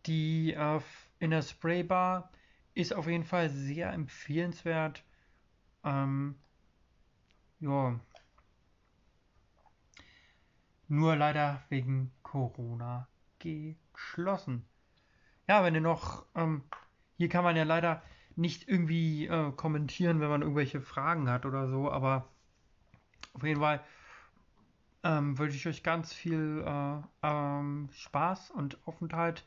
die 0.05 0.53
äh, 0.53 0.79
in 1.19 1.31
der 1.31 1.41
Spraybar 1.41 2.31
ist 2.73 2.93
auf 2.93 3.07
jeden 3.07 3.23
Fall 3.23 3.49
sehr 3.49 3.91
empfehlenswert. 3.91 5.03
Ähm, 5.83 6.35
ja. 7.61 7.99
Nur 10.87 11.15
leider 11.15 11.63
wegen 11.69 12.11
Corona 12.21 13.07
geschlossen. 13.39 14.65
Ja, 15.47 15.63
wenn 15.63 15.75
ihr 15.75 15.81
noch, 15.81 16.25
ähm, 16.35 16.63
hier 17.17 17.29
kann 17.29 17.43
man 17.43 17.55
ja 17.55 17.63
leider 17.63 18.01
nicht 18.35 18.67
irgendwie 18.67 19.27
äh, 19.27 19.51
kommentieren, 19.53 20.19
wenn 20.19 20.29
man 20.29 20.41
irgendwelche 20.41 20.81
Fragen 20.81 21.29
hat 21.29 21.45
oder 21.45 21.67
so, 21.67 21.91
aber 21.91 22.27
auf 23.33 23.43
jeden 23.43 23.61
Fall 23.61 23.83
ähm, 25.03 25.37
wünsche 25.37 25.55
ich 25.55 25.67
euch 25.67 25.83
ganz 25.83 26.13
viel 26.13 26.63
äh, 26.65 27.01
ähm, 27.23 27.89
Spaß 27.93 28.51
und 28.51 28.85
Aufenthalt. 28.87 29.45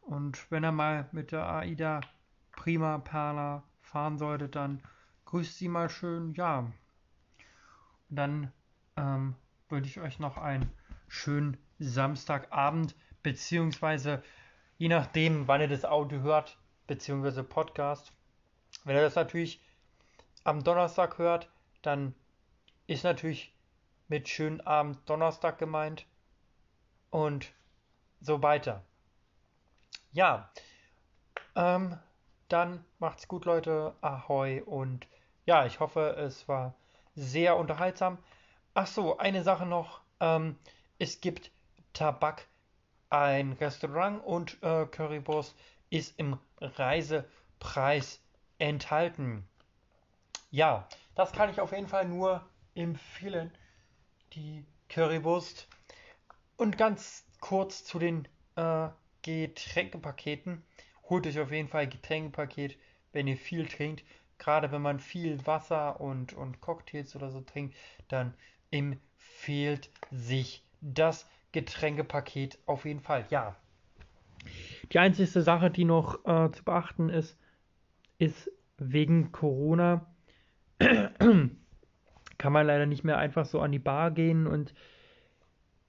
Und 0.00 0.50
wenn 0.50 0.64
ihr 0.64 0.72
mal 0.72 1.08
mit 1.12 1.32
der 1.32 1.48
AIDA 1.48 2.00
Prima 2.52 2.98
Perla 2.98 3.62
fahren 3.80 4.18
solltet, 4.18 4.56
dann 4.56 4.82
grüßt 5.26 5.58
sie 5.58 5.68
mal 5.68 5.88
schön. 5.88 6.34
Ja. 6.34 6.70
Dann 8.14 8.52
ähm, 8.96 9.34
wünsche 9.70 9.88
ich 9.88 10.00
euch 10.00 10.18
noch 10.18 10.36
einen 10.36 10.70
schönen 11.08 11.56
Samstagabend, 11.78 12.94
beziehungsweise 13.22 14.22
je 14.76 14.88
nachdem, 14.88 15.48
wann 15.48 15.62
ihr 15.62 15.68
das 15.68 15.86
Audio 15.86 16.20
hört, 16.20 16.58
beziehungsweise 16.86 17.42
Podcast. 17.42 18.12
Wenn 18.84 18.96
ihr 18.96 19.02
das 19.02 19.14
natürlich 19.14 19.64
am 20.44 20.62
Donnerstag 20.62 21.16
hört, 21.16 21.50
dann 21.80 22.14
ist 22.86 23.04
natürlich 23.04 23.54
mit 24.08 24.28
schönen 24.28 24.60
Abend 24.60 24.98
Donnerstag 25.08 25.58
gemeint 25.58 26.04
und 27.08 27.50
so 28.20 28.42
weiter. 28.42 28.84
Ja, 30.12 30.52
ähm, 31.54 31.98
dann 32.48 32.84
macht's 32.98 33.26
gut, 33.26 33.46
Leute. 33.46 33.94
Ahoi 34.02 34.60
und 34.60 35.06
ja, 35.46 35.64
ich 35.64 35.80
hoffe, 35.80 36.14
es 36.18 36.46
war 36.46 36.74
sehr 37.14 37.56
unterhaltsam. 37.56 38.18
Ach 38.74 38.86
so, 38.86 39.18
eine 39.18 39.42
Sache 39.42 39.66
noch. 39.66 40.00
Ähm, 40.20 40.56
es 40.98 41.20
gibt 41.20 41.50
Tabak, 41.92 42.46
ein 43.10 43.52
Restaurant 43.52 44.24
und 44.24 44.62
äh, 44.62 44.86
Currywurst 44.86 45.54
ist 45.90 46.18
im 46.18 46.38
Reisepreis 46.60 48.20
enthalten. 48.58 49.46
Ja, 50.50 50.88
das 51.14 51.32
kann 51.32 51.50
ich 51.50 51.60
auf 51.60 51.72
jeden 51.72 51.88
Fall 51.88 52.06
nur 52.06 52.46
empfehlen 52.74 53.52
die 54.34 54.64
Currywurst. 54.88 55.68
Und 56.56 56.78
ganz 56.78 57.26
kurz 57.40 57.84
zu 57.84 57.98
den 57.98 58.28
äh, 58.56 58.88
Getränkepaketen. 59.22 60.62
Holt 61.08 61.26
euch 61.26 61.38
auf 61.38 61.50
jeden 61.50 61.68
Fall 61.68 61.82
ein 61.84 61.90
Getränkepaket, 61.90 62.78
wenn 63.12 63.26
ihr 63.26 63.36
viel 63.36 63.66
trinkt. 63.66 64.04
Gerade 64.42 64.72
wenn 64.72 64.82
man 64.82 64.98
viel 64.98 65.46
Wasser 65.46 66.00
und, 66.00 66.32
und 66.32 66.60
Cocktails 66.60 67.14
oder 67.14 67.30
so 67.30 67.42
trinkt, 67.42 67.76
dann 68.08 68.34
empfiehlt 68.72 69.88
sich 70.10 70.64
das 70.80 71.28
Getränkepaket 71.52 72.58
auf 72.66 72.84
jeden 72.84 72.98
Fall. 72.98 73.24
Ja. 73.30 73.54
Die 74.90 74.98
einzige 74.98 75.42
Sache, 75.42 75.70
die 75.70 75.84
noch 75.84 76.24
äh, 76.24 76.50
zu 76.50 76.64
beachten 76.64 77.08
ist, 77.08 77.38
ist 78.18 78.50
wegen 78.78 79.30
Corona 79.30 80.06
kann 80.78 82.52
man 82.52 82.66
leider 82.66 82.86
nicht 82.86 83.04
mehr 83.04 83.18
einfach 83.18 83.46
so 83.46 83.60
an 83.60 83.70
die 83.70 83.78
Bar 83.78 84.10
gehen 84.10 84.48
und 84.48 84.74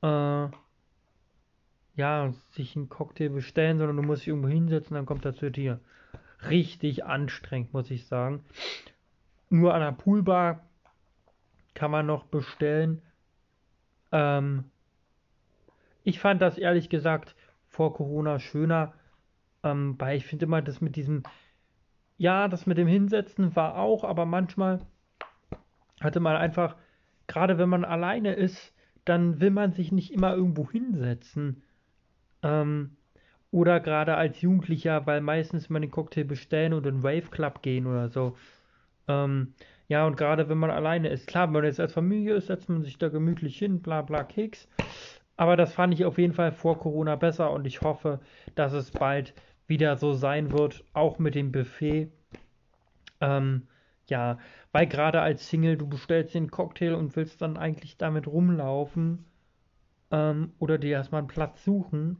äh, 0.03 0.47
ja, 1.95 2.33
sich 2.51 2.75
einen 2.75 2.89
Cocktail 2.89 3.29
bestellen, 3.29 3.79
sondern 3.79 3.97
du 3.97 4.03
musst 4.03 4.21
dich 4.21 4.27
irgendwo 4.27 4.49
hinsetzen, 4.49 4.93
dann 4.93 5.07
kommt 5.07 5.25
er 5.25 5.33
zu 5.33 5.49
dir. 5.49 5.79
Richtig 6.49 7.05
anstrengend, 7.05 7.73
muss 7.73 7.91
ich 7.91 8.07
sagen. 8.07 8.43
Nur 9.49 9.73
an 9.73 9.81
der 9.81 9.91
Poolbar 9.91 10.63
kann 11.73 11.91
man 11.91 12.05
noch 12.05 12.25
bestellen. 12.25 13.01
Ähm, 14.11 14.65
ich 16.03 16.19
fand 16.19 16.41
das 16.41 16.57
ehrlich 16.57 16.89
gesagt 16.89 17.35
vor 17.67 17.93
Corona 17.93 18.39
schöner, 18.39 18.93
ähm, 19.63 19.95
weil 19.97 20.17
ich 20.17 20.25
finde 20.25 20.45
immer, 20.45 20.61
das 20.61 20.81
mit 20.81 20.95
diesem, 20.95 21.23
ja, 22.17 22.47
das 22.47 22.65
mit 22.65 22.77
dem 22.77 22.87
Hinsetzen 22.87 23.55
war 23.55 23.77
auch, 23.77 24.03
aber 24.03 24.25
manchmal 24.25 24.81
hatte 26.01 26.19
man 26.19 26.35
einfach, 26.35 26.75
gerade 27.27 27.57
wenn 27.57 27.69
man 27.69 27.85
alleine 27.85 28.33
ist, 28.33 28.73
dann 29.05 29.39
will 29.39 29.51
man 29.51 29.71
sich 29.71 29.91
nicht 29.91 30.11
immer 30.11 30.33
irgendwo 30.35 30.69
hinsetzen. 30.69 31.63
Ähm, 32.41 32.97
oder 33.53 33.79
gerade 33.79 34.15
als 34.15 34.41
Jugendlicher, 34.41 35.05
weil 35.05 35.21
meistens 35.21 35.69
man 35.69 35.83
den 35.83 35.91
Cocktail 35.91 36.23
bestellen 36.23 36.73
und 36.73 36.87
in 36.87 36.95
den 36.95 37.03
Wave 37.03 37.29
Club 37.29 37.61
gehen 37.61 37.85
oder 37.85 38.09
so. 38.09 38.35
Ähm, 39.07 39.53
ja, 39.87 40.07
und 40.07 40.17
gerade 40.17 40.49
wenn 40.49 40.57
man 40.57 40.71
alleine 40.71 41.09
ist. 41.09 41.27
Klar, 41.27 41.47
wenn 41.47 41.53
man 41.53 41.65
jetzt 41.65 41.79
als 41.79 41.93
Familie 41.93 42.33
ist, 42.33 42.47
setzt 42.47 42.67
man 42.67 42.81
sich 42.81 42.97
da 42.97 43.09
gemütlich 43.09 43.57
hin, 43.57 43.81
bla 43.81 44.01
bla 44.01 44.23
Keks. 44.23 44.67
Aber 45.37 45.55
das 45.55 45.71
fand 45.71 45.93
ich 45.93 46.03
auf 46.03 46.17
jeden 46.17 46.33
Fall 46.33 46.51
vor 46.51 46.79
Corona 46.79 47.15
besser 47.15 47.51
und 47.51 47.67
ich 47.67 47.81
hoffe, 47.81 48.19
dass 48.55 48.73
es 48.73 48.89
bald 48.89 49.35
wieder 49.67 49.97
so 49.97 50.13
sein 50.13 50.51
wird, 50.51 50.83
auch 50.93 51.19
mit 51.19 51.35
dem 51.35 51.51
Buffet. 51.51 52.09
Ähm, 53.21 53.67
ja, 54.07 54.39
weil 54.71 54.87
gerade 54.87 55.21
als 55.21 55.47
Single, 55.47 55.77
du 55.77 55.87
bestellst 55.87 56.33
den 56.33 56.49
Cocktail 56.49 56.95
und 56.95 57.15
willst 57.15 57.43
dann 57.43 57.57
eigentlich 57.57 57.97
damit 57.97 58.25
rumlaufen 58.25 59.25
ähm, 60.11 60.53
oder 60.57 60.79
dir 60.79 60.93
erstmal 60.93 61.19
einen 61.19 61.27
Platz 61.27 61.63
suchen. 61.63 62.17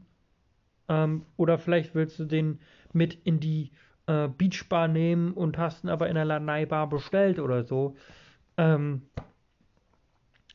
Ähm, 0.88 1.24
oder 1.36 1.58
vielleicht 1.58 1.94
willst 1.94 2.18
du 2.18 2.24
den 2.24 2.60
mit 2.92 3.14
in 3.24 3.40
die 3.40 3.72
äh, 4.06 4.28
Beachbar 4.28 4.88
nehmen 4.88 5.32
und 5.32 5.58
hast 5.58 5.84
ihn 5.84 5.90
aber 5.90 6.08
in 6.08 6.14
der 6.14 6.24
Lanai-Bar 6.24 6.88
bestellt 6.88 7.38
oder 7.38 7.64
so. 7.64 7.96
Ähm, 8.56 9.02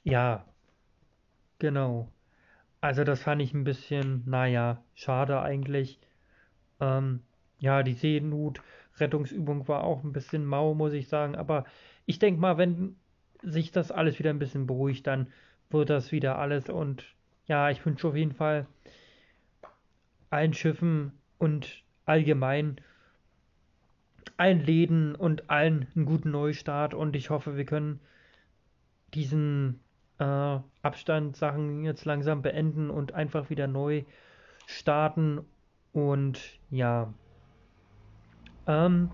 ja, 0.04 0.46
genau. 1.60 2.12
Also 2.82 3.04
das 3.04 3.24
fand 3.24 3.42
ich 3.42 3.54
ein 3.54 3.64
bisschen, 3.64 4.24
naja, 4.26 4.84
schade 4.96 5.42
eigentlich. 5.42 6.00
Ähm, 6.80 7.22
ja, 7.60 7.84
die 7.84 7.94
Seenhut 7.94 8.62
Rettungsübung 9.00 9.68
war 9.68 9.84
auch 9.84 10.04
ein 10.04 10.14
bisschen 10.14 10.46
mau, 10.46 10.74
muss 10.74 10.94
ich 10.94 11.08
sagen. 11.08 11.36
Aber 11.36 11.66
ich 12.06 12.20
denke 12.20 12.40
mal, 12.40 12.58
wenn 12.58 12.96
sich 13.42 13.72
das 13.72 13.92
alles 13.92 14.20
wieder 14.20 14.30
ein 14.30 14.40
bisschen 14.40 14.68
beruhigt, 14.68 15.08
dann 15.08 15.28
wird 15.70 15.90
das 15.90 16.12
wieder 16.12 16.38
alles. 16.40 16.70
Und 16.70 17.06
ja, 17.46 17.70
ich 17.70 17.86
wünsche 17.86 18.08
auf 18.08 18.16
jeden 18.16 18.34
Fall 18.34 18.66
allen 20.30 20.54
Schiffen 20.54 21.14
und 21.38 21.84
allgemein 22.06 22.82
allen 24.38 24.60
Läden 24.60 25.16
und 25.16 25.50
allen 25.50 25.88
einen 25.96 26.06
guten 26.06 26.32
Neustart. 26.32 26.94
Und 26.94 27.16
ich 27.16 27.30
hoffe, 27.30 27.58
wir 27.58 27.66
können 27.66 28.00
diesen 29.14 29.80
äh, 30.20 30.60
Abstandssachen 30.82 31.84
jetzt 31.84 32.06
langsam 32.06 32.42
beenden 32.42 32.90
und 32.90 33.14
einfach 33.14 33.50
wieder 33.50 33.68
neu 33.68 34.04
starten. 34.66 35.42
Und 35.92 36.60
ja, 36.70 37.14
ähm, 38.68 39.12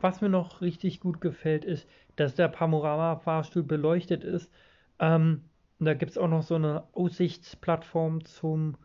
was 0.00 0.20
mir 0.20 0.28
noch 0.28 0.60
richtig 0.60 1.00
gut 1.00 1.20
gefällt, 1.20 1.64
ist, 1.64 1.88
dass 2.16 2.34
der 2.34 2.48
Panorama-Fahrstuhl 2.48 3.62
beleuchtet 3.62 4.22
ist. 4.24 4.50
Ähm, 4.98 5.44
da 5.78 5.94
gibt 5.94 6.12
es 6.12 6.18
auch 6.18 6.28
noch 6.28 6.42
so 6.42 6.56
eine 6.56 6.84
Aussichtsplattform 6.92 8.24
zum 8.24 8.76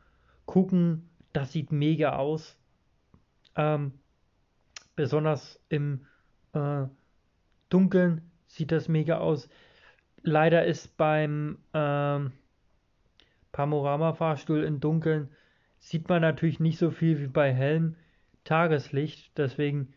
Gucken. 0.46 1.10
Das 1.38 1.52
sieht 1.52 1.72
mega 1.72 2.16
aus. 2.16 2.58
Ähm, 3.56 3.92
besonders 4.96 5.64
im 5.70 6.08
äh, 6.54 6.86
Dunkeln 7.70 8.32
sieht 8.48 8.72
das 8.72 8.88
mega 8.88 9.20
aus. 9.20 9.48
Leider 10.24 10.66
ist 10.66 10.98
beim 10.98 11.60
ähm, 11.76 12.32
Panorama-Fahrstuhl 13.52 14.64
im 14.64 14.80
Dunkeln 14.80 15.30
sieht 15.78 16.10
man 16.10 16.24
natürlich 16.24 16.60
nicht 16.60 16.80
so 16.80 16.90
viel 16.90 17.20
wie 17.20 17.28
bei 17.28 17.54
hellem 17.54 17.98
Tageslicht. 18.44 19.38
Deswegen, 19.38 19.94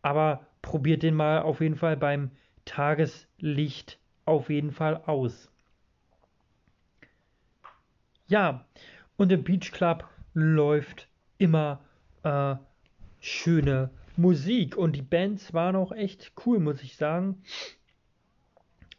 aber 0.00 0.46
probiert 0.62 1.02
den 1.02 1.14
mal 1.14 1.42
auf 1.42 1.60
jeden 1.60 1.76
Fall 1.76 1.98
beim 1.98 2.30
Tageslicht 2.64 3.98
auf 4.24 4.48
jeden 4.48 4.72
Fall 4.72 5.02
aus. 5.04 5.52
Ja, 8.26 8.64
und 9.18 9.30
im 9.30 9.44
Beach 9.44 9.70
Club 9.70 10.08
läuft 10.38 11.08
immer 11.38 11.80
äh, 12.22 12.54
schöne 13.20 13.90
Musik 14.16 14.76
und 14.76 14.94
die 14.96 15.02
Bands 15.02 15.52
waren 15.52 15.76
auch 15.76 15.92
echt 15.92 16.32
cool, 16.44 16.60
muss 16.60 16.82
ich 16.82 16.96
sagen. 16.96 17.42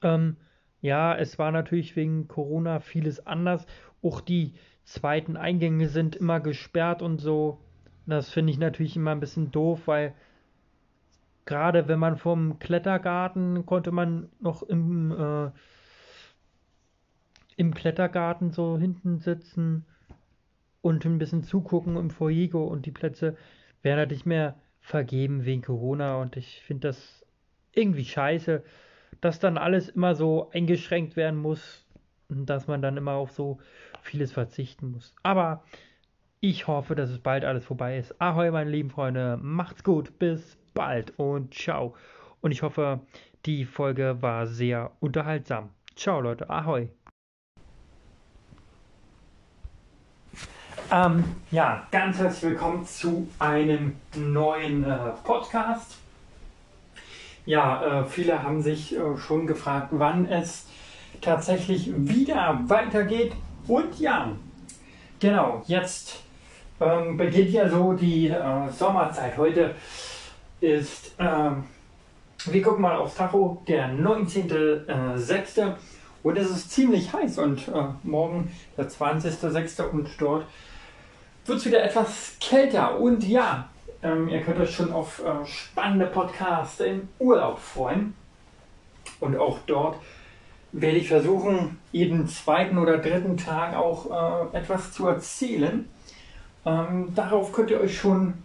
Ähm, 0.02 0.38
ja, 0.82 1.16
es 1.16 1.40
war 1.40 1.52
natürlich 1.52 1.95
wegen 1.95 2.28
Corona 2.28 2.80
vieles 2.80 3.26
anders. 3.26 3.66
Auch 4.02 4.22
die 4.22 4.53
zweiten 4.84 5.38
Eingänge 5.38 5.88
sind 5.90 6.16
immer 6.16 6.40
gesperrt 6.40 7.02
und 7.02 7.20
so. 7.20 7.60
Das 8.06 8.30
finde 8.30 8.52
ich 8.52 8.60
natürlich 8.60 8.95
immer 8.95 9.11
ein 9.11 9.20
bisschen 9.20 9.52
doof, 9.52 9.82
weil 9.86 10.14
gerade 11.45 11.88
wenn 11.88 11.99
man 11.99 12.18
vom 12.18 12.60
Klettergarten 12.60 13.66
konnte 13.66 13.91
man 13.91 14.30
noch 14.40 14.64
im, 14.64 15.11
äh, 15.11 15.52
im 17.56 17.74
Klettergarten 17.74 18.52
so 18.52 18.78
hinten 18.78 19.20
sitzen 19.20 19.86
und 20.81 21.06
ein 21.06 21.18
bisschen 21.18 21.43
zugucken 21.43 21.97
im 21.97 22.10
Foyer 22.10 22.56
und 22.56 22.85
die 22.85 22.91
Plätze 22.91 23.35
werden 23.81 23.99
halt 23.99 24.11
nicht 24.11 24.26
mehr 24.26 24.56
vergeben 24.80 25.45
wegen 25.45 25.61
Corona 25.61 26.18
und 26.22 26.38
ich 26.38 26.61
finde 26.61 26.89
das 26.89 27.26
irgendwie 27.73 28.06
scheiße, 28.06 28.64
dass 29.22 29.39
dann 29.39 29.57
alles 29.57 29.89
immer 29.89 30.15
so 30.15 30.49
eingeschränkt 30.51 31.15
werden 31.15 31.39
muss 31.39 31.85
und 32.30 32.45
dass 32.49 32.68
man 32.68 32.81
dann 32.81 32.97
immer 32.97 33.14
auf 33.14 33.31
so 33.31 33.60
vieles 34.01 34.31
verzichten 34.31 34.91
muss. 34.91 35.15
Aber 35.23 35.64
ich 36.39 36.68
hoffe, 36.68 36.95
dass 36.95 37.10
es 37.10 37.19
bald 37.19 37.43
alles 37.43 37.65
vorbei 37.65 37.97
ist. 37.97 38.19
Ahoi, 38.22 38.51
meine 38.51 38.69
lieben 38.69 38.89
Freunde, 38.89 39.38
macht's 39.41 39.84
gut, 39.84 40.18
bis 40.19 40.57
bald 40.73 41.14
und 41.18 41.53
ciao. 41.53 41.95
Und 42.41 42.51
ich 42.51 42.61
hoffe, 42.61 43.01
die 43.45 43.65
Folge 43.65 44.22
war 44.22 44.47
sehr 44.47 44.91
unterhaltsam. 44.99 45.72
Ciao, 45.95 46.22
Leute, 46.22 46.49
ahoi. 46.49 46.89
Ähm, 50.91 51.24
ja, 51.52 51.84
ganz 51.91 52.18
herzlich 52.18 52.52
willkommen 52.52 52.84
zu 52.84 53.28
einem 53.38 53.98
neuen 54.16 54.84
äh, 54.84 54.98
Podcast. 55.24 55.98
Ja, 57.45 58.02
äh, 58.02 58.06
viele 58.06 58.41
haben 58.41 58.64
sich 58.64 58.95
äh, 58.98 59.18
schon 59.18 59.45
gefragt, 59.45 59.90
wann 59.91 60.26
es 60.26 60.66
tatsächlich 61.22 61.91
wieder 61.95 62.61
weitergeht. 62.66 63.34
Und 63.68 63.99
ja, 63.99 64.32
genau, 65.20 65.61
jetzt 65.68 66.24
ähm, 66.82 67.18
beginnt 67.18 67.52
ja 67.52 67.70
so 67.70 67.94
die 67.94 68.30
äh, 68.30 68.70
Sommerzeit. 68.72 69.38
Heute 69.38 69.76
ist, 70.60 71.14
ähm, 71.20 71.66
wir 72.45 72.61
gucken 72.64 72.82
mal 72.82 72.95
aufs 72.95 73.14
Tacho, 73.14 73.61
der 73.68 73.90
19.06. 73.90 75.76
Und 76.24 76.36
es 76.36 76.49
ist 76.49 76.72
ziemlich 76.72 77.14
heiß 77.14 77.38
und 77.38 77.68
äh, 77.68 77.84
morgen 78.02 78.52
der 78.76 78.90
20.06. 78.90 79.84
und 79.91 80.10
dort 80.18 80.45
wird 81.49 81.59
es 81.59 81.65
wieder 81.65 81.84
etwas 81.84 82.38
kälter. 82.39 82.99
Und 82.99 83.27
ja, 83.27 83.69
ähm, 84.01 84.30
ihr 84.30 84.41
könnt 84.41 84.59
euch 84.59 84.73
schon 84.73 84.93
auf 84.93 85.21
äh, 85.23 85.45
spannende 85.45 86.05
Podcasts 86.05 86.80
im 86.80 87.09
Urlaub 87.19 87.59
freuen. 87.59 88.13
Und 89.19 89.38
auch 89.38 89.59
dort 89.65 89.97
werde 90.71 90.97
ich 90.97 91.07
versuchen, 91.07 91.80
jeden 91.91 92.27
zweiten 92.27 92.77
oder 92.77 92.99
dritten 92.99 93.35
Tag 93.38 93.76
auch 93.76 94.51
äh, 94.53 94.57
etwas 94.57 94.93
zu 94.93 95.07
erzählen. 95.07 95.89
Ähm, 96.65 97.13
darauf 97.15 97.51
könnt 97.51 97.71
ihr 97.71 97.81
euch 97.81 97.97
schon 97.97 98.35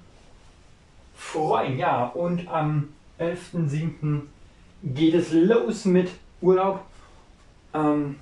freuen. 1.14 1.78
Ja, 1.78 2.06
und 2.06 2.48
am 2.48 2.88
11.07. 3.20 4.22
geht 4.82 5.14
es 5.14 5.32
los 5.32 5.84
mit 5.84 6.10
Urlaub. 6.40 6.80
Ähm, 7.74 8.18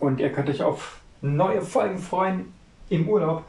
und 0.00 0.18
ihr 0.18 0.32
könnt 0.32 0.48
euch 0.48 0.62
auf 0.62 0.98
neue 1.20 1.62
Folgen 1.62 1.98
freuen 1.98 2.52
im 2.88 3.08
Urlaub. 3.08 3.44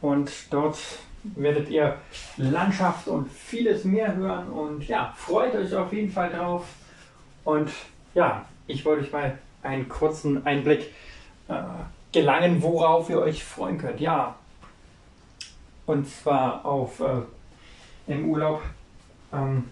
Und 0.00 0.30
dort 0.50 0.78
werdet 1.22 1.68
ihr 1.70 1.96
Landschaft 2.36 3.08
und 3.08 3.30
vieles 3.30 3.84
mehr 3.84 4.14
hören. 4.14 4.48
Und 4.48 4.86
ja, 4.86 5.12
freut 5.16 5.54
euch 5.54 5.74
auf 5.74 5.92
jeden 5.92 6.10
Fall 6.10 6.30
drauf. 6.30 6.66
Und 7.44 7.70
ja, 8.14 8.44
ich 8.66 8.84
wollte 8.84 9.04
euch 9.04 9.12
mal 9.12 9.38
einen 9.62 9.88
kurzen 9.88 10.46
Einblick 10.46 10.92
äh, 11.48 11.54
gelangen, 12.12 12.62
worauf 12.62 13.10
ihr 13.10 13.18
euch 13.18 13.44
freuen 13.44 13.78
könnt. 13.78 14.00
Ja, 14.00 14.36
und 15.86 16.08
zwar 16.08 16.64
auf 16.64 17.00
äh, 17.00 17.22
im 18.06 18.28
Urlaub. 18.28 18.62
Ähm, 19.32 19.64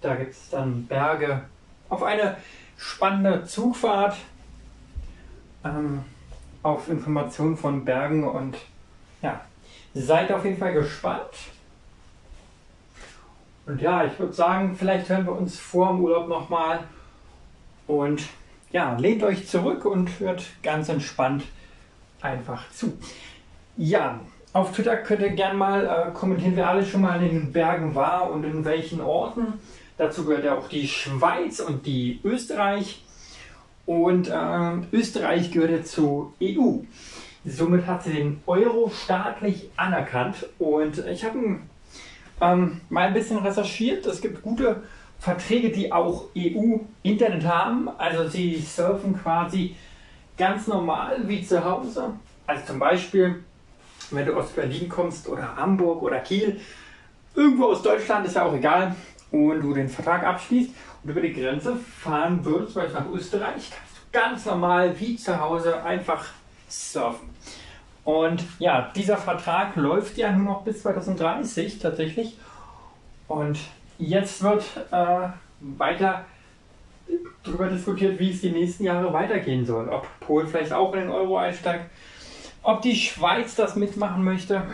da 0.00 0.14
gibt 0.14 0.32
es 0.32 0.50
dann 0.50 0.86
Berge 0.86 1.42
auf 1.88 2.02
eine 2.02 2.36
spannende 2.76 3.44
Zugfahrt, 3.44 4.16
ähm, 5.64 6.04
auf 6.62 6.88
Informationen 6.88 7.56
von 7.56 7.84
Bergen 7.84 8.28
und 8.28 8.56
ja, 9.22 9.40
seid 10.02 10.30
auf 10.32 10.44
jeden 10.44 10.58
Fall 10.58 10.74
gespannt. 10.74 11.30
Und 13.66 13.80
ja, 13.80 14.04
ich 14.04 14.18
würde 14.18 14.32
sagen, 14.32 14.76
vielleicht 14.76 15.08
hören 15.08 15.26
wir 15.26 15.32
uns 15.32 15.58
vor 15.58 15.88
dem 15.88 16.00
Urlaub 16.00 16.28
nochmal. 16.28 16.80
Und 17.86 18.22
ja, 18.72 18.96
lehnt 18.96 19.22
euch 19.22 19.48
zurück 19.48 19.84
und 19.84 20.20
hört 20.20 20.44
ganz 20.62 20.88
entspannt 20.88 21.44
einfach 22.20 22.70
zu. 22.70 22.96
Ja, 23.76 24.20
auf 24.52 24.72
Twitter 24.72 24.96
könnt 24.96 25.22
ihr 25.22 25.30
gerne 25.30 25.58
mal 25.58 25.86
äh, 25.86 26.12
kommentieren, 26.12 26.56
wer 26.56 26.68
alle 26.68 26.84
schon 26.84 27.02
mal 27.02 27.22
in 27.22 27.28
den 27.28 27.52
Bergen 27.52 27.94
war 27.94 28.30
und 28.30 28.44
in 28.44 28.64
welchen 28.64 29.00
Orten. 29.00 29.54
Dazu 29.98 30.24
gehört 30.24 30.44
ja 30.44 30.56
auch 30.56 30.68
die 30.68 30.86
Schweiz 30.88 31.60
und 31.60 31.86
die 31.86 32.20
Österreich. 32.22 33.02
Und 33.86 34.28
äh, 34.28 34.96
Österreich 34.96 35.52
gehört 35.52 35.70
ja 35.70 35.82
zur 35.82 36.32
EU. 36.42 36.80
Somit 37.46 37.86
hat 37.86 38.02
sie 38.02 38.12
den 38.12 38.42
Euro 38.46 38.90
staatlich 38.90 39.70
anerkannt. 39.76 40.46
Und 40.58 40.98
ich 41.06 41.24
habe 41.24 41.60
ähm, 42.40 42.80
mal 42.90 43.08
ein 43.08 43.14
bisschen 43.14 43.38
recherchiert. 43.38 44.04
Es 44.06 44.20
gibt 44.20 44.42
gute 44.42 44.82
Verträge, 45.18 45.70
die 45.70 45.92
auch 45.92 46.26
EU-Internet 46.36 47.46
haben. 47.46 47.88
Also 47.98 48.28
sie 48.28 48.56
surfen 48.56 49.16
quasi 49.18 49.76
ganz 50.36 50.66
normal 50.66 51.26
wie 51.26 51.42
zu 51.42 51.64
Hause. 51.64 52.14
Also 52.46 52.66
zum 52.66 52.78
Beispiel 52.78 53.44
wenn 54.10 54.26
du 54.26 54.34
aus 54.34 54.50
Berlin 54.50 54.88
kommst 54.88 55.28
oder 55.28 55.56
Hamburg 55.56 56.02
oder 56.02 56.20
Kiel, 56.20 56.60
irgendwo 57.34 57.66
aus 57.66 57.82
Deutschland, 57.82 58.26
ist 58.26 58.36
ja 58.36 58.44
auch 58.44 58.54
egal, 58.54 58.94
und 59.30 59.60
du 59.60 59.74
den 59.74 59.88
Vertrag 59.88 60.24
abschließt 60.24 60.70
und 61.02 61.10
über 61.10 61.20
die 61.20 61.32
Grenze 61.32 61.76
fahren 61.76 62.44
würdest, 62.44 62.72
zum 62.72 62.82
Beispiel 62.82 63.00
nach 63.00 63.10
Österreich, 63.10 63.70
kannst 63.70 63.96
du 63.96 64.00
ganz 64.12 64.46
normal 64.46 64.98
wie 64.98 65.16
zu 65.16 65.38
Hause 65.38 65.82
einfach 65.82 66.24
surfen. 66.68 67.28
Und 68.06 68.44
ja, 68.58 68.90
dieser 68.96 69.18
Vertrag 69.18 69.76
läuft 69.76 70.16
ja 70.16 70.32
nur 70.32 70.46
noch 70.46 70.62
bis 70.62 70.80
2030 70.80 71.78
tatsächlich. 71.78 72.38
Und 73.28 73.58
jetzt 73.98 74.42
wird 74.42 74.64
äh, 74.90 75.28
weiter 75.60 76.24
darüber 77.44 77.68
diskutiert, 77.68 78.18
wie 78.18 78.30
es 78.30 78.40
die 78.40 78.50
nächsten 78.50 78.84
Jahre 78.84 79.12
weitergehen 79.12 79.66
soll. 79.66 79.90
Ob 79.90 80.06
Polen 80.20 80.48
vielleicht 80.48 80.72
auch 80.72 80.94
in 80.94 81.00
den 81.00 81.10
Euro 81.10 81.36
einsteigt 81.36 81.90
ob 82.66 82.82
die 82.82 82.96
Schweiz 82.96 83.54
das 83.54 83.76
mitmachen 83.76 84.24
möchte, 84.24 84.64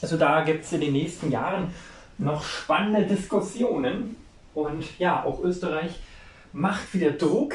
also 0.00 0.16
da 0.16 0.42
gibt 0.42 0.64
es 0.64 0.72
in 0.72 0.80
den 0.80 0.92
nächsten 0.92 1.32
Jahren 1.32 1.74
noch 2.18 2.44
spannende 2.44 3.04
Diskussionen. 3.04 4.16
Und 4.54 4.98
ja, 5.00 5.24
auch 5.24 5.42
Österreich 5.42 5.98
macht 6.52 6.94
wieder 6.94 7.10
Druck. 7.10 7.54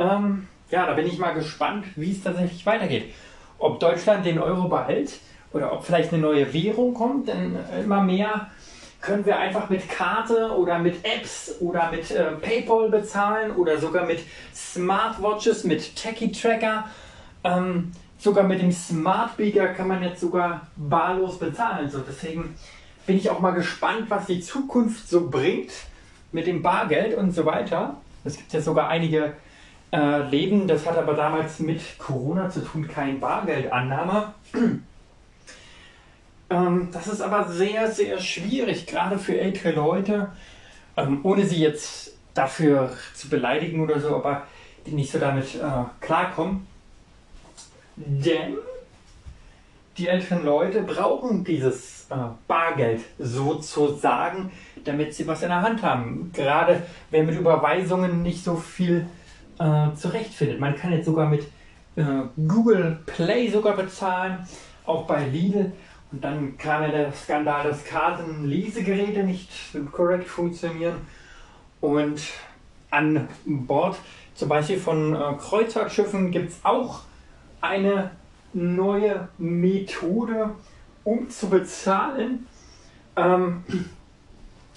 Ähm, 0.00 0.48
ja, 0.70 0.84
da 0.86 0.94
bin 0.94 1.06
ich 1.06 1.18
mal 1.18 1.32
gespannt, 1.32 1.86
wie 1.94 2.10
es 2.10 2.24
tatsächlich 2.24 2.66
weitergeht. 2.66 3.14
Ob 3.60 3.78
Deutschland 3.78 4.26
den 4.26 4.38
Euro 4.38 4.68
behält 4.68 5.20
oder 5.52 5.72
ob 5.72 5.84
vielleicht 5.84 6.12
eine 6.12 6.22
neue 6.22 6.52
Währung 6.52 6.94
kommt, 6.94 7.28
denn 7.28 7.56
immer 7.80 8.02
mehr 8.02 8.48
können 9.00 9.24
wir 9.24 9.38
einfach 9.38 9.70
mit 9.70 9.88
Karte 9.88 10.50
oder 10.56 10.78
mit 10.78 11.04
Apps 11.04 11.54
oder 11.60 11.90
mit 11.90 12.10
äh, 12.10 12.32
PayPal 12.32 12.90
bezahlen 12.90 13.52
oder 13.52 13.78
sogar 13.78 14.04
mit 14.04 14.20
Smartwatches, 14.54 15.64
mit 15.64 15.96
Techie 15.96 16.32
Tracker. 16.32 16.84
Ähm, 17.42 17.92
sogar 18.18 18.44
mit 18.44 18.60
dem 18.60 18.72
Smart 18.72 19.32
Speaker 19.32 19.68
kann 19.68 19.88
man 19.88 20.02
jetzt 20.02 20.20
sogar 20.20 20.66
barlos 20.76 21.38
bezahlen. 21.38 21.88
So, 21.90 22.00
deswegen 22.00 22.54
bin 23.06 23.16
ich 23.16 23.30
auch 23.30 23.40
mal 23.40 23.52
gespannt, 23.52 24.06
was 24.08 24.26
die 24.26 24.40
Zukunft 24.40 25.08
so 25.08 25.30
bringt 25.30 25.72
mit 26.32 26.46
dem 26.46 26.62
Bargeld 26.62 27.16
und 27.16 27.32
so 27.32 27.46
weiter. 27.46 27.96
Es 28.24 28.36
gibt 28.36 28.52
ja 28.52 28.60
sogar 28.60 28.88
einige 28.88 29.32
äh, 29.92 30.28
Läden, 30.28 30.68
das 30.68 30.86
hat 30.86 30.96
aber 30.96 31.14
damals 31.14 31.58
mit 31.58 31.80
Corona 31.98 32.48
zu 32.48 32.60
tun, 32.60 32.86
kein 32.86 33.20
Bargeldannahme. 33.20 34.34
Ähm, 36.52 36.88
das 36.90 37.06
ist 37.06 37.20
aber 37.20 37.48
sehr, 37.48 37.88
sehr 37.92 38.18
schwierig, 38.18 38.84
gerade 38.84 39.20
für 39.20 39.38
ältere 39.38 39.70
Leute, 39.70 40.32
ähm, 40.96 41.20
ohne 41.22 41.46
sie 41.46 41.60
jetzt 41.60 42.14
dafür 42.34 42.90
zu 43.14 43.28
beleidigen 43.28 43.80
oder 43.80 44.00
so, 44.00 44.16
aber 44.16 44.48
die 44.84 44.90
nicht 44.90 45.12
so 45.12 45.20
damit 45.20 45.54
äh, 45.54 45.84
klarkommen. 46.00 46.66
Denn 47.94 48.56
die 49.96 50.08
älteren 50.08 50.44
Leute 50.44 50.82
brauchen 50.82 51.44
dieses 51.44 52.06
äh, 52.10 52.16
Bargeld 52.48 53.02
sozusagen, 53.18 54.50
damit 54.84 55.14
sie 55.14 55.26
was 55.26 55.42
in 55.42 55.50
der 55.50 55.62
Hand 55.62 55.82
haben. 55.82 56.32
Gerade 56.34 56.82
wer 57.10 57.22
mit 57.22 57.38
Überweisungen 57.38 58.22
nicht 58.22 58.42
so 58.42 58.56
viel 58.56 59.06
äh, 59.60 59.94
zurechtfindet. 59.94 60.58
Man 60.58 60.74
kann 60.74 60.92
jetzt 60.92 61.04
sogar 61.04 61.28
mit 61.28 61.42
äh, 61.94 62.04
Google 62.48 62.98
Play 63.06 63.48
sogar 63.48 63.76
bezahlen, 63.76 64.38
auch 64.86 65.06
bei 65.06 65.26
Lidl. 65.26 65.72
Und 66.10 66.24
dann 66.24 66.56
kam 66.58 66.82
ja 66.82 66.88
der 66.88 67.12
Skandal, 67.12 67.64
dass 67.64 67.84
Kartenlesegeräte 67.84 69.22
nicht 69.22 69.50
korrekt 69.92 70.26
funktionieren. 70.26 70.96
Und 71.80 72.20
an 72.90 73.28
Bord 73.44 73.96
zum 74.34 74.48
Beispiel 74.48 74.78
von 74.78 75.14
äh, 75.14 75.34
Kreuzfahrtschiffen 75.38 76.30
gibt 76.30 76.50
es 76.50 76.64
auch 76.64 77.02
eine 77.60 78.10
neue 78.52 79.28
Methode, 79.38 80.50
um 81.04 81.28
zu 81.28 81.48
bezahlen. 81.48 82.46
Ähm, 83.14 83.62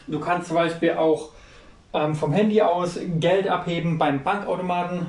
du 0.07 0.19
kannst 0.19 0.49
zum 0.49 0.57
Beispiel 0.57 0.91
auch 0.91 1.31
ähm, 1.94 2.15
vom 2.15 2.34
Handy 2.34 2.61
aus 2.61 2.99
Geld 3.20 3.48
abheben 3.48 3.98
beim 3.98 4.24
Bankautomaten. 4.24 5.07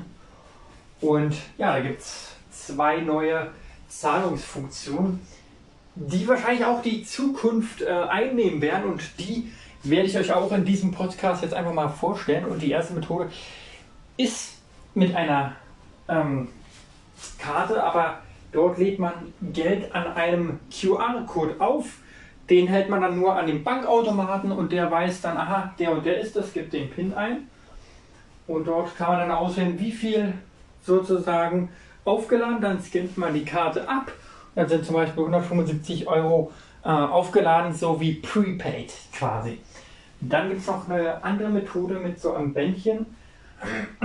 Und 1.01 1.35
ja, 1.57 1.73
da 1.73 1.79
gibt 1.81 2.01
es 2.01 2.35
zwei 2.51 2.97
neue 2.97 3.51
Zahlungsfunktionen 3.87 5.19
die 5.95 6.27
wahrscheinlich 6.27 6.65
auch 6.65 6.81
die 6.81 7.03
Zukunft 7.03 7.81
äh, 7.81 7.89
einnehmen 7.89 8.61
werden 8.61 8.91
und 8.91 9.01
die 9.17 9.51
werde 9.83 10.07
ich 10.07 10.17
euch 10.17 10.33
auch 10.33 10.51
in 10.51 10.65
diesem 10.65 10.91
Podcast 10.91 11.41
jetzt 11.41 11.53
einfach 11.53 11.73
mal 11.73 11.87
vorstellen. 11.87 12.45
Und 12.45 12.61
die 12.61 12.71
erste 12.71 12.93
Methode 12.93 13.29
ist 14.17 14.55
mit 14.93 15.15
einer 15.15 15.55
ähm, 16.09 16.49
Karte, 17.37 17.83
aber 17.83 18.19
dort 18.51 18.77
lädt 18.77 18.99
man 18.99 19.13
Geld 19.41 19.93
an 19.93 20.13
einem 20.13 20.59
QR-Code 20.71 21.55
auf. 21.59 21.99
Den 22.49 22.67
hält 22.67 22.89
man 22.89 23.01
dann 23.01 23.19
nur 23.19 23.35
an 23.35 23.47
dem 23.47 23.63
Bankautomaten 23.63 24.51
und 24.51 24.71
der 24.71 24.89
weiß 24.91 25.21
dann, 25.21 25.37
aha, 25.37 25.73
der 25.79 25.91
und 25.91 26.05
der 26.05 26.19
ist 26.19 26.35
das, 26.35 26.53
gibt 26.53 26.73
den 26.73 26.89
PIN 26.89 27.13
ein. 27.13 27.49
Und 28.47 28.67
dort 28.67 28.95
kann 28.95 29.09
man 29.09 29.19
dann 29.19 29.31
auswählen, 29.31 29.79
wie 29.79 29.91
viel 29.91 30.33
sozusagen 30.83 31.69
aufgeladen. 32.03 32.61
Dann 32.61 32.79
scannt 32.79 33.17
man 33.17 33.33
die 33.33 33.45
Karte 33.45 33.89
ab 33.89 34.11
dann 34.55 34.69
sind 34.69 34.85
zum 34.85 34.95
Beispiel 34.95 35.23
175 35.23 36.07
Euro 36.07 36.51
äh, 36.83 36.87
aufgeladen, 36.87 37.73
so 37.73 37.99
wie 37.99 38.15
prepaid 38.15 38.91
quasi. 39.13 39.59
Dann 40.21 40.49
gibt 40.49 40.61
es 40.61 40.67
noch 40.67 40.89
eine 40.89 41.23
andere 41.23 41.49
Methode 41.49 41.95
mit 41.95 42.19
so 42.19 42.33
einem 42.33 42.53
Bändchen. 42.53 43.05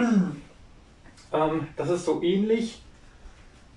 ähm, 1.33 1.69
das 1.77 1.89
ist 1.89 2.05
so 2.05 2.21
ähnlich. 2.23 2.83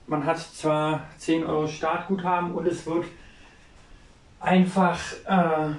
Man 0.08 0.26
hat 0.26 0.40
zwar 0.40 1.06
10 1.18 1.46
Euro 1.46 1.68
Startguthaben 1.68 2.52
und 2.54 2.68
es 2.68 2.86
wird 2.88 3.06
einfach 4.44 5.00
äh, 5.26 5.74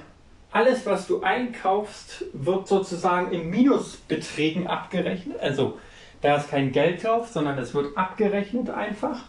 alles, 0.51 0.85
was 0.85 1.07
du 1.07 1.21
einkaufst, 1.21 2.25
wird 2.33 2.67
sozusagen 2.67 3.31
in 3.31 3.49
Minusbeträgen 3.49 4.67
abgerechnet. 4.67 5.39
Also 5.39 5.79
da 6.21 6.37
ist 6.37 6.49
kein 6.49 6.71
Geld 6.71 7.03
drauf, 7.03 7.29
sondern 7.29 7.57
es 7.59 7.73
wird 7.73 7.97
abgerechnet 7.97 8.69
einfach. 8.69 9.25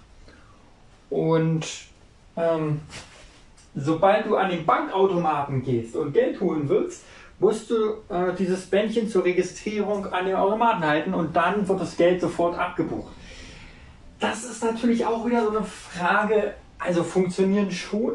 Und 1.10 1.66
ähm, 2.36 2.80
sobald 3.74 4.26
du 4.26 4.36
an 4.36 4.50
den 4.50 4.64
Bankautomaten 4.64 5.62
gehst 5.62 5.94
und 5.96 6.12
Geld 6.12 6.40
holen 6.40 6.68
willst, 6.68 7.04
musst 7.38 7.70
du 7.70 7.96
äh, 8.08 8.32
dieses 8.38 8.66
Bändchen 8.66 9.08
zur 9.08 9.24
Registrierung 9.24 10.06
an 10.06 10.24
den 10.24 10.36
Automaten 10.36 10.86
halten 10.86 11.12
und 11.12 11.36
dann 11.36 11.68
wird 11.68 11.80
das 11.80 11.96
Geld 11.96 12.20
sofort 12.20 12.58
abgebucht. 12.58 13.12
Das 14.18 14.44
ist 14.44 14.64
natürlich 14.64 15.04
auch 15.04 15.26
wieder 15.26 15.42
so 15.42 15.50
eine 15.50 15.64
Frage, 15.64 16.54
also 16.78 17.04
funktionieren 17.04 17.70
schon, 17.70 18.14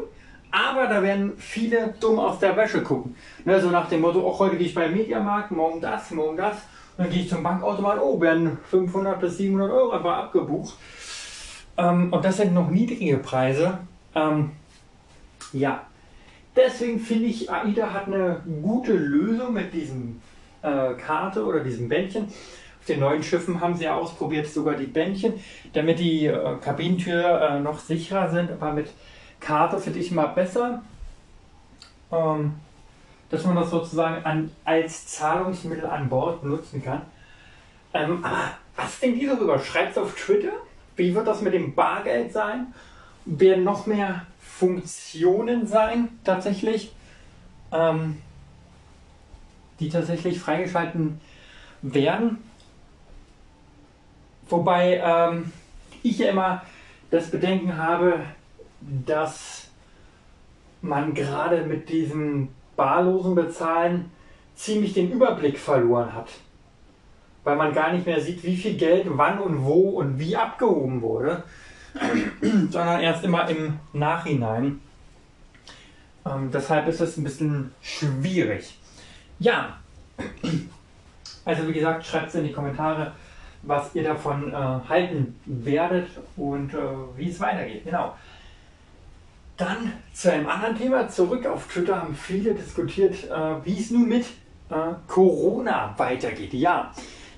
aber 0.52 0.86
da 0.86 1.02
werden 1.02 1.32
viele 1.38 1.94
dumm 1.98 2.18
aus 2.18 2.38
der 2.38 2.56
Wäsche 2.56 2.82
gucken. 2.82 3.16
Ne, 3.44 3.58
so 3.60 3.70
nach 3.70 3.88
dem 3.88 4.02
Motto, 4.02 4.24
auch 4.26 4.38
heute 4.38 4.56
gehe 4.56 4.66
ich 4.66 4.74
beim 4.74 4.92
Mediamarkt, 4.92 5.50
morgen 5.50 5.80
das, 5.80 6.10
morgen 6.10 6.36
das. 6.36 6.56
Und 6.96 7.06
dann 7.06 7.10
gehe 7.10 7.22
ich 7.22 7.28
zum 7.30 7.42
Bankautomat, 7.42 7.98
oh, 8.00 8.20
werden 8.20 8.58
500 8.70 9.18
bis 9.18 9.38
700 9.38 9.70
Euro 9.72 9.90
einfach 9.92 10.18
abgebucht. 10.18 10.76
Ähm, 11.78 12.12
und 12.12 12.22
das 12.22 12.36
sind 12.36 12.52
noch 12.52 12.68
niedrige 12.68 13.16
Preise. 13.16 13.78
Ähm, 14.14 14.50
ja, 15.54 15.86
deswegen 16.54 17.00
finde 17.00 17.26
ich, 17.26 17.50
AIDA 17.50 17.94
hat 17.94 18.08
eine 18.08 18.42
gute 18.62 18.92
Lösung 18.92 19.54
mit 19.54 19.72
diesem 19.72 20.20
äh, 20.60 20.92
Karte 20.94 21.46
oder 21.46 21.60
diesem 21.60 21.88
Bändchen. 21.88 22.24
Auf 22.24 22.86
den 22.86 23.00
neuen 23.00 23.22
Schiffen 23.22 23.60
haben 23.60 23.74
sie 23.74 23.84
ja 23.84 23.94
ausprobiert, 23.94 24.46
sogar 24.48 24.74
die 24.74 24.86
Bändchen, 24.86 25.34
damit 25.72 25.98
die 25.98 26.26
äh, 26.26 26.56
Kabinentür 26.60 27.40
äh, 27.40 27.60
noch 27.60 27.78
sicherer 27.78 28.28
sind. 28.30 28.50
Aber 28.50 28.74
mit 28.74 28.88
Karte 29.42 29.78
finde 29.78 29.98
ich 29.98 30.10
mal 30.10 30.28
besser, 30.28 30.82
ähm, 32.10 32.54
dass 33.30 33.44
man 33.44 33.56
das 33.56 33.70
sozusagen 33.70 34.24
an, 34.24 34.50
als 34.64 35.06
Zahlungsmittel 35.08 35.86
an 35.86 36.08
Bord 36.08 36.44
nutzen 36.44 36.82
kann. 36.82 37.02
Ähm, 37.92 38.24
aber 38.24 38.52
was 38.76 39.00
denkt 39.00 39.20
ihr 39.20 39.34
darüber? 39.34 39.58
Schreibt 39.58 39.92
es 39.92 39.98
auf 39.98 40.14
Twitter. 40.14 40.52
Wie 40.96 41.14
wird 41.14 41.26
das 41.26 41.42
mit 41.42 41.54
dem 41.54 41.74
Bargeld 41.74 42.32
sein? 42.32 42.74
Werden 43.24 43.64
noch 43.64 43.86
mehr 43.86 44.26
Funktionen 44.40 45.66
sein 45.66 46.08
tatsächlich, 46.24 46.92
ähm, 47.72 48.20
die 49.80 49.88
tatsächlich 49.88 50.38
freigeschalten 50.38 51.20
werden? 51.82 52.38
Wobei 54.48 55.00
ähm, 55.02 55.52
ich 56.02 56.18
ja 56.18 56.30
immer 56.30 56.62
das 57.10 57.30
Bedenken 57.30 57.76
habe, 57.78 58.20
dass 59.06 59.68
man 60.80 61.14
gerade 61.14 61.62
mit 61.62 61.88
diesem 61.88 62.48
barlosen 62.76 63.34
Bezahlen 63.34 64.10
ziemlich 64.54 64.94
den 64.94 65.10
Überblick 65.10 65.58
verloren 65.58 66.12
hat 66.14 66.28
weil 67.44 67.56
man 67.56 67.72
gar 67.72 67.92
nicht 67.92 68.06
mehr 68.06 68.20
sieht, 68.20 68.42
wie 68.44 68.56
viel 68.56 68.74
Geld 68.74 69.06
wann 69.08 69.38
und 69.38 69.64
wo 69.64 69.90
und 69.90 70.18
wie 70.18 70.36
abgehoben 70.36 71.02
wurde, 71.02 71.42
sondern 72.70 73.00
erst 73.00 73.24
immer 73.24 73.48
im 73.48 73.78
Nachhinein. 73.92 74.80
Ähm, 76.24 76.50
deshalb 76.52 76.86
ist 76.86 77.00
es 77.00 77.16
ein 77.16 77.24
bisschen 77.24 77.72
schwierig. 77.82 78.78
Ja, 79.38 79.78
also 81.44 81.68
wie 81.68 81.72
gesagt, 81.72 82.06
schreibt 82.06 82.28
es 82.28 82.36
in 82.36 82.44
die 82.44 82.52
Kommentare, 82.52 83.12
was 83.62 83.94
ihr 83.94 84.04
davon 84.04 84.52
äh, 84.52 84.88
halten 84.88 85.38
werdet 85.46 86.08
und 86.36 86.74
äh, 86.74 86.78
wie 87.16 87.28
es 87.28 87.40
weitergeht. 87.40 87.84
Genau. 87.84 88.14
Dann 89.62 89.92
zu 90.12 90.32
einem 90.32 90.48
anderen 90.48 90.76
Thema. 90.76 91.08
Zurück 91.08 91.46
auf 91.46 91.68
Twitter 91.68 92.02
haben 92.02 92.16
viele 92.16 92.52
diskutiert, 92.52 93.30
äh, 93.30 93.64
wie 93.64 93.78
es 93.78 93.92
nun 93.92 94.08
mit 94.08 94.24
äh, 94.70 94.74
Corona 95.06 95.94
weitergeht. 95.96 96.52
Ja, 96.52 96.92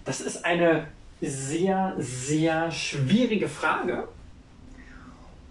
das 0.06 0.22
ist 0.22 0.42
eine 0.42 0.86
sehr, 1.20 1.94
sehr 1.98 2.70
schwierige 2.70 3.46
Frage. 3.46 4.08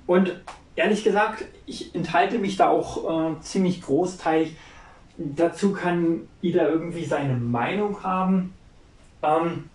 Und 0.07 0.41
ehrlich 0.75 1.03
gesagt, 1.03 1.45
ich 1.67 1.93
enthalte 1.93 2.39
mich 2.39 2.57
da 2.57 2.69
auch 2.69 3.33
äh, 3.35 3.39
ziemlich 3.41 3.83
großteilig. 3.83 4.55
Dazu 5.19 5.73
kann 5.73 6.27
jeder 6.41 6.67
irgendwie 6.69 7.05
seine 7.05 7.35
Meinung 7.35 8.01
haben. 8.01 8.55
Ähm, 9.21 9.69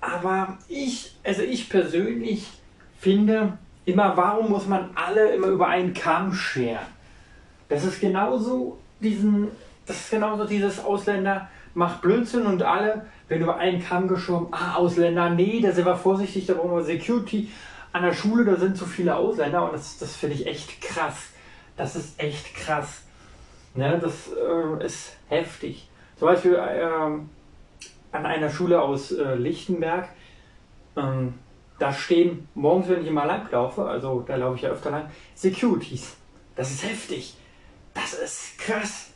aber 0.00 0.56
ich, 0.68 1.16
also 1.24 1.42
ich 1.42 1.68
persönlich 1.68 2.46
finde 3.00 3.58
immer, 3.84 4.16
warum 4.16 4.50
muss 4.50 4.66
man 4.66 4.90
alle 4.94 5.34
immer 5.34 5.48
über 5.48 5.68
einen 5.68 5.94
Kamm 5.94 6.32
scheren? 6.32 6.86
Das 7.68 7.84
ist 7.84 8.00
genauso 8.00 8.78
diesen, 9.00 9.48
das 9.86 9.96
ist 9.96 10.10
genauso 10.10 10.44
dieses 10.44 10.84
Ausländer 10.84 11.48
macht 11.74 12.02
Blödsinn 12.02 12.46
und 12.46 12.62
alle, 12.62 13.06
wenn 13.28 13.42
über 13.42 13.56
einen 13.56 13.84
Kamm 13.84 14.08
geschoben, 14.08 14.48
ah, 14.52 14.76
Ausländer, 14.76 15.30
nee, 15.30 15.60
da 15.60 15.72
sind 15.72 15.84
wir 15.84 15.96
vorsichtig, 15.96 16.46
da 16.46 16.54
brauchen 16.54 16.76
wir 16.76 16.84
Security. 16.84 17.50
An 17.92 18.02
der 18.02 18.12
Schule, 18.12 18.44
da 18.44 18.56
sind 18.56 18.76
zu 18.76 18.86
viele 18.86 19.14
Ausländer 19.14 19.64
und 19.64 19.74
das, 19.74 19.98
das 19.98 20.16
finde 20.16 20.36
ich 20.36 20.46
echt 20.46 20.80
krass. 20.80 21.28
Das 21.76 21.94
ist 21.94 22.20
echt 22.20 22.54
krass. 22.54 23.02
Ne, 23.74 23.98
das 24.00 24.30
äh, 24.32 24.84
ist 24.84 25.16
heftig. 25.28 25.88
Zum 26.16 26.28
Beispiel 26.28 26.54
äh, 26.54 26.84
an 28.12 28.26
einer 28.26 28.50
Schule 28.50 28.80
aus 28.80 29.10
äh, 29.10 29.34
Lichtenberg, 29.34 30.08
ähm, 30.96 31.34
da 31.84 31.92
stehen 31.92 32.48
morgens, 32.54 32.88
wenn 32.88 33.02
ich 33.02 33.08
immer 33.08 33.26
lang 33.26 33.46
laufe, 33.50 33.84
also 33.84 34.24
da 34.26 34.36
laufe 34.36 34.56
ich 34.56 34.62
ja 34.62 34.70
öfter 34.70 34.90
lang, 34.90 35.10
Securities. 35.34 36.16
Das 36.56 36.70
ist 36.70 36.82
heftig. 36.82 37.34
Das 37.92 38.14
ist 38.14 38.58
krass. 38.58 39.10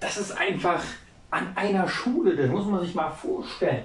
Das 0.00 0.16
ist 0.16 0.32
einfach 0.32 0.82
an 1.30 1.52
einer 1.56 1.86
Schule, 1.86 2.34
das 2.34 2.48
muss 2.48 2.64
man 2.64 2.80
sich 2.80 2.94
mal 2.94 3.10
vorstellen. 3.10 3.84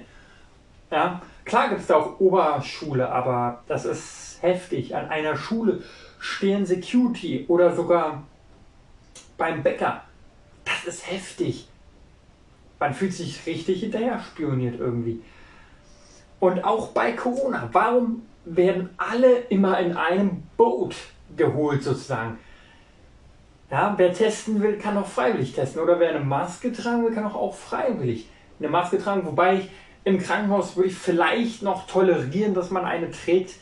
Ja, 0.90 1.20
klar 1.44 1.68
gibt 1.68 1.82
es 1.82 1.88
da 1.88 1.96
auch 1.96 2.18
Oberschule, 2.18 3.06
aber 3.12 3.62
das 3.68 3.84
ist 3.84 4.38
heftig. 4.40 4.96
An 4.96 5.10
einer 5.10 5.36
Schule 5.36 5.82
stehen 6.18 6.64
Security 6.64 7.44
oder 7.48 7.76
sogar 7.76 8.22
beim 9.36 9.62
Bäcker. 9.62 10.04
Das 10.64 10.86
ist 10.86 11.10
heftig. 11.10 11.68
Man 12.78 12.94
fühlt 12.94 13.12
sich 13.12 13.44
richtig 13.44 13.80
hinterher 13.80 14.18
spioniert 14.20 14.80
irgendwie. 14.80 15.20
Und 16.40 16.64
auch 16.64 16.88
bei 16.88 17.12
Corona, 17.12 17.68
warum 17.72 18.22
werden 18.44 18.90
alle 18.96 19.38
immer 19.48 19.78
in 19.80 19.96
einem 19.96 20.42
Boot 20.56 20.94
geholt 21.36 21.82
sozusagen? 21.82 22.38
Ja, 23.70 23.94
wer 23.96 24.12
testen 24.12 24.62
will, 24.62 24.78
kann 24.78 24.96
auch 24.96 25.06
freiwillig 25.06 25.54
testen. 25.54 25.82
Oder 25.82 25.98
wer 25.98 26.10
eine 26.10 26.20
Maske 26.20 26.72
tragen 26.72 27.04
will, 27.04 27.12
kann 27.12 27.26
auch, 27.26 27.34
auch 27.34 27.54
freiwillig 27.54 28.28
eine 28.58 28.68
Maske 28.68 28.98
tragen. 28.98 29.26
Wobei 29.26 29.56
ich 29.56 29.68
im 30.04 30.18
Krankenhaus 30.18 30.76
würde 30.76 30.90
ich 30.90 30.96
vielleicht 30.96 31.62
noch 31.62 31.86
tolerieren, 31.86 32.54
dass 32.54 32.70
man 32.70 32.84
eine 32.84 33.10
trägt. 33.10 33.54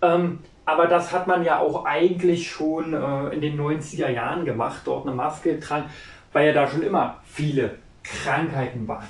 Ähm, 0.00 0.38
aber 0.64 0.86
das 0.86 1.12
hat 1.12 1.26
man 1.26 1.44
ja 1.44 1.58
auch 1.58 1.84
eigentlich 1.84 2.50
schon 2.50 2.94
äh, 2.94 3.28
in 3.34 3.40
den 3.40 3.60
90er 3.60 4.08
Jahren 4.08 4.44
gemacht, 4.44 4.82
dort 4.84 5.06
eine 5.06 5.14
Maske 5.14 5.58
tragen, 5.60 5.90
weil 6.32 6.46
ja 6.46 6.52
da 6.52 6.68
schon 6.68 6.82
immer 6.82 7.20
viele 7.24 7.78
Krankheiten 8.02 8.86
waren. 8.88 9.06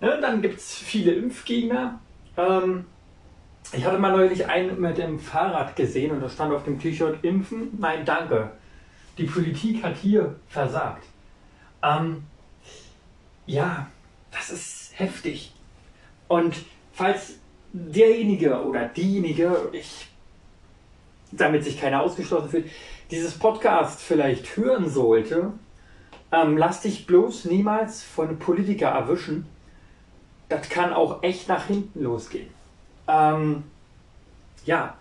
Ne, 0.00 0.18
dann 0.20 0.42
gibt 0.42 0.58
es 0.58 0.74
viele 0.74 1.12
Impfgegner. 1.12 2.00
Ähm, 2.38 2.86
ich 3.72 3.84
hatte 3.84 3.98
mal 3.98 4.16
neulich 4.16 4.46
einen 4.46 4.80
mit 4.80 4.96
dem 4.96 5.18
Fahrrad 5.18 5.76
gesehen 5.76 6.12
und 6.12 6.20
da 6.20 6.28
stand 6.28 6.54
auf 6.54 6.64
dem 6.64 6.78
T-Shirt 6.78 7.22
Impfen? 7.22 7.76
Nein, 7.78 8.04
danke. 8.06 8.52
Die 9.18 9.24
Politik 9.24 9.82
hat 9.82 9.96
hier 9.96 10.36
versagt. 10.48 11.04
Ähm, 11.82 12.22
ja, 13.46 13.88
das 14.30 14.50
ist 14.50 14.92
heftig. 14.98 15.52
Und 16.28 16.54
falls 16.92 17.38
derjenige 17.72 18.62
oder 18.64 18.86
diejenige, 18.86 19.68
ich, 19.72 20.08
damit 21.32 21.64
sich 21.64 21.80
keiner 21.80 22.02
ausgeschlossen 22.02 22.48
fühlt, 22.48 22.70
dieses 23.10 23.38
Podcast 23.38 24.00
vielleicht 24.00 24.56
hören 24.56 24.88
sollte, 24.88 25.52
ähm, 26.30 26.56
lass 26.56 26.82
dich 26.82 27.06
bloß 27.06 27.46
niemals 27.46 28.02
von 28.02 28.38
Politiker 28.38 28.88
erwischen. 28.88 29.46
Das 30.48 30.68
kann 30.68 30.92
auch 30.92 31.22
echt 31.22 31.48
nach 31.48 31.66
hinten 31.66 32.02
losgehen. 32.02 32.48
Ähm, 33.06 33.64
ja, 34.64 34.96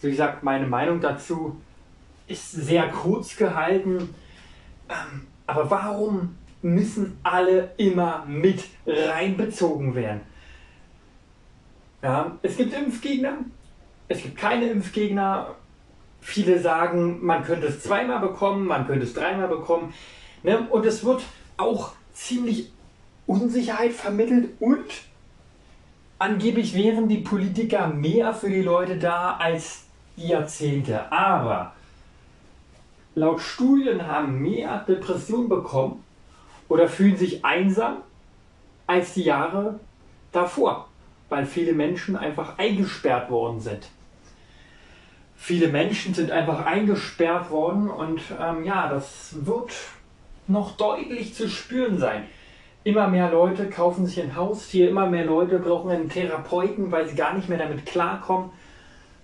wie 0.00 0.10
gesagt, 0.10 0.42
meine 0.42 0.66
Meinung 0.66 1.00
dazu 1.00 1.60
ist 2.28 2.52
sehr 2.52 2.88
kurz 2.88 3.36
gehalten. 3.36 4.14
Ähm, 4.88 5.26
aber 5.46 5.70
warum 5.70 6.36
müssen 6.62 7.18
alle 7.22 7.70
immer 7.76 8.24
mit 8.26 8.64
reinbezogen 8.86 9.94
werden? 9.94 10.20
Ja, 12.02 12.36
es 12.42 12.56
gibt 12.56 12.74
Impfgegner, 12.74 13.38
es 14.08 14.22
gibt 14.22 14.36
keine 14.36 14.66
Impfgegner. 14.66 15.54
Viele 16.20 16.60
sagen, 16.60 17.24
man 17.24 17.44
könnte 17.44 17.68
es 17.68 17.82
zweimal 17.82 18.20
bekommen, 18.20 18.66
man 18.66 18.86
könnte 18.86 19.04
es 19.04 19.14
dreimal 19.14 19.48
bekommen. 19.48 19.94
Ne? 20.42 20.66
Und 20.70 20.84
es 20.84 21.04
wird 21.04 21.22
auch 21.56 21.92
ziemlich 22.12 22.72
Unsicherheit 23.26 23.92
vermittelt 23.92 24.50
und 24.60 24.84
angeblich 26.18 26.74
wären 26.74 27.08
die 27.08 27.18
Politiker 27.18 27.88
mehr 27.88 28.32
für 28.32 28.48
die 28.48 28.62
Leute 28.62 28.96
da 28.96 29.36
als 29.36 29.84
die 30.16 30.28
Jahrzehnte. 30.28 31.10
Aber 31.10 31.72
laut 33.14 33.40
Studien 33.40 34.06
haben 34.06 34.40
mehr 34.40 34.84
Depressionen 34.86 35.48
bekommen 35.48 36.04
oder 36.68 36.88
fühlen 36.88 37.16
sich 37.16 37.44
einsam 37.44 37.98
als 38.86 39.14
die 39.14 39.24
Jahre 39.24 39.80
davor, 40.32 40.88
weil 41.28 41.46
viele 41.46 41.72
Menschen 41.72 42.16
einfach 42.16 42.58
eingesperrt 42.58 43.30
worden 43.30 43.60
sind. 43.60 43.88
Viele 45.36 45.68
Menschen 45.68 46.14
sind 46.14 46.30
einfach 46.30 46.64
eingesperrt 46.64 47.50
worden 47.50 47.90
und 47.90 48.20
ähm, 48.40 48.64
ja, 48.64 48.88
das 48.88 49.34
wird 49.44 49.72
noch 50.46 50.76
deutlich 50.76 51.34
zu 51.34 51.48
spüren 51.48 51.98
sein. 51.98 52.24
Immer 52.86 53.08
mehr 53.08 53.30
Leute 53.30 53.68
kaufen 53.68 54.06
sich 54.06 54.22
ein 54.22 54.36
Haustier, 54.36 54.88
immer 54.90 55.06
mehr 55.06 55.24
Leute 55.24 55.58
brauchen 55.58 55.90
einen 55.90 56.08
Therapeuten, 56.08 56.92
weil 56.92 57.08
sie 57.08 57.16
gar 57.16 57.34
nicht 57.34 57.48
mehr 57.48 57.58
damit 57.58 57.84
klarkommen. 57.84 58.50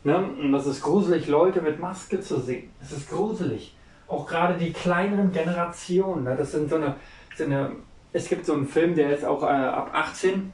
Ne? 0.03 0.17
Und 0.17 0.51
das 0.51 0.67
ist 0.67 0.83
gruselig, 0.83 1.29
Leute 1.29 1.63
mit 1.63 1.79
Maske 1.79 2.21
zu 2.21 2.41
sehen. 2.41 2.71
Es 2.83 2.91
ist 2.91 3.09
gruselig 3.09 3.75
auch 4.13 4.27
gerade 4.27 4.55
die 4.55 4.73
kleineren 4.73 5.33
Generationen. 5.33 6.25
Ne? 6.25 6.37
Das 6.37 6.53
sind 6.53 6.69
so 6.69 6.77
eine, 6.77 6.97
so 7.37 7.45
eine, 7.45 7.73
es 8.13 8.29
gibt 8.29 8.45
so 8.45 8.53
einen 8.53 8.67
Film, 8.67 8.95
der 8.95 9.17
ist 9.17 9.25
auch 9.25 9.43
äh, 9.43 9.47
ab 9.47 9.91
18, 9.93 10.53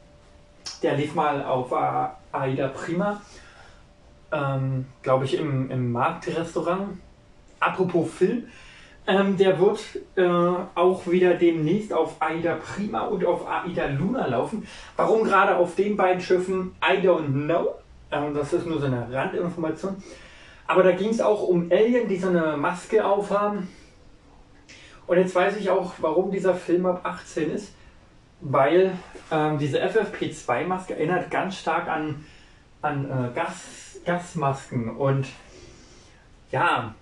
der 0.82 0.94
lief 0.94 1.14
mal 1.14 1.43
auf 1.43 1.72
äh, 1.72 2.09
Aida 2.32 2.68
Prima, 2.68 3.20
ähm, 4.30 4.86
glaube 5.02 5.24
ich, 5.24 5.39
im, 5.39 5.70
im 5.70 5.90
Marktrestaurant. 5.93 6.98
Apropos 7.60 8.09
Film, 8.12 8.44
ähm, 9.09 9.39
der 9.39 9.59
wird 9.59 9.80
äh, 10.16 10.22
auch 10.74 11.06
wieder 11.06 11.35
demnächst 11.35 11.94
auf 11.94 12.20
Aida 12.20 12.56
Prima 12.56 13.06
und 13.06 13.24
auf 13.24 13.48
Aida 13.48 13.86
Luna 13.86 14.26
laufen. 14.26 14.68
Warum 14.97 15.24
gerade 15.24 15.56
auf 15.56 15.74
den 15.74 15.97
beiden 15.97 16.20
Schiffen, 16.20 16.76
I 16.85 16.98
don't 16.98 17.47
know. 17.47 17.74
Ähm, 18.12 18.35
das 18.35 18.52
ist 18.52 18.66
nur 18.66 18.78
so 18.78 18.86
eine 18.86 19.10
Randinformation. 19.10 19.97
Aber 20.66 20.82
da 20.82 20.93
ging 20.93 21.09
es 21.09 21.22
auch 21.22 21.43
um 21.43 21.72
Alien, 21.72 22.06
die 22.06 22.18
so 22.18 22.28
eine 22.28 22.59
Maske 22.59 23.02
aufhaben. 23.02 23.68
Und 25.06 25.16
jetzt 25.16 25.35
weiß 25.35 25.56
ich 25.56 25.70
auch, 25.70 25.94
warum 25.98 26.30
dieser 26.30 26.55
Film 26.55 26.85
ab 26.85 27.01
18 27.02 27.51
ist. 27.51 27.72
Weil 28.43 28.93
ähm, 29.30 29.59
diese 29.59 29.82
FFP2-Maske 29.82 30.94
erinnert 30.94 31.30
ganz 31.30 31.56
stark 31.56 31.89
an, 31.89 32.26
an 32.82 33.06
äh, 33.06 33.35
Gas, 33.35 34.01
Gasmasken. 34.05 34.94
Und 34.97 35.26
ja, 36.51 36.94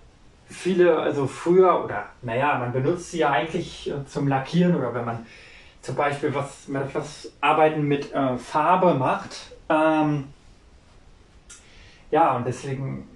viele, 0.49 0.99
also 0.99 1.27
früher, 1.27 1.85
oder 1.85 2.07
naja, 2.23 2.59
man 2.59 2.73
benutzt 2.73 3.11
sie 3.11 3.19
ja 3.19 3.31
eigentlich 3.31 3.91
äh, 3.91 4.05
zum 4.07 4.29
Lackieren 4.29 4.75
oder 4.77 4.95
wenn 4.95 5.05
man 5.05 5.27
zum 5.83 5.95
Beispiel 5.95 6.35
was, 6.35 6.67
was 6.69 7.33
Arbeiten 7.41 7.83
mit 7.83 8.13
äh, 8.13 8.37
Farbe 8.39 8.95
macht. 8.95 9.53
Ähm, 9.69 10.25
ja, 12.11 12.37
und 12.37 12.47
deswegen 12.47 13.09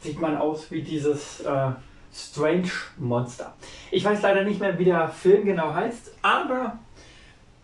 sieht 0.00 0.20
man 0.20 0.36
aus 0.36 0.70
wie 0.70 0.82
dieses 0.82 1.40
äh, 1.40 1.70
Strange 2.12 2.70
Monster. 2.96 3.54
Ich 3.90 4.04
weiß 4.04 4.22
leider 4.22 4.44
nicht 4.44 4.60
mehr, 4.60 4.78
wie 4.78 4.84
der 4.84 5.08
Film 5.08 5.44
genau 5.44 5.74
heißt, 5.74 6.12
aber 6.22 6.78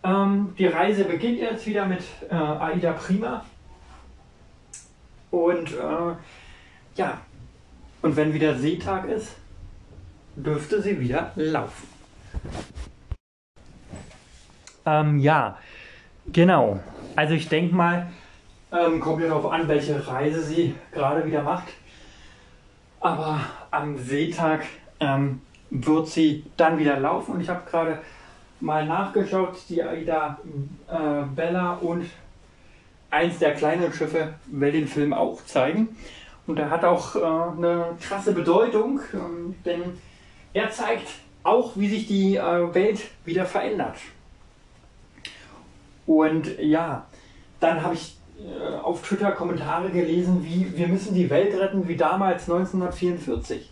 ähm, 0.03 0.53
die 0.57 0.67
Reise 0.67 1.05
beginnt 1.05 1.39
jetzt 1.39 1.65
wieder 1.65 1.85
mit 1.85 2.03
äh, 2.29 2.35
Aida 2.35 2.93
Prima. 2.93 3.43
Und 5.31 5.71
äh, 5.73 6.15
ja, 6.95 7.19
und 8.05 8.15
wenn 8.15 8.35
wieder 8.35 8.53
Seetag 8.53 9.09
ist, 9.09 9.35
dürfte 10.35 10.79
sie 10.79 10.99
wieder 10.99 11.31
laufen. 11.33 11.87
Ähm, 14.85 15.17
ja, 15.17 15.57
genau. 16.31 16.79
Also 17.15 17.33
ich 17.33 17.49
denke 17.49 17.73
mal, 17.73 18.05
ähm, 18.71 18.99
kommt 18.99 19.23
ja 19.23 19.29
darauf 19.29 19.51
an, 19.51 19.67
welche 19.67 20.07
Reise 20.07 20.43
sie 20.43 20.75
gerade 20.91 21.25
wieder 21.25 21.41
macht. 21.41 21.69
Aber 22.99 23.39
am 23.71 23.97
Seetag 23.97 24.65
ähm, 24.99 25.41
wird 25.71 26.07
sie 26.07 26.43
dann 26.57 26.77
wieder 26.77 26.99
laufen. 26.99 27.31
Und 27.31 27.41
ich 27.41 27.49
habe 27.49 27.67
gerade 27.67 27.97
mal 28.59 28.85
nachgeschaut, 28.85 29.57
die 29.67 29.81
Aida 29.81 30.37
äh, 30.87 31.23
Bella 31.35 31.73
und 31.73 32.05
eins 33.09 33.39
der 33.39 33.55
kleinen 33.55 33.91
Schiffe 33.91 34.35
will 34.45 34.73
den 34.73 34.87
Film 34.87 35.11
auch 35.11 35.43
zeigen. 35.45 35.97
Und 36.47 36.59
er 36.59 36.69
hat 36.69 36.83
auch 36.83 37.15
äh, 37.15 37.19
eine 37.19 37.97
krasse 37.99 38.33
Bedeutung, 38.33 38.99
äh, 38.99 39.53
denn 39.65 39.81
er 40.53 40.69
zeigt 40.69 41.07
auch, 41.43 41.71
wie 41.75 41.89
sich 41.89 42.07
die 42.07 42.35
äh, 42.35 42.73
Welt 42.73 42.99
wieder 43.23 43.45
verändert. 43.45 43.97
Und 46.05 46.59
ja, 46.59 47.05
dann 47.59 47.81
habe 47.81 47.95
ich 47.95 48.17
äh, 48.39 48.75
auf 48.75 49.01
Twitter 49.01 49.31
Kommentare 49.31 49.89
gelesen, 49.89 50.43
wie 50.43 50.77
wir 50.77 50.87
müssen 50.87 51.15
die 51.15 51.29
Welt 51.29 51.57
retten 51.59 51.87
wie 51.87 51.95
damals 51.95 52.49
1944. 52.49 53.71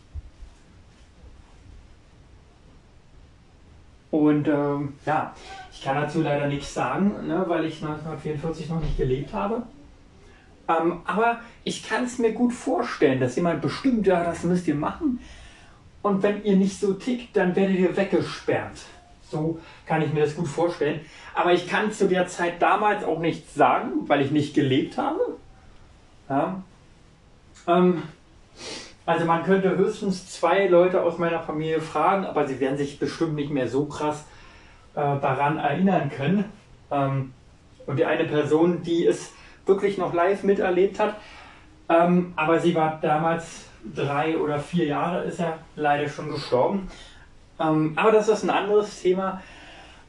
Und 4.10 4.48
ähm, 4.48 4.94
ja, 5.06 5.34
ich 5.72 5.82
kann 5.82 5.96
dazu 5.96 6.22
leider 6.22 6.48
nichts 6.48 6.74
sagen, 6.74 7.28
ne, 7.28 7.44
weil 7.48 7.66
ich 7.66 7.84
1944 7.84 8.70
noch 8.70 8.80
nicht 8.80 8.96
gelebt 8.96 9.34
habe. 9.34 9.64
Ähm, 10.68 11.02
aber 11.06 11.40
ich 11.64 11.88
kann 11.88 12.06
es 12.06 12.20
mir 12.20 12.32
gut 12.32 12.54
vorstellen, 12.54 13.20
dass 13.20 13.36
jemand 13.36 13.62
bestimmt, 13.62 14.08
ja, 14.08 14.24
das 14.24 14.44
müsst 14.44 14.68
ihr 14.68 14.76
machen. 14.76 15.20
Und 16.02 16.24
wenn 16.24 16.44
ihr 16.44 16.56
nicht 16.56 16.80
so 16.80 16.94
tickt, 16.94 17.36
dann 17.36 17.56
werdet 17.56 17.78
ihr 17.78 17.96
weggesperrt. 17.96 18.78
So 19.30 19.60
kann 19.86 20.02
ich 20.02 20.14
mir 20.14 20.22
das 20.22 20.36
gut 20.36 20.48
vorstellen. 20.48 21.02
Aber 21.34 21.54
ich 21.54 21.68
kann 21.68 21.92
zu 21.92 22.08
der 22.08 22.28
Zeit 22.28 22.62
damals 22.62 23.04
auch 23.04 23.20
nichts 23.20 23.56
sagen, 23.56 24.08
weil 24.08 24.22
ich 24.22 24.32
nicht 24.32 24.54
gelebt 24.54 24.98
habe. 24.98 25.20
Ja. 26.30 26.64
Ähm, 27.68 28.04
also 29.06 29.26
man 29.26 29.44
könnte 29.44 29.76
höchstens 29.76 30.30
zwei 30.30 30.68
Leute 30.68 31.02
aus 31.02 31.18
meiner 31.18 31.42
Familie 31.42 31.82
fragen, 31.82 32.26
aber 32.26 32.48
sie 32.48 32.60
werden 32.60 32.78
sich 32.78 33.00
bestimmt 33.00 33.36
nicht 33.36 33.50
mehr 33.50 33.68
so 33.68 33.86
krass 33.86 34.26
äh, 34.94 35.00
daran 35.02 35.58
erinnern 35.58 36.10
können. 36.10 36.46
Ähm, 36.90 37.34
und 37.86 37.98
die 37.98 38.06
eine 38.06 38.26
Person, 38.26 38.82
die 38.84 39.06
es 39.06 39.34
wirklich 39.66 39.98
noch 39.98 40.14
live 40.14 40.44
miterlebt 40.44 41.00
hat, 41.00 41.16
ähm, 41.90 42.34
aber 42.36 42.60
sie 42.60 42.76
war 42.76 43.00
damals 43.02 43.66
drei 43.96 44.38
oder 44.38 44.60
vier 44.60 44.86
Jahre, 44.86 45.24
ist 45.24 45.40
ja 45.40 45.58
leider 45.76 46.08
schon 46.08 46.32
gestorben. 46.32 46.90
Ähm, 47.60 47.94
aber 47.96 48.12
das 48.12 48.28
ist 48.28 48.44
ein 48.44 48.50
anderes 48.50 49.02
Thema. 49.02 49.42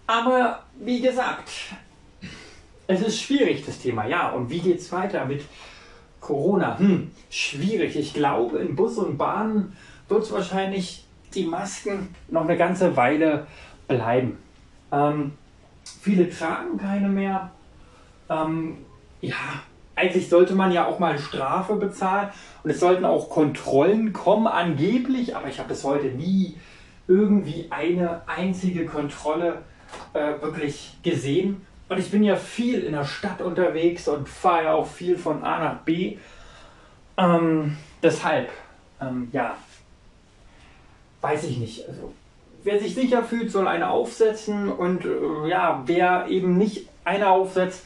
Aber 0.06 0.62
wie 0.78 1.00
gesagt, 1.00 1.50
es 2.86 3.00
ist 3.00 3.20
schwierig, 3.20 3.64
das 3.64 3.78
Thema. 3.78 4.06
Ja, 4.06 4.30
und 4.30 4.50
wie 4.50 4.60
geht 4.60 4.78
es 4.78 4.92
weiter 4.92 5.24
mit 5.24 5.44
Corona? 6.20 6.78
Hm, 6.78 7.10
schwierig. 7.30 7.96
Ich 7.96 8.14
glaube, 8.14 8.58
in 8.58 8.76
Bus 8.76 8.98
und 8.98 9.16
Bahnen 9.16 9.76
wird 10.08 10.22
es 10.22 10.32
wahrscheinlich 10.32 11.04
die 11.34 11.44
Masken 11.44 12.14
noch 12.28 12.42
eine 12.42 12.56
ganze 12.56 12.96
Weile 12.96 13.46
bleiben. 13.88 14.38
Ähm, 14.92 15.32
viele 16.00 16.28
tragen 16.28 16.78
keine 16.78 17.08
mehr. 17.08 17.50
Ähm, 18.28 18.78
ja, 19.28 19.62
eigentlich 19.96 20.28
sollte 20.28 20.54
man 20.54 20.72
ja 20.72 20.86
auch 20.86 20.98
mal 20.98 21.18
Strafe 21.18 21.76
bezahlen 21.76 22.30
und 22.62 22.70
es 22.70 22.80
sollten 22.80 23.04
auch 23.04 23.30
Kontrollen 23.30 24.12
kommen, 24.12 24.46
angeblich, 24.46 25.36
aber 25.36 25.48
ich 25.48 25.58
habe 25.58 25.68
bis 25.68 25.84
heute 25.84 26.06
nie 26.06 26.56
irgendwie 27.06 27.66
eine 27.70 28.22
einzige 28.26 28.86
Kontrolle 28.86 29.58
äh, 30.12 30.40
wirklich 30.40 30.96
gesehen. 31.02 31.66
Und 31.88 31.98
ich 31.98 32.10
bin 32.10 32.22
ja 32.22 32.36
viel 32.36 32.80
in 32.82 32.92
der 32.92 33.04
Stadt 33.04 33.42
unterwegs 33.42 34.08
und 34.08 34.28
fahre 34.28 34.64
ja 34.64 34.72
auch 34.74 34.86
viel 34.86 35.18
von 35.18 35.44
A 35.44 35.58
nach 35.58 35.80
B. 35.80 36.16
Ähm, 37.16 37.76
deshalb, 38.02 38.48
ähm, 39.00 39.28
ja, 39.32 39.56
weiß 41.20 41.44
ich 41.44 41.58
nicht. 41.58 41.86
Also, 41.86 42.12
wer 42.64 42.80
sich 42.80 42.94
sicher 42.94 43.22
fühlt, 43.22 43.50
soll 43.50 43.68
eine 43.68 43.90
aufsetzen 43.90 44.72
und 44.72 45.04
äh, 45.04 45.48
ja, 45.48 45.82
wer 45.86 46.26
eben 46.28 46.56
nicht 46.56 46.88
eine 47.04 47.28
aufsetzt, 47.28 47.84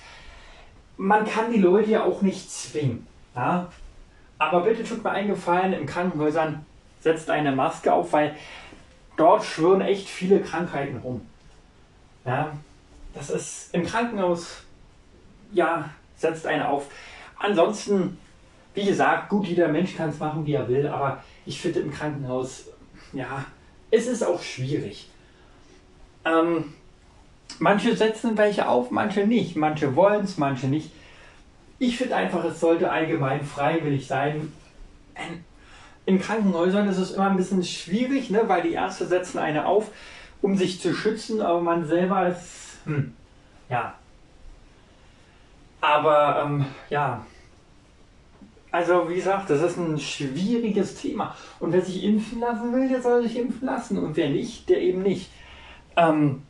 man 0.99 1.25
kann 1.25 1.51
die 1.51 1.61
Leute 1.61 1.91
ja 1.91 2.05
auch 2.05 2.21
nicht 2.21 2.51
zwingen. 2.51 3.07
Ja? 3.35 3.69
Aber 4.37 4.61
bitte 4.61 4.85
tut 4.85 5.03
mir 5.03 5.11
einen 5.11 5.29
Gefallen, 5.29 5.73
in 5.73 5.87
Krankenhäusern 5.87 6.67
setzt 7.01 7.31
eine 7.31 7.53
Maske 7.53 7.93
auf, 7.93 8.13
weil 8.13 8.37
dort 9.17 9.45
schwören 9.45 9.81
echt 9.81 10.09
viele 10.09 10.41
Krankheiten 10.41 10.99
rum. 10.99 11.23
Ja? 12.27 12.53
Das 13.15 13.31
ist 13.31 13.75
im 13.75 13.87
Krankenhaus, 13.87 14.65
ja, 15.53 15.89
setzt 16.17 16.47
eine 16.47 16.69
auf. 16.69 16.87
Ansonsten, 17.39 18.19
wie 18.75 18.85
gesagt, 18.85 19.29
gut, 19.29 19.47
jeder 19.47 19.69
Mensch 19.69 19.97
kann 19.97 20.11
es 20.11 20.19
machen, 20.19 20.45
wie 20.47 20.55
er 20.55 20.69
will, 20.69 20.89
aber 20.89 21.23
ich 21.47 21.61
finde 21.61 21.81
im 21.81 21.93
Krankenhaus, 21.93 22.67
ja, 23.13 23.45
es 23.91 24.07
ist 24.07 24.25
auch 24.25 24.43
schwierig. 24.43 25.09
Ähm, 26.25 26.75
Manche 27.59 27.97
setzen 27.97 28.37
welche 28.37 28.69
auf, 28.69 28.91
manche 28.91 29.27
nicht. 29.27 29.57
Manche 29.57 29.97
wollen 29.97 30.25
es, 30.25 30.39
manche 30.39 30.69
nicht. 30.69 30.91
Ich 31.79 31.97
finde 31.97 32.17
einfach, 32.17 32.45
es 32.45 32.61
sollte 32.61 32.91
allgemein 32.91 33.45
freiwillig 33.45 34.07
sein. 34.07 34.53
In 36.07 36.21
Krankenhäusern 36.21 36.89
ist 36.89 36.99
es 36.99 37.13
immer 37.13 37.31
ein 37.31 37.37
bisschen 37.37 37.63
schwierig, 37.65 38.31
ne, 38.31 38.43
weil 38.47 38.63
die 38.63 38.73
Ärzte 38.73 39.07
setzen 39.07 39.39
eine 39.39 39.67
auf, 39.67 39.91
um 40.41 40.57
sich 40.57 40.81
zu 40.81 40.95
schützen, 40.95 41.41
aber 41.41 41.61
man 41.61 41.87
selber 41.87 42.29
ist, 42.29 42.79
hm, 42.85 43.13
ja. 43.69 43.95
Aber, 45.81 46.43
ähm, 46.45 46.65
ja. 46.91 47.25
Also, 48.71 49.09
wie 49.09 49.15
gesagt, 49.15 49.51
das 49.51 49.63
ist 49.63 49.79
ein 49.79 49.99
schwieriges 49.99 50.95
Thema. 50.95 51.35
Und 51.61 51.73
wer 51.73 51.83
sich 51.83 52.03
impfen 52.05 52.41
lassen 52.41 52.73
will, 52.73 52.89
der 52.89 53.01
soll 53.01 53.23
sich 53.23 53.39
impfen 53.39 53.67
lassen. 53.67 53.99
Und 53.99 54.17
wer 54.17 54.29
nicht, 54.29 54.69
der 54.69 54.81
eben 54.81 55.03
nicht. 55.03 55.31
Ähm, 55.97 56.43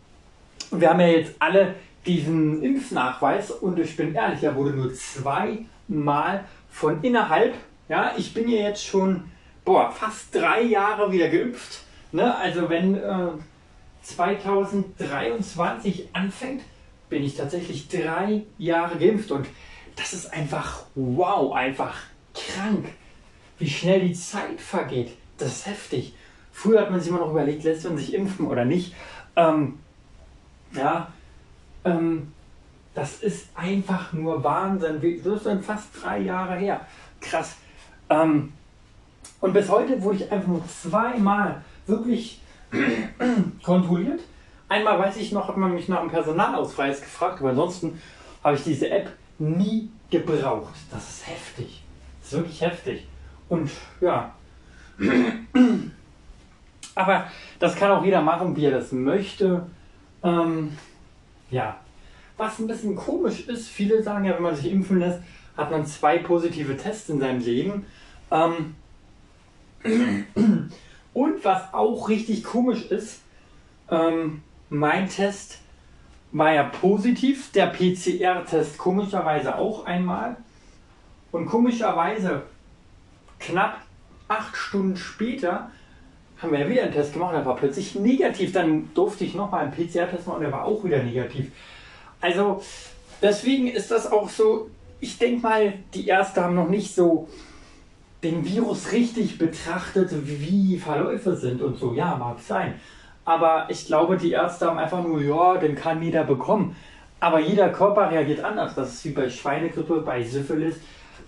wir 0.70 0.90
haben 0.90 1.00
ja 1.00 1.08
jetzt 1.08 1.34
alle 1.38 1.74
diesen 2.06 2.62
Impfnachweis 2.62 3.50
und 3.50 3.78
ich 3.78 3.96
bin 3.96 4.14
ehrlich, 4.14 4.42
er 4.42 4.54
wurde 4.54 4.70
nur 4.70 4.94
zweimal 4.94 6.44
von 6.70 7.02
innerhalb, 7.02 7.54
ja, 7.88 8.12
ich 8.16 8.32
bin 8.34 8.48
ja 8.48 8.68
jetzt 8.68 8.84
schon, 8.84 9.24
boah, 9.64 9.90
fast 9.90 10.34
drei 10.34 10.62
Jahre 10.62 11.12
wieder 11.12 11.28
geimpft. 11.28 11.82
Ne? 12.12 12.36
Also 12.36 12.68
wenn 12.68 12.96
äh, 12.96 13.28
2023 14.02 16.08
anfängt, 16.12 16.62
bin 17.08 17.24
ich 17.24 17.36
tatsächlich 17.36 17.88
drei 17.88 18.42
Jahre 18.58 18.98
geimpft 18.98 19.30
und 19.30 19.46
das 19.96 20.12
ist 20.12 20.30
einfach 20.32 20.84
wow, 20.94 21.54
einfach 21.54 21.96
krank, 22.34 22.86
wie 23.58 23.68
schnell 23.68 24.00
die 24.00 24.14
Zeit 24.14 24.60
vergeht. 24.60 25.12
Das 25.38 25.48
ist 25.48 25.66
heftig. 25.66 26.14
Früher 26.52 26.80
hat 26.80 26.90
man 26.90 27.00
sich 27.00 27.10
immer 27.10 27.20
noch 27.20 27.30
überlegt, 27.30 27.64
lässt 27.64 27.84
man 27.84 27.98
sich 27.98 28.14
impfen 28.14 28.46
oder 28.46 28.64
nicht. 28.64 28.94
Ähm, 29.36 29.78
ja, 30.72 31.08
ähm, 31.84 32.32
das 32.94 33.22
ist 33.22 33.48
einfach 33.54 34.12
nur 34.12 34.42
Wahnsinn. 34.42 35.00
Das 35.24 35.36
ist 35.36 35.46
dann 35.46 35.62
fast 35.62 35.88
drei 36.02 36.18
Jahre 36.20 36.56
her. 36.56 36.80
Krass. 37.20 37.56
Ähm, 38.10 38.52
und 39.40 39.52
bis 39.52 39.68
heute 39.68 40.02
wurde 40.02 40.16
ich 40.16 40.32
einfach 40.32 40.48
nur 40.48 40.66
zweimal 40.66 41.62
wirklich 41.86 42.40
kontrolliert. 43.62 44.20
Einmal 44.68 44.98
weiß 44.98 45.16
ich 45.16 45.32
noch, 45.32 45.48
hat 45.48 45.56
man 45.56 45.74
mich 45.74 45.88
nach 45.88 46.00
dem 46.00 46.10
Personalausweis 46.10 47.00
gefragt, 47.00 47.40
aber 47.40 47.50
ansonsten 47.50 48.00
habe 48.42 48.56
ich 48.56 48.64
diese 48.64 48.90
App 48.90 49.12
nie 49.38 49.90
gebraucht. 50.10 50.74
Das 50.90 51.08
ist 51.08 51.26
heftig. 51.28 51.82
Das 52.20 52.32
ist 52.32 52.38
wirklich 52.38 52.60
heftig. 52.60 53.06
Und 53.48 53.70
ja. 54.00 54.34
aber 56.94 57.24
das 57.58 57.76
kann 57.76 57.92
auch 57.92 58.04
jeder 58.04 58.20
machen, 58.20 58.56
wie 58.56 58.66
er 58.66 58.72
das 58.72 58.92
möchte. 58.92 59.66
Ähm, 60.22 60.76
ja, 61.50 61.78
was 62.36 62.58
ein 62.58 62.66
bisschen 62.66 62.96
komisch 62.96 63.46
ist, 63.48 63.68
viele 63.68 64.02
sagen 64.02 64.24
ja, 64.24 64.34
wenn 64.34 64.42
man 64.42 64.56
sich 64.56 64.70
impfen 64.70 65.00
lässt, 65.00 65.20
hat 65.56 65.70
man 65.70 65.84
zwei 65.86 66.18
positive 66.18 66.76
Tests 66.76 67.08
in 67.08 67.18
seinem 67.18 67.40
Leben. 67.40 67.86
Ähm, 68.30 68.74
und 71.14 71.44
was 71.44 71.74
auch 71.74 72.08
richtig 72.08 72.44
komisch 72.44 72.86
ist, 72.86 73.20
ähm, 73.90 74.42
mein 74.70 75.08
Test 75.08 75.58
war 76.32 76.52
ja 76.52 76.64
positiv, 76.64 77.50
der 77.52 77.66
PCR-Test 77.68 78.78
komischerweise 78.78 79.56
auch 79.56 79.86
einmal. 79.86 80.36
Und 81.32 81.46
komischerweise 81.46 82.42
knapp 83.38 83.82
acht 84.28 84.56
Stunden 84.56 84.96
später 84.96 85.70
haben 86.40 86.52
wir 86.52 86.60
ja 86.60 86.68
wieder 86.68 86.82
einen 86.84 86.92
Test 86.92 87.12
gemacht, 87.12 87.34
der 87.34 87.44
war 87.44 87.56
plötzlich 87.56 87.94
negativ. 87.94 88.52
Dann 88.52 88.90
durfte 88.94 89.24
ich 89.24 89.34
nochmal 89.34 89.64
einen 89.64 89.72
PCR-Test 89.72 90.26
machen 90.26 90.36
und 90.36 90.42
der 90.42 90.52
war 90.52 90.64
auch 90.64 90.84
wieder 90.84 91.02
negativ. 91.02 91.50
Also 92.20 92.62
deswegen 93.20 93.68
ist 93.68 93.90
das 93.90 94.10
auch 94.10 94.28
so, 94.28 94.70
ich 95.00 95.18
denke 95.18 95.42
mal, 95.42 95.72
die 95.94 96.06
Ärzte 96.06 96.42
haben 96.42 96.54
noch 96.54 96.68
nicht 96.68 96.94
so 96.94 97.28
den 98.22 98.44
Virus 98.44 98.92
richtig 98.92 99.38
betrachtet, 99.38 100.10
wie 100.12 100.78
Verläufe 100.78 101.36
sind 101.36 101.62
und 101.62 101.78
so. 101.78 101.94
Ja, 101.94 102.16
mag 102.16 102.40
sein. 102.40 102.74
Aber 103.24 103.66
ich 103.68 103.86
glaube, 103.86 104.16
die 104.16 104.32
Ärzte 104.32 104.66
haben 104.66 104.78
einfach 104.78 105.02
nur, 105.02 105.20
ja, 105.20 105.58
den 105.58 105.74
kann 105.74 106.02
jeder 106.02 106.24
bekommen. 106.24 106.74
Aber 107.20 107.40
jeder 107.40 107.68
Körper 107.68 108.10
reagiert 108.10 108.42
anders. 108.42 108.74
Das 108.74 108.94
ist 108.94 109.04
wie 109.04 109.10
bei 109.10 109.28
Schweinegrippe, 109.28 110.00
bei 110.00 110.22
Syphilis, 110.22 110.76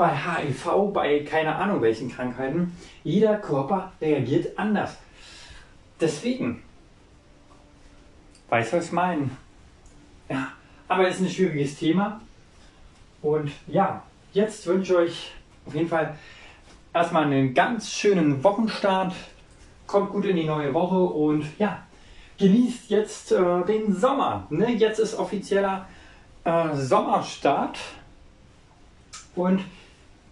bei 0.00 0.16
HIV, 0.16 0.94
bei 0.94 1.24
keine 1.24 1.54
Ahnung 1.54 1.82
welchen 1.82 2.10
Krankheiten. 2.10 2.74
Jeder 3.04 3.36
Körper 3.36 3.92
reagiert 4.00 4.58
anders. 4.58 4.96
Deswegen. 6.00 6.62
Weiß, 8.48 8.72
was 8.72 8.86
ich 8.86 8.92
meine. 8.92 9.28
Ja, 10.30 10.52
aber 10.88 11.06
es 11.06 11.16
ist 11.16 11.20
ein 11.20 11.28
schwieriges 11.28 11.76
Thema. 11.76 12.18
Und 13.20 13.52
ja, 13.66 14.02
jetzt 14.32 14.66
wünsche 14.66 14.94
ich 14.94 14.98
euch 14.98 15.32
auf 15.66 15.74
jeden 15.74 15.90
Fall 15.90 16.16
erstmal 16.94 17.24
einen 17.24 17.52
ganz 17.52 17.92
schönen 17.92 18.42
Wochenstart. 18.42 19.12
Kommt 19.86 20.12
gut 20.12 20.24
in 20.24 20.36
die 20.36 20.44
neue 20.44 20.72
Woche 20.72 20.98
und 20.98 21.44
ja, 21.58 21.82
genießt 22.38 22.88
jetzt 22.88 23.32
äh, 23.32 23.64
den 23.66 23.94
Sommer. 23.94 24.46
Ne? 24.48 24.72
Jetzt 24.72 24.98
ist 24.98 25.14
offizieller 25.18 25.86
äh, 26.44 26.74
Sommerstart. 26.74 27.78
Und 29.36 29.60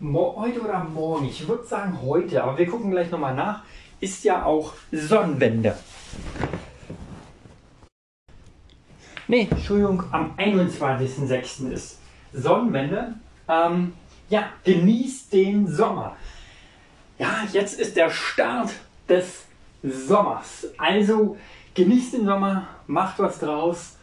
heute 0.00 0.60
oder 0.60 0.84
morgen, 0.84 1.26
ich 1.26 1.46
würde 1.48 1.64
sagen 1.64 1.98
heute, 2.02 2.42
aber 2.42 2.56
wir 2.56 2.66
gucken 2.66 2.90
gleich 2.90 3.10
nochmal 3.10 3.34
nach, 3.34 3.62
ist 4.00 4.24
ja 4.24 4.44
auch 4.44 4.74
Sonnenwende. 4.92 5.76
Nee, 9.26 9.48
Entschuldigung, 9.50 10.04
am 10.10 10.34
21.06. 10.38 11.70
ist 11.70 11.98
Sonnenwende. 12.32 13.14
Ähm, 13.48 13.92
ja, 14.30 14.44
genießt 14.64 15.32
den 15.32 15.66
Sommer. 15.66 16.16
Ja, 17.18 17.42
jetzt 17.52 17.78
ist 17.78 17.96
der 17.96 18.10
Start 18.10 18.70
des 19.08 19.44
Sommers. 19.82 20.68
Also 20.78 21.36
genießt 21.74 22.14
den 22.14 22.24
Sommer, 22.24 22.68
macht 22.86 23.18
was 23.18 23.40
draus. 23.40 23.96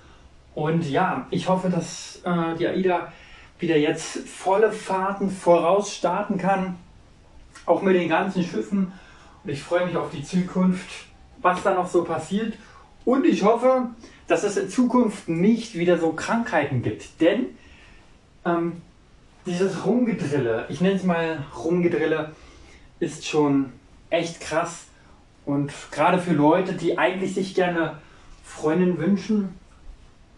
Und 0.53 0.89
ja, 0.89 1.25
ich 1.31 1.47
hoffe, 1.47 1.69
dass 1.69 2.21
äh, 2.23 2.55
die 2.57 2.67
AIDA 2.67 3.11
wieder 3.59 3.77
jetzt 3.77 4.27
volle 4.27 4.71
Fahrten 4.71 5.29
voraus 5.29 5.93
starten 5.93 6.37
kann. 6.37 6.77
Auch 7.65 7.81
mit 7.81 7.95
den 7.95 8.09
ganzen 8.09 8.43
Schiffen. 8.43 8.91
Und 9.43 9.49
ich 9.49 9.61
freue 9.61 9.85
mich 9.85 9.95
auf 9.95 10.11
die 10.11 10.23
Zukunft, 10.23 10.89
was 11.41 11.63
da 11.63 11.73
noch 11.73 11.87
so 11.87 12.03
passiert. 12.03 12.53
Und 13.05 13.25
ich 13.25 13.43
hoffe, 13.43 13.89
dass 14.27 14.43
es 14.43 14.57
in 14.57 14.69
Zukunft 14.69 15.29
nicht 15.29 15.75
wieder 15.75 15.97
so 15.97 16.11
Krankheiten 16.11 16.81
gibt. 16.81 17.21
Denn 17.21 17.47
ähm, 18.45 18.81
dieses 19.45 19.85
Rumgedrille, 19.85 20.65
ich 20.69 20.81
nenne 20.81 20.95
es 20.95 21.03
mal 21.03 21.45
Rumgedrille, 21.55 22.31
ist 22.99 23.27
schon 23.27 23.71
echt 24.09 24.41
krass. 24.41 24.85
Und 25.45 25.71
gerade 25.91 26.19
für 26.19 26.33
Leute, 26.33 26.73
die 26.73 26.97
eigentlich 26.97 27.35
sich 27.35 27.53
gerne 27.53 27.99
Freundin 28.43 28.97
wünschen. 28.97 29.59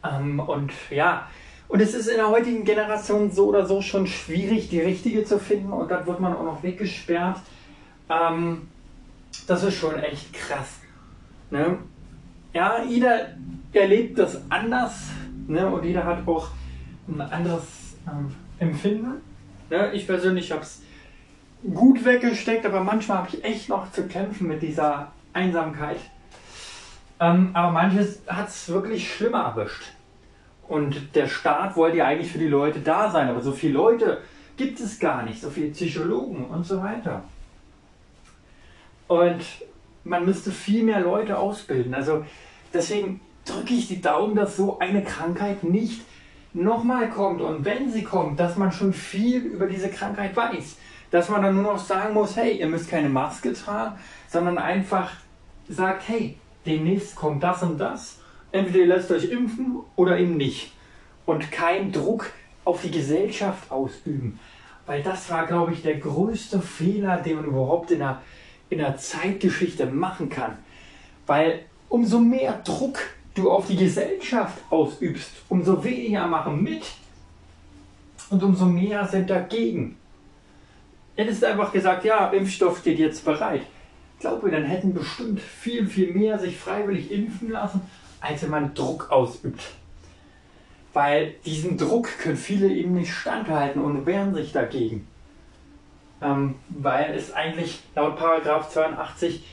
Ähm, 0.04 0.40
und 0.40 0.74
ja, 0.90 1.28
und 1.70 1.82
es 1.82 1.94
ist 1.94 2.08
in 2.08 2.16
der 2.16 2.30
heutigen 2.30 2.64
Generation 2.64 3.32
so 3.32 3.48
oder 3.48 3.66
so 3.66 3.82
schon 3.82 4.08
schwierig, 4.08 4.70
die 4.70 4.80
richtige 4.80 5.26
zu 5.26 5.38
finden. 5.38 5.74
Und 5.74 5.92
dann 5.92 6.06
wird 6.06 6.20
man 6.20 6.34
auch 6.34 6.44
noch 6.44 6.64
weggesperrt. 6.64 7.40
Ähm, 8.10 8.70
das 9.48 9.64
ist 9.64 9.76
schon 9.76 10.00
echt 10.00 10.34
krass. 10.34 10.80
Ne? 11.50 11.78
Ja, 12.54 12.84
jeder 12.84 13.34
erlebt 13.74 14.18
das 14.18 14.42
anders. 14.50 15.08
Ne? 15.48 15.68
Und 15.68 15.84
jeder 15.84 16.06
hat 16.06 16.26
auch 16.26 16.50
ein 17.10 17.20
anderes 17.20 17.64
ähm, 18.08 18.34
Empfinden. 18.60 19.22
Ne? 19.70 19.92
Ich 19.94 20.08
persönlich 20.08 20.52
habe 20.52 20.62
es 20.62 20.82
gut 21.74 22.06
weggesteckt, 22.06 22.66
aber 22.66 22.82
manchmal 22.82 23.18
habe 23.18 23.30
ich 23.30 23.44
echt 23.44 23.68
noch 23.68 23.92
zu 23.92 24.08
kämpfen 24.08 24.48
mit 24.48 24.62
dieser 24.62 25.12
Einsamkeit. 25.34 26.00
Ähm, 27.20 27.50
aber 27.54 27.72
manches 27.72 28.22
hat 28.28 28.48
es 28.48 28.70
wirklich 28.70 29.14
schlimmer 29.14 29.44
erwischt. 29.44 29.97
Und 30.68 31.16
der 31.16 31.28
Staat 31.28 31.76
wollte 31.76 31.98
ja 31.98 32.06
eigentlich 32.06 32.32
für 32.32 32.40
die 32.40 32.48
Leute 32.48 32.80
da 32.80 33.10
sein, 33.10 33.30
aber 33.30 33.42
so 33.42 33.52
viele 33.52 33.74
Leute 33.74 34.22
gibt 34.58 34.80
es 34.80 35.00
gar 35.00 35.24
nicht, 35.24 35.40
so 35.40 35.50
viele 35.50 35.72
Psychologen 35.72 36.46
und 36.46 36.66
so 36.66 36.82
weiter. 36.82 37.24
Und 39.08 39.42
man 40.04 40.26
müsste 40.26 40.52
viel 40.52 40.84
mehr 40.84 41.00
Leute 41.00 41.38
ausbilden. 41.38 41.94
Also 41.94 42.26
deswegen 42.74 43.22
drücke 43.46 43.74
ich 43.74 43.88
die 43.88 44.02
Daumen, 44.02 44.36
dass 44.36 44.58
so 44.58 44.80
eine 44.80 45.04
Krankheit 45.04 45.64
nicht 45.64 46.02
nochmal 46.54 47.10
kommt. 47.10 47.42
Und 47.42 47.64
wenn 47.64 47.92
sie 47.92 48.04
kommt, 48.04 48.40
dass 48.40 48.58
man 48.58 48.72
schon 48.72 48.94
viel 48.94 49.42
über 49.42 49.68
diese 49.68 49.90
Krankheit 49.90 50.36
weiß. 50.36 50.78
Dass 51.12 51.30
man 51.30 51.42
dann 51.42 51.56
nur 51.56 51.64
noch 51.64 51.80
sagen 51.80 52.14
muss, 52.14 52.36
hey, 52.36 52.60
ihr 52.60 52.68
müsst 52.68 52.90
keine 52.90 53.08
Maske 53.08 53.54
tragen, 53.54 53.98
sondern 54.28 54.58
einfach 54.58 55.12
sagt, 55.70 56.04
hey, 56.08 56.38
demnächst 56.66 57.16
kommt 57.16 57.44
das 57.44 57.64
und 57.64 57.78
das. 57.78 58.20
Entweder 58.52 58.80
ihr 58.80 58.96
lasst 58.96 59.12
euch 59.12 59.30
impfen 59.30 59.80
oder 59.96 60.18
eben 60.18 60.38
nicht. 60.38 60.72
Und 61.26 61.52
keinen 61.52 61.92
Druck 61.92 62.32
auf 62.64 62.82
die 62.82 62.92
Gesellschaft 62.92 63.72
ausüben. 63.72 64.40
Weil 64.86 65.04
das 65.04 65.30
war, 65.30 65.46
glaube 65.46 65.74
ich, 65.74 65.82
der 65.82 65.98
größte 65.98 66.62
Fehler, 66.62 67.18
den 67.18 67.36
man 67.36 67.46
überhaupt 67.46 67.92
in 67.92 68.00
der, 68.00 68.22
in 68.70 68.78
der 68.78 68.98
Zeitgeschichte 68.98 69.86
machen 69.86 70.30
kann. 70.30 70.58
Weil 71.26 71.66
umso 71.90 72.20
mehr 72.20 72.62
Druck 72.64 73.00
du 73.36 73.52
auf 73.52 73.68
die 73.68 73.76
Gesellschaft 73.76 74.58
ausübst, 74.70 75.32
umso 75.50 75.84
weniger 75.84 76.28
machen 76.28 76.64
mit 76.64 76.84
und 78.30 78.44
umso 78.44 78.66
mehr 78.66 79.06
sind 79.06 79.30
dagegen. 79.30 79.98
Hättest 81.16 81.42
du 81.42 81.48
einfach 81.48 81.72
gesagt, 81.72 82.06
ja, 82.06 82.30
Impfstoff 82.30 82.80
steht 82.80 83.00
jetzt 83.00 83.24
bereit. 83.26 83.62
Ich 84.16 84.22
glaube, 84.22 84.50
dann 84.50 84.66
hätten 84.66 84.94
bestimmt 84.94 85.40
viel, 85.40 85.88
viel 85.88 86.14
mehr 86.14 86.40
sich 86.40 86.58
freiwillig 86.58 87.12
impfen 87.12 87.52
lassen, 87.52 87.82
als 88.22 88.44
wenn 88.44 88.50
man 88.50 88.74
Druck 88.74 89.12
ausübt. 89.12 89.62
Weil 90.94 91.36
diesen 91.46 91.78
Druck 91.78 92.10
können 92.20 92.38
viele 92.38 92.68
eben 92.68 92.94
nicht 92.94 93.14
standhalten 93.14 93.82
und 93.82 94.06
wehren 94.06 94.34
sich 94.34 94.52
dagegen. 94.52 95.08
Ähm, 96.22 96.56
weil 96.70 97.14
es 97.14 97.34
eigentlich 97.34 97.82
laut 97.96 98.18
Paragraph 98.18 98.70
82 98.70 99.46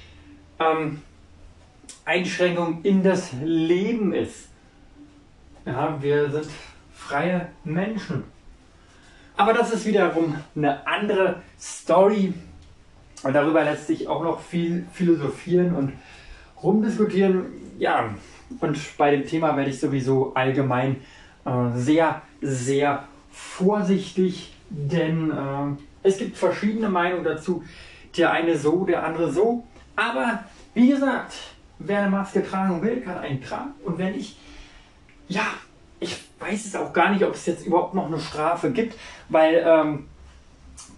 ähm, 0.59 1.03
Einschränkung 2.07 2.81
in 2.82 3.03
das 3.03 3.32
Leben 3.43 4.15
ist. 4.15 4.49
Ja, 5.66 5.99
wir 6.01 6.31
sind 6.31 6.47
freie 6.95 7.49
Menschen. 7.65 8.24
Aber 9.36 9.53
das 9.53 9.73
ist 9.73 9.85
wiederum 9.85 10.36
eine 10.55 10.86
andere 10.86 11.43
Story. 11.59 12.32
Und 13.23 13.32
darüber 13.32 13.65
lässt 13.65 13.86
sich 13.86 14.07
auch 14.07 14.23
noch 14.23 14.41
viel 14.41 14.86
philosophieren 14.93 15.74
und 15.74 15.93
rumdiskutieren. 16.62 17.47
Ja, 17.78 18.15
und 18.60 18.97
bei 18.97 19.10
dem 19.10 19.26
Thema 19.26 19.56
werde 19.56 19.70
ich 19.70 19.81
sowieso 19.81 20.32
allgemein 20.35 20.97
äh, 21.44 21.51
sehr, 21.74 22.22
sehr 22.40 23.05
vorsichtig, 23.31 24.52
denn 24.68 25.31
äh, 25.31 25.35
es 26.02 26.18
gibt 26.18 26.36
verschiedene 26.36 26.89
Meinungen 26.89 27.24
dazu. 27.24 27.64
Der 28.16 28.31
eine 28.31 28.56
so, 28.56 28.85
der 28.85 29.05
andere 29.05 29.32
so. 29.32 29.64
Aber 29.97 30.44
wie 30.74 30.89
gesagt, 30.89 31.35
wer 31.78 32.01
eine 32.01 32.10
Maske 32.10 32.47
tragen 32.47 32.82
will, 32.82 33.01
kann 33.01 33.18
einen 33.18 33.43
tragen. 33.43 33.72
Und 33.85 33.98
wenn 33.98 34.14
ich, 34.14 34.36
ja, 35.28 35.47
ich 36.01 36.16
weiß 36.39 36.66
es 36.66 36.76
auch 36.76 36.93
gar 36.93 37.10
nicht, 37.10 37.24
ob 37.24 37.35
es 37.35 37.47
jetzt 37.47 37.66
überhaupt 37.66 37.94
noch 37.94 38.06
eine 38.06 38.20
Strafe 38.20 38.70
gibt, 38.70 38.97
weil 39.28 39.64
ähm, 39.66 40.06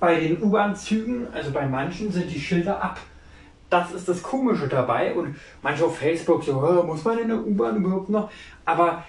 bei 0.00 0.20
den 0.20 0.42
U-Bahn-Zügen, 0.42 1.28
also 1.32 1.52
bei 1.52 1.66
manchen, 1.66 2.10
sind 2.12 2.30
die 2.30 2.40
Schilder 2.40 2.82
ab. 2.82 2.98
Das 3.68 3.92
ist 3.92 4.08
das 4.08 4.22
Komische 4.22 4.68
dabei. 4.68 5.14
Und 5.14 5.36
manche 5.62 5.84
auf 5.84 5.98
Facebook 5.98 6.44
so, 6.44 6.84
muss 6.86 7.04
man 7.04 7.18
in 7.18 7.28
der 7.28 7.38
U-Bahn 7.38 7.76
überhaupt 7.76 8.08
noch? 8.08 8.30
Aber 8.64 9.04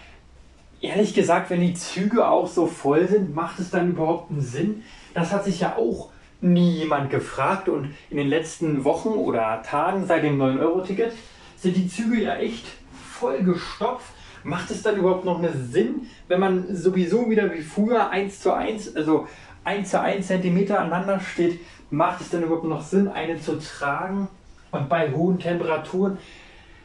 ehrlich 0.82 1.14
gesagt, 1.14 1.50
wenn 1.50 1.62
die 1.62 1.74
Züge 1.74 2.28
auch 2.28 2.48
so 2.48 2.68
voll 2.68 3.08
sind, 3.08 3.36
macht 3.36 3.60
es 3.60 3.70
dann 3.70 3.90
überhaupt 3.90 4.32
einen 4.32 4.42
Sinn? 4.42 4.84
Das 5.14 5.32
hat 5.32 5.46
sich 5.46 5.60
ja 5.60 5.76
auch 5.76 6.10
nie 6.42 6.72
jemand 6.72 7.10
gefragt. 7.10 7.70
Und 7.70 7.94
in 8.10 8.18
den 8.18 8.28
letzten 8.28 8.84
Wochen 8.84 9.10
oder 9.10 9.62
Tagen 9.64 10.06
seit 10.06 10.24
dem 10.24 10.40
9-Euro-Ticket 10.40 11.14
sind 11.58 11.76
die 11.76 11.88
Züge 11.88 12.24
ja 12.24 12.36
echt 12.36 12.66
voll 12.92 13.44
gestopft. 13.44 14.12
Macht 14.44 14.72
es 14.72 14.82
dann 14.82 14.98
überhaupt 14.98 15.26
noch 15.26 15.40
einen 15.40 15.72
Sinn, 15.72 16.08
wenn 16.28 16.40
man 16.40 16.74
sowieso 16.74 17.30
wieder 17.30 17.52
wie 17.54 17.62
früher 17.62 18.10
1 18.10 18.40
zu 18.40 18.54
1, 18.54 18.96
also 18.96 19.28
1 19.64 19.90
zu 19.90 20.00
1 20.00 20.26
Zentimeter 20.26 20.80
aneinander 20.80 21.20
steht, 21.20 21.60
macht 21.90 22.22
es 22.22 22.30
dann 22.30 22.44
überhaupt 22.44 22.64
noch 22.64 22.82
Sinn, 22.82 23.08
eine 23.08 23.42
zu 23.42 23.60
tragen? 23.60 24.30
Und 24.78 24.90
bei 24.90 25.12
hohen 25.12 25.40
Temperaturen 25.40 26.18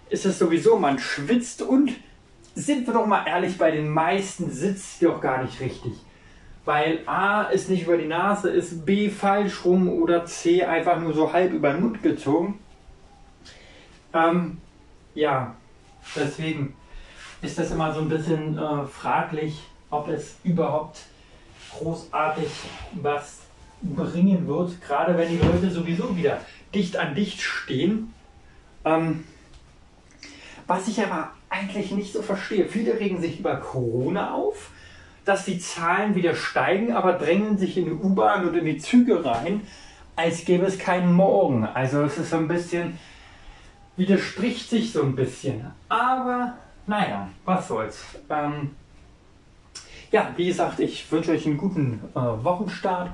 ist 0.09 0.27
es 0.27 0.39
sowieso, 0.39 0.78
man 0.78 0.98
schwitzt 0.98 1.62
und 1.62 1.93
sind 2.55 2.86
wir 2.86 2.94
doch 2.94 3.06
mal 3.06 3.27
ehrlich, 3.27 3.56
bei 3.59 3.70
den 3.70 3.89
meisten 3.89 4.51
sitzt 4.51 5.01
die 5.01 5.06
auch 5.06 5.20
gar 5.20 5.43
nicht 5.43 5.60
richtig. 5.60 5.93
Weil 6.64 7.01
A 7.06 7.44
ist 7.44 7.69
nicht 7.69 7.85
über 7.85 7.97
die 7.97 8.06
Nase, 8.06 8.51
ist 8.51 8.86
B 8.86 9.10
falsch 9.10 9.64
rum 9.64 9.89
oder 9.89 10.24
C 10.27 10.64
einfach 10.64 11.01
nur 11.01 11.12
so 11.12 11.32
halb 11.32 11.52
über 11.52 11.73
den 11.73 11.82
Mund 11.82 12.02
gezogen. 12.02 12.59
Ähm, 14.14 14.59
ja, 15.14 15.55
deswegen 16.14 16.74
ist 17.40 17.59
das 17.59 17.73
immer 17.73 17.93
so 17.93 18.01
ein 18.01 18.09
bisschen 18.09 18.56
äh, 18.59 18.86
fraglich, 18.86 19.60
ob 19.90 20.09
es 20.09 20.36
überhaupt 20.44 21.01
großartig 21.78 22.48
was 22.93 23.40
bringen 23.82 24.47
wird, 24.47 24.81
gerade 24.81 25.16
wenn 25.16 25.28
die 25.28 25.39
Leute 25.39 25.70
sowieso 25.70 26.16
wieder 26.16 26.39
dicht 26.74 26.97
an 26.97 27.15
dicht 27.15 27.40
stehen. 27.40 28.12
Ähm, 28.85 29.24
was 30.66 30.89
ich 30.89 31.03
aber 31.03 31.32
eigentlich 31.51 31.90
nicht 31.93 32.12
so 32.12 32.23
verstehe, 32.23 32.66
viele 32.66 32.99
regen 32.99 33.20
sich 33.20 33.40
über 33.40 33.57
Corona 33.57 34.35
auf, 34.35 34.70
dass 35.24 35.44
die 35.44 35.59
Zahlen 35.59 36.15
wieder 36.15 36.35
steigen, 36.35 36.93
aber 36.93 37.12
drängen 37.15 37.59
sich 37.59 37.77
in 37.77 37.85
die 37.85 37.93
U-Bahn 37.93 38.49
und 38.49 38.57
in 38.57 38.65
die 38.65 38.78
Züge 38.78 39.24
rein, 39.24 39.62
als 40.16 40.44
gäbe 40.44 40.66
es 40.66 40.78
keinen 40.78 41.12
Morgen. 41.12 41.65
Also 41.65 42.03
es 42.03 42.19
ist 42.19 42.31
so 42.31 42.36
ein 42.36 42.49
bisschen 42.49 42.99
widerspricht 43.97 44.70
sich 44.70 44.93
so 44.93 45.03
ein 45.03 45.15
bisschen. 45.15 45.70
Aber 45.89 46.55
naja, 46.86 47.28
was 47.44 47.69
soll's. 47.69 48.05
Ähm, 48.28 48.70
ja, 50.11 50.32
wie 50.36 50.47
gesagt, 50.47 50.81
ich 50.81 51.11
wünsche 51.11 51.32
euch 51.32 51.47
einen 51.47 51.57
guten 51.57 52.01
äh, 52.15 52.19
Wochenstart 52.19 53.11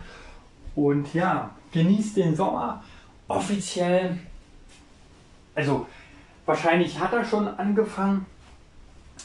und 0.74 1.12
ja, 1.14 1.50
genießt 1.72 2.16
den 2.16 2.36
Sommer. 2.36 2.82
Offiziell, 3.28 4.16
also 5.54 5.86
wahrscheinlich 6.46 6.98
hat 6.98 7.12
er 7.12 7.24
schon 7.24 7.46
angefangen, 7.46 8.24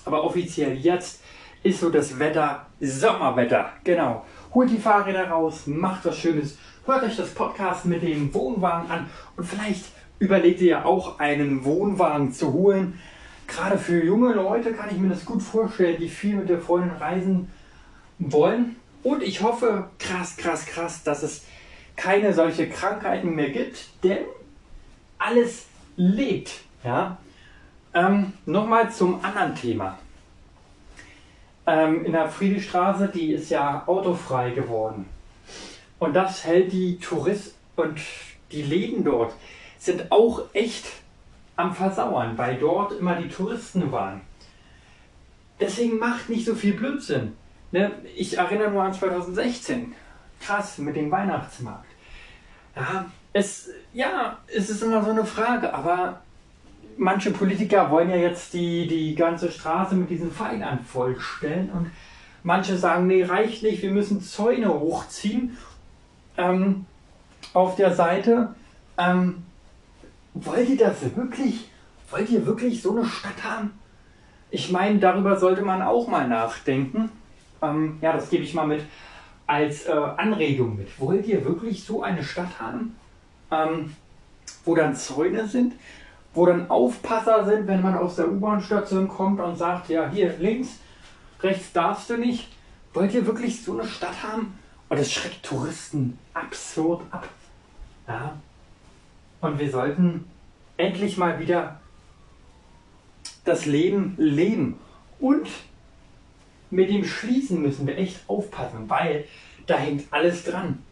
aber 0.04 0.26
offiziell 0.26 0.76
jetzt 0.76 1.22
ist 1.64 1.80
so 1.80 1.90
das 1.90 2.20
Wetter 2.20 2.66
Sommerwetter. 2.82 3.70
Genau. 3.86 4.26
Holt 4.54 4.70
die 4.70 4.78
Fahrräder 4.78 5.30
raus, 5.30 5.68
macht 5.68 6.04
was 6.04 6.18
Schönes, 6.18 6.58
hört 6.86 7.04
euch 7.04 7.16
das 7.16 7.34
Podcast 7.34 7.86
mit 7.86 8.04
dem 8.04 8.34
Wohnwagen 8.34 8.92
an 8.92 9.10
und 9.38 9.46
vielleicht 9.46 9.86
überlegt 10.20 10.60
ihr 10.60 10.68
ja 10.68 10.86
auch 10.86 11.20
einen 11.20 11.64
Wohnwagen 11.64 12.34
zu 12.34 12.52
holen. 12.52 13.00
gerade 13.48 13.78
für 13.78 14.04
junge 14.04 14.34
Leute 14.34 14.74
kann 14.74 14.90
ich 14.90 14.98
mir 14.98 15.10
das 15.10 15.24
gut 15.24 15.42
vorstellen, 15.42 15.98
die 15.98 16.10
viel 16.10 16.36
mit 16.36 16.50
der 16.50 16.60
Freundin 16.60 16.98
reisen 16.98 17.50
wollen. 18.20 18.76
Und 19.02 19.24
ich 19.24 19.42
hoffe, 19.42 19.90
krass, 20.00 20.36
krass, 20.38 20.66
krass, 20.66 21.04
dass 21.04 21.24
es 21.24 21.44
keine 21.96 22.34
solche 22.34 22.70
Krankheiten 22.70 23.36
mehr 23.36 23.50
gibt, 23.50 23.88
denn 24.04 24.26
alles 25.18 25.66
lebt. 25.96 26.62
Ja? 26.84 27.18
Ähm, 27.94 28.34
Nochmal 28.46 28.92
zum 28.92 29.24
anderen 29.24 29.56
Thema. 29.56 29.98
Ähm, 31.66 32.06
in 32.06 32.12
der 32.12 32.28
Friedrichstraße, 32.30 33.08
die 33.08 33.34
ist 33.34 33.50
ja 33.50 33.84
autofrei 33.86 34.50
geworden. 34.50 35.06
Und 36.00 36.14
das 36.14 36.44
hält 36.44 36.74
die 36.74 37.00
Touristen 37.00 37.56
und 37.78 38.00
die 38.52 38.62
Läden 38.62 39.04
dort 39.04 39.34
sind 39.80 40.12
auch 40.12 40.44
echt 40.54 40.86
am 41.56 41.74
Versauern, 41.74 42.38
weil 42.38 42.56
dort 42.56 42.94
immer 42.94 43.16
die 43.16 43.30
Touristen 43.30 43.92
waren. 43.92 44.22
Deswegen 45.60 45.98
macht 45.98 46.30
nicht 46.30 46.46
so 46.46 46.56
viel 46.56 46.74
Blödsinn. 46.74 47.34
Ne? 47.72 47.92
Ich 48.16 48.38
erinnere 48.38 48.72
nur 48.72 48.84
an 48.84 48.94
2016. 48.94 49.94
Krass, 50.46 50.78
mit 50.78 50.96
dem 50.96 51.10
Weihnachtsmarkt. 51.12 51.88
Ja, 52.76 53.06
es, 53.34 53.70
ja, 53.94 54.38
es 54.48 54.70
ist 54.70 54.84
immer 54.84 55.04
so 55.04 55.12
eine 55.12 55.26
Frage, 55.26 55.74
aber 55.74 56.22
manche 56.98 57.32
Politiker 57.32 57.90
wollen 57.90 58.10
ja 58.10 58.16
jetzt 58.16 58.54
die, 58.54 58.88
die 58.88 59.16
ganze 59.16 59.52
Straße 59.52 59.96
mit 59.96 60.10
diesen 60.10 60.32
Pfeilern 60.32 60.80
vollstellen 60.84 61.70
und 61.72 61.92
manche 62.44 62.78
sagen, 62.78 63.08
nee, 63.08 63.24
reicht 63.24 63.64
nicht, 63.64 63.82
wir 63.82 63.92
müssen 63.92 64.22
Zäune 64.22 64.70
hochziehen 64.70 65.58
ähm, 66.38 66.86
auf 67.54 67.76
der 67.76 67.94
Seite. 67.94 68.54
Ähm, 68.98 69.44
wollt 70.34 70.70
ihr 70.70 70.78
das 70.78 71.16
wirklich? 71.16 71.70
Wollt 72.12 72.30
ihr 72.30 72.46
wirklich 72.46 72.82
so 72.82 72.96
eine 72.96 73.06
Stadt 73.06 73.44
haben? 73.44 73.72
Ich 74.52 74.72
meine, 74.72 75.00
darüber 75.00 75.40
sollte 75.40 75.64
man 75.64 75.82
auch 75.82 76.08
mal 76.08 76.28
nachdenken. 76.28 77.10
Ähm, 77.62 77.98
ja, 78.02 78.14
das 78.14 78.30
gebe 78.30 78.44
ich 78.44 78.54
mal 78.54 78.68
mit 78.68 78.84
als 79.54 79.86
äh, 79.86 79.92
Anregung 79.92 80.76
mit. 80.76 81.00
Wollt 81.00 81.28
ihr 81.28 81.46
wirklich 81.46 81.84
so 81.84 82.02
eine 82.02 82.24
Stadt 82.24 82.60
haben, 82.60 82.96
ähm, 83.52 83.96
wo 84.66 84.74
dann 84.74 84.96
Zäune 84.96 85.48
sind, 85.48 85.74
wo 86.34 86.48
dann 86.48 86.72
Aufpasser 86.72 87.46
sind, 87.46 87.68
wenn 87.68 87.84
man 87.84 87.96
aus 87.96 88.16
der 88.16 88.32
U-Bahn-Station 88.32 89.08
kommt 89.08 89.40
und 89.40 89.56
sagt, 89.56 89.90
ja, 89.90 90.10
hier 90.10 90.36
links, 90.40 90.80
rechts 91.42 91.72
darfst 91.72 92.10
du 92.10 92.18
nicht. 92.18 92.50
Wollt 92.96 93.14
ihr 93.14 93.28
wirklich 93.28 93.64
so 93.64 93.74
eine 93.74 93.88
Stadt 93.88 94.24
haben? 94.24 94.58
Und 94.90 95.00
das 95.00 95.12
schreckt 95.12 95.44
Touristen 95.44 96.18
absurd 96.34 97.04
ab. 97.12 97.30
Ja. 98.08 98.36
Und 99.40 99.60
wir 99.60 99.70
sollten 99.70 100.26
endlich 100.78 101.18
mal 101.18 101.40
wieder 101.40 101.80
das 103.46 103.68
Leben 103.68 104.16
leben. 104.18 104.80
Und 105.20 105.48
mit 106.72 106.90
dem 106.90 107.06
Schließen 107.06 107.62
müssen 107.62 107.86
wir 107.86 108.00
echt 108.00 108.22
aufpassen, 108.28 108.90
weil 108.90 109.26
da 109.66 109.78
hängt 109.78 110.12
alles 110.12 110.44
dran. 110.44 110.84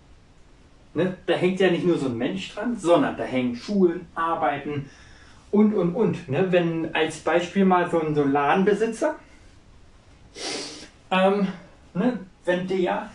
Ne? 0.93 1.17
Da 1.25 1.33
hängt 1.33 1.59
ja 1.59 1.71
nicht 1.71 1.85
nur 1.85 1.97
so 1.97 2.07
ein 2.07 2.17
Mensch 2.17 2.53
dran, 2.53 2.77
sondern 2.77 3.15
da 3.17 3.23
hängen 3.23 3.55
Schulen, 3.55 4.07
Arbeiten 4.15 4.89
und, 5.51 5.73
und, 5.73 5.95
und. 5.95 6.29
Ne? 6.29 6.51
Wenn 6.51 6.93
als 6.93 7.19
Beispiel 7.19 7.65
mal 7.65 7.89
so 7.89 8.01
ein, 8.01 8.15
so 8.15 8.23
ein 8.23 8.31
Ladenbesitzer, 8.31 9.15
ähm, 11.11 11.47
ne? 11.93 12.19
wenn 12.45 12.67
der, 12.67 13.09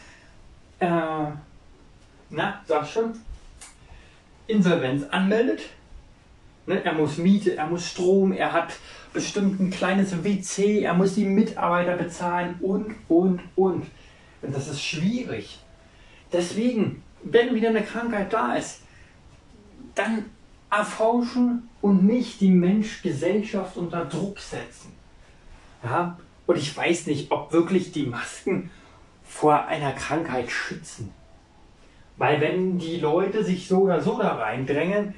äh, 0.78 1.30
na, 2.30 2.62
sag 2.66 2.86
schon, 2.86 3.12
Insolvenz 4.46 5.04
anmeldet, 5.10 5.62
ne? 6.66 6.84
er 6.84 6.92
muss 6.92 7.18
Miete, 7.18 7.56
er 7.56 7.66
muss 7.66 7.88
Strom, 7.88 8.32
er 8.32 8.52
hat 8.52 8.74
bestimmt 9.12 9.60
ein 9.60 9.70
kleines 9.70 10.24
WC, 10.24 10.82
er 10.82 10.94
muss 10.94 11.14
die 11.14 11.24
Mitarbeiter 11.24 11.96
bezahlen 11.96 12.56
und, 12.60 12.94
und, 13.08 13.40
und. 13.56 13.86
Das 14.52 14.68
ist 14.68 14.82
schwierig. 14.82 15.58
Deswegen, 16.32 17.02
wenn 17.22 17.54
wieder 17.54 17.70
eine 17.70 17.82
Krankheit 17.82 18.32
da 18.32 18.54
ist, 18.54 18.82
dann 19.94 20.26
erforschen 20.70 21.68
und 21.80 22.04
nicht 22.04 22.40
die 22.40 22.50
Mensch-Gesellschaft 22.50 23.76
unter 23.76 24.04
Druck 24.04 24.38
setzen. 24.38 24.92
Ja? 25.82 26.18
Und 26.46 26.58
ich 26.58 26.76
weiß 26.76 27.06
nicht, 27.06 27.30
ob 27.30 27.52
wirklich 27.52 27.92
die 27.92 28.06
Masken 28.06 28.70
vor 29.24 29.66
einer 29.66 29.92
Krankheit 29.92 30.50
schützen. 30.50 31.12
Weil 32.16 32.40
wenn 32.40 32.78
die 32.78 32.98
Leute 32.98 33.44
sich 33.44 33.68
so 33.68 33.82
oder 33.82 34.00
so 34.00 34.18
da 34.18 34.36
reindrängen, 34.36 35.14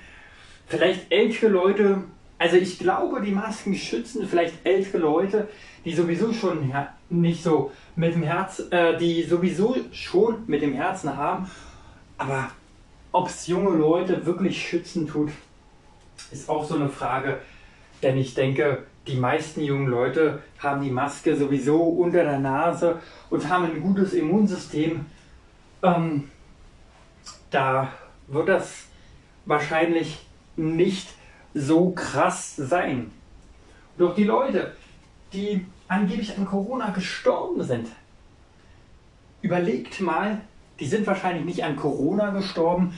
vielleicht 0.66 1.10
ältere 1.12 1.48
Leute 1.48 2.04
also 2.38 2.56
ich 2.56 2.78
glaube, 2.78 3.20
die 3.20 3.32
Masken 3.32 3.74
schützen 3.74 4.26
vielleicht 4.28 4.64
ältere 4.64 4.98
Leute, 4.98 5.48
die 5.84 5.92
sowieso 5.92 6.32
schon 6.32 6.68
nicht 7.10 7.42
so 7.42 7.72
mit 7.96 8.14
dem 8.14 8.22
Herz, 8.22 8.62
äh, 8.70 8.96
die 8.98 9.22
sowieso 9.22 9.76
schon 9.92 10.44
mit 10.46 10.62
dem 10.62 10.74
Herzen 10.74 11.16
haben. 11.16 11.50
Aber 12.16 12.50
ob 13.12 13.28
es 13.28 13.46
junge 13.46 13.76
Leute 13.76 14.26
wirklich 14.26 14.60
schützen 14.60 15.06
tut, 15.06 15.30
ist 16.30 16.48
auch 16.48 16.64
so 16.64 16.74
eine 16.74 16.88
Frage. 16.88 17.38
Denn 18.02 18.16
ich 18.18 18.34
denke, 18.34 18.84
die 19.06 19.16
meisten 19.16 19.62
jungen 19.62 19.88
Leute 19.88 20.42
haben 20.58 20.82
die 20.82 20.90
Maske 20.90 21.36
sowieso 21.36 21.82
unter 21.82 22.22
der 22.22 22.38
Nase 22.38 23.00
und 23.30 23.48
haben 23.48 23.64
ein 23.64 23.80
gutes 23.80 24.12
Immunsystem. 24.12 25.06
Ähm, 25.82 26.30
da 27.50 27.92
wird 28.26 28.48
das 28.48 28.84
wahrscheinlich 29.46 30.26
nicht 30.56 31.08
so 31.54 31.90
krass 31.90 32.56
sein. 32.56 33.10
Doch 33.96 34.14
die 34.14 34.24
Leute, 34.24 34.76
die 35.32 35.66
angeblich 35.88 36.36
an 36.36 36.46
Corona 36.46 36.90
gestorben 36.90 37.62
sind, 37.62 37.88
überlegt 39.42 40.00
mal, 40.00 40.40
die 40.78 40.86
sind 40.86 41.06
wahrscheinlich 41.06 41.44
nicht 41.44 41.64
an 41.64 41.76
Corona 41.76 42.30
gestorben, 42.30 42.96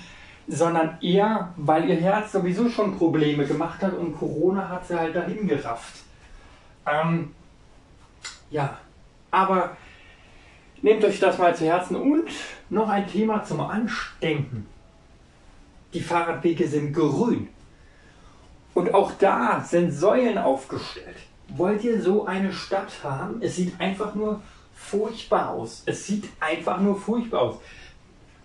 sondern 0.49 0.99
eher, 1.01 1.55
weil 1.57 1.89
ihr 1.89 1.97
Herz 1.97 2.33
sowieso 2.33 2.69
schon 2.69 2.99
Probleme 2.99 3.47
gemacht 3.47 3.83
hat 3.83 3.95
und 3.95 4.19
Corona 4.19 4.69
hat 4.69 4.87
sie 4.87 4.99
halt 4.99 5.15
dahin 5.15 5.47
gerafft. 5.47 6.03
Ähm, 6.87 7.33
ja, 8.51 8.79
aber 9.31 9.77
nehmt 10.83 11.05
euch 11.05 11.21
das 11.21 11.39
mal 11.39 11.55
zu 11.55 11.65
Herzen 11.67 11.97
und 11.97 12.31
noch 12.69 12.89
ein 12.89 13.07
Thema 13.07 13.45
zum 13.45 13.61
Andenken. 13.61 14.67
Die 15.95 16.01
Fahrradwege 16.01 16.67
sind 16.67 16.93
grün. 16.93 17.49
Und 18.75 18.95
auch 18.95 19.12
da 19.12 19.61
sind 19.61 19.93
Säulen 19.93 20.39
aufgestellt. 20.39 21.17
Wollt 21.56 21.85
ihr 21.85 22.01
so 22.01 22.27
eine 22.27 22.52
Stadt 22.52 22.93
haben? 23.02 23.40
Es 23.40 23.56
sieht 23.56 23.78
einfach 23.81 24.14
nur 24.14 24.40
furchtbar 24.74 25.51
aus. 25.51 25.82
Es 25.86 26.06
sieht 26.06 26.28
einfach 26.40 26.81
nur 26.81 26.98
furchtbar 26.98 27.43
aus. 27.43 27.56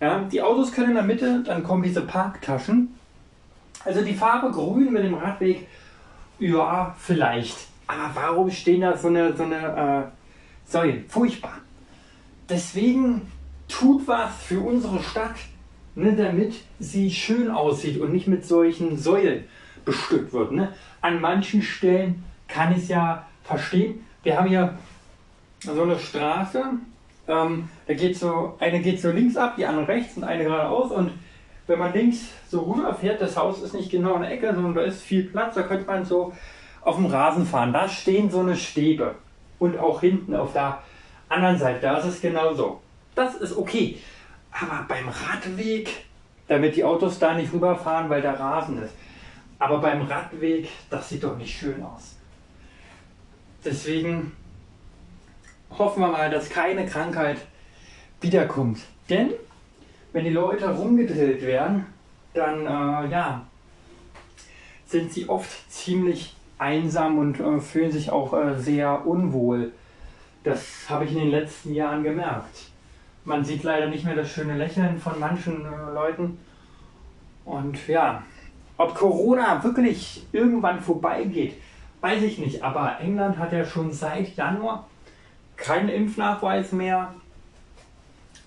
Ja, 0.00 0.20
die 0.20 0.42
Autos 0.42 0.72
können 0.72 0.90
in 0.90 0.94
der 0.94 1.04
Mitte, 1.04 1.42
dann 1.44 1.62
kommen 1.62 1.82
diese 1.82 2.02
Parktaschen. 2.02 2.94
Also 3.84 4.02
die 4.02 4.14
Farbe 4.14 4.50
grün 4.50 4.92
mit 4.92 5.04
dem 5.04 5.14
Radweg, 5.14 5.66
ja, 6.38 6.94
vielleicht. 6.98 7.56
Aber 7.86 8.10
warum 8.14 8.50
stehen 8.50 8.82
da 8.82 8.96
so 8.96 9.08
eine, 9.08 9.34
so 9.34 9.44
eine 9.44 10.10
äh, 10.66 10.70
Säulen? 10.70 11.04
Furchtbar. 11.08 11.58
Deswegen 12.48 13.32
tut 13.68 14.06
was 14.06 14.36
für 14.42 14.60
unsere 14.60 15.02
Stadt, 15.02 15.36
ne, 15.94 16.14
damit 16.14 16.54
sie 16.78 17.10
schön 17.10 17.50
aussieht 17.50 18.00
und 18.00 18.12
nicht 18.12 18.26
mit 18.26 18.44
solchen 18.44 18.98
Säulen 18.98 19.44
bestückt 19.84 20.32
wird. 20.32 20.52
Ne? 20.52 20.72
An 21.00 21.20
manchen 21.20 21.62
Stellen 21.62 22.24
kann 22.48 22.72
ich 22.72 22.78
es 22.78 22.88
ja 22.88 23.26
verstehen. 23.44 24.04
Wir 24.22 24.36
haben 24.36 24.48
hier 24.48 24.76
so 25.60 25.82
eine 25.82 25.98
Straße, 25.98 26.62
ähm, 27.28 27.68
da 27.86 27.94
geht 27.94 28.16
so, 28.16 28.56
eine 28.60 28.80
geht 28.80 29.00
so 29.00 29.10
links 29.10 29.36
ab, 29.36 29.54
die 29.56 29.66
andere 29.66 29.88
rechts 29.88 30.16
und 30.16 30.24
eine 30.24 30.44
geradeaus. 30.44 30.92
Und 30.92 31.12
wenn 31.66 31.78
man 31.78 31.92
links 31.92 32.26
so 32.48 32.60
rüber 32.60 32.94
fährt, 32.94 33.20
das 33.20 33.36
Haus 33.36 33.62
ist 33.62 33.74
nicht 33.74 33.90
genau 33.90 34.14
in 34.16 34.22
der 34.22 34.32
Ecke, 34.32 34.54
sondern 34.54 34.74
da 34.74 34.82
ist 34.82 35.02
viel 35.02 35.24
Platz, 35.24 35.54
da 35.54 35.62
könnte 35.62 35.86
man 35.86 36.04
so 36.04 36.32
auf 36.82 36.96
dem 36.96 37.06
Rasen 37.06 37.46
fahren. 37.46 37.72
Da 37.72 37.88
stehen 37.88 38.30
so 38.30 38.40
eine 38.40 38.56
Stäbe. 38.56 39.16
Und 39.58 39.78
auch 39.78 40.00
hinten 40.00 40.36
auf 40.36 40.52
der 40.52 40.82
anderen 41.28 41.58
Seite, 41.58 41.80
da 41.80 41.98
ist 41.98 42.06
es 42.06 42.20
genauso. 42.20 42.80
Das 43.14 43.34
ist 43.36 43.56
okay. 43.56 43.98
Aber 44.52 44.84
beim 44.86 45.08
Radweg, 45.08 46.04
damit 46.46 46.76
die 46.76 46.84
Autos 46.84 47.18
da 47.18 47.34
nicht 47.34 47.52
rüberfahren, 47.52 48.08
weil 48.08 48.22
der 48.22 48.38
Rasen 48.38 48.82
ist, 48.82 48.94
aber 49.58 49.78
beim 49.78 50.02
Radweg, 50.02 50.68
das 50.90 51.08
sieht 51.08 51.24
doch 51.24 51.36
nicht 51.36 51.58
schön 51.58 51.82
aus. 51.82 52.15
Deswegen 53.66 54.30
hoffen 55.76 56.00
wir 56.00 56.08
mal, 56.08 56.30
dass 56.30 56.48
keine 56.48 56.86
Krankheit 56.86 57.38
wiederkommt. 58.20 58.78
Denn 59.10 59.30
wenn 60.12 60.24
die 60.24 60.30
Leute 60.30 60.68
rumgedrillt 60.68 61.42
werden, 61.42 61.84
dann 62.32 62.60
äh, 62.64 63.10
ja, 63.10 63.44
sind 64.86 65.12
sie 65.12 65.28
oft 65.28 65.50
ziemlich 65.70 66.36
einsam 66.58 67.18
und 67.18 67.40
äh, 67.40 67.60
fühlen 67.60 67.90
sich 67.90 68.10
auch 68.10 68.32
äh, 68.34 68.54
sehr 68.56 69.04
unwohl. 69.04 69.72
Das 70.44 70.88
habe 70.88 71.04
ich 71.04 71.12
in 71.12 71.18
den 71.18 71.30
letzten 71.30 71.74
Jahren 71.74 72.04
gemerkt. 72.04 72.70
Man 73.24 73.44
sieht 73.44 73.64
leider 73.64 73.88
nicht 73.88 74.04
mehr 74.04 74.14
das 74.14 74.30
schöne 74.30 74.56
Lächeln 74.56 75.00
von 75.00 75.18
manchen 75.18 75.66
äh, 75.66 75.92
Leuten. 75.92 76.38
Und 77.44 77.88
ja, 77.88 78.22
ob 78.76 78.94
Corona 78.94 79.62
wirklich 79.64 80.24
irgendwann 80.30 80.80
vorbeigeht, 80.80 81.56
weiß 82.00 82.22
ich 82.22 82.38
nicht, 82.38 82.62
aber 82.62 83.00
England 83.00 83.38
hat 83.38 83.52
ja 83.52 83.64
schon 83.64 83.92
seit 83.92 84.36
Januar 84.36 84.86
keinen 85.56 85.88
Impfnachweis 85.88 86.72
mehr 86.72 87.14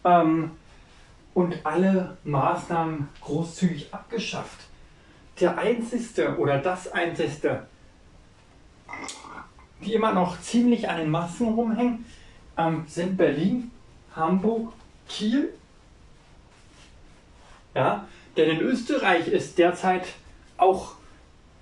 ähm, 0.03 0.51
und 1.33 1.65
alle 1.65 2.17
Maßnahmen 2.23 3.09
großzügig 3.21 3.93
abgeschafft. 3.93 4.59
Der 5.39 5.57
einzigste 5.57 6.37
oder 6.37 6.59
das 6.59 6.91
einzigste, 6.91 7.65
die 9.81 9.93
immer 9.93 10.13
noch 10.13 10.39
ziemlich 10.41 10.89
an 10.89 10.97
den 10.97 11.09
Masken 11.09 11.53
rumhängen, 11.53 12.05
ähm, 12.57 12.83
sind 12.87 13.17
Berlin, 13.17 13.71
Hamburg, 14.15 14.73
Kiel. 15.07 15.53
Ja, 17.73 18.05
denn 18.35 18.49
in 18.49 18.59
Österreich 18.59 19.27
ist 19.27 19.57
derzeit 19.57 20.07
auch 20.57 20.95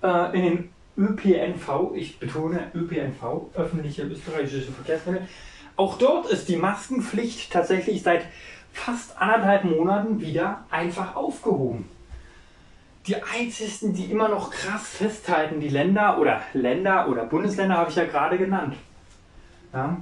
äh, 0.02 0.36
in 0.36 0.42
den 0.42 0.72
ÖPNV, 0.98 1.94
ich 1.94 2.18
betone 2.18 2.70
ÖPNV, 2.74 3.54
öffentliche 3.54 4.02
österreichische 4.02 4.72
Verkehrsmittel, 4.72 5.28
auch 5.76 5.96
dort 5.96 6.26
ist 6.26 6.48
die 6.48 6.56
Maskenpflicht 6.56 7.52
tatsächlich 7.52 8.02
seit 8.02 8.24
fast 8.72 9.16
anderthalb 9.16 9.64
Monaten 9.64 10.20
wieder 10.20 10.64
einfach 10.70 11.14
aufgehoben. 11.14 11.88
Die 13.06 13.16
einzigen, 13.22 13.94
die 13.94 14.06
immer 14.06 14.28
noch 14.28 14.50
krass 14.50 14.88
festhalten, 14.88 15.60
die 15.60 15.68
Länder 15.68 16.18
oder 16.18 16.42
Länder 16.52 17.08
oder 17.08 17.24
Bundesländer 17.24 17.76
habe 17.76 17.90
ich 17.90 17.96
ja 17.96 18.04
gerade 18.04 18.36
genannt. 18.36 18.74
Ja. 19.72 19.96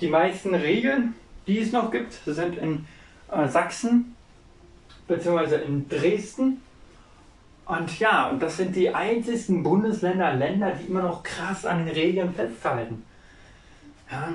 Die 0.00 0.08
meisten 0.08 0.54
Regeln, 0.54 1.14
die 1.46 1.60
es 1.60 1.72
noch 1.72 1.90
gibt, 1.90 2.14
sind 2.24 2.56
in 2.56 2.86
äh, 3.30 3.48
Sachsen 3.48 4.16
bzw. 5.06 5.64
in 5.64 5.88
Dresden. 5.88 6.62
Und 7.66 7.98
ja, 7.98 8.28
und 8.28 8.42
das 8.42 8.58
sind 8.58 8.76
die 8.76 8.94
einzigen 8.94 9.62
Bundesländer, 9.62 10.34
Länder, 10.34 10.72
die 10.72 10.86
immer 10.86 11.02
noch 11.02 11.22
krass 11.22 11.64
an 11.64 11.86
den 11.86 11.94
Regeln 11.94 12.34
festhalten. 12.34 13.02
Ja, 14.10 14.28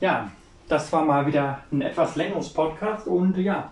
ja 0.00 0.30
das 0.68 0.92
war 0.92 1.04
mal 1.04 1.26
wieder 1.26 1.60
ein 1.72 1.82
etwas 1.82 2.16
längeres 2.16 2.52
Podcast 2.52 3.06
und 3.06 3.36
ja, 3.38 3.70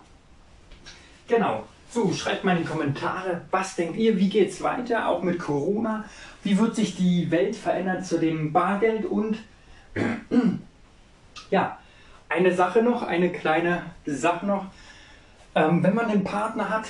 genau. 1.27 1.63
So, 1.89 2.11
schreibt 2.11 2.43
mal 2.43 2.57
in 2.57 2.63
die 2.63 2.69
Kommentare, 2.69 3.41
was 3.51 3.75
denkt 3.75 3.95
ihr, 3.95 4.17
wie 4.17 4.27
geht 4.27 4.49
es 4.49 4.61
weiter, 4.61 5.07
auch 5.07 5.21
mit 5.21 5.39
Corona? 5.39 6.03
Wie 6.43 6.57
wird 6.57 6.75
sich 6.75 6.97
die 6.97 7.31
Welt 7.31 7.55
verändern 7.55 8.03
zu 8.03 8.17
dem 8.17 8.51
Bargeld 8.51 9.05
und 9.05 9.37
ja, 11.51 11.77
eine 12.27 12.53
Sache 12.53 12.81
noch, 12.81 13.03
eine 13.03 13.29
kleine 13.29 13.83
Sache 14.05 14.45
noch. 14.45 14.65
Ähm, 15.53 15.83
wenn 15.83 15.95
man 15.95 16.07
einen 16.07 16.25
Partner 16.25 16.69
hat 16.69 16.87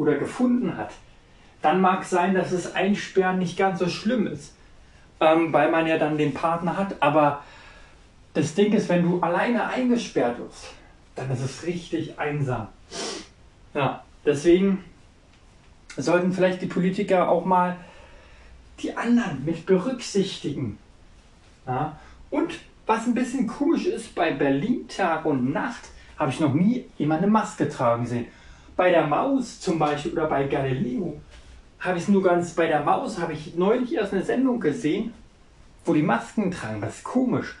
oder 0.00 0.14
gefunden 0.14 0.78
hat, 0.78 0.92
dann 1.60 1.82
mag 1.82 2.04
sein, 2.04 2.34
dass 2.34 2.50
das 2.50 2.74
Einsperren 2.74 3.38
nicht 3.38 3.58
ganz 3.58 3.78
so 3.78 3.88
schlimm 3.88 4.26
ist, 4.26 4.54
ähm, 5.20 5.52
weil 5.52 5.70
man 5.70 5.86
ja 5.86 5.98
dann 5.98 6.16
den 6.16 6.32
Partner 6.32 6.78
hat. 6.78 6.96
Aber 7.00 7.42
das 8.32 8.54
Ding 8.54 8.72
ist, 8.72 8.88
wenn 8.88 9.02
du 9.02 9.20
alleine 9.20 9.68
eingesperrt 9.68 10.38
wirst, 10.38 10.68
dann 11.16 11.30
ist 11.30 11.42
es 11.42 11.66
richtig 11.66 12.18
einsam. 12.18 12.68
Ja, 13.74 14.02
deswegen 14.24 14.82
sollten 15.96 16.32
vielleicht 16.32 16.62
die 16.62 16.66
Politiker 16.66 17.28
auch 17.28 17.44
mal 17.44 17.76
die 18.78 18.96
anderen 18.96 19.44
mit 19.44 19.66
berücksichtigen. 19.66 20.78
Ja, 21.66 21.98
und 22.30 22.58
was 22.86 23.06
ein 23.06 23.14
bisschen 23.14 23.46
komisch 23.46 23.84
ist, 23.84 24.14
bei 24.14 24.32
Berlin 24.32 24.88
Tag 24.88 25.26
und 25.26 25.52
Nacht 25.52 25.90
habe 26.18 26.30
ich 26.30 26.40
noch 26.40 26.54
nie 26.54 26.86
jemand 26.96 27.22
eine 27.22 27.30
Maske 27.30 27.68
tragen 27.68 28.06
sehen. 28.06 28.26
Bei 28.80 28.88
der 28.88 29.06
Maus 29.06 29.60
zum 29.60 29.78
Beispiel 29.78 30.12
oder 30.12 30.24
bei 30.24 30.44
Galileo 30.44 31.20
habe 31.80 31.98
ich 31.98 32.04
es 32.04 32.08
nur 32.08 32.22
ganz, 32.22 32.54
bei 32.54 32.66
der 32.66 32.82
Maus 32.82 33.18
habe 33.18 33.34
ich 33.34 33.54
neulich 33.54 33.92
erst 33.92 34.14
eine 34.14 34.22
Sendung 34.22 34.58
gesehen, 34.58 35.12
wo 35.84 35.92
die 35.92 36.00
Masken 36.00 36.50
tragen. 36.50 36.80
Das 36.80 36.96
ist 36.96 37.04
komisch. 37.04 37.56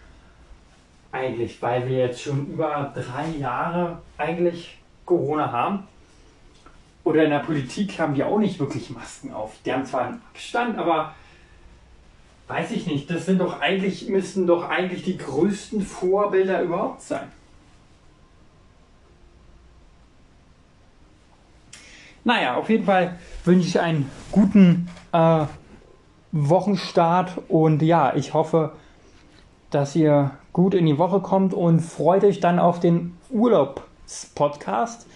Eigentlich, 1.12 1.60
weil 1.60 1.86
wir 1.86 1.98
jetzt 1.98 2.22
schon 2.22 2.46
über 2.46 2.90
drei 2.94 3.38
Jahre 3.38 3.98
eigentlich 4.16 4.78
Corona 5.04 5.52
haben. 5.52 5.80
Oder 7.04 7.24
in 7.24 7.30
der 7.32 7.40
Politik 7.40 7.98
haben 7.98 8.14
die 8.14 8.24
auch 8.24 8.38
nicht 8.38 8.58
wirklich 8.58 8.88
Masken 8.88 9.34
auf. 9.34 9.52
Die 9.66 9.74
haben 9.74 9.84
zwar 9.84 10.06
einen 10.06 10.22
Abstand, 10.32 10.78
aber 10.78 11.14
Weiß 12.48 12.70
ich 12.72 12.86
nicht. 12.86 13.10
Das 13.10 13.26
sind 13.26 13.38
doch 13.40 13.60
eigentlich, 13.60 14.08
müssten 14.08 14.46
doch 14.46 14.68
eigentlich 14.68 15.04
die 15.04 15.18
größten 15.18 15.82
Vorbilder 15.82 16.62
überhaupt 16.62 17.02
sein. 17.02 17.28
Naja, 22.24 22.56
auf 22.56 22.68
jeden 22.68 22.84
Fall 22.84 23.18
wünsche 23.44 23.68
ich 23.68 23.80
einen 23.80 24.10
guten 24.30 24.88
äh, 25.12 25.46
Wochenstart 26.32 27.38
und 27.48 27.82
ja, 27.82 28.14
ich 28.14 28.34
hoffe, 28.34 28.72
dass 29.70 29.96
ihr 29.96 30.32
gut 30.52 30.74
in 30.74 30.86
die 30.86 30.98
Woche 30.98 31.20
kommt 31.20 31.54
und 31.54 31.80
freut 31.80 32.24
euch 32.24 32.40
dann 32.40 32.58
auf 32.58 32.80
den 32.80 33.16
Urlaubspodcast. 33.30 35.06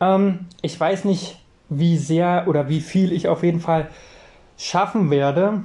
Ähm, 0.00 0.46
ich 0.62 0.78
weiß 0.78 1.04
nicht, 1.04 1.40
wie 1.68 1.96
sehr 1.96 2.44
oder 2.48 2.68
wie 2.68 2.80
viel 2.80 3.12
ich 3.12 3.28
auf 3.28 3.42
jeden 3.42 3.60
Fall 3.60 3.88
schaffen 4.56 5.10
werde 5.10 5.64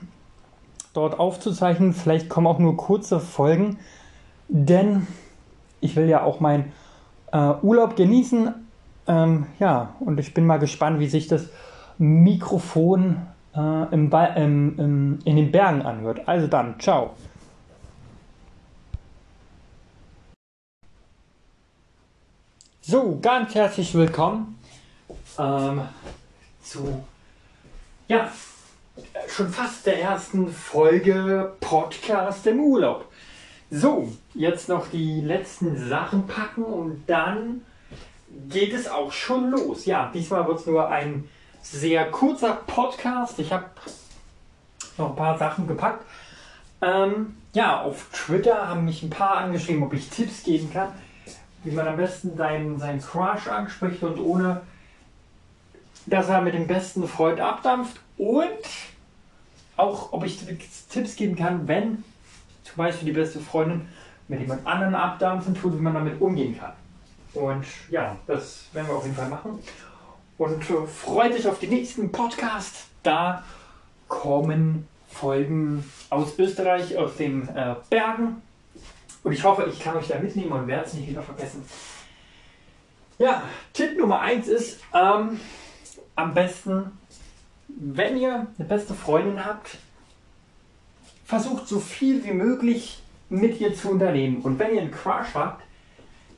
dort 0.93 1.19
aufzuzeichnen. 1.19 1.93
Vielleicht 1.93 2.29
kommen 2.29 2.47
auch 2.47 2.59
nur 2.59 2.77
kurze 2.77 3.19
Folgen, 3.19 3.77
denn 4.47 5.07
ich 5.81 5.95
will 5.95 6.07
ja 6.07 6.23
auch 6.23 6.39
meinen 6.39 6.71
äh, 7.31 7.53
Urlaub 7.61 7.95
genießen. 7.95 8.53
Ähm, 9.07 9.47
ja, 9.59 9.95
und 9.99 10.19
ich 10.19 10.33
bin 10.33 10.45
mal 10.45 10.57
gespannt, 10.57 10.99
wie 10.99 11.07
sich 11.07 11.27
das 11.27 11.49
Mikrofon 11.97 13.27
äh, 13.55 13.93
im 13.93 14.11
im, 14.11 14.79
im, 14.79 15.19
in 15.25 15.35
den 15.35 15.51
Bergen 15.51 15.81
anhört. 15.83 16.27
Also 16.27 16.47
dann, 16.47 16.79
ciao. 16.79 17.15
So, 22.81 23.17
ganz 23.21 23.55
herzlich 23.55 23.93
willkommen 23.95 24.59
ähm, 25.39 25.81
zu 26.61 27.03
ja, 28.07 28.31
schon 29.27 29.49
fast 29.49 29.85
der 29.85 30.01
ersten 30.01 30.47
Folge 30.47 31.53
Podcast 31.59 32.45
im 32.45 32.59
Urlaub. 32.59 33.11
So, 33.71 34.11
jetzt 34.35 34.69
noch 34.69 34.87
die 34.89 35.21
letzten 35.21 35.89
Sachen 35.89 36.27
packen 36.27 36.63
und 36.63 37.03
dann 37.07 37.61
geht 38.49 38.73
es 38.73 38.87
auch 38.87 39.11
schon 39.11 39.51
los. 39.51 39.85
Ja, 39.85 40.11
diesmal 40.13 40.47
wird 40.47 40.59
es 40.59 40.65
nur 40.65 40.89
ein 40.89 41.27
sehr 41.61 42.09
kurzer 42.11 42.53
Podcast. 42.67 43.39
Ich 43.39 43.51
habe 43.51 43.65
noch 44.97 45.09
ein 45.09 45.15
paar 45.15 45.37
Sachen 45.37 45.67
gepackt. 45.67 46.05
Ähm, 46.81 47.37
ja, 47.53 47.81
auf 47.81 48.09
Twitter 48.11 48.67
haben 48.67 48.85
mich 48.85 49.01
ein 49.01 49.09
paar 49.09 49.37
angeschrieben, 49.37 49.83
ob 49.83 49.93
ich 49.93 50.09
Tipps 50.09 50.43
geben 50.43 50.71
kann, 50.71 50.89
wie 51.63 51.71
man 51.71 51.87
am 51.87 51.97
besten 51.97 52.35
seinen, 52.37 52.79
seinen 52.79 53.01
Crush 53.01 53.47
anspricht 53.47 54.03
und 54.03 54.19
ohne 54.19 54.61
dass 56.05 56.29
er 56.29 56.41
mit 56.41 56.53
dem 56.53 56.67
besten 56.67 57.07
Freund 57.07 57.39
abdampft 57.39 57.99
und 58.17 58.47
auch, 59.75 60.13
ob 60.13 60.23
ich 60.23 60.39
Tipps 60.89 61.15
geben 61.15 61.35
kann, 61.35 61.67
wenn 61.67 62.03
zum 62.63 62.75
Beispiel 62.77 63.07
die 63.07 63.13
beste 63.13 63.39
Freundin 63.39 63.87
mit 64.27 64.39
jemand 64.39 64.65
anderen 64.65 64.95
abdampfen 64.95 65.55
tut, 65.55 65.73
wie 65.73 65.81
man 65.81 65.93
damit 65.93 66.21
umgehen 66.21 66.57
kann. 66.57 66.73
Und 67.35 67.65
ja, 67.89 68.15
das 68.27 68.65
werden 68.73 68.87
wir 68.87 68.95
auf 68.95 69.03
jeden 69.03 69.15
Fall 69.15 69.29
machen. 69.29 69.59
Und 70.37 70.69
äh, 70.69 70.87
freut 70.87 71.33
euch 71.33 71.47
auf 71.47 71.59
den 71.59 71.69
nächsten 71.69 72.11
Podcast. 72.11 72.87
Da 73.03 73.43
kommen 74.07 74.87
Folgen 75.09 75.89
aus 76.09 76.37
Österreich, 76.37 76.97
aus 76.97 77.15
den 77.15 77.47
äh, 77.49 77.75
Bergen. 77.89 78.41
Und 79.23 79.31
ich 79.31 79.43
hoffe, 79.43 79.69
ich 79.71 79.79
kann 79.79 79.95
euch 79.95 80.07
da 80.07 80.19
mitnehmen 80.19 80.51
und 80.51 80.67
werde 80.67 80.85
es 80.85 80.93
nicht 80.93 81.09
wieder 81.09 81.21
vergessen. 81.21 81.63
Ja, 83.17 83.43
Tipp 83.73 83.97
Nummer 83.97 84.19
1 84.19 84.47
ist, 84.47 84.79
ähm, 84.93 85.39
am 86.15 86.33
besten 86.33 86.91
wenn 87.77 88.17
ihr 88.17 88.47
eine 88.57 88.67
beste 88.67 88.93
Freundin 88.93 89.45
habt, 89.45 89.77
versucht 91.25 91.67
so 91.67 91.79
viel 91.79 92.23
wie 92.23 92.31
möglich 92.31 93.01
mit 93.29 93.59
ihr 93.59 93.75
zu 93.75 93.89
unternehmen. 93.89 94.41
Und 94.41 94.59
wenn 94.59 94.75
ihr 94.75 94.81
einen 94.81 94.91
Crush 94.91 95.33
habt, 95.33 95.64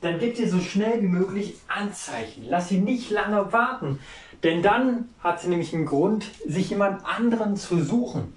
dann 0.00 0.18
gebt 0.18 0.38
ihr 0.38 0.48
so 0.48 0.60
schnell 0.60 1.02
wie 1.02 1.08
möglich 1.08 1.56
Anzeichen. 1.66 2.44
Lasst 2.48 2.68
sie 2.68 2.78
nicht 2.78 3.10
lange 3.10 3.52
warten. 3.52 3.98
Denn 4.44 4.62
dann 4.62 5.08
hat 5.20 5.40
sie 5.40 5.48
nämlich 5.48 5.74
einen 5.74 5.86
Grund, 5.86 6.26
sich 6.46 6.70
jemand 6.70 7.04
anderen 7.04 7.56
zu 7.56 7.82
suchen. 7.82 8.32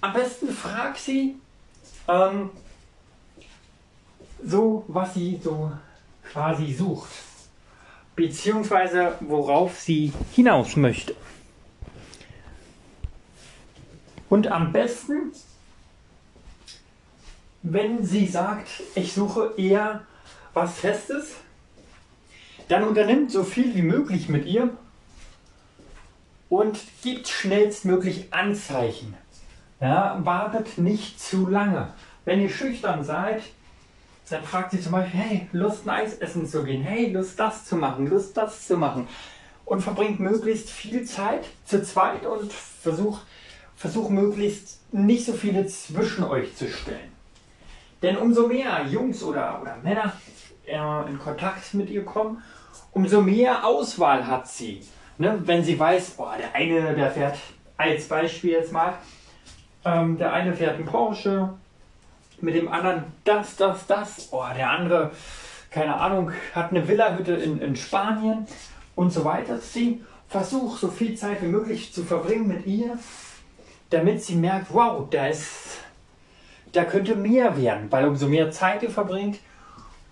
Am 0.00 0.12
besten 0.12 0.48
fragt 0.50 0.98
sie 0.98 1.36
ähm, 2.06 2.50
so, 4.44 4.84
was 4.86 5.14
sie 5.14 5.40
so 5.42 5.72
quasi 6.30 6.72
sucht. 6.72 7.10
Beziehungsweise 8.14 9.14
worauf 9.20 9.80
sie 9.80 10.12
hinaus 10.32 10.76
möchte. 10.76 11.14
Und 14.28 14.48
am 14.48 14.72
besten, 14.72 15.32
wenn 17.62 18.04
sie 18.04 18.26
sagt, 18.26 18.68
ich 18.94 19.12
suche 19.12 19.54
eher 19.56 20.06
was 20.56 20.78
Festes, 20.78 21.34
dann 22.68 22.82
unternimmt 22.82 23.30
so 23.30 23.44
viel 23.44 23.74
wie 23.74 23.82
möglich 23.82 24.30
mit 24.30 24.46
ihr 24.46 24.70
und 26.48 26.78
gibt 27.02 27.28
schnellstmöglich 27.28 28.32
Anzeichen. 28.32 29.14
Ja, 29.80 30.18
wartet 30.24 30.78
nicht 30.78 31.20
zu 31.20 31.46
lange. 31.46 31.88
Wenn 32.24 32.40
ihr 32.40 32.48
schüchtern 32.48 33.04
seid, 33.04 33.42
dann 34.30 34.42
fragt 34.44 34.70
sie 34.70 34.80
zum 34.80 34.92
Beispiel, 34.92 35.20
hey, 35.20 35.48
Lust 35.52 35.86
ein 35.86 35.90
Eis 35.90 36.14
essen 36.14 36.46
zu 36.46 36.64
gehen, 36.64 36.82
hey, 36.82 37.12
Lust 37.12 37.38
das 37.38 37.66
zu 37.66 37.76
machen, 37.76 38.06
Lust 38.06 38.34
das 38.38 38.66
zu 38.66 38.78
machen. 38.78 39.06
Und 39.66 39.82
verbringt 39.82 40.20
möglichst 40.20 40.70
viel 40.70 41.04
Zeit 41.04 41.44
zu 41.66 41.82
zweit 41.82 42.24
und 42.24 42.50
versucht 42.50 43.26
versuch 43.76 44.08
möglichst 44.08 44.80
nicht 44.90 45.26
so 45.26 45.34
viele 45.34 45.66
zwischen 45.66 46.24
euch 46.24 46.56
zu 46.56 46.66
stellen. 46.66 47.12
Denn 48.00 48.16
umso 48.16 48.46
mehr 48.46 48.86
Jungs 48.86 49.22
oder, 49.22 49.60
oder 49.60 49.76
Männer 49.82 50.14
in 50.66 51.18
Kontakt 51.18 51.74
mit 51.74 51.90
ihr 51.90 52.04
kommen, 52.04 52.42
umso 52.92 53.20
mehr 53.20 53.64
Auswahl 53.64 54.26
hat 54.26 54.48
sie. 54.48 54.80
Ne? 55.18 55.38
Wenn 55.44 55.62
sie 55.62 55.78
weiß, 55.78 56.14
oh, 56.18 56.28
der 56.38 56.54
eine, 56.54 56.94
der 56.94 57.10
fährt, 57.10 57.38
als 57.76 58.08
Beispiel 58.08 58.52
jetzt 58.52 58.72
mal, 58.72 58.94
ähm, 59.84 60.18
der 60.18 60.32
eine 60.32 60.54
fährt 60.54 60.76
einen 60.76 60.86
Porsche, 60.86 61.50
mit 62.40 62.54
dem 62.54 62.68
anderen 62.68 63.04
das, 63.24 63.56
das, 63.56 63.86
das, 63.86 64.28
oh, 64.30 64.44
der 64.56 64.70
andere, 64.70 65.12
keine 65.70 65.96
Ahnung, 65.96 66.32
hat 66.54 66.70
eine 66.70 66.86
Villa-Hütte 66.86 67.32
in, 67.32 67.60
in 67.60 67.76
Spanien 67.76 68.46
und 68.94 69.12
so 69.12 69.24
weiter. 69.24 69.58
Sie 69.58 70.02
versucht 70.28 70.80
so 70.80 70.88
viel 70.88 71.14
Zeit 71.14 71.42
wie 71.42 71.46
möglich 71.46 71.92
zu 71.92 72.04
verbringen 72.04 72.48
mit 72.48 72.66
ihr, 72.66 72.98
damit 73.90 74.22
sie 74.22 74.34
merkt, 74.34 74.66
wow, 74.72 75.08
da 75.10 75.28
ist, 75.28 75.80
da 76.72 76.84
könnte 76.84 77.14
mehr 77.14 77.56
werden, 77.56 77.90
weil 77.90 78.06
umso 78.06 78.26
mehr 78.26 78.50
Zeit 78.50 78.82
ihr 78.82 78.90
verbringt, 78.90 79.38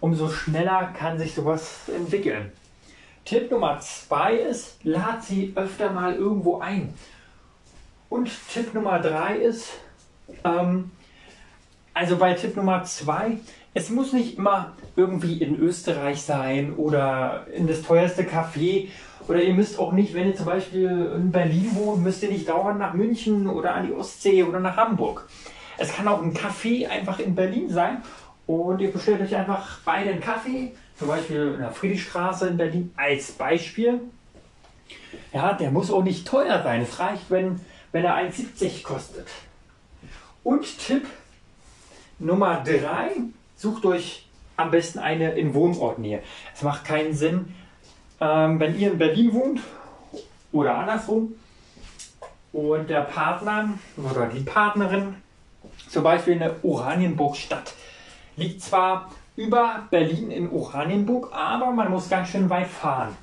umso 0.04 0.28
schneller 0.28 0.92
kann 0.98 1.18
sich 1.18 1.34
sowas 1.34 1.88
entwickeln. 1.88 2.52
Tipp 3.24 3.50
Nummer 3.50 3.80
zwei 3.80 4.34
ist, 4.34 4.76
lad 4.84 5.24
sie 5.24 5.54
öfter 5.56 5.92
mal 5.92 6.14
irgendwo 6.14 6.58
ein. 6.58 6.92
Und 8.10 8.30
Tipp 8.52 8.74
Nummer 8.74 9.00
drei 9.00 9.36
ist, 9.36 9.70
ähm, 10.44 10.90
also 11.94 12.18
bei 12.18 12.34
Tipp 12.34 12.54
Nummer 12.54 12.84
zwei, 12.84 13.38
es 13.72 13.88
muss 13.88 14.12
nicht 14.12 14.36
immer 14.36 14.74
irgendwie 14.94 15.38
in 15.38 15.58
Österreich 15.58 16.20
sein 16.20 16.74
oder 16.74 17.46
in 17.54 17.66
das 17.66 17.80
teuerste 17.80 18.24
Café. 18.24 18.88
Oder 19.26 19.42
ihr 19.42 19.54
müsst 19.54 19.78
auch 19.78 19.92
nicht, 19.92 20.12
wenn 20.12 20.28
ihr 20.28 20.36
zum 20.36 20.44
Beispiel 20.44 21.12
in 21.16 21.32
Berlin 21.32 21.70
wohnt, 21.76 22.02
müsst 22.02 22.22
ihr 22.22 22.28
nicht 22.28 22.46
dauernd 22.46 22.78
nach 22.78 22.92
München 22.92 23.48
oder 23.48 23.74
an 23.74 23.86
die 23.86 23.94
Ostsee 23.94 24.42
oder 24.42 24.60
nach 24.60 24.76
Hamburg. 24.76 25.26
Es 25.78 25.94
kann 25.94 26.06
auch 26.08 26.22
ein 26.22 26.34
Café 26.34 26.88
einfach 26.88 27.18
in 27.18 27.34
Berlin 27.34 27.70
sein 27.70 28.02
und 28.46 28.80
ihr 28.80 28.92
bestellt 28.92 29.20
euch 29.20 29.34
einfach 29.34 29.78
beide 29.84 30.10
einen 30.10 30.20
Kaffee, 30.20 30.72
zum 30.96 31.08
Beispiel 31.08 31.52
in 31.54 31.60
der 31.60 31.72
Friedrichstraße 31.72 32.48
in 32.48 32.56
Berlin 32.56 32.92
als 32.96 33.32
Beispiel. 33.32 34.00
Ja, 35.32 35.54
der 35.54 35.70
muss 35.70 35.90
auch 35.90 36.02
nicht 36.02 36.26
teuer 36.26 36.62
sein. 36.62 36.82
Es 36.82 36.98
reicht, 36.98 37.30
wenn, 37.30 37.60
wenn 37.92 38.04
er 38.04 38.16
1,70 38.16 38.82
kostet. 38.82 39.28
Und 40.42 40.78
Tipp 40.78 41.06
Nummer 42.18 42.62
3, 42.62 43.12
sucht 43.56 43.86
euch 43.86 44.28
am 44.56 44.70
besten 44.70 44.98
eine 44.98 45.32
in 45.32 45.54
Wohnortnähe. 45.54 46.22
Es 46.54 46.62
macht 46.62 46.84
keinen 46.84 47.14
Sinn, 47.14 47.54
ähm, 48.20 48.60
wenn 48.60 48.78
ihr 48.78 48.92
in 48.92 48.98
Berlin 48.98 49.32
wohnt 49.32 49.60
oder 50.52 50.76
andersrum 50.76 51.34
und 52.52 52.88
der 52.88 53.00
Partner 53.00 53.70
oder 53.96 54.26
die 54.26 54.40
Partnerin 54.40 55.16
zum 55.88 56.04
Beispiel 56.04 56.34
in 56.34 56.38
der 56.40 56.64
Oranienburg-Stadt 56.64 57.74
liegt 58.36 58.62
zwar 58.62 59.10
über 59.36 59.86
Berlin 59.90 60.30
in 60.30 60.50
Oranienburg, 60.50 61.30
aber 61.32 61.72
man 61.72 61.90
muss 61.90 62.08
ganz 62.08 62.28
schön 62.28 62.48
weit 62.50 62.68
fahren. 62.68 63.16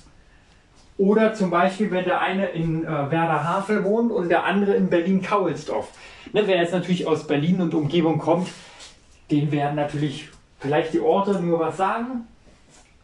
Oder 0.97 1.33
zum 1.33 1.49
Beispiel, 1.49 1.89
wenn 1.91 2.03
der 2.03 2.21
eine 2.21 2.47
in 2.47 2.83
äh, 2.83 2.87
Werder 2.87 3.43
Havel 3.43 3.83
wohnt 3.83 4.11
und 4.11 4.29
der 4.29 4.43
andere 4.43 4.75
in 4.75 4.89
Berlin-Kaulsdorf. 4.89 5.89
Ne, 6.33 6.43
wer 6.45 6.57
jetzt 6.57 6.73
natürlich 6.73 7.07
aus 7.07 7.25
Berlin 7.25 7.61
und 7.61 7.73
Umgebung 7.73 8.19
kommt, 8.19 8.49
den 9.31 9.51
werden 9.51 9.75
natürlich 9.75 10.29
vielleicht 10.59 10.93
die 10.93 10.99
Orte 10.99 11.41
nur 11.41 11.59
was 11.59 11.77
sagen, 11.77 12.27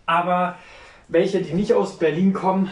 aber 0.06 0.56
welche, 1.08 1.42
die 1.42 1.54
nicht 1.54 1.74
aus 1.74 1.98
Berlin 1.98 2.34
kommen, 2.34 2.70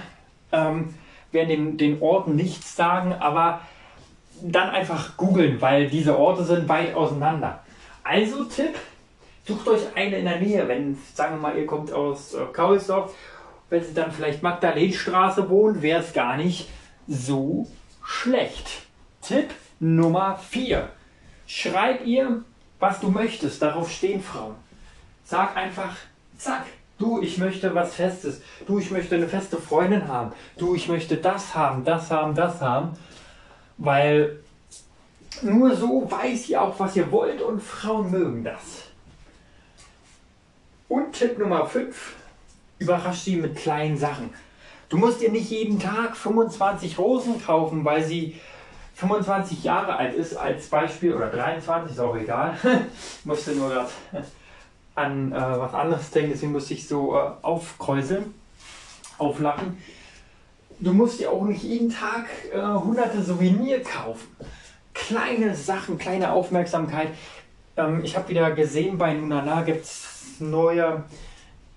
ähm, 0.51 0.93
werden 1.31 1.49
den, 1.49 1.77
den 1.77 2.01
Orten 2.01 2.35
nichts 2.35 2.75
sagen, 2.75 3.13
aber 3.13 3.61
dann 4.41 4.69
einfach 4.69 5.17
googeln, 5.17 5.61
weil 5.61 5.87
diese 5.87 6.17
Orte 6.17 6.43
sind 6.43 6.67
weit 6.69 6.93
auseinander. 6.93 7.63
Also 8.03 8.43
Tipp, 8.43 8.75
sucht 9.45 9.67
euch 9.67 9.81
eine 9.95 10.17
in 10.17 10.25
der 10.25 10.39
Nähe, 10.39 10.67
wenn, 10.67 10.97
sagen 11.13 11.35
wir 11.35 11.41
mal, 11.41 11.57
ihr 11.57 11.65
kommt 11.65 11.91
aus 11.91 12.33
äh, 12.33 12.45
Kaulsdorf, 12.51 13.13
wenn 13.69 13.83
sie 13.83 13.93
dann 13.93 14.11
vielleicht 14.11 14.43
Magdalenstraße 14.43 15.49
wohnt, 15.49 15.81
wäre 15.81 16.01
es 16.01 16.13
gar 16.13 16.37
nicht 16.37 16.69
so 17.07 17.67
schlecht. 18.03 18.83
Tipp 19.21 19.49
Nummer 19.79 20.37
4. 20.37 20.89
Schreibt 21.47 22.05
ihr 22.05 22.43
was 22.79 22.99
du 22.99 23.09
möchtest. 23.09 23.61
Darauf 23.61 23.91
stehen 23.91 24.21
Frauen. 24.21 24.55
Sag 25.23 25.57
einfach, 25.57 25.95
zack, 26.37 26.65
du, 26.99 27.21
ich 27.21 27.37
möchte 27.37 27.73
was 27.73 27.95
Festes. 27.95 28.41
Du, 28.67 28.79
ich 28.79 28.91
möchte 28.91 29.15
eine 29.15 29.27
feste 29.27 29.57
Freundin 29.57 30.07
haben. 30.07 30.33
Du, 30.57 30.75
ich 30.75 30.87
möchte 30.87 31.17
das 31.17 31.55
haben, 31.55 31.83
das 31.83 32.11
haben, 32.11 32.35
das 32.35 32.61
haben. 32.61 32.91
Weil 33.77 34.39
nur 35.41 35.75
so 35.75 36.09
weiß 36.09 36.49
ihr 36.49 36.61
auch, 36.61 36.79
was 36.79 36.95
ihr 36.95 37.11
wollt 37.11 37.41
und 37.41 37.61
Frauen 37.61 38.11
mögen 38.11 38.43
das. 38.43 38.84
Und 40.87 41.13
Tipp 41.13 41.39
Nummer 41.39 41.65
5, 41.65 42.15
überrasch 42.79 43.19
sie 43.19 43.37
mit 43.37 43.55
kleinen 43.55 43.97
Sachen. 43.97 44.29
Du 44.89 44.97
musst 44.97 45.21
dir 45.21 45.31
nicht 45.31 45.49
jeden 45.49 45.79
Tag 45.79 46.15
25 46.15 46.99
Rosen 46.99 47.43
kaufen, 47.43 47.83
weil 47.83 48.03
sie 48.03 48.39
25 48.95 49.63
Jahre 49.63 49.95
alt 49.95 50.13
ist, 50.13 50.35
als 50.35 50.67
Beispiel, 50.67 51.13
oder 51.13 51.27
23, 51.27 51.91
ist 51.91 51.99
auch 51.99 52.15
egal, 52.15 52.57
musste 53.23 53.51
nur 53.53 53.69
gerade 53.69 53.89
an 54.93 55.31
äh, 55.31 55.35
was 55.35 55.73
anderes 55.73 56.11
denken, 56.11 56.31
deswegen 56.31 56.51
musste 56.53 56.75
ich 56.75 56.87
so 56.87 57.15
äh, 57.17 57.31
aufkräuseln, 57.41 58.33
auflachen. 59.17 59.81
Du 60.79 60.93
musst 60.93 61.19
dir 61.19 61.31
auch 61.31 61.43
nicht 61.43 61.63
jeden 61.63 61.89
Tag 61.89 62.27
äh, 62.53 62.61
hunderte 62.61 63.21
Souvenir 63.21 63.81
kaufen. 63.81 64.27
Kleine 64.93 65.55
Sachen, 65.55 65.97
kleine 65.97 66.31
Aufmerksamkeit. 66.31 67.09
Ähm, 67.75 68.01
ich 68.03 68.15
habe 68.15 68.29
wieder 68.29 68.51
gesehen, 68.51 68.97
bei 68.97 69.13
Nunana 69.13 69.63
gibt 69.63 69.83
es 69.83 70.14
neue 70.41 71.03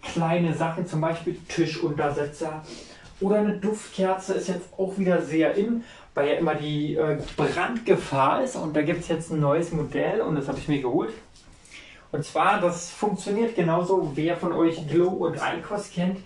kleine 0.03 0.55
Sachen, 0.55 0.87
zum 0.87 1.01
Beispiel 1.01 1.39
Tischuntersetzer 1.49 2.63
oder 3.21 3.37
eine 3.37 3.59
Duftkerze 3.59 4.35
ist 4.35 4.49
jetzt 4.49 4.69
auch 4.77 4.97
wieder 4.97 5.21
sehr 5.23 5.55
in 5.55 5.83
weil 6.19 6.31
ja 6.31 6.35
immer 6.35 6.57
die 6.57 6.97
äh, 6.97 7.17
Brandgefahr 7.37 8.43
ist 8.43 8.57
und 8.57 8.75
da 8.75 8.83
gibt 8.83 9.03
es 9.03 9.09
jetzt 9.09 9.31
ein 9.31 9.39
neues 9.39 9.71
Modell 9.71 10.21
und 10.21 10.35
das 10.35 10.49
habe 10.49 10.59
ich 10.59 10.67
mir 10.67 10.83
geholt. 10.83 11.15
Und 12.11 12.25
zwar, 12.25 12.61
das 12.61 12.91
funktioniert 12.91 13.55
genauso, 13.55 14.13
wer 14.17 14.37
von 14.37 14.53
euch 14.53 14.89
Glow 14.89 15.11
und 15.11 15.37
Icos 15.37 15.91
kennt, 15.93 16.19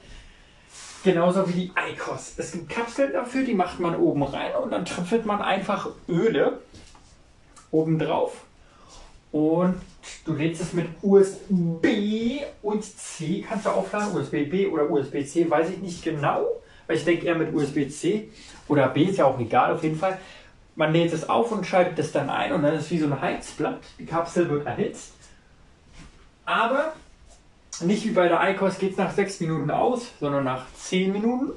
genauso 1.05 1.47
wie 1.47 1.53
die 1.53 1.73
Icos. 1.93 2.33
Es 2.39 2.53
gibt 2.53 2.71
Kapseln 2.71 3.13
dafür, 3.13 3.45
die 3.45 3.53
macht 3.53 3.81
man 3.81 3.95
oben 3.95 4.23
rein 4.23 4.55
und 4.63 4.71
dann 4.71 4.87
tröpfelt 4.87 5.27
man 5.27 5.43
einfach 5.43 5.91
Öle 6.09 6.61
oben 7.71 7.99
drauf 7.99 8.45
und 9.33 9.81
du 10.27 10.35
lädst 10.35 10.61
es 10.61 10.73
mit 10.75 10.87
USB 11.01 12.43
und 12.63 12.85
C, 12.85 13.45
kannst 13.49 13.67
du 13.67 13.71
aufladen, 13.71 14.15
USB-B 14.15 14.67
oder 14.69 14.91
USB-C, 14.91 15.51
weiß 15.51 15.71
ich 15.71 15.79
nicht 15.79 16.05
genau, 16.05 16.47
weil 16.87 16.97
ich 16.97 17.05
denke 17.05 17.27
eher 17.27 17.35
mit 17.35 17.55
USB-C 17.55 18.29
oder 18.69 18.89
B 18.89 19.05
ist 19.05 19.19
ja 19.19 19.25
auch 19.25 19.41
egal, 19.41 19.73
auf 19.73 19.83
jeden 19.83 19.99
Fall. 19.99 20.19
Man 20.77 20.93
lädt 20.93 21.13
es 21.13 21.29
auf 21.29 21.51
und 21.51 21.67
schaltet 21.67 21.99
es 21.99 22.13
dann 22.13 22.31
ein 22.31 22.53
und 22.53 22.63
dann 22.63 22.75
ist 22.75 22.85
es 22.85 22.91
wie 22.91 22.99
so 22.99 23.07
ein 23.07 23.21
Heizblatt. 23.21 23.81
Die 23.99 24.07
Kapsel 24.07 24.49
wird 24.49 24.67
erhitzt. 24.67 25.13
Aber 26.45 26.93
nicht 27.81 28.05
wie 28.05 28.11
bei 28.11 28.29
der 28.29 28.41
ICOS 28.51 28.79
geht 28.79 28.93
es 28.93 28.97
nach 28.99 29.13
6 29.13 29.41
Minuten 29.41 29.71
aus, 29.71 30.13
sondern 30.21 30.45
nach 30.45 30.65
10 30.75 31.13
Minuten. 31.13 31.53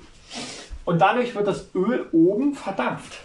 Und 0.85 0.99
dadurch 0.99 1.35
wird 1.35 1.47
das 1.47 1.73
Öl 1.73 2.07
oben 2.11 2.55
verdampft. 2.55 3.24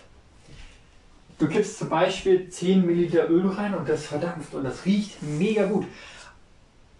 Du 1.40 1.48
kippst 1.48 1.78
zum 1.78 1.88
Beispiel 1.88 2.50
10 2.50 2.84
Milliliter 2.84 3.30
Öl 3.30 3.48
rein 3.48 3.74
und 3.74 3.88
das 3.88 4.04
verdampft 4.04 4.52
und 4.52 4.62
das 4.62 4.84
riecht 4.84 5.22
mega 5.22 5.64
gut. 5.64 5.86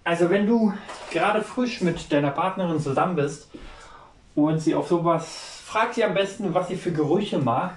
Also 0.02 0.30
wenn 0.30 0.46
du 0.46 0.72
gerade 1.10 1.42
frisch 1.42 1.82
mit 1.82 2.10
deiner 2.10 2.30
Partnerin 2.30 2.80
zusammen 2.80 3.16
bist 3.16 3.50
und 4.34 4.58
sie 4.58 4.74
auf 4.74 4.88
sowas 4.88 5.60
fragt 5.66 5.94
sie 5.94 6.04
am 6.04 6.14
besten, 6.14 6.54
was 6.54 6.68
sie 6.68 6.76
für 6.76 6.90
Gerüche 6.90 7.38
mag. 7.38 7.74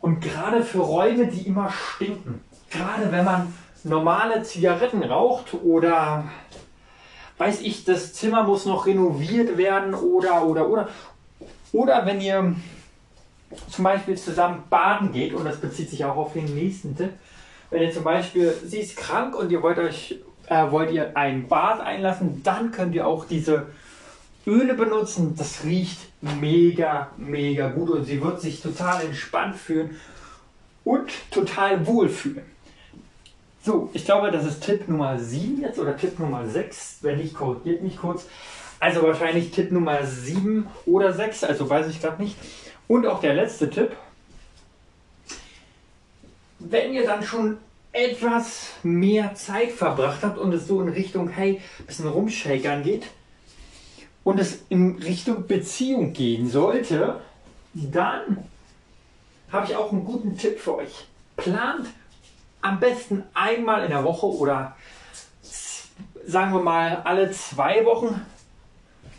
Und 0.00 0.20
gerade 0.20 0.64
für 0.64 0.80
Räume, 0.80 1.28
die 1.28 1.46
immer 1.46 1.70
stinken. 1.70 2.42
Gerade 2.68 3.12
wenn 3.12 3.24
man 3.24 3.54
normale 3.84 4.42
Zigaretten 4.42 5.04
raucht 5.04 5.54
oder 5.54 6.24
weiß 7.38 7.60
ich, 7.60 7.84
das 7.84 8.12
Zimmer 8.12 8.42
muss 8.42 8.66
noch 8.66 8.86
renoviert 8.86 9.56
werden 9.56 9.94
oder 9.94 10.44
oder 10.44 10.68
oder. 10.68 10.88
Oder 11.72 12.04
wenn 12.06 12.20
ihr 12.20 12.56
zum 13.70 13.84
Beispiel 13.84 14.16
zusammen 14.16 14.64
baden 14.70 15.12
geht, 15.12 15.34
und 15.34 15.44
das 15.44 15.56
bezieht 15.56 15.90
sich 15.90 16.04
auch 16.04 16.16
auf 16.16 16.32
den 16.32 16.54
nächsten 16.54 16.96
Tipp, 16.96 17.10
wenn 17.70 17.82
ihr 17.82 17.92
zum 17.92 18.04
Beispiel, 18.04 18.54
sie 18.64 18.78
ist 18.78 18.96
krank 18.96 19.36
und 19.36 19.50
ihr 19.50 19.62
wollt 19.62 19.78
euch, 19.78 20.20
äh, 20.46 20.70
wollt 20.70 20.90
ihr 20.92 21.16
ein 21.16 21.48
Bad 21.48 21.80
einlassen, 21.80 22.42
dann 22.42 22.70
könnt 22.70 22.94
ihr 22.94 23.06
auch 23.06 23.24
diese 23.24 23.66
Öle 24.46 24.74
benutzen, 24.74 25.34
das 25.36 25.64
riecht 25.64 25.98
mega, 26.20 27.10
mega 27.16 27.68
gut 27.68 27.90
und 27.90 28.04
sie 28.04 28.22
wird 28.22 28.40
sich 28.40 28.62
total 28.62 29.04
entspannt 29.04 29.56
fühlen 29.56 29.96
und 30.84 31.10
total 31.32 31.84
wohlfühlen. 31.86 32.44
So, 33.62 33.90
ich 33.92 34.04
glaube, 34.04 34.30
das 34.30 34.46
ist 34.46 34.62
Tipp 34.62 34.88
Nummer 34.88 35.18
7 35.18 35.60
jetzt 35.60 35.80
oder 35.80 35.96
Tipp 35.96 36.20
Nummer 36.20 36.46
6, 36.46 36.98
wenn 37.02 37.18
nicht, 37.18 37.34
korrigiert 37.34 37.82
mich 37.82 37.96
kurz. 37.96 38.26
Also 38.78 39.02
wahrscheinlich 39.02 39.50
Tipp 39.50 39.72
Nummer 39.72 40.04
7 40.04 40.68
oder 40.84 41.12
6, 41.12 41.42
also 41.42 41.68
weiß 41.68 41.88
ich 41.88 42.00
gerade 42.00 42.22
nicht. 42.22 42.36
Und 42.88 43.06
auch 43.06 43.20
der 43.20 43.34
letzte 43.34 43.68
Tipp. 43.70 43.96
Wenn 46.58 46.94
ihr 46.94 47.04
dann 47.04 47.22
schon 47.22 47.58
etwas 47.92 48.72
mehr 48.82 49.34
Zeit 49.34 49.72
verbracht 49.72 50.22
habt 50.22 50.38
und 50.38 50.52
es 50.52 50.66
so 50.66 50.80
in 50.82 50.88
Richtung, 50.88 51.28
hey, 51.28 51.60
bisschen 51.86 52.08
rumshakern 52.08 52.82
geht 52.82 53.06
und 54.24 54.38
es 54.38 54.60
in 54.68 54.98
Richtung 54.98 55.46
Beziehung 55.46 56.12
gehen 56.12 56.48
sollte, 56.48 57.20
dann 57.72 58.44
habe 59.50 59.66
ich 59.66 59.76
auch 59.76 59.92
einen 59.92 60.04
guten 60.04 60.36
Tipp 60.36 60.58
für 60.58 60.76
euch. 60.76 61.06
Plant 61.36 61.88
am 62.60 62.80
besten 62.80 63.22
einmal 63.34 63.84
in 63.84 63.90
der 63.90 64.04
Woche 64.04 64.26
oder 64.26 64.76
sagen 66.26 66.52
wir 66.52 66.62
mal 66.62 67.02
alle 67.04 67.30
zwei 67.30 67.84
Wochen 67.84 68.20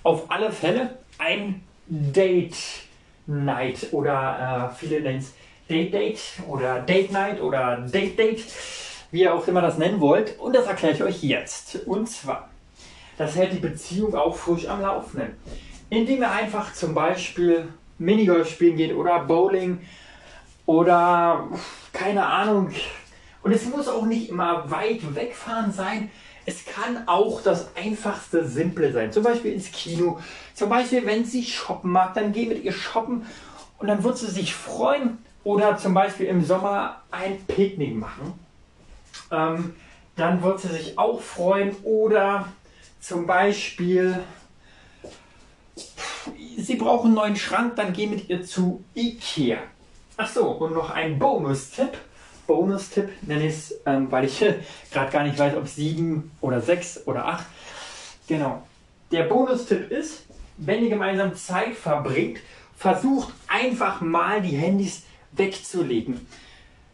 auf 0.03 0.29
alle 0.29 0.51
Fälle 0.51 0.97
ein 1.17 1.63
Date 1.87 2.55
Night 3.27 3.87
oder 3.91 4.71
äh, 4.71 4.75
viele 4.75 5.01
nennen 5.01 5.19
es 5.19 5.33
Date 5.69 5.93
Date 5.93 6.19
oder 6.47 6.79
Date 6.79 7.11
Night 7.11 7.41
oder 7.41 7.77
Date 7.77 8.17
Date, 8.17 8.43
wie 9.11 9.21
ihr 9.21 9.33
auch 9.33 9.47
immer 9.47 9.61
das 9.61 9.77
nennen 9.77 9.99
wollt. 9.99 10.39
Und 10.39 10.55
das 10.55 10.65
erkläre 10.65 10.93
ich 10.93 11.03
euch 11.03 11.23
jetzt. 11.23 11.85
Und 11.85 12.07
zwar, 12.09 12.49
das 13.17 13.35
hält 13.35 13.53
die 13.53 13.59
Beziehung 13.59 14.15
auch 14.15 14.35
frisch 14.35 14.67
am 14.67 14.81
Laufenden. 14.81 15.35
Indem 15.89 16.21
ihr 16.21 16.31
einfach 16.31 16.73
zum 16.73 16.93
Beispiel 16.93 17.67
Minigolf 17.97 18.49
spielen 18.49 18.77
geht 18.77 18.95
oder 18.95 19.19
Bowling 19.19 19.81
oder 20.65 21.47
keine 21.91 22.25
Ahnung. 22.25 22.71
Und 23.43 23.51
es 23.51 23.65
muss 23.65 23.87
auch 23.87 24.05
nicht 24.05 24.29
immer 24.29 24.69
weit 24.69 25.15
wegfahren 25.15 25.71
sein. 25.71 26.09
Es 26.47 26.63
kann 26.63 27.09
auch 27.09 27.41
das 27.41 27.67
einfachste, 27.75 28.47
simple 28.47 28.93
sein. 28.93 29.11
Zum 29.11 29.21
Beispiel 29.21 29.51
ins 29.51 29.69
Kino. 29.69 30.17
Zum 30.53 30.69
Beispiel, 30.69 31.05
wenn 31.05 31.25
sie 31.25 31.43
shoppen 31.43 31.91
mag, 31.91 32.13
dann 32.13 32.31
geh 32.31 32.45
mit 32.45 32.63
ihr 32.63 32.71
shoppen 32.71 33.25
und 33.79 33.87
dann 33.87 34.01
wird 34.01 34.17
sie 34.17 34.31
sich 34.31 34.55
freuen. 34.55 35.17
Oder 35.43 35.77
zum 35.77 35.93
Beispiel 35.93 36.27
im 36.27 36.45
Sommer 36.45 37.01
ein 37.11 37.43
Picknick 37.47 37.95
machen. 37.95 38.39
Ähm, 39.29 39.75
dann 40.15 40.41
wird 40.41 40.61
sie 40.61 40.69
sich 40.69 40.97
auch 40.97 41.19
freuen. 41.19 41.75
Oder 41.83 42.47
zum 43.01 43.27
Beispiel, 43.27 44.17
sie 46.57 46.75
brauchen 46.75 47.07
einen 47.07 47.15
neuen 47.15 47.35
Schrank, 47.35 47.75
dann 47.75 47.91
geh 47.91 48.07
mit 48.07 48.29
ihr 48.29 48.41
zu 48.45 48.85
Ikea. 48.95 49.57
Ach 50.15 50.29
so, 50.29 50.45
und 50.51 50.73
noch 50.73 50.91
ein 50.91 51.19
Bonus-Tipp. 51.19 51.97
Bonus-Tipp 52.47 53.09
nenne 53.23 53.47
ich 53.47 53.53
es, 53.53 53.79
ähm, 53.85 54.11
weil 54.11 54.25
ich 54.25 54.39
gerade 54.91 55.11
gar 55.11 55.23
nicht 55.23 55.37
weiß, 55.37 55.55
ob 55.55 55.67
sieben 55.67 56.31
oder 56.41 56.61
sechs 56.61 57.05
oder 57.05 57.25
acht. 57.25 57.45
Genau. 58.27 58.63
Der 59.11 59.23
Bonus-Tipp 59.23 59.91
ist, 59.91 60.23
wenn 60.57 60.83
ihr 60.83 60.89
gemeinsam 60.89 61.35
Zeit 61.35 61.75
verbringt, 61.75 62.39
versucht 62.75 63.33
einfach 63.47 64.01
mal 64.01 64.41
die 64.41 64.55
Handys 64.55 65.03
wegzulegen. 65.33 66.25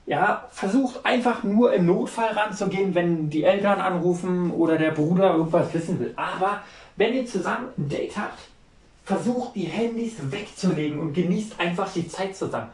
Ja, 0.06 0.50
versucht 0.52 1.06
einfach 1.06 1.44
nur 1.44 1.74
im 1.74 1.86
Notfall 1.86 2.34
ranzugehen, 2.34 2.94
wenn 2.94 3.30
die 3.30 3.44
Eltern 3.44 3.80
anrufen 3.80 4.52
oder 4.52 4.78
der 4.78 4.92
Bruder 4.92 5.36
irgendwas 5.36 5.74
wissen 5.74 6.00
will. 6.00 6.14
Aber 6.18 6.62
wenn 6.98 7.14
ihr 7.14 7.26
zusammen 7.26 7.70
ein 7.78 7.88
Date 7.88 8.18
habt, 8.18 8.38
versucht 9.06 9.56
die 9.56 9.64
Handys 9.64 10.16
wegzulegen 10.20 11.00
und 11.00 11.14
genießt 11.14 11.60
einfach 11.60 11.92
die 11.94 12.08
Zeit 12.08 12.36
zusammen. 12.36 12.70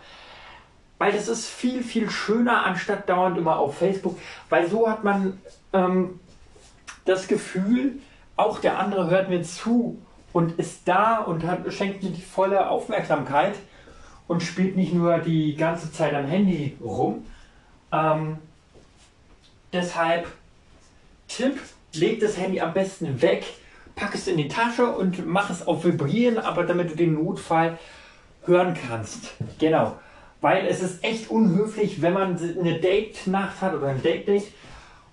Weil 0.99 1.13
das 1.13 1.27
ist 1.27 1.47
viel, 1.47 1.81
viel 1.81 2.09
schöner, 2.09 2.65
anstatt 2.65 3.09
dauernd 3.09 3.37
immer 3.37 3.57
auf 3.57 3.77
Facebook. 3.77 4.19
Weil 4.49 4.69
so 4.69 4.87
hat 4.87 5.03
man 5.03 5.39
ähm, 5.73 6.19
das 7.05 7.27
Gefühl, 7.27 7.99
auch 8.35 8.59
der 8.59 8.77
andere 8.77 9.09
hört 9.09 9.29
mir 9.29 9.41
zu 9.41 9.97
und 10.33 10.59
ist 10.59 10.81
da 10.87 11.17
und 11.17 11.45
hat, 11.45 11.73
schenkt 11.73 12.03
mir 12.03 12.11
die 12.11 12.21
volle 12.21 12.69
Aufmerksamkeit 12.69 13.55
und 14.27 14.43
spielt 14.43 14.75
nicht 14.75 14.93
nur 14.93 15.17
die 15.19 15.55
ganze 15.55 15.91
Zeit 15.91 16.13
am 16.13 16.25
Handy 16.25 16.77
rum. 16.81 17.25
Ähm, 17.91 18.37
deshalb 19.73 20.27
Tipp, 21.29 21.59
leg 21.93 22.19
das 22.19 22.37
Handy 22.37 22.59
am 22.59 22.73
besten 22.73 23.21
weg, 23.21 23.45
pack 23.95 24.15
es 24.15 24.27
in 24.27 24.37
die 24.37 24.47
Tasche 24.47 24.85
und 24.85 25.25
mach 25.25 25.49
es 25.49 25.65
auf 25.65 25.85
Vibrieren, 25.85 26.37
aber 26.37 26.63
damit 26.63 26.91
du 26.91 26.95
den 26.95 27.13
Notfall 27.13 27.79
hören 28.45 28.77
kannst. 28.87 29.33
Genau. 29.59 29.97
Weil 30.41 30.67
es 30.67 30.81
ist 30.81 31.03
echt 31.03 31.29
unhöflich, 31.29 32.01
wenn 32.01 32.13
man 32.13 32.37
eine 32.37 32.79
Date-Nacht 32.79 33.61
hat 33.61 33.73
oder 33.73 33.87
ein 33.87 34.01
Date-Date 34.01 34.47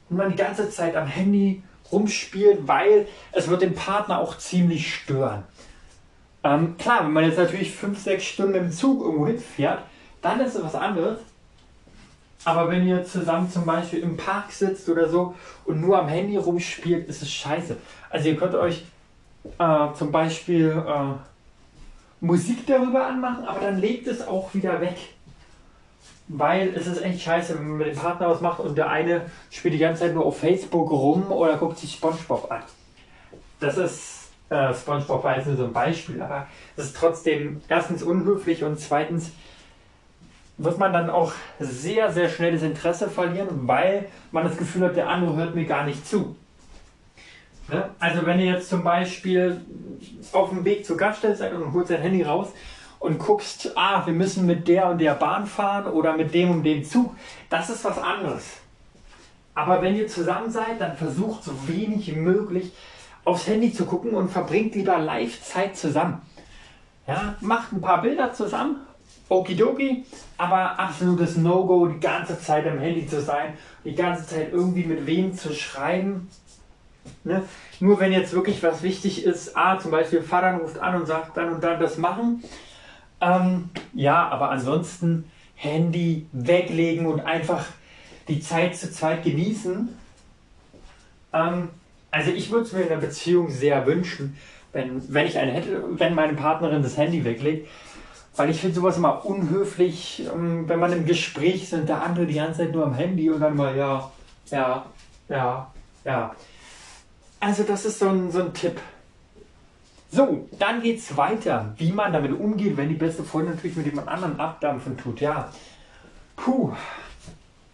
und 0.09 0.17
man 0.17 0.31
die 0.31 0.37
ganze 0.37 0.71
Zeit 0.71 0.95
am 0.95 1.07
Handy 1.07 1.63
rumspielt, 1.91 2.67
weil 2.67 3.07
es 3.33 3.49
wird 3.49 3.63
den 3.63 3.75
Partner 3.75 4.21
auch 4.21 4.39
ziemlich 4.39 4.95
stören. 4.95 5.45
Ähm, 6.45 6.77
klar, 6.77 7.05
wenn 7.05 7.13
man 7.13 7.25
jetzt 7.25 7.39
natürlich 7.39 7.73
5, 7.73 7.99
6 7.99 8.25
Stunden 8.25 8.55
im 8.55 8.71
Zug 8.71 9.03
irgendwo 9.03 9.27
hinfährt, 9.27 9.83
dann 10.23 10.41
ist 10.41 10.55
es 10.55 10.63
was 10.63 10.75
anderes. 10.75 11.19
Aber 12.45 12.71
wenn 12.71 12.87
ihr 12.87 13.05
zusammen 13.05 13.51
zum 13.51 13.65
Beispiel 13.65 14.01
im 14.01 14.17
Park 14.17 14.53
sitzt 14.53 14.89
oder 14.89 15.09
so 15.09 15.35
und 15.65 15.81
nur 15.81 15.99
am 15.99 16.07
Handy 16.07 16.37
rumspielt, 16.37 17.09
ist 17.09 17.23
es 17.23 17.33
scheiße. 17.33 17.77
Also 18.11 18.29
ihr 18.29 18.37
könnt 18.37 18.55
euch 18.55 18.85
äh, 19.59 19.89
zum 19.95 20.13
Beispiel 20.13 20.71
äh, 20.87 21.15
Musik 22.21 22.65
darüber 22.67 23.07
anmachen, 23.07 23.45
aber 23.45 23.61
dann 23.61 23.81
legt 23.81 24.07
es 24.07 24.27
auch 24.27 24.55
wieder 24.55 24.81
weg. 24.81 24.97
Weil 26.29 26.75
es 26.75 26.87
ist 26.87 27.03
echt 27.03 27.21
scheiße, 27.21 27.57
wenn 27.57 27.69
man 27.69 27.79
mit 27.79 27.87
dem 27.89 27.97
Partner 27.97 28.29
was 28.29 28.41
macht 28.41 28.59
und 28.61 28.77
der 28.77 28.91
eine 28.91 29.31
spielt 29.51 29.75
die 29.75 29.79
ganze 29.79 30.03
Zeit 30.03 30.15
nur 30.15 30.27
auf 30.27 30.41
Facebook 30.41 30.91
rum 30.91 31.31
oder 31.31 31.57
guckt 31.57 31.79
sich 31.79 31.93
Spongebob 31.93 32.51
an. 32.51 32.63
Das 33.61 33.79
ist, 33.79 34.31
äh, 34.51 34.75
Spongebob 34.75 35.23
war 35.23 35.37
jetzt 35.37 35.47
nur 35.47 35.57
so 35.57 35.65
ein 35.65 35.73
Beispiel, 35.73 36.21
aber 36.21 36.49
das 36.75 36.87
ist 36.87 36.97
trotzdem 36.97 37.61
erstens 37.69 38.03
unhöflich 38.03 38.65
und 38.65 38.81
zweitens 38.81 39.31
wird 40.59 40.79
man 40.79 40.93
dann 40.93 41.11
auch 41.11 41.33
sehr, 41.61 42.11
sehr 42.11 42.29
schnell 42.29 42.53
das 42.53 42.63
Interesse 42.63 43.09
verlieren, 43.09 43.49
weil 43.69 44.07
man 44.33 44.45
das 44.45 44.57
Gefühl 44.57 44.85
hat, 44.85 44.97
der 44.97 45.09
andere 45.09 45.37
hört 45.37 45.55
mir 45.55 45.67
gar 45.67 45.85
nicht 45.85 46.07
zu. 46.07 46.35
Ne? 47.69 47.91
Also 47.99 48.25
wenn 48.27 48.39
ihr 48.41 48.53
jetzt 48.53 48.69
zum 48.69 48.83
Beispiel 48.83 49.61
auf 50.33 50.51
dem 50.51 50.65
Weg 50.65 50.87
zur 50.87 50.97
Gaststätte 50.97 51.37
seid 51.37 51.53
und 51.53 51.73
holt 51.73 51.89
sein 51.89 52.01
Handy 52.01 52.23
raus 52.23 52.49
und 52.99 53.19
guckst, 53.19 53.73
ah, 53.77 54.05
wir 54.07 54.13
müssen 54.13 54.47
mit 54.47 54.69
der 54.69 54.89
und 54.89 54.99
der 54.99 55.15
Bahn 55.15 55.47
fahren 55.47 55.87
oder 55.87 56.17
mit 56.17 56.35
dem 56.35 56.51
und 56.51 56.63
dem 56.63 56.85
Zug, 56.85 57.15
das 57.51 57.71
ist 57.71 57.85
was 57.85 57.99
anderes. 57.99 58.45
Aber 59.55 59.81
wenn 59.81 59.97
ihr 59.97 60.07
zusammen 60.07 60.51
seid, 60.51 60.81
dann 60.81 60.97
versucht 60.97 61.45
so 61.45 61.53
wenig 61.67 62.07
wie 62.09 62.19
möglich 62.19 62.73
aufs 63.25 63.47
Handy 63.47 63.73
zu 63.73 63.87
gucken 63.87 64.13
und 64.13 64.31
verbringt 64.31 64.75
lieber 64.75 64.99
Live-Zeit 64.99 65.77
zusammen. 65.77 66.23
Ja, 67.07 67.37
macht 67.41 67.73
ein 67.73 67.81
paar 67.81 68.03
Bilder 68.03 68.33
zusammen, 68.33 68.81
okidoki, 69.29 70.05
aber 70.37 70.79
absolutes 70.79 71.37
No-Go, 71.37 71.87
die 71.87 72.01
ganze 72.01 72.39
Zeit 72.41 72.67
am 72.67 72.79
Handy 72.79 73.07
zu 73.07 73.21
sein, 73.21 73.55
die 73.85 73.95
ganze 73.95 74.27
Zeit 74.27 74.53
irgendwie 74.53 74.85
mit 74.85 75.07
wem 75.07 75.35
zu 75.35 75.55
schreiben. 75.55 76.29
Ne? 77.25 77.45
Nur 77.81 78.01
wenn 78.01 78.13
jetzt 78.13 78.33
wirklich 78.33 78.63
was 78.63 78.83
wichtig 78.83 79.25
ist, 79.25 79.57
ah, 79.57 79.79
zum 79.79 79.91
Beispiel 79.91 80.23
Vater 80.23 80.55
ruft 80.59 80.79
an 80.79 80.97
und 80.97 81.07
sagt 81.07 81.37
dann 81.37 81.53
und 81.55 81.63
dann 81.63 81.81
das 81.81 81.99
machen, 81.99 82.43
ähm, 83.21 83.71
ja, 83.95 84.29
aber 84.29 84.51
ansonsten 84.51 85.31
Handy 85.55 86.27
weglegen 86.33 87.07
und 87.07 87.21
einfach 87.21 87.65
die 88.29 88.41
Zeit 88.41 88.77
zu 88.77 88.93
zweit 88.93 89.25
genießen. 89.25 89.89
Ähm, 91.33 91.69
also 92.11 92.31
ich 92.31 92.51
würde 92.51 92.67
es 92.67 92.73
mir 92.73 92.83
in 92.83 92.93
einer 92.93 93.01
Beziehung 93.01 93.51
sehr 93.51 93.87
wünschen, 93.87 94.37
wenn, 94.73 95.03
wenn 95.13 95.27
ich 95.27 95.39
eine 95.39 95.53
hätte, 95.53 95.83
wenn 95.99 96.15
meine 96.15 96.35
Partnerin 96.35 96.83
das 96.83 96.97
Handy 96.97 97.25
weglegt. 97.25 97.69
Weil 98.37 98.51
ich 98.51 98.61
finde 98.61 98.77
sowas 98.77 98.99
immer 98.99 99.25
unhöflich, 99.25 100.27
ähm, 100.33 100.69
wenn 100.69 100.79
man 100.79 100.93
im 100.93 101.07
Gespräch 101.07 101.63
ist 101.63 101.73
und 101.73 101.89
der 101.89 102.03
andere 102.03 102.27
die 102.27 102.35
ganze 102.35 102.61
Zeit 102.61 102.73
nur 102.73 102.85
am 102.85 102.95
Handy 102.95 103.31
und 103.31 103.41
dann 103.41 103.57
mal 103.57 103.75
ja, 103.75 104.11
ja, 104.51 104.85
ja, 105.29 105.73
ja. 106.05 106.35
Also 107.41 107.63
das 107.63 107.87
ist 107.87 107.99
so 107.99 108.09
ein, 108.11 108.31
so 108.31 108.41
ein 108.41 108.53
Tipp. 108.53 108.79
So, 110.17 110.49
dann 110.59 110.81
geht 110.81 110.97
es 110.97 111.15
weiter, 111.19 111.75
wie 111.77 111.93
man 111.93 112.11
damit 112.11 112.33
umgeht, 112.33 112.79
wenn 112.79 112.89
die 112.89 112.95
beste 112.95 113.23
Freundin 113.23 113.55
natürlich 113.55 113.77
mit 113.77 113.85
jemand 113.85 114.09
anderen 114.09 114.41
abdampfen 114.41 114.97
tut. 114.97 115.21
Ja, 115.21 115.53
puh. 116.37 116.73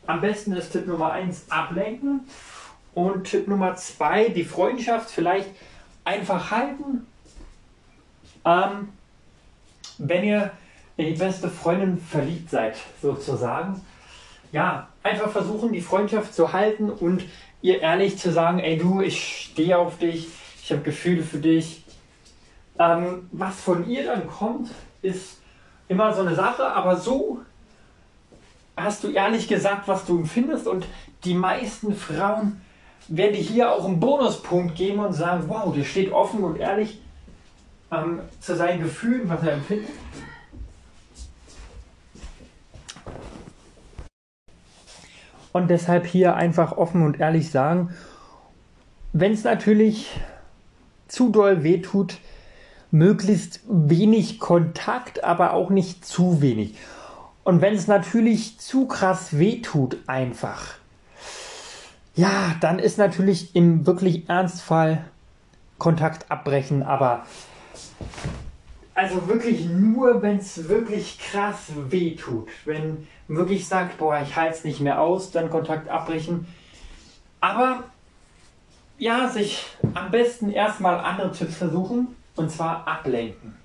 Am 0.08 0.20
besten 0.20 0.52
ist 0.54 0.72
Tipp 0.72 0.88
Nummer 0.88 1.12
1 1.12 1.44
ablenken 1.50 2.22
und 2.94 3.28
Tipp 3.30 3.46
Nummer 3.46 3.76
2 3.76 4.30
die 4.30 4.42
Freundschaft 4.42 5.08
vielleicht 5.08 5.50
einfach 6.02 6.50
halten. 6.50 7.06
Ähm, 8.44 8.88
wenn 9.98 10.24
ihr 10.24 10.50
in 10.96 11.14
die 11.14 11.20
beste 11.20 11.48
Freundin 11.48 11.96
verliebt 11.96 12.50
seid, 12.50 12.76
sozusagen, 13.00 13.82
ja, 14.50 14.88
einfach 15.04 15.30
versuchen, 15.30 15.72
die 15.72 15.80
Freundschaft 15.80 16.34
zu 16.34 16.52
halten 16.52 16.90
und 16.90 17.22
ihr 17.60 17.80
ehrlich 17.82 18.18
zu 18.18 18.32
sagen, 18.32 18.58
ey 18.58 18.78
du, 18.78 19.00
ich 19.00 19.44
stehe 19.44 19.78
auf 19.78 19.98
dich, 19.98 20.26
ich 20.60 20.72
habe 20.72 20.82
Gefühle 20.82 21.22
für 21.22 21.38
dich, 21.38 21.81
Ähm, 22.78 23.28
was 23.32 23.60
von 23.60 23.88
ihr 23.88 24.06
dann 24.06 24.26
kommt, 24.26 24.70
ist 25.02 25.38
immer 25.88 26.12
so 26.12 26.22
eine 26.22 26.34
Sache, 26.34 26.64
aber 26.64 26.96
so 26.96 27.40
hast 28.76 29.04
du 29.04 29.10
ehrlich 29.10 29.48
gesagt, 29.48 29.88
was 29.88 30.06
du 30.06 30.18
empfindest 30.18 30.66
und 30.66 30.86
die 31.24 31.34
meisten 31.34 31.94
Frauen 31.94 32.60
werden 33.08 33.34
dir 33.34 33.42
hier 33.42 33.72
auch 33.72 33.84
einen 33.84 34.00
Bonuspunkt 34.00 34.74
geben 34.76 35.00
und 35.00 35.12
sagen, 35.12 35.44
wow, 35.48 35.74
der 35.74 35.84
steht 35.84 36.12
offen 36.12 36.42
und 36.44 36.58
ehrlich 36.58 37.00
ähm, 37.90 38.20
zu 38.40 38.56
seinen 38.56 38.82
Gefühlen, 38.82 39.28
was 39.28 39.42
er 39.42 39.52
empfindet. 39.52 39.90
Und 45.52 45.68
deshalb 45.68 46.06
hier 46.06 46.34
einfach 46.34 46.72
offen 46.78 47.02
und 47.02 47.20
ehrlich 47.20 47.50
sagen, 47.50 47.94
wenn 49.12 49.32
es 49.32 49.44
natürlich 49.44 50.08
zu 51.08 51.28
doll 51.28 51.62
wehtut, 51.62 52.16
möglichst 52.92 53.60
wenig 53.68 54.38
Kontakt, 54.38 55.24
aber 55.24 55.54
auch 55.54 55.70
nicht 55.70 56.04
zu 56.04 56.40
wenig. 56.40 56.74
Und 57.42 57.60
wenn 57.60 57.74
es 57.74 57.88
natürlich 57.88 58.58
zu 58.58 58.86
krass 58.86 59.38
wehtut, 59.38 59.96
einfach, 60.06 60.74
ja, 62.14 62.54
dann 62.60 62.78
ist 62.78 62.98
natürlich 62.98 63.56
im 63.56 63.86
wirklich 63.86 64.28
Ernstfall 64.28 65.04
Kontakt 65.78 66.30
abbrechen, 66.30 66.82
aber 66.82 67.26
also 68.94 69.26
wirklich 69.26 69.64
nur, 69.66 70.20
wenn 70.22 70.36
es 70.36 70.68
wirklich 70.68 71.18
krass 71.18 71.72
wehtut. 71.88 72.48
Wenn 72.66 73.08
wirklich 73.26 73.66
sagt, 73.66 73.96
boah, 73.96 74.20
ich 74.22 74.36
halte 74.36 74.54
es 74.54 74.64
nicht 74.64 74.80
mehr 74.80 75.00
aus, 75.00 75.30
dann 75.30 75.48
Kontakt 75.48 75.88
abbrechen. 75.88 76.46
Aber 77.40 77.84
ja, 78.98 79.28
sich 79.28 79.64
am 79.94 80.10
besten 80.10 80.52
erstmal 80.52 81.00
andere 81.00 81.32
Tipps 81.32 81.56
versuchen 81.56 82.14
und 82.36 82.50
zwar 82.50 82.86
ablenken. 82.86 83.56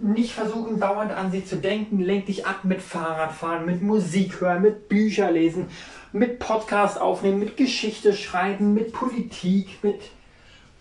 Nicht 0.00 0.32
versuchen, 0.32 0.80
dauernd 0.80 1.12
an 1.12 1.30
sie 1.30 1.44
zu 1.44 1.56
denken, 1.56 2.00
lenk 2.00 2.26
dich 2.26 2.46
ab 2.46 2.64
mit 2.64 2.82
Fahrradfahren, 2.82 3.64
mit 3.64 3.80
Musik 3.80 4.40
hören, 4.40 4.62
mit 4.62 4.88
Bücher 4.88 5.30
lesen, 5.30 5.68
mit 6.12 6.40
Podcast 6.40 7.00
aufnehmen, 7.00 7.38
mit 7.38 7.56
Geschichte 7.56 8.12
schreiben, 8.12 8.74
mit 8.74 8.92
Politik, 8.92 9.78
mit 9.82 10.00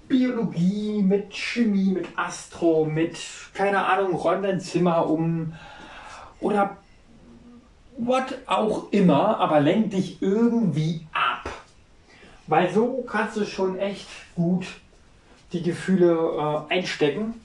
Biologie, 0.08 1.02
mit 1.02 1.34
Chemie, 1.34 1.92
mit 1.92 2.08
Astro, 2.16 2.86
mit, 2.86 3.18
keine 3.54 3.86
Ahnung, 3.86 4.16
räum 4.16 4.42
dein 4.42 4.60
Zimmer 4.60 5.08
um 5.08 5.54
oder 6.40 6.78
what 7.98 8.38
auch 8.48 8.92
immer, 8.92 9.40
aber 9.40 9.60
lenk 9.60 9.92
dich 9.92 10.22
irgendwie 10.22 11.08
ab. 11.14 11.50
Weil 12.48 12.74
so 12.74 13.06
kannst 13.08 13.38
du 13.38 13.46
schon 13.46 13.78
echt 13.78 14.08
gut 14.36 14.66
die 15.54 15.64
Gefühle 15.64 16.66
äh, 16.70 16.74
einstecken. 16.74 17.36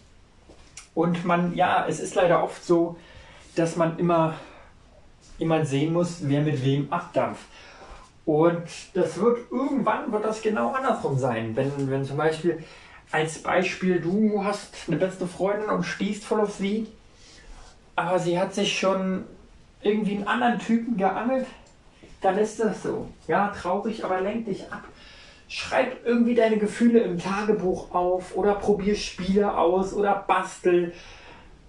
Und 0.95 1.25
man, 1.25 1.55
ja, 1.55 1.87
es 1.87 2.01
ist 2.01 2.15
leider 2.15 2.43
oft 2.43 2.65
so, 2.65 2.97
dass 3.55 3.77
man 3.77 3.99
immer, 3.99 4.35
immer 5.39 5.65
sehen 5.65 5.93
muss, 5.93 6.19
wer 6.23 6.41
mit 6.41 6.65
wem 6.65 6.93
abdampft. 6.93 7.45
Und 8.25 8.65
das 8.95 9.19
wird 9.19 9.51
irgendwann 9.51 10.13
wird 10.13 10.25
das 10.25 10.43
genau 10.43 10.73
andersrum 10.73 11.19
sein. 11.19 11.57
Wenn, 11.57 11.91
wenn 11.91 12.05
zum 12.05 12.17
Beispiel 12.17 12.63
als 13.11 13.39
Beispiel 13.39 14.01
du 14.01 14.45
hast 14.45 14.75
eine 14.87 14.97
beste 14.97 15.27
Freundin 15.27 15.71
und 15.71 15.85
stehst 15.85 16.25
voll 16.25 16.41
auf 16.41 16.55
sie, 16.55 16.87
aber 17.97 18.19
sie 18.19 18.39
hat 18.39 18.55
sich 18.55 18.79
schon 18.79 19.25
irgendwie 19.83 20.17
einen 20.17 20.29
anderen 20.29 20.59
Typen 20.59 20.97
geangelt, 20.97 21.47
dann 22.21 22.37
ist 22.39 22.61
das 22.61 22.83
so. 22.83 23.09
Ja, 23.27 23.49
traurig, 23.49 24.05
aber 24.05 24.21
lenk 24.21 24.47
dich 24.47 24.71
ab. 24.71 24.85
Schreib 25.49 26.05
irgendwie 26.05 26.35
deine 26.35 26.59
Gefühle 26.59 27.01
im 27.01 27.19
Tagebuch 27.19 27.93
auf 27.95 28.37
oder 28.37 28.55
probier 28.55 28.95
Spiele 28.95 29.57
aus 29.57 29.93
oder 29.93 30.25
bastel 30.27 30.93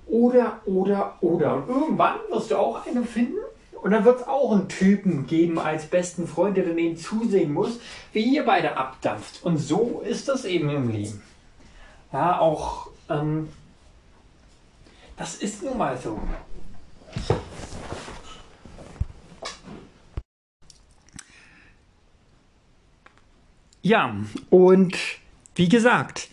oder, 0.06 0.60
oder, 0.66 1.16
oder. 1.22 1.56
Und 1.56 1.70
irgendwann 1.70 2.18
wirst 2.30 2.52
du 2.52 2.58
auch 2.58 2.86
eine 2.86 3.04
finden, 3.04 3.38
und 3.82 3.92
dann 3.92 4.04
wird 4.04 4.22
es 4.22 4.28
auch 4.28 4.52
einen 4.52 4.68
Typen 4.68 5.26
geben 5.26 5.58
als 5.58 5.86
besten 5.86 6.28
Freund, 6.28 6.58
der 6.58 6.66
daneben 6.66 6.98
zusehen 6.98 7.54
muss, 7.54 7.80
wie 8.12 8.36
ihr 8.36 8.46
beide 8.46 8.76
abdampft. 8.76 9.44
Und 9.44 9.58
so 9.58 10.04
ist 10.06 10.28
das 10.28 10.46
eben 10.46 10.70
im 10.70 10.90
Leben. 10.90 11.22
Ja, 12.12 12.40
auch 12.40 12.90
ähm, 13.10 13.48
das 15.16 15.36
ist 15.36 15.64
nun 15.64 15.78
mal 15.78 15.98
so. 15.98 16.20
Ja, 23.90 24.16
und 24.52 24.96
wie 25.56 25.68
gesagt, 25.68 26.30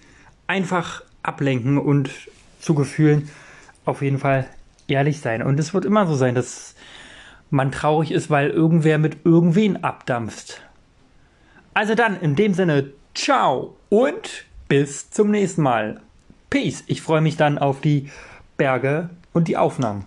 einfach 0.46 1.02
ablenken 1.22 1.78
und 1.78 2.10
zu 2.60 2.74
Gefühlen 2.74 3.30
auf 3.86 4.02
jeden 4.02 4.18
Fall 4.18 4.46
ehrlich 4.88 5.20
sein. 5.20 5.40
Und 5.42 5.58
es 5.58 5.72
wird 5.72 5.86
immer 5.86 6.06
so 6.06 6.16
sein, 6.16 6.34
dass 6.34 6.74
man 7.48 7.72
traurig 7.72 8.10
ist, 8.10 8.28
weil 8.28 8.50
irgendwer 8.50 8.98
mit 8.98 9.24
irgendwen 9.24 9.82
abdampft. 9.82 10.60
Also 11.72 11.94
dann, 11.94 12.20
in 12.20 12.36
dem 12.36 12.52
Sinne, 12.52 12.90
ciao 13.14 13.74
und 13.88 14.44
bis 14.68 15.08
zum 15.08 15.30
nächsten 15.30 15.62
Mal. 15.62 16.02
Peace. 16.50 16.84
Ich 16.88 17.00
freue 17.00 17.22
mich 17.22 17.38
dann 17.38 17.56
auf 17.56 17.80
die 17.80 18.10
Berge 18.58 19.08
und 19.32 19.48
die 19.48 19.56
Aufnahmen. 19.56 20.04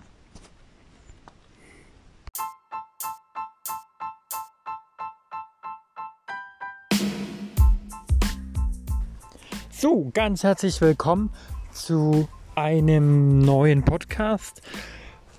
So, 9.81 10.11
ganz 10.13 10.43
herzlich 10.43 10.81
willkommen 10.81 11.29
zu 11.71 12.27
einem 12.53 13.39
neuen 13.39 13.85
Podcast. 13.85 14.61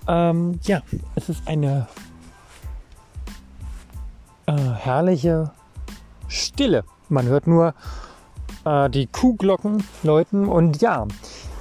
Ähm, 0.07 0.59
ja, 0.63 0.81
es 1.13 1.29
ist 1.29 1.47
eine 1.47 1.87
äh, 4.47 4.53
herrliche 4.53 5.51
Stille. 6.27 6.85
Man 7.07 7.27
hört 7.27 7.45
nur 7.45 7.75
äh, 8.65 8.89
die 8.89 9.05
Kuhglocken 9.05 9.83
läuten 10.01 10.47
und 10.47 10.81
ja, 10.81 11.05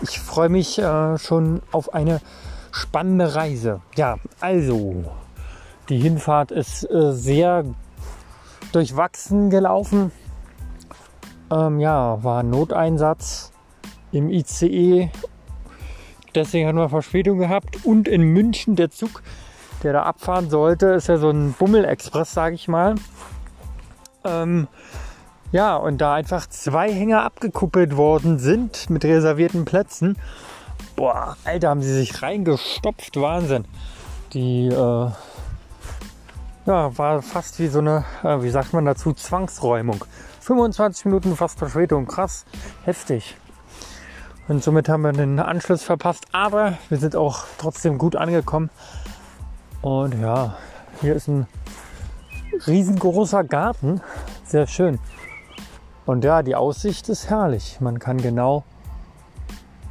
ich 0.01 0.19
freue 0.19 0.49
mich 0.49 0.79
äh, 0.79 1.19
schon 1.19 1.61
auf 1.73 1.93
eine 1.93 2.23
spannende 2.73 3.35
Reise. 3.35 3.83
Ja, 3.95 4.17
also 4.41 5.05
die 5.91 5.99
Hinfahrt 5.99 6.51
ist 6.51 6.85
äh, 6.91 7.13
sehr 7.13 7.67
durchwachsen 8.73 9.51
gelaufen. 9.51 10.13
Ähm, 11.51 11.81
ja, 11.81 12.23
war 12.23 12.43
Noteinsatz 12.43 13.53
im 14.13 14.29
ICE 14.29 15.11
Deswegen 16.35 16.69
hatten 16.69 16.79
wir 16.79 16.89
Verspätung 16.89 17.39
gehabt. 17.39 17.85
Und 17.85 18.09
in 18.09 18.23
München 18.23 18.77
der 18.77 18.91
Zug, 18.91 19.23
der 19.83 19.93
da 19.93 20.03
abfahren 20.03 20.51
sollte, 20.51 20.87
ist 20.89 21.09
ja 21.09 21.17
so 21.17 21.31
ein 21.31 21.55
Bummel-Express, 21.59 22.33
sage 22.33 22.55
ich 22.55 22.69
mal. 22.69 22.95
Ähm, 24.25 24.69
ja, 25.53 25.77
und 25.77 25.99
da 26.01 26.15
einfach 26.15 26.47
zwei 26.49 26.93
Hänger 26.93 27.23
abgekuppelt 27.23 27.97
worden 27.97 28.39
sind 28.39 28.89
mit 28.91 29.05
reservierten 29.05 29.65
Plätzen. 29.65 30.17
Boah, 30.95 31.37
Alter, 31.45 31.71
haben 31.71 31.83
sie 31.83 31.95
sich 31.95 32.23
reingestopft. 32.23 33.17
Wahnsinn. 33.21 33.65
Die 34.33 34.69
äh, 34.69 35.11
ja, 36.67 36.99
war 36.99 37.23
fast 37.23 37.59
wie 37.59 37.67
so 37.67 37.81
eine, 37.81 38.05
äh, 38.23 38.43
wie 38.43 38.51
sagt 38.51 38.73
man 38.73 38.85
dazu, 38.85 39.13
Zwangsräumung. 39.13 40.05
25 40.51 41.05
Minuten 41.05 41.37
fast 41.37 41.61
Verspätung. 41.61 42.07
Krass, 42.09 42.45
heftig. 42.83 43.37
Und 44.49 44.65
somit 44.65 44.89
haben 44.89 45.03
wir 45.03 45.13
den 45.13 45.39
Anschluss 45.39 45.85
verpasst. 45.85 46.25
Aber 46.33 46.77
wir 46.89 46.99
sind 46.99 47.15
auch 47.15 47.45
trotzdem 47.57 47.99
gut 47.99 48.17
angekommen. 48.17 48.69
Und 49.81 50.21
ja, 50.21 50.57
hier 51.01 51.15
ist 51.15 51.29
ein 51.29 51.47
riesengroßer 52.67 53.45
Garten. 53.45 54.01
Sehr 54.45 54.67
schön. 54.67 54.99
Und 56.05 56.25
ja, 56.25 56.43
die 56.43 56.57
Aussicht 56.57 57.09
ist 57.09 57.31
herrlich. 57.31 57.81
Man 57.81 58.01
kann 58.01 58.17
genau 58.17 58.65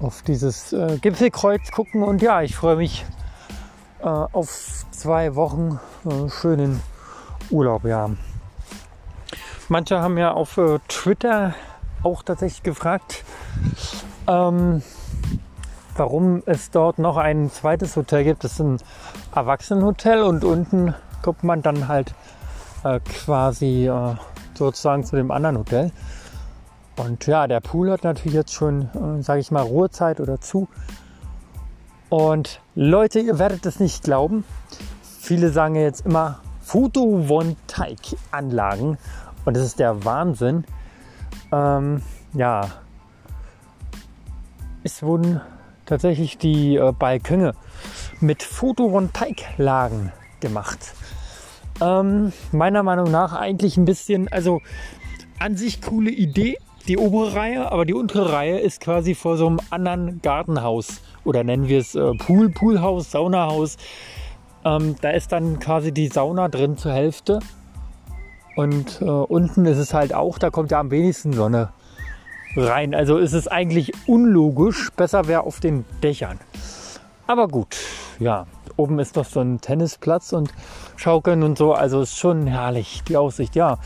auf 0.02 0.23
dieses 0.23 0.73
äh, 0.73 0.98
Gipfelkreuz 0.98 1.72
gucken. 1.72 2.03
Und 2.03 2.22
ja, 2.22 2.41
ich 2.41 2.57
freue 2.57 2.76
mich 2.76 3.06
äh, 4.02 4.07
auf 4.07 4.84
zwei 4.91 5.36
Wochen 5.36 5.80
äh, 6.03 6.27
schönen 6.27 6.81
Urlaub. 7.49 7.86
Ja. 7.86 8.10
Manche 9.69 10.01
haben 10.01 10.17
ja 10.17 10.33
auf 10.33 10.57
äh, 10.57 10.79
Twitter 10.87 11.53
auch 12.01 12.23
tatsächlich 12.23 12.63
gefragt, 12.63 13.23
ähm, 14.27 14.81
warum 15.95 16.41
es 16.47 16.71
dort 16.71 16.97
noch 16.97 17.17
ein 17.17 17.51
zweites 17.51 17.95
Hotel 17.95 18.23
gibt. 18.23 18.43
Das 18.43 18.53
ist 18.53 18.61
ein 18.61 18.77
Erwachsenenhotel 19.35 20.23
und 20.23 20.43
unten 20.43 20.95
kommt 21.21 21.43
man 21.43 21.61
dann 21.61 21.87
halt 21.87 22.15
äh, 22.83 22.99
quasi 23.01 23.87
äh, 23.87 24.15
sozusagen 24.55 25.03
zu 25.03 25.15
dem 25.15 25.29
anderen 25.29 25.59
Hotel. 25.59 25.91
Und 26.97 27.27
ja, 27.27 27.45
der 27.45 27.59
Pool 27.59 27.91
hat 27.91 28.03
natürlich 28.03 28.33
jetzt 28.33 28.55
schon, 28.55 28.89
äh, 28.95 29.21
sage 29.21 29.39
ich 29.39 29.51
mal, 29.51 29.61
Ruhezeit 29.61 30.19
oder 30.19 30.41
zu. 30.41 30.67
Und 32.09 32.59
Leute, 32.73 33.19
ihr 33.19 33.37
werdet 33.37 33.67
es 33.67 33.79
nicht 33.79 34.03
glauben. 34.03 34.45
Viele 35.19 35.51
sagen 35.51 35.75
jetzt 35.75 36.07
immer 36.07 36.39
Photovoltaikanlagen. 36.63 38.97
Und 39.45 39.55
das 39.55 39.63
ist 39.63 39.79
der 39.79 40.03
Wahnsinn. 40.05 40.65
Ähm, 41.51 42.01
ja, 42.33 42.69
es 44.83 45.03
wurden 45.03 45.41
tatsächlich 45.85 46.37
die 46.37 46.75
äh, 46.75 46.91
Balkone 46.91 47.53
mit 48.19 48.43
Photovoltaiklagen 48.43 50.11
gemacht. 50.39 50.93
Ähm, 51.81 52.31
meiner 52.51 52.83
Meinung 52.83 53.09
nach 53.09 53.33
eigentlich 53.33 53.77
ein 53.77 53.85
bisschen, 53.85 54.27
also 54.31 54.61
an 55.39 55.57
sich 55.57 55.81
coole 55.81 56.11
Idee, 56.11 56.57
die 56.87 56.97
obere 56.97 57.35
Reihe, 57.35 57.71
aber 57.71 57.85
die 57.85 57.93
untere 57.93 58.31
Reihe 58.33 58.59
ist 58.59 58.81
quasi 58.81 59.15
vor 59.15 59.37
so 59.37 59.47
einem 59.47 59.59
anderen 59.69 60.21
Gartenhaus 60.21 61.01
oder 61.23 61.43
nennen 61.43 61.67
wir 61.67 61.79
es 61.79 61.95
äh, 61.95 62.13
Pool, 62.15 62.49
Poolhaus, 62.49 63.11
Saunahaus. 63.11 63.77
Ähm, 64.65 64.95
da 65.01 65.11
ist 65.11 65.31
dann 65.31 65.59
quasi 65.59 65.91
die 65.91 66.07
Sauna 66.07 66.49
drin 66.49 66.77
zur 66.77 66.91
Hälfte 66.91 67.39
und 68.60 68.99
äh, 68.99 69.06
unten 69.06 69.65
ist 69.65 69.77
es 69.77 69.94
halt 69.94 70.14
auch, 70.14 70.38
da 70.38 70.49
kommt 70.49 70.72
ja 70.72 70.81
am 70.81 70.91
wenigsten 70.91 71.31
Sonne 71.31 71.69
rein. 72.57 72.94
Also 72.94 73.18
ist 73.18 73.31
es 73.31 73.48
eigentlich 73.48 73.94
unlogisch. 74.06 74.91
Besser 74.98 75.30
wäre 75.30 75.44
auf 75.44 75.61
den 75.61 75.86
Dächern. 76.03 76.41
Aber 77.26 77.48
gut, 77.48 77.77
ja, 78.19 78.48
oben 78.76 78.99
ist 78.99 79.15
doch 79.15 79.23
so 79.23 79.40
ein 79.40 79.61
Tennisplatz 79.61 80.34
und 80.34 80.53
Schaukeln 80.98 81.41
und 81.44 81.57
so. 81.57 81.72
Also 81.72 82.02
ist 82.02 82.18
schon 82.18 82.48
herrlich, 82.48 83.02
die 83.07 83.15
Aussicht. 83.15 83.56
Ja, 83.56 83.77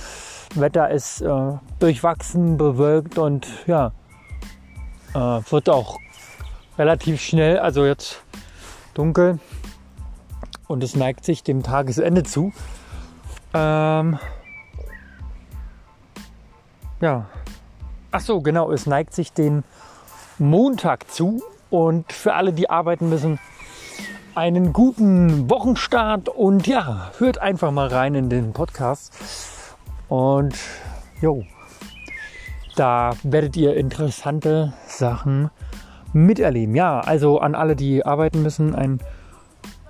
Wetter 0.56 0.90
ist 0.90 1.22
äh, 1.22 1.52
durchwachsen, 1.78 2.58
bewölkt 2.58 3.20
und 3.20 3.45
ja, 3.68 3.91
äh, 5.14 5.20
wird 5.52 5.70
auch 5.70 6.00
relativ 6.80 7.22
schnell, 7.22 7.60
also 7.60 7.86
jetzt 7.86 8.24
dunkel 8.95 9.38
und 10.68 10.84
es 10.84 10.95
neigt 10.95 11.26
sich 11.26 11.44
dem 11.44 11.62
Tagesende 11.62 12.24
zu. 12.24 12.52
Ähm, 13.54 14.18
ja, 17.03 17.25
ach 18.11 18.21
so, 18.21 18.39
genau, 18.39 18.71
es 18.71 18.85
neigt 18.85 19.13
sich 19.13 19.34
den 19.34 19.65
Montag 20.39 21.11
zu 21.11 21.43
und 21.69 22.13
für 22.13 22.34
alle, 22.34 22.53
die 22.53 22.69
arbeiten 22.69 23.09
müssen, 23.09 23.39
einen 24.35 24.71
guten 24.71 25.49
Wochenstart 25.49 26.30
und 26.30 26.65
ja, 26.65 27.11
hört 27.17 27.39
einfach 27.39 27.71
mal 27.71 27.88
rein 27.88 28.15
in 28.15 28.30
den 28.30 28.53
Podcast. 28.53 29.13
Und 30.07 30.55
jo, 31.21 31.43
da 32.77 33.17
werdet 33.23 33.57
ihr 33.57 33.75
interessante 33.75 34.71
Sachen 34.88 35.51
miterleben. 36.13 36.73
Ja, 36.73 37.01
also 37.01 37.39
an 37.39 37.53
alle, 37.53 37.75
die 37.75 38.05
arbeiten 38.05 38.43
müssen, 38.43 38.75
einen 38.75 39.01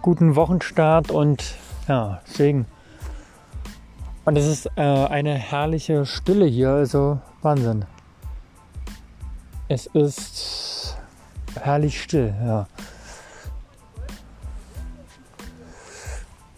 guten 0.01 0.35
Wochenstart 0.35 1.11
und 1.11 1.55
ja, 1.87 2.21
deswegen. 2.27 2.65
Und 4.25 4.37
es 4.37 4.47
ist 4.47 4.69
äh, 4.77 4.81
eine 4.81 5.33
herrliche 5.33 6.05
Stille 6.05 6.45
hier, 6.45 6.69
also 6.69 7.19
Wahnsinn. 7.41 7.85
Es 9.67 9.87
ist 9.87 10.97
herrlich 11.59 12.01
still, 12.01 12.33
ja. 12.45 12.67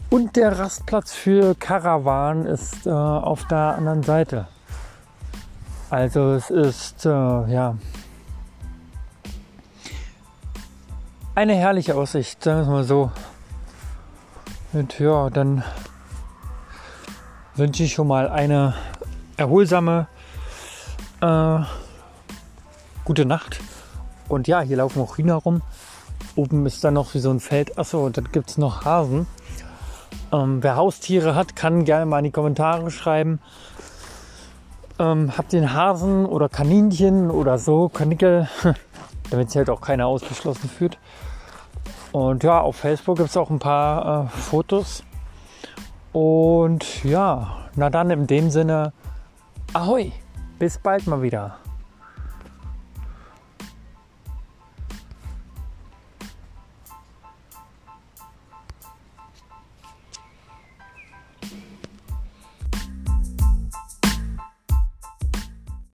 Und 0.10 0.36
der 0.36 0.58
Rastplatz 0.58 1.14
für 1.14 1.56
Karawan 1.56 2.46
ist 2.46 2.86
äh, 2.86 2.92
auf 2.92 3.48
der 3.48 3.76
anderen 3.76 4.04
Seite. 4.04 4.48
Also 5.90 6.34
es 6.34 6.50
ist 6.50 7.06
äh, 7.06 7.10
ja 7.10 7.76
eine 11.36 11.56
herrliche 11.56 11.96
Aussicht, 11.96 12.44
sagen 12.44 12.66
wir 12.66 12.72
mal 12.72 12.84
so. 12.84 13.12
Und 14.72 14.98
ja, 15.00 15.30
dann 15.30 15.64
wünsche 17.56 17.84
ich 17.84 17.94
schon 17.94 18.08
mal 18.08 18.30
eine 18.30 18.74
erholsame 19.38 20.08
äh, 21.22 21.60
gute 23.06 23.26
Nacht. 23.26 23.60
Und 24.28 24.48
ja, 24.48 24.62
hier 24.62 24.78
laufen 24.78 25.02
auch 25.02 25.18
Hühner 25.18 25.36
rum. 25.36 25.62
Oben 26.36 26.66
ist 26.66 26.84
dann 26.84 26.96
noch 26.96 27.14
wie 27.14 27.20
so 27.20 27.30
ein 27.30 27.40
Feld. 27.40 27.78
Achso, 27.78 28.06
und 28.06 28.18
dann 28.18 28.32
gibt 28.32 28.50
es 28.50 28.58
noch 28.58 28.84
Hasen. 28.84 29.28
Ähm, 30.34 30.62
wer 30.62 30.76
Haustiere 30.76 31.36
hat, 31.36 31.56
kann 31.56 31.86
gerne 31.86 32.06
mal 32.06 32.20
in 32.20 32.26
die 32.26 32.32
Kommentare 32.32 32.92
schreiben. 32.92 33.40
Ähm, 35.00 35.38
habt 35.38 35.54
ihr 35.54 35.60
einen 35.60 35.74
Hasen 35.74 36.26
oder 36.26 36.50
Kaninchen 36.50 37.30
oder 37.30 37.58
so, 37.58 37.90
Kanickel, 37.90 38.50
damit 39.30 39.50
sich 39.50 39.58
halt 39.58 39.70
auch 39.70 39.82
keiner 39.82 40.08
ausgeschlossen 40.08 40.70
fühlt. 40.70 40.98
Und 42.12 42.44
ja, 42.44 42.62
auf 42.62 42.78
Facebook 42.78 43.18
gibt 43.18 43.30
es 43.30 43.38
auch 43.38 43.50
ein 43.50 43.60
paar 43.60 44.26
äh, 44.26 44.30
Fotos. 44.30 45.04
Und 46.16 47.04
ja, 47.04 47.58
na 47.76 47.90
dann 47.90 48.10
in 48.10 48.26
dem 48.26 48.50
Sinne, 48.50 48.94
ahoi, 49.74 50.14
bis 50.58 50.78
bald 50.78 51.08
mal 51.08 51.22
wieder. 51.22 51.58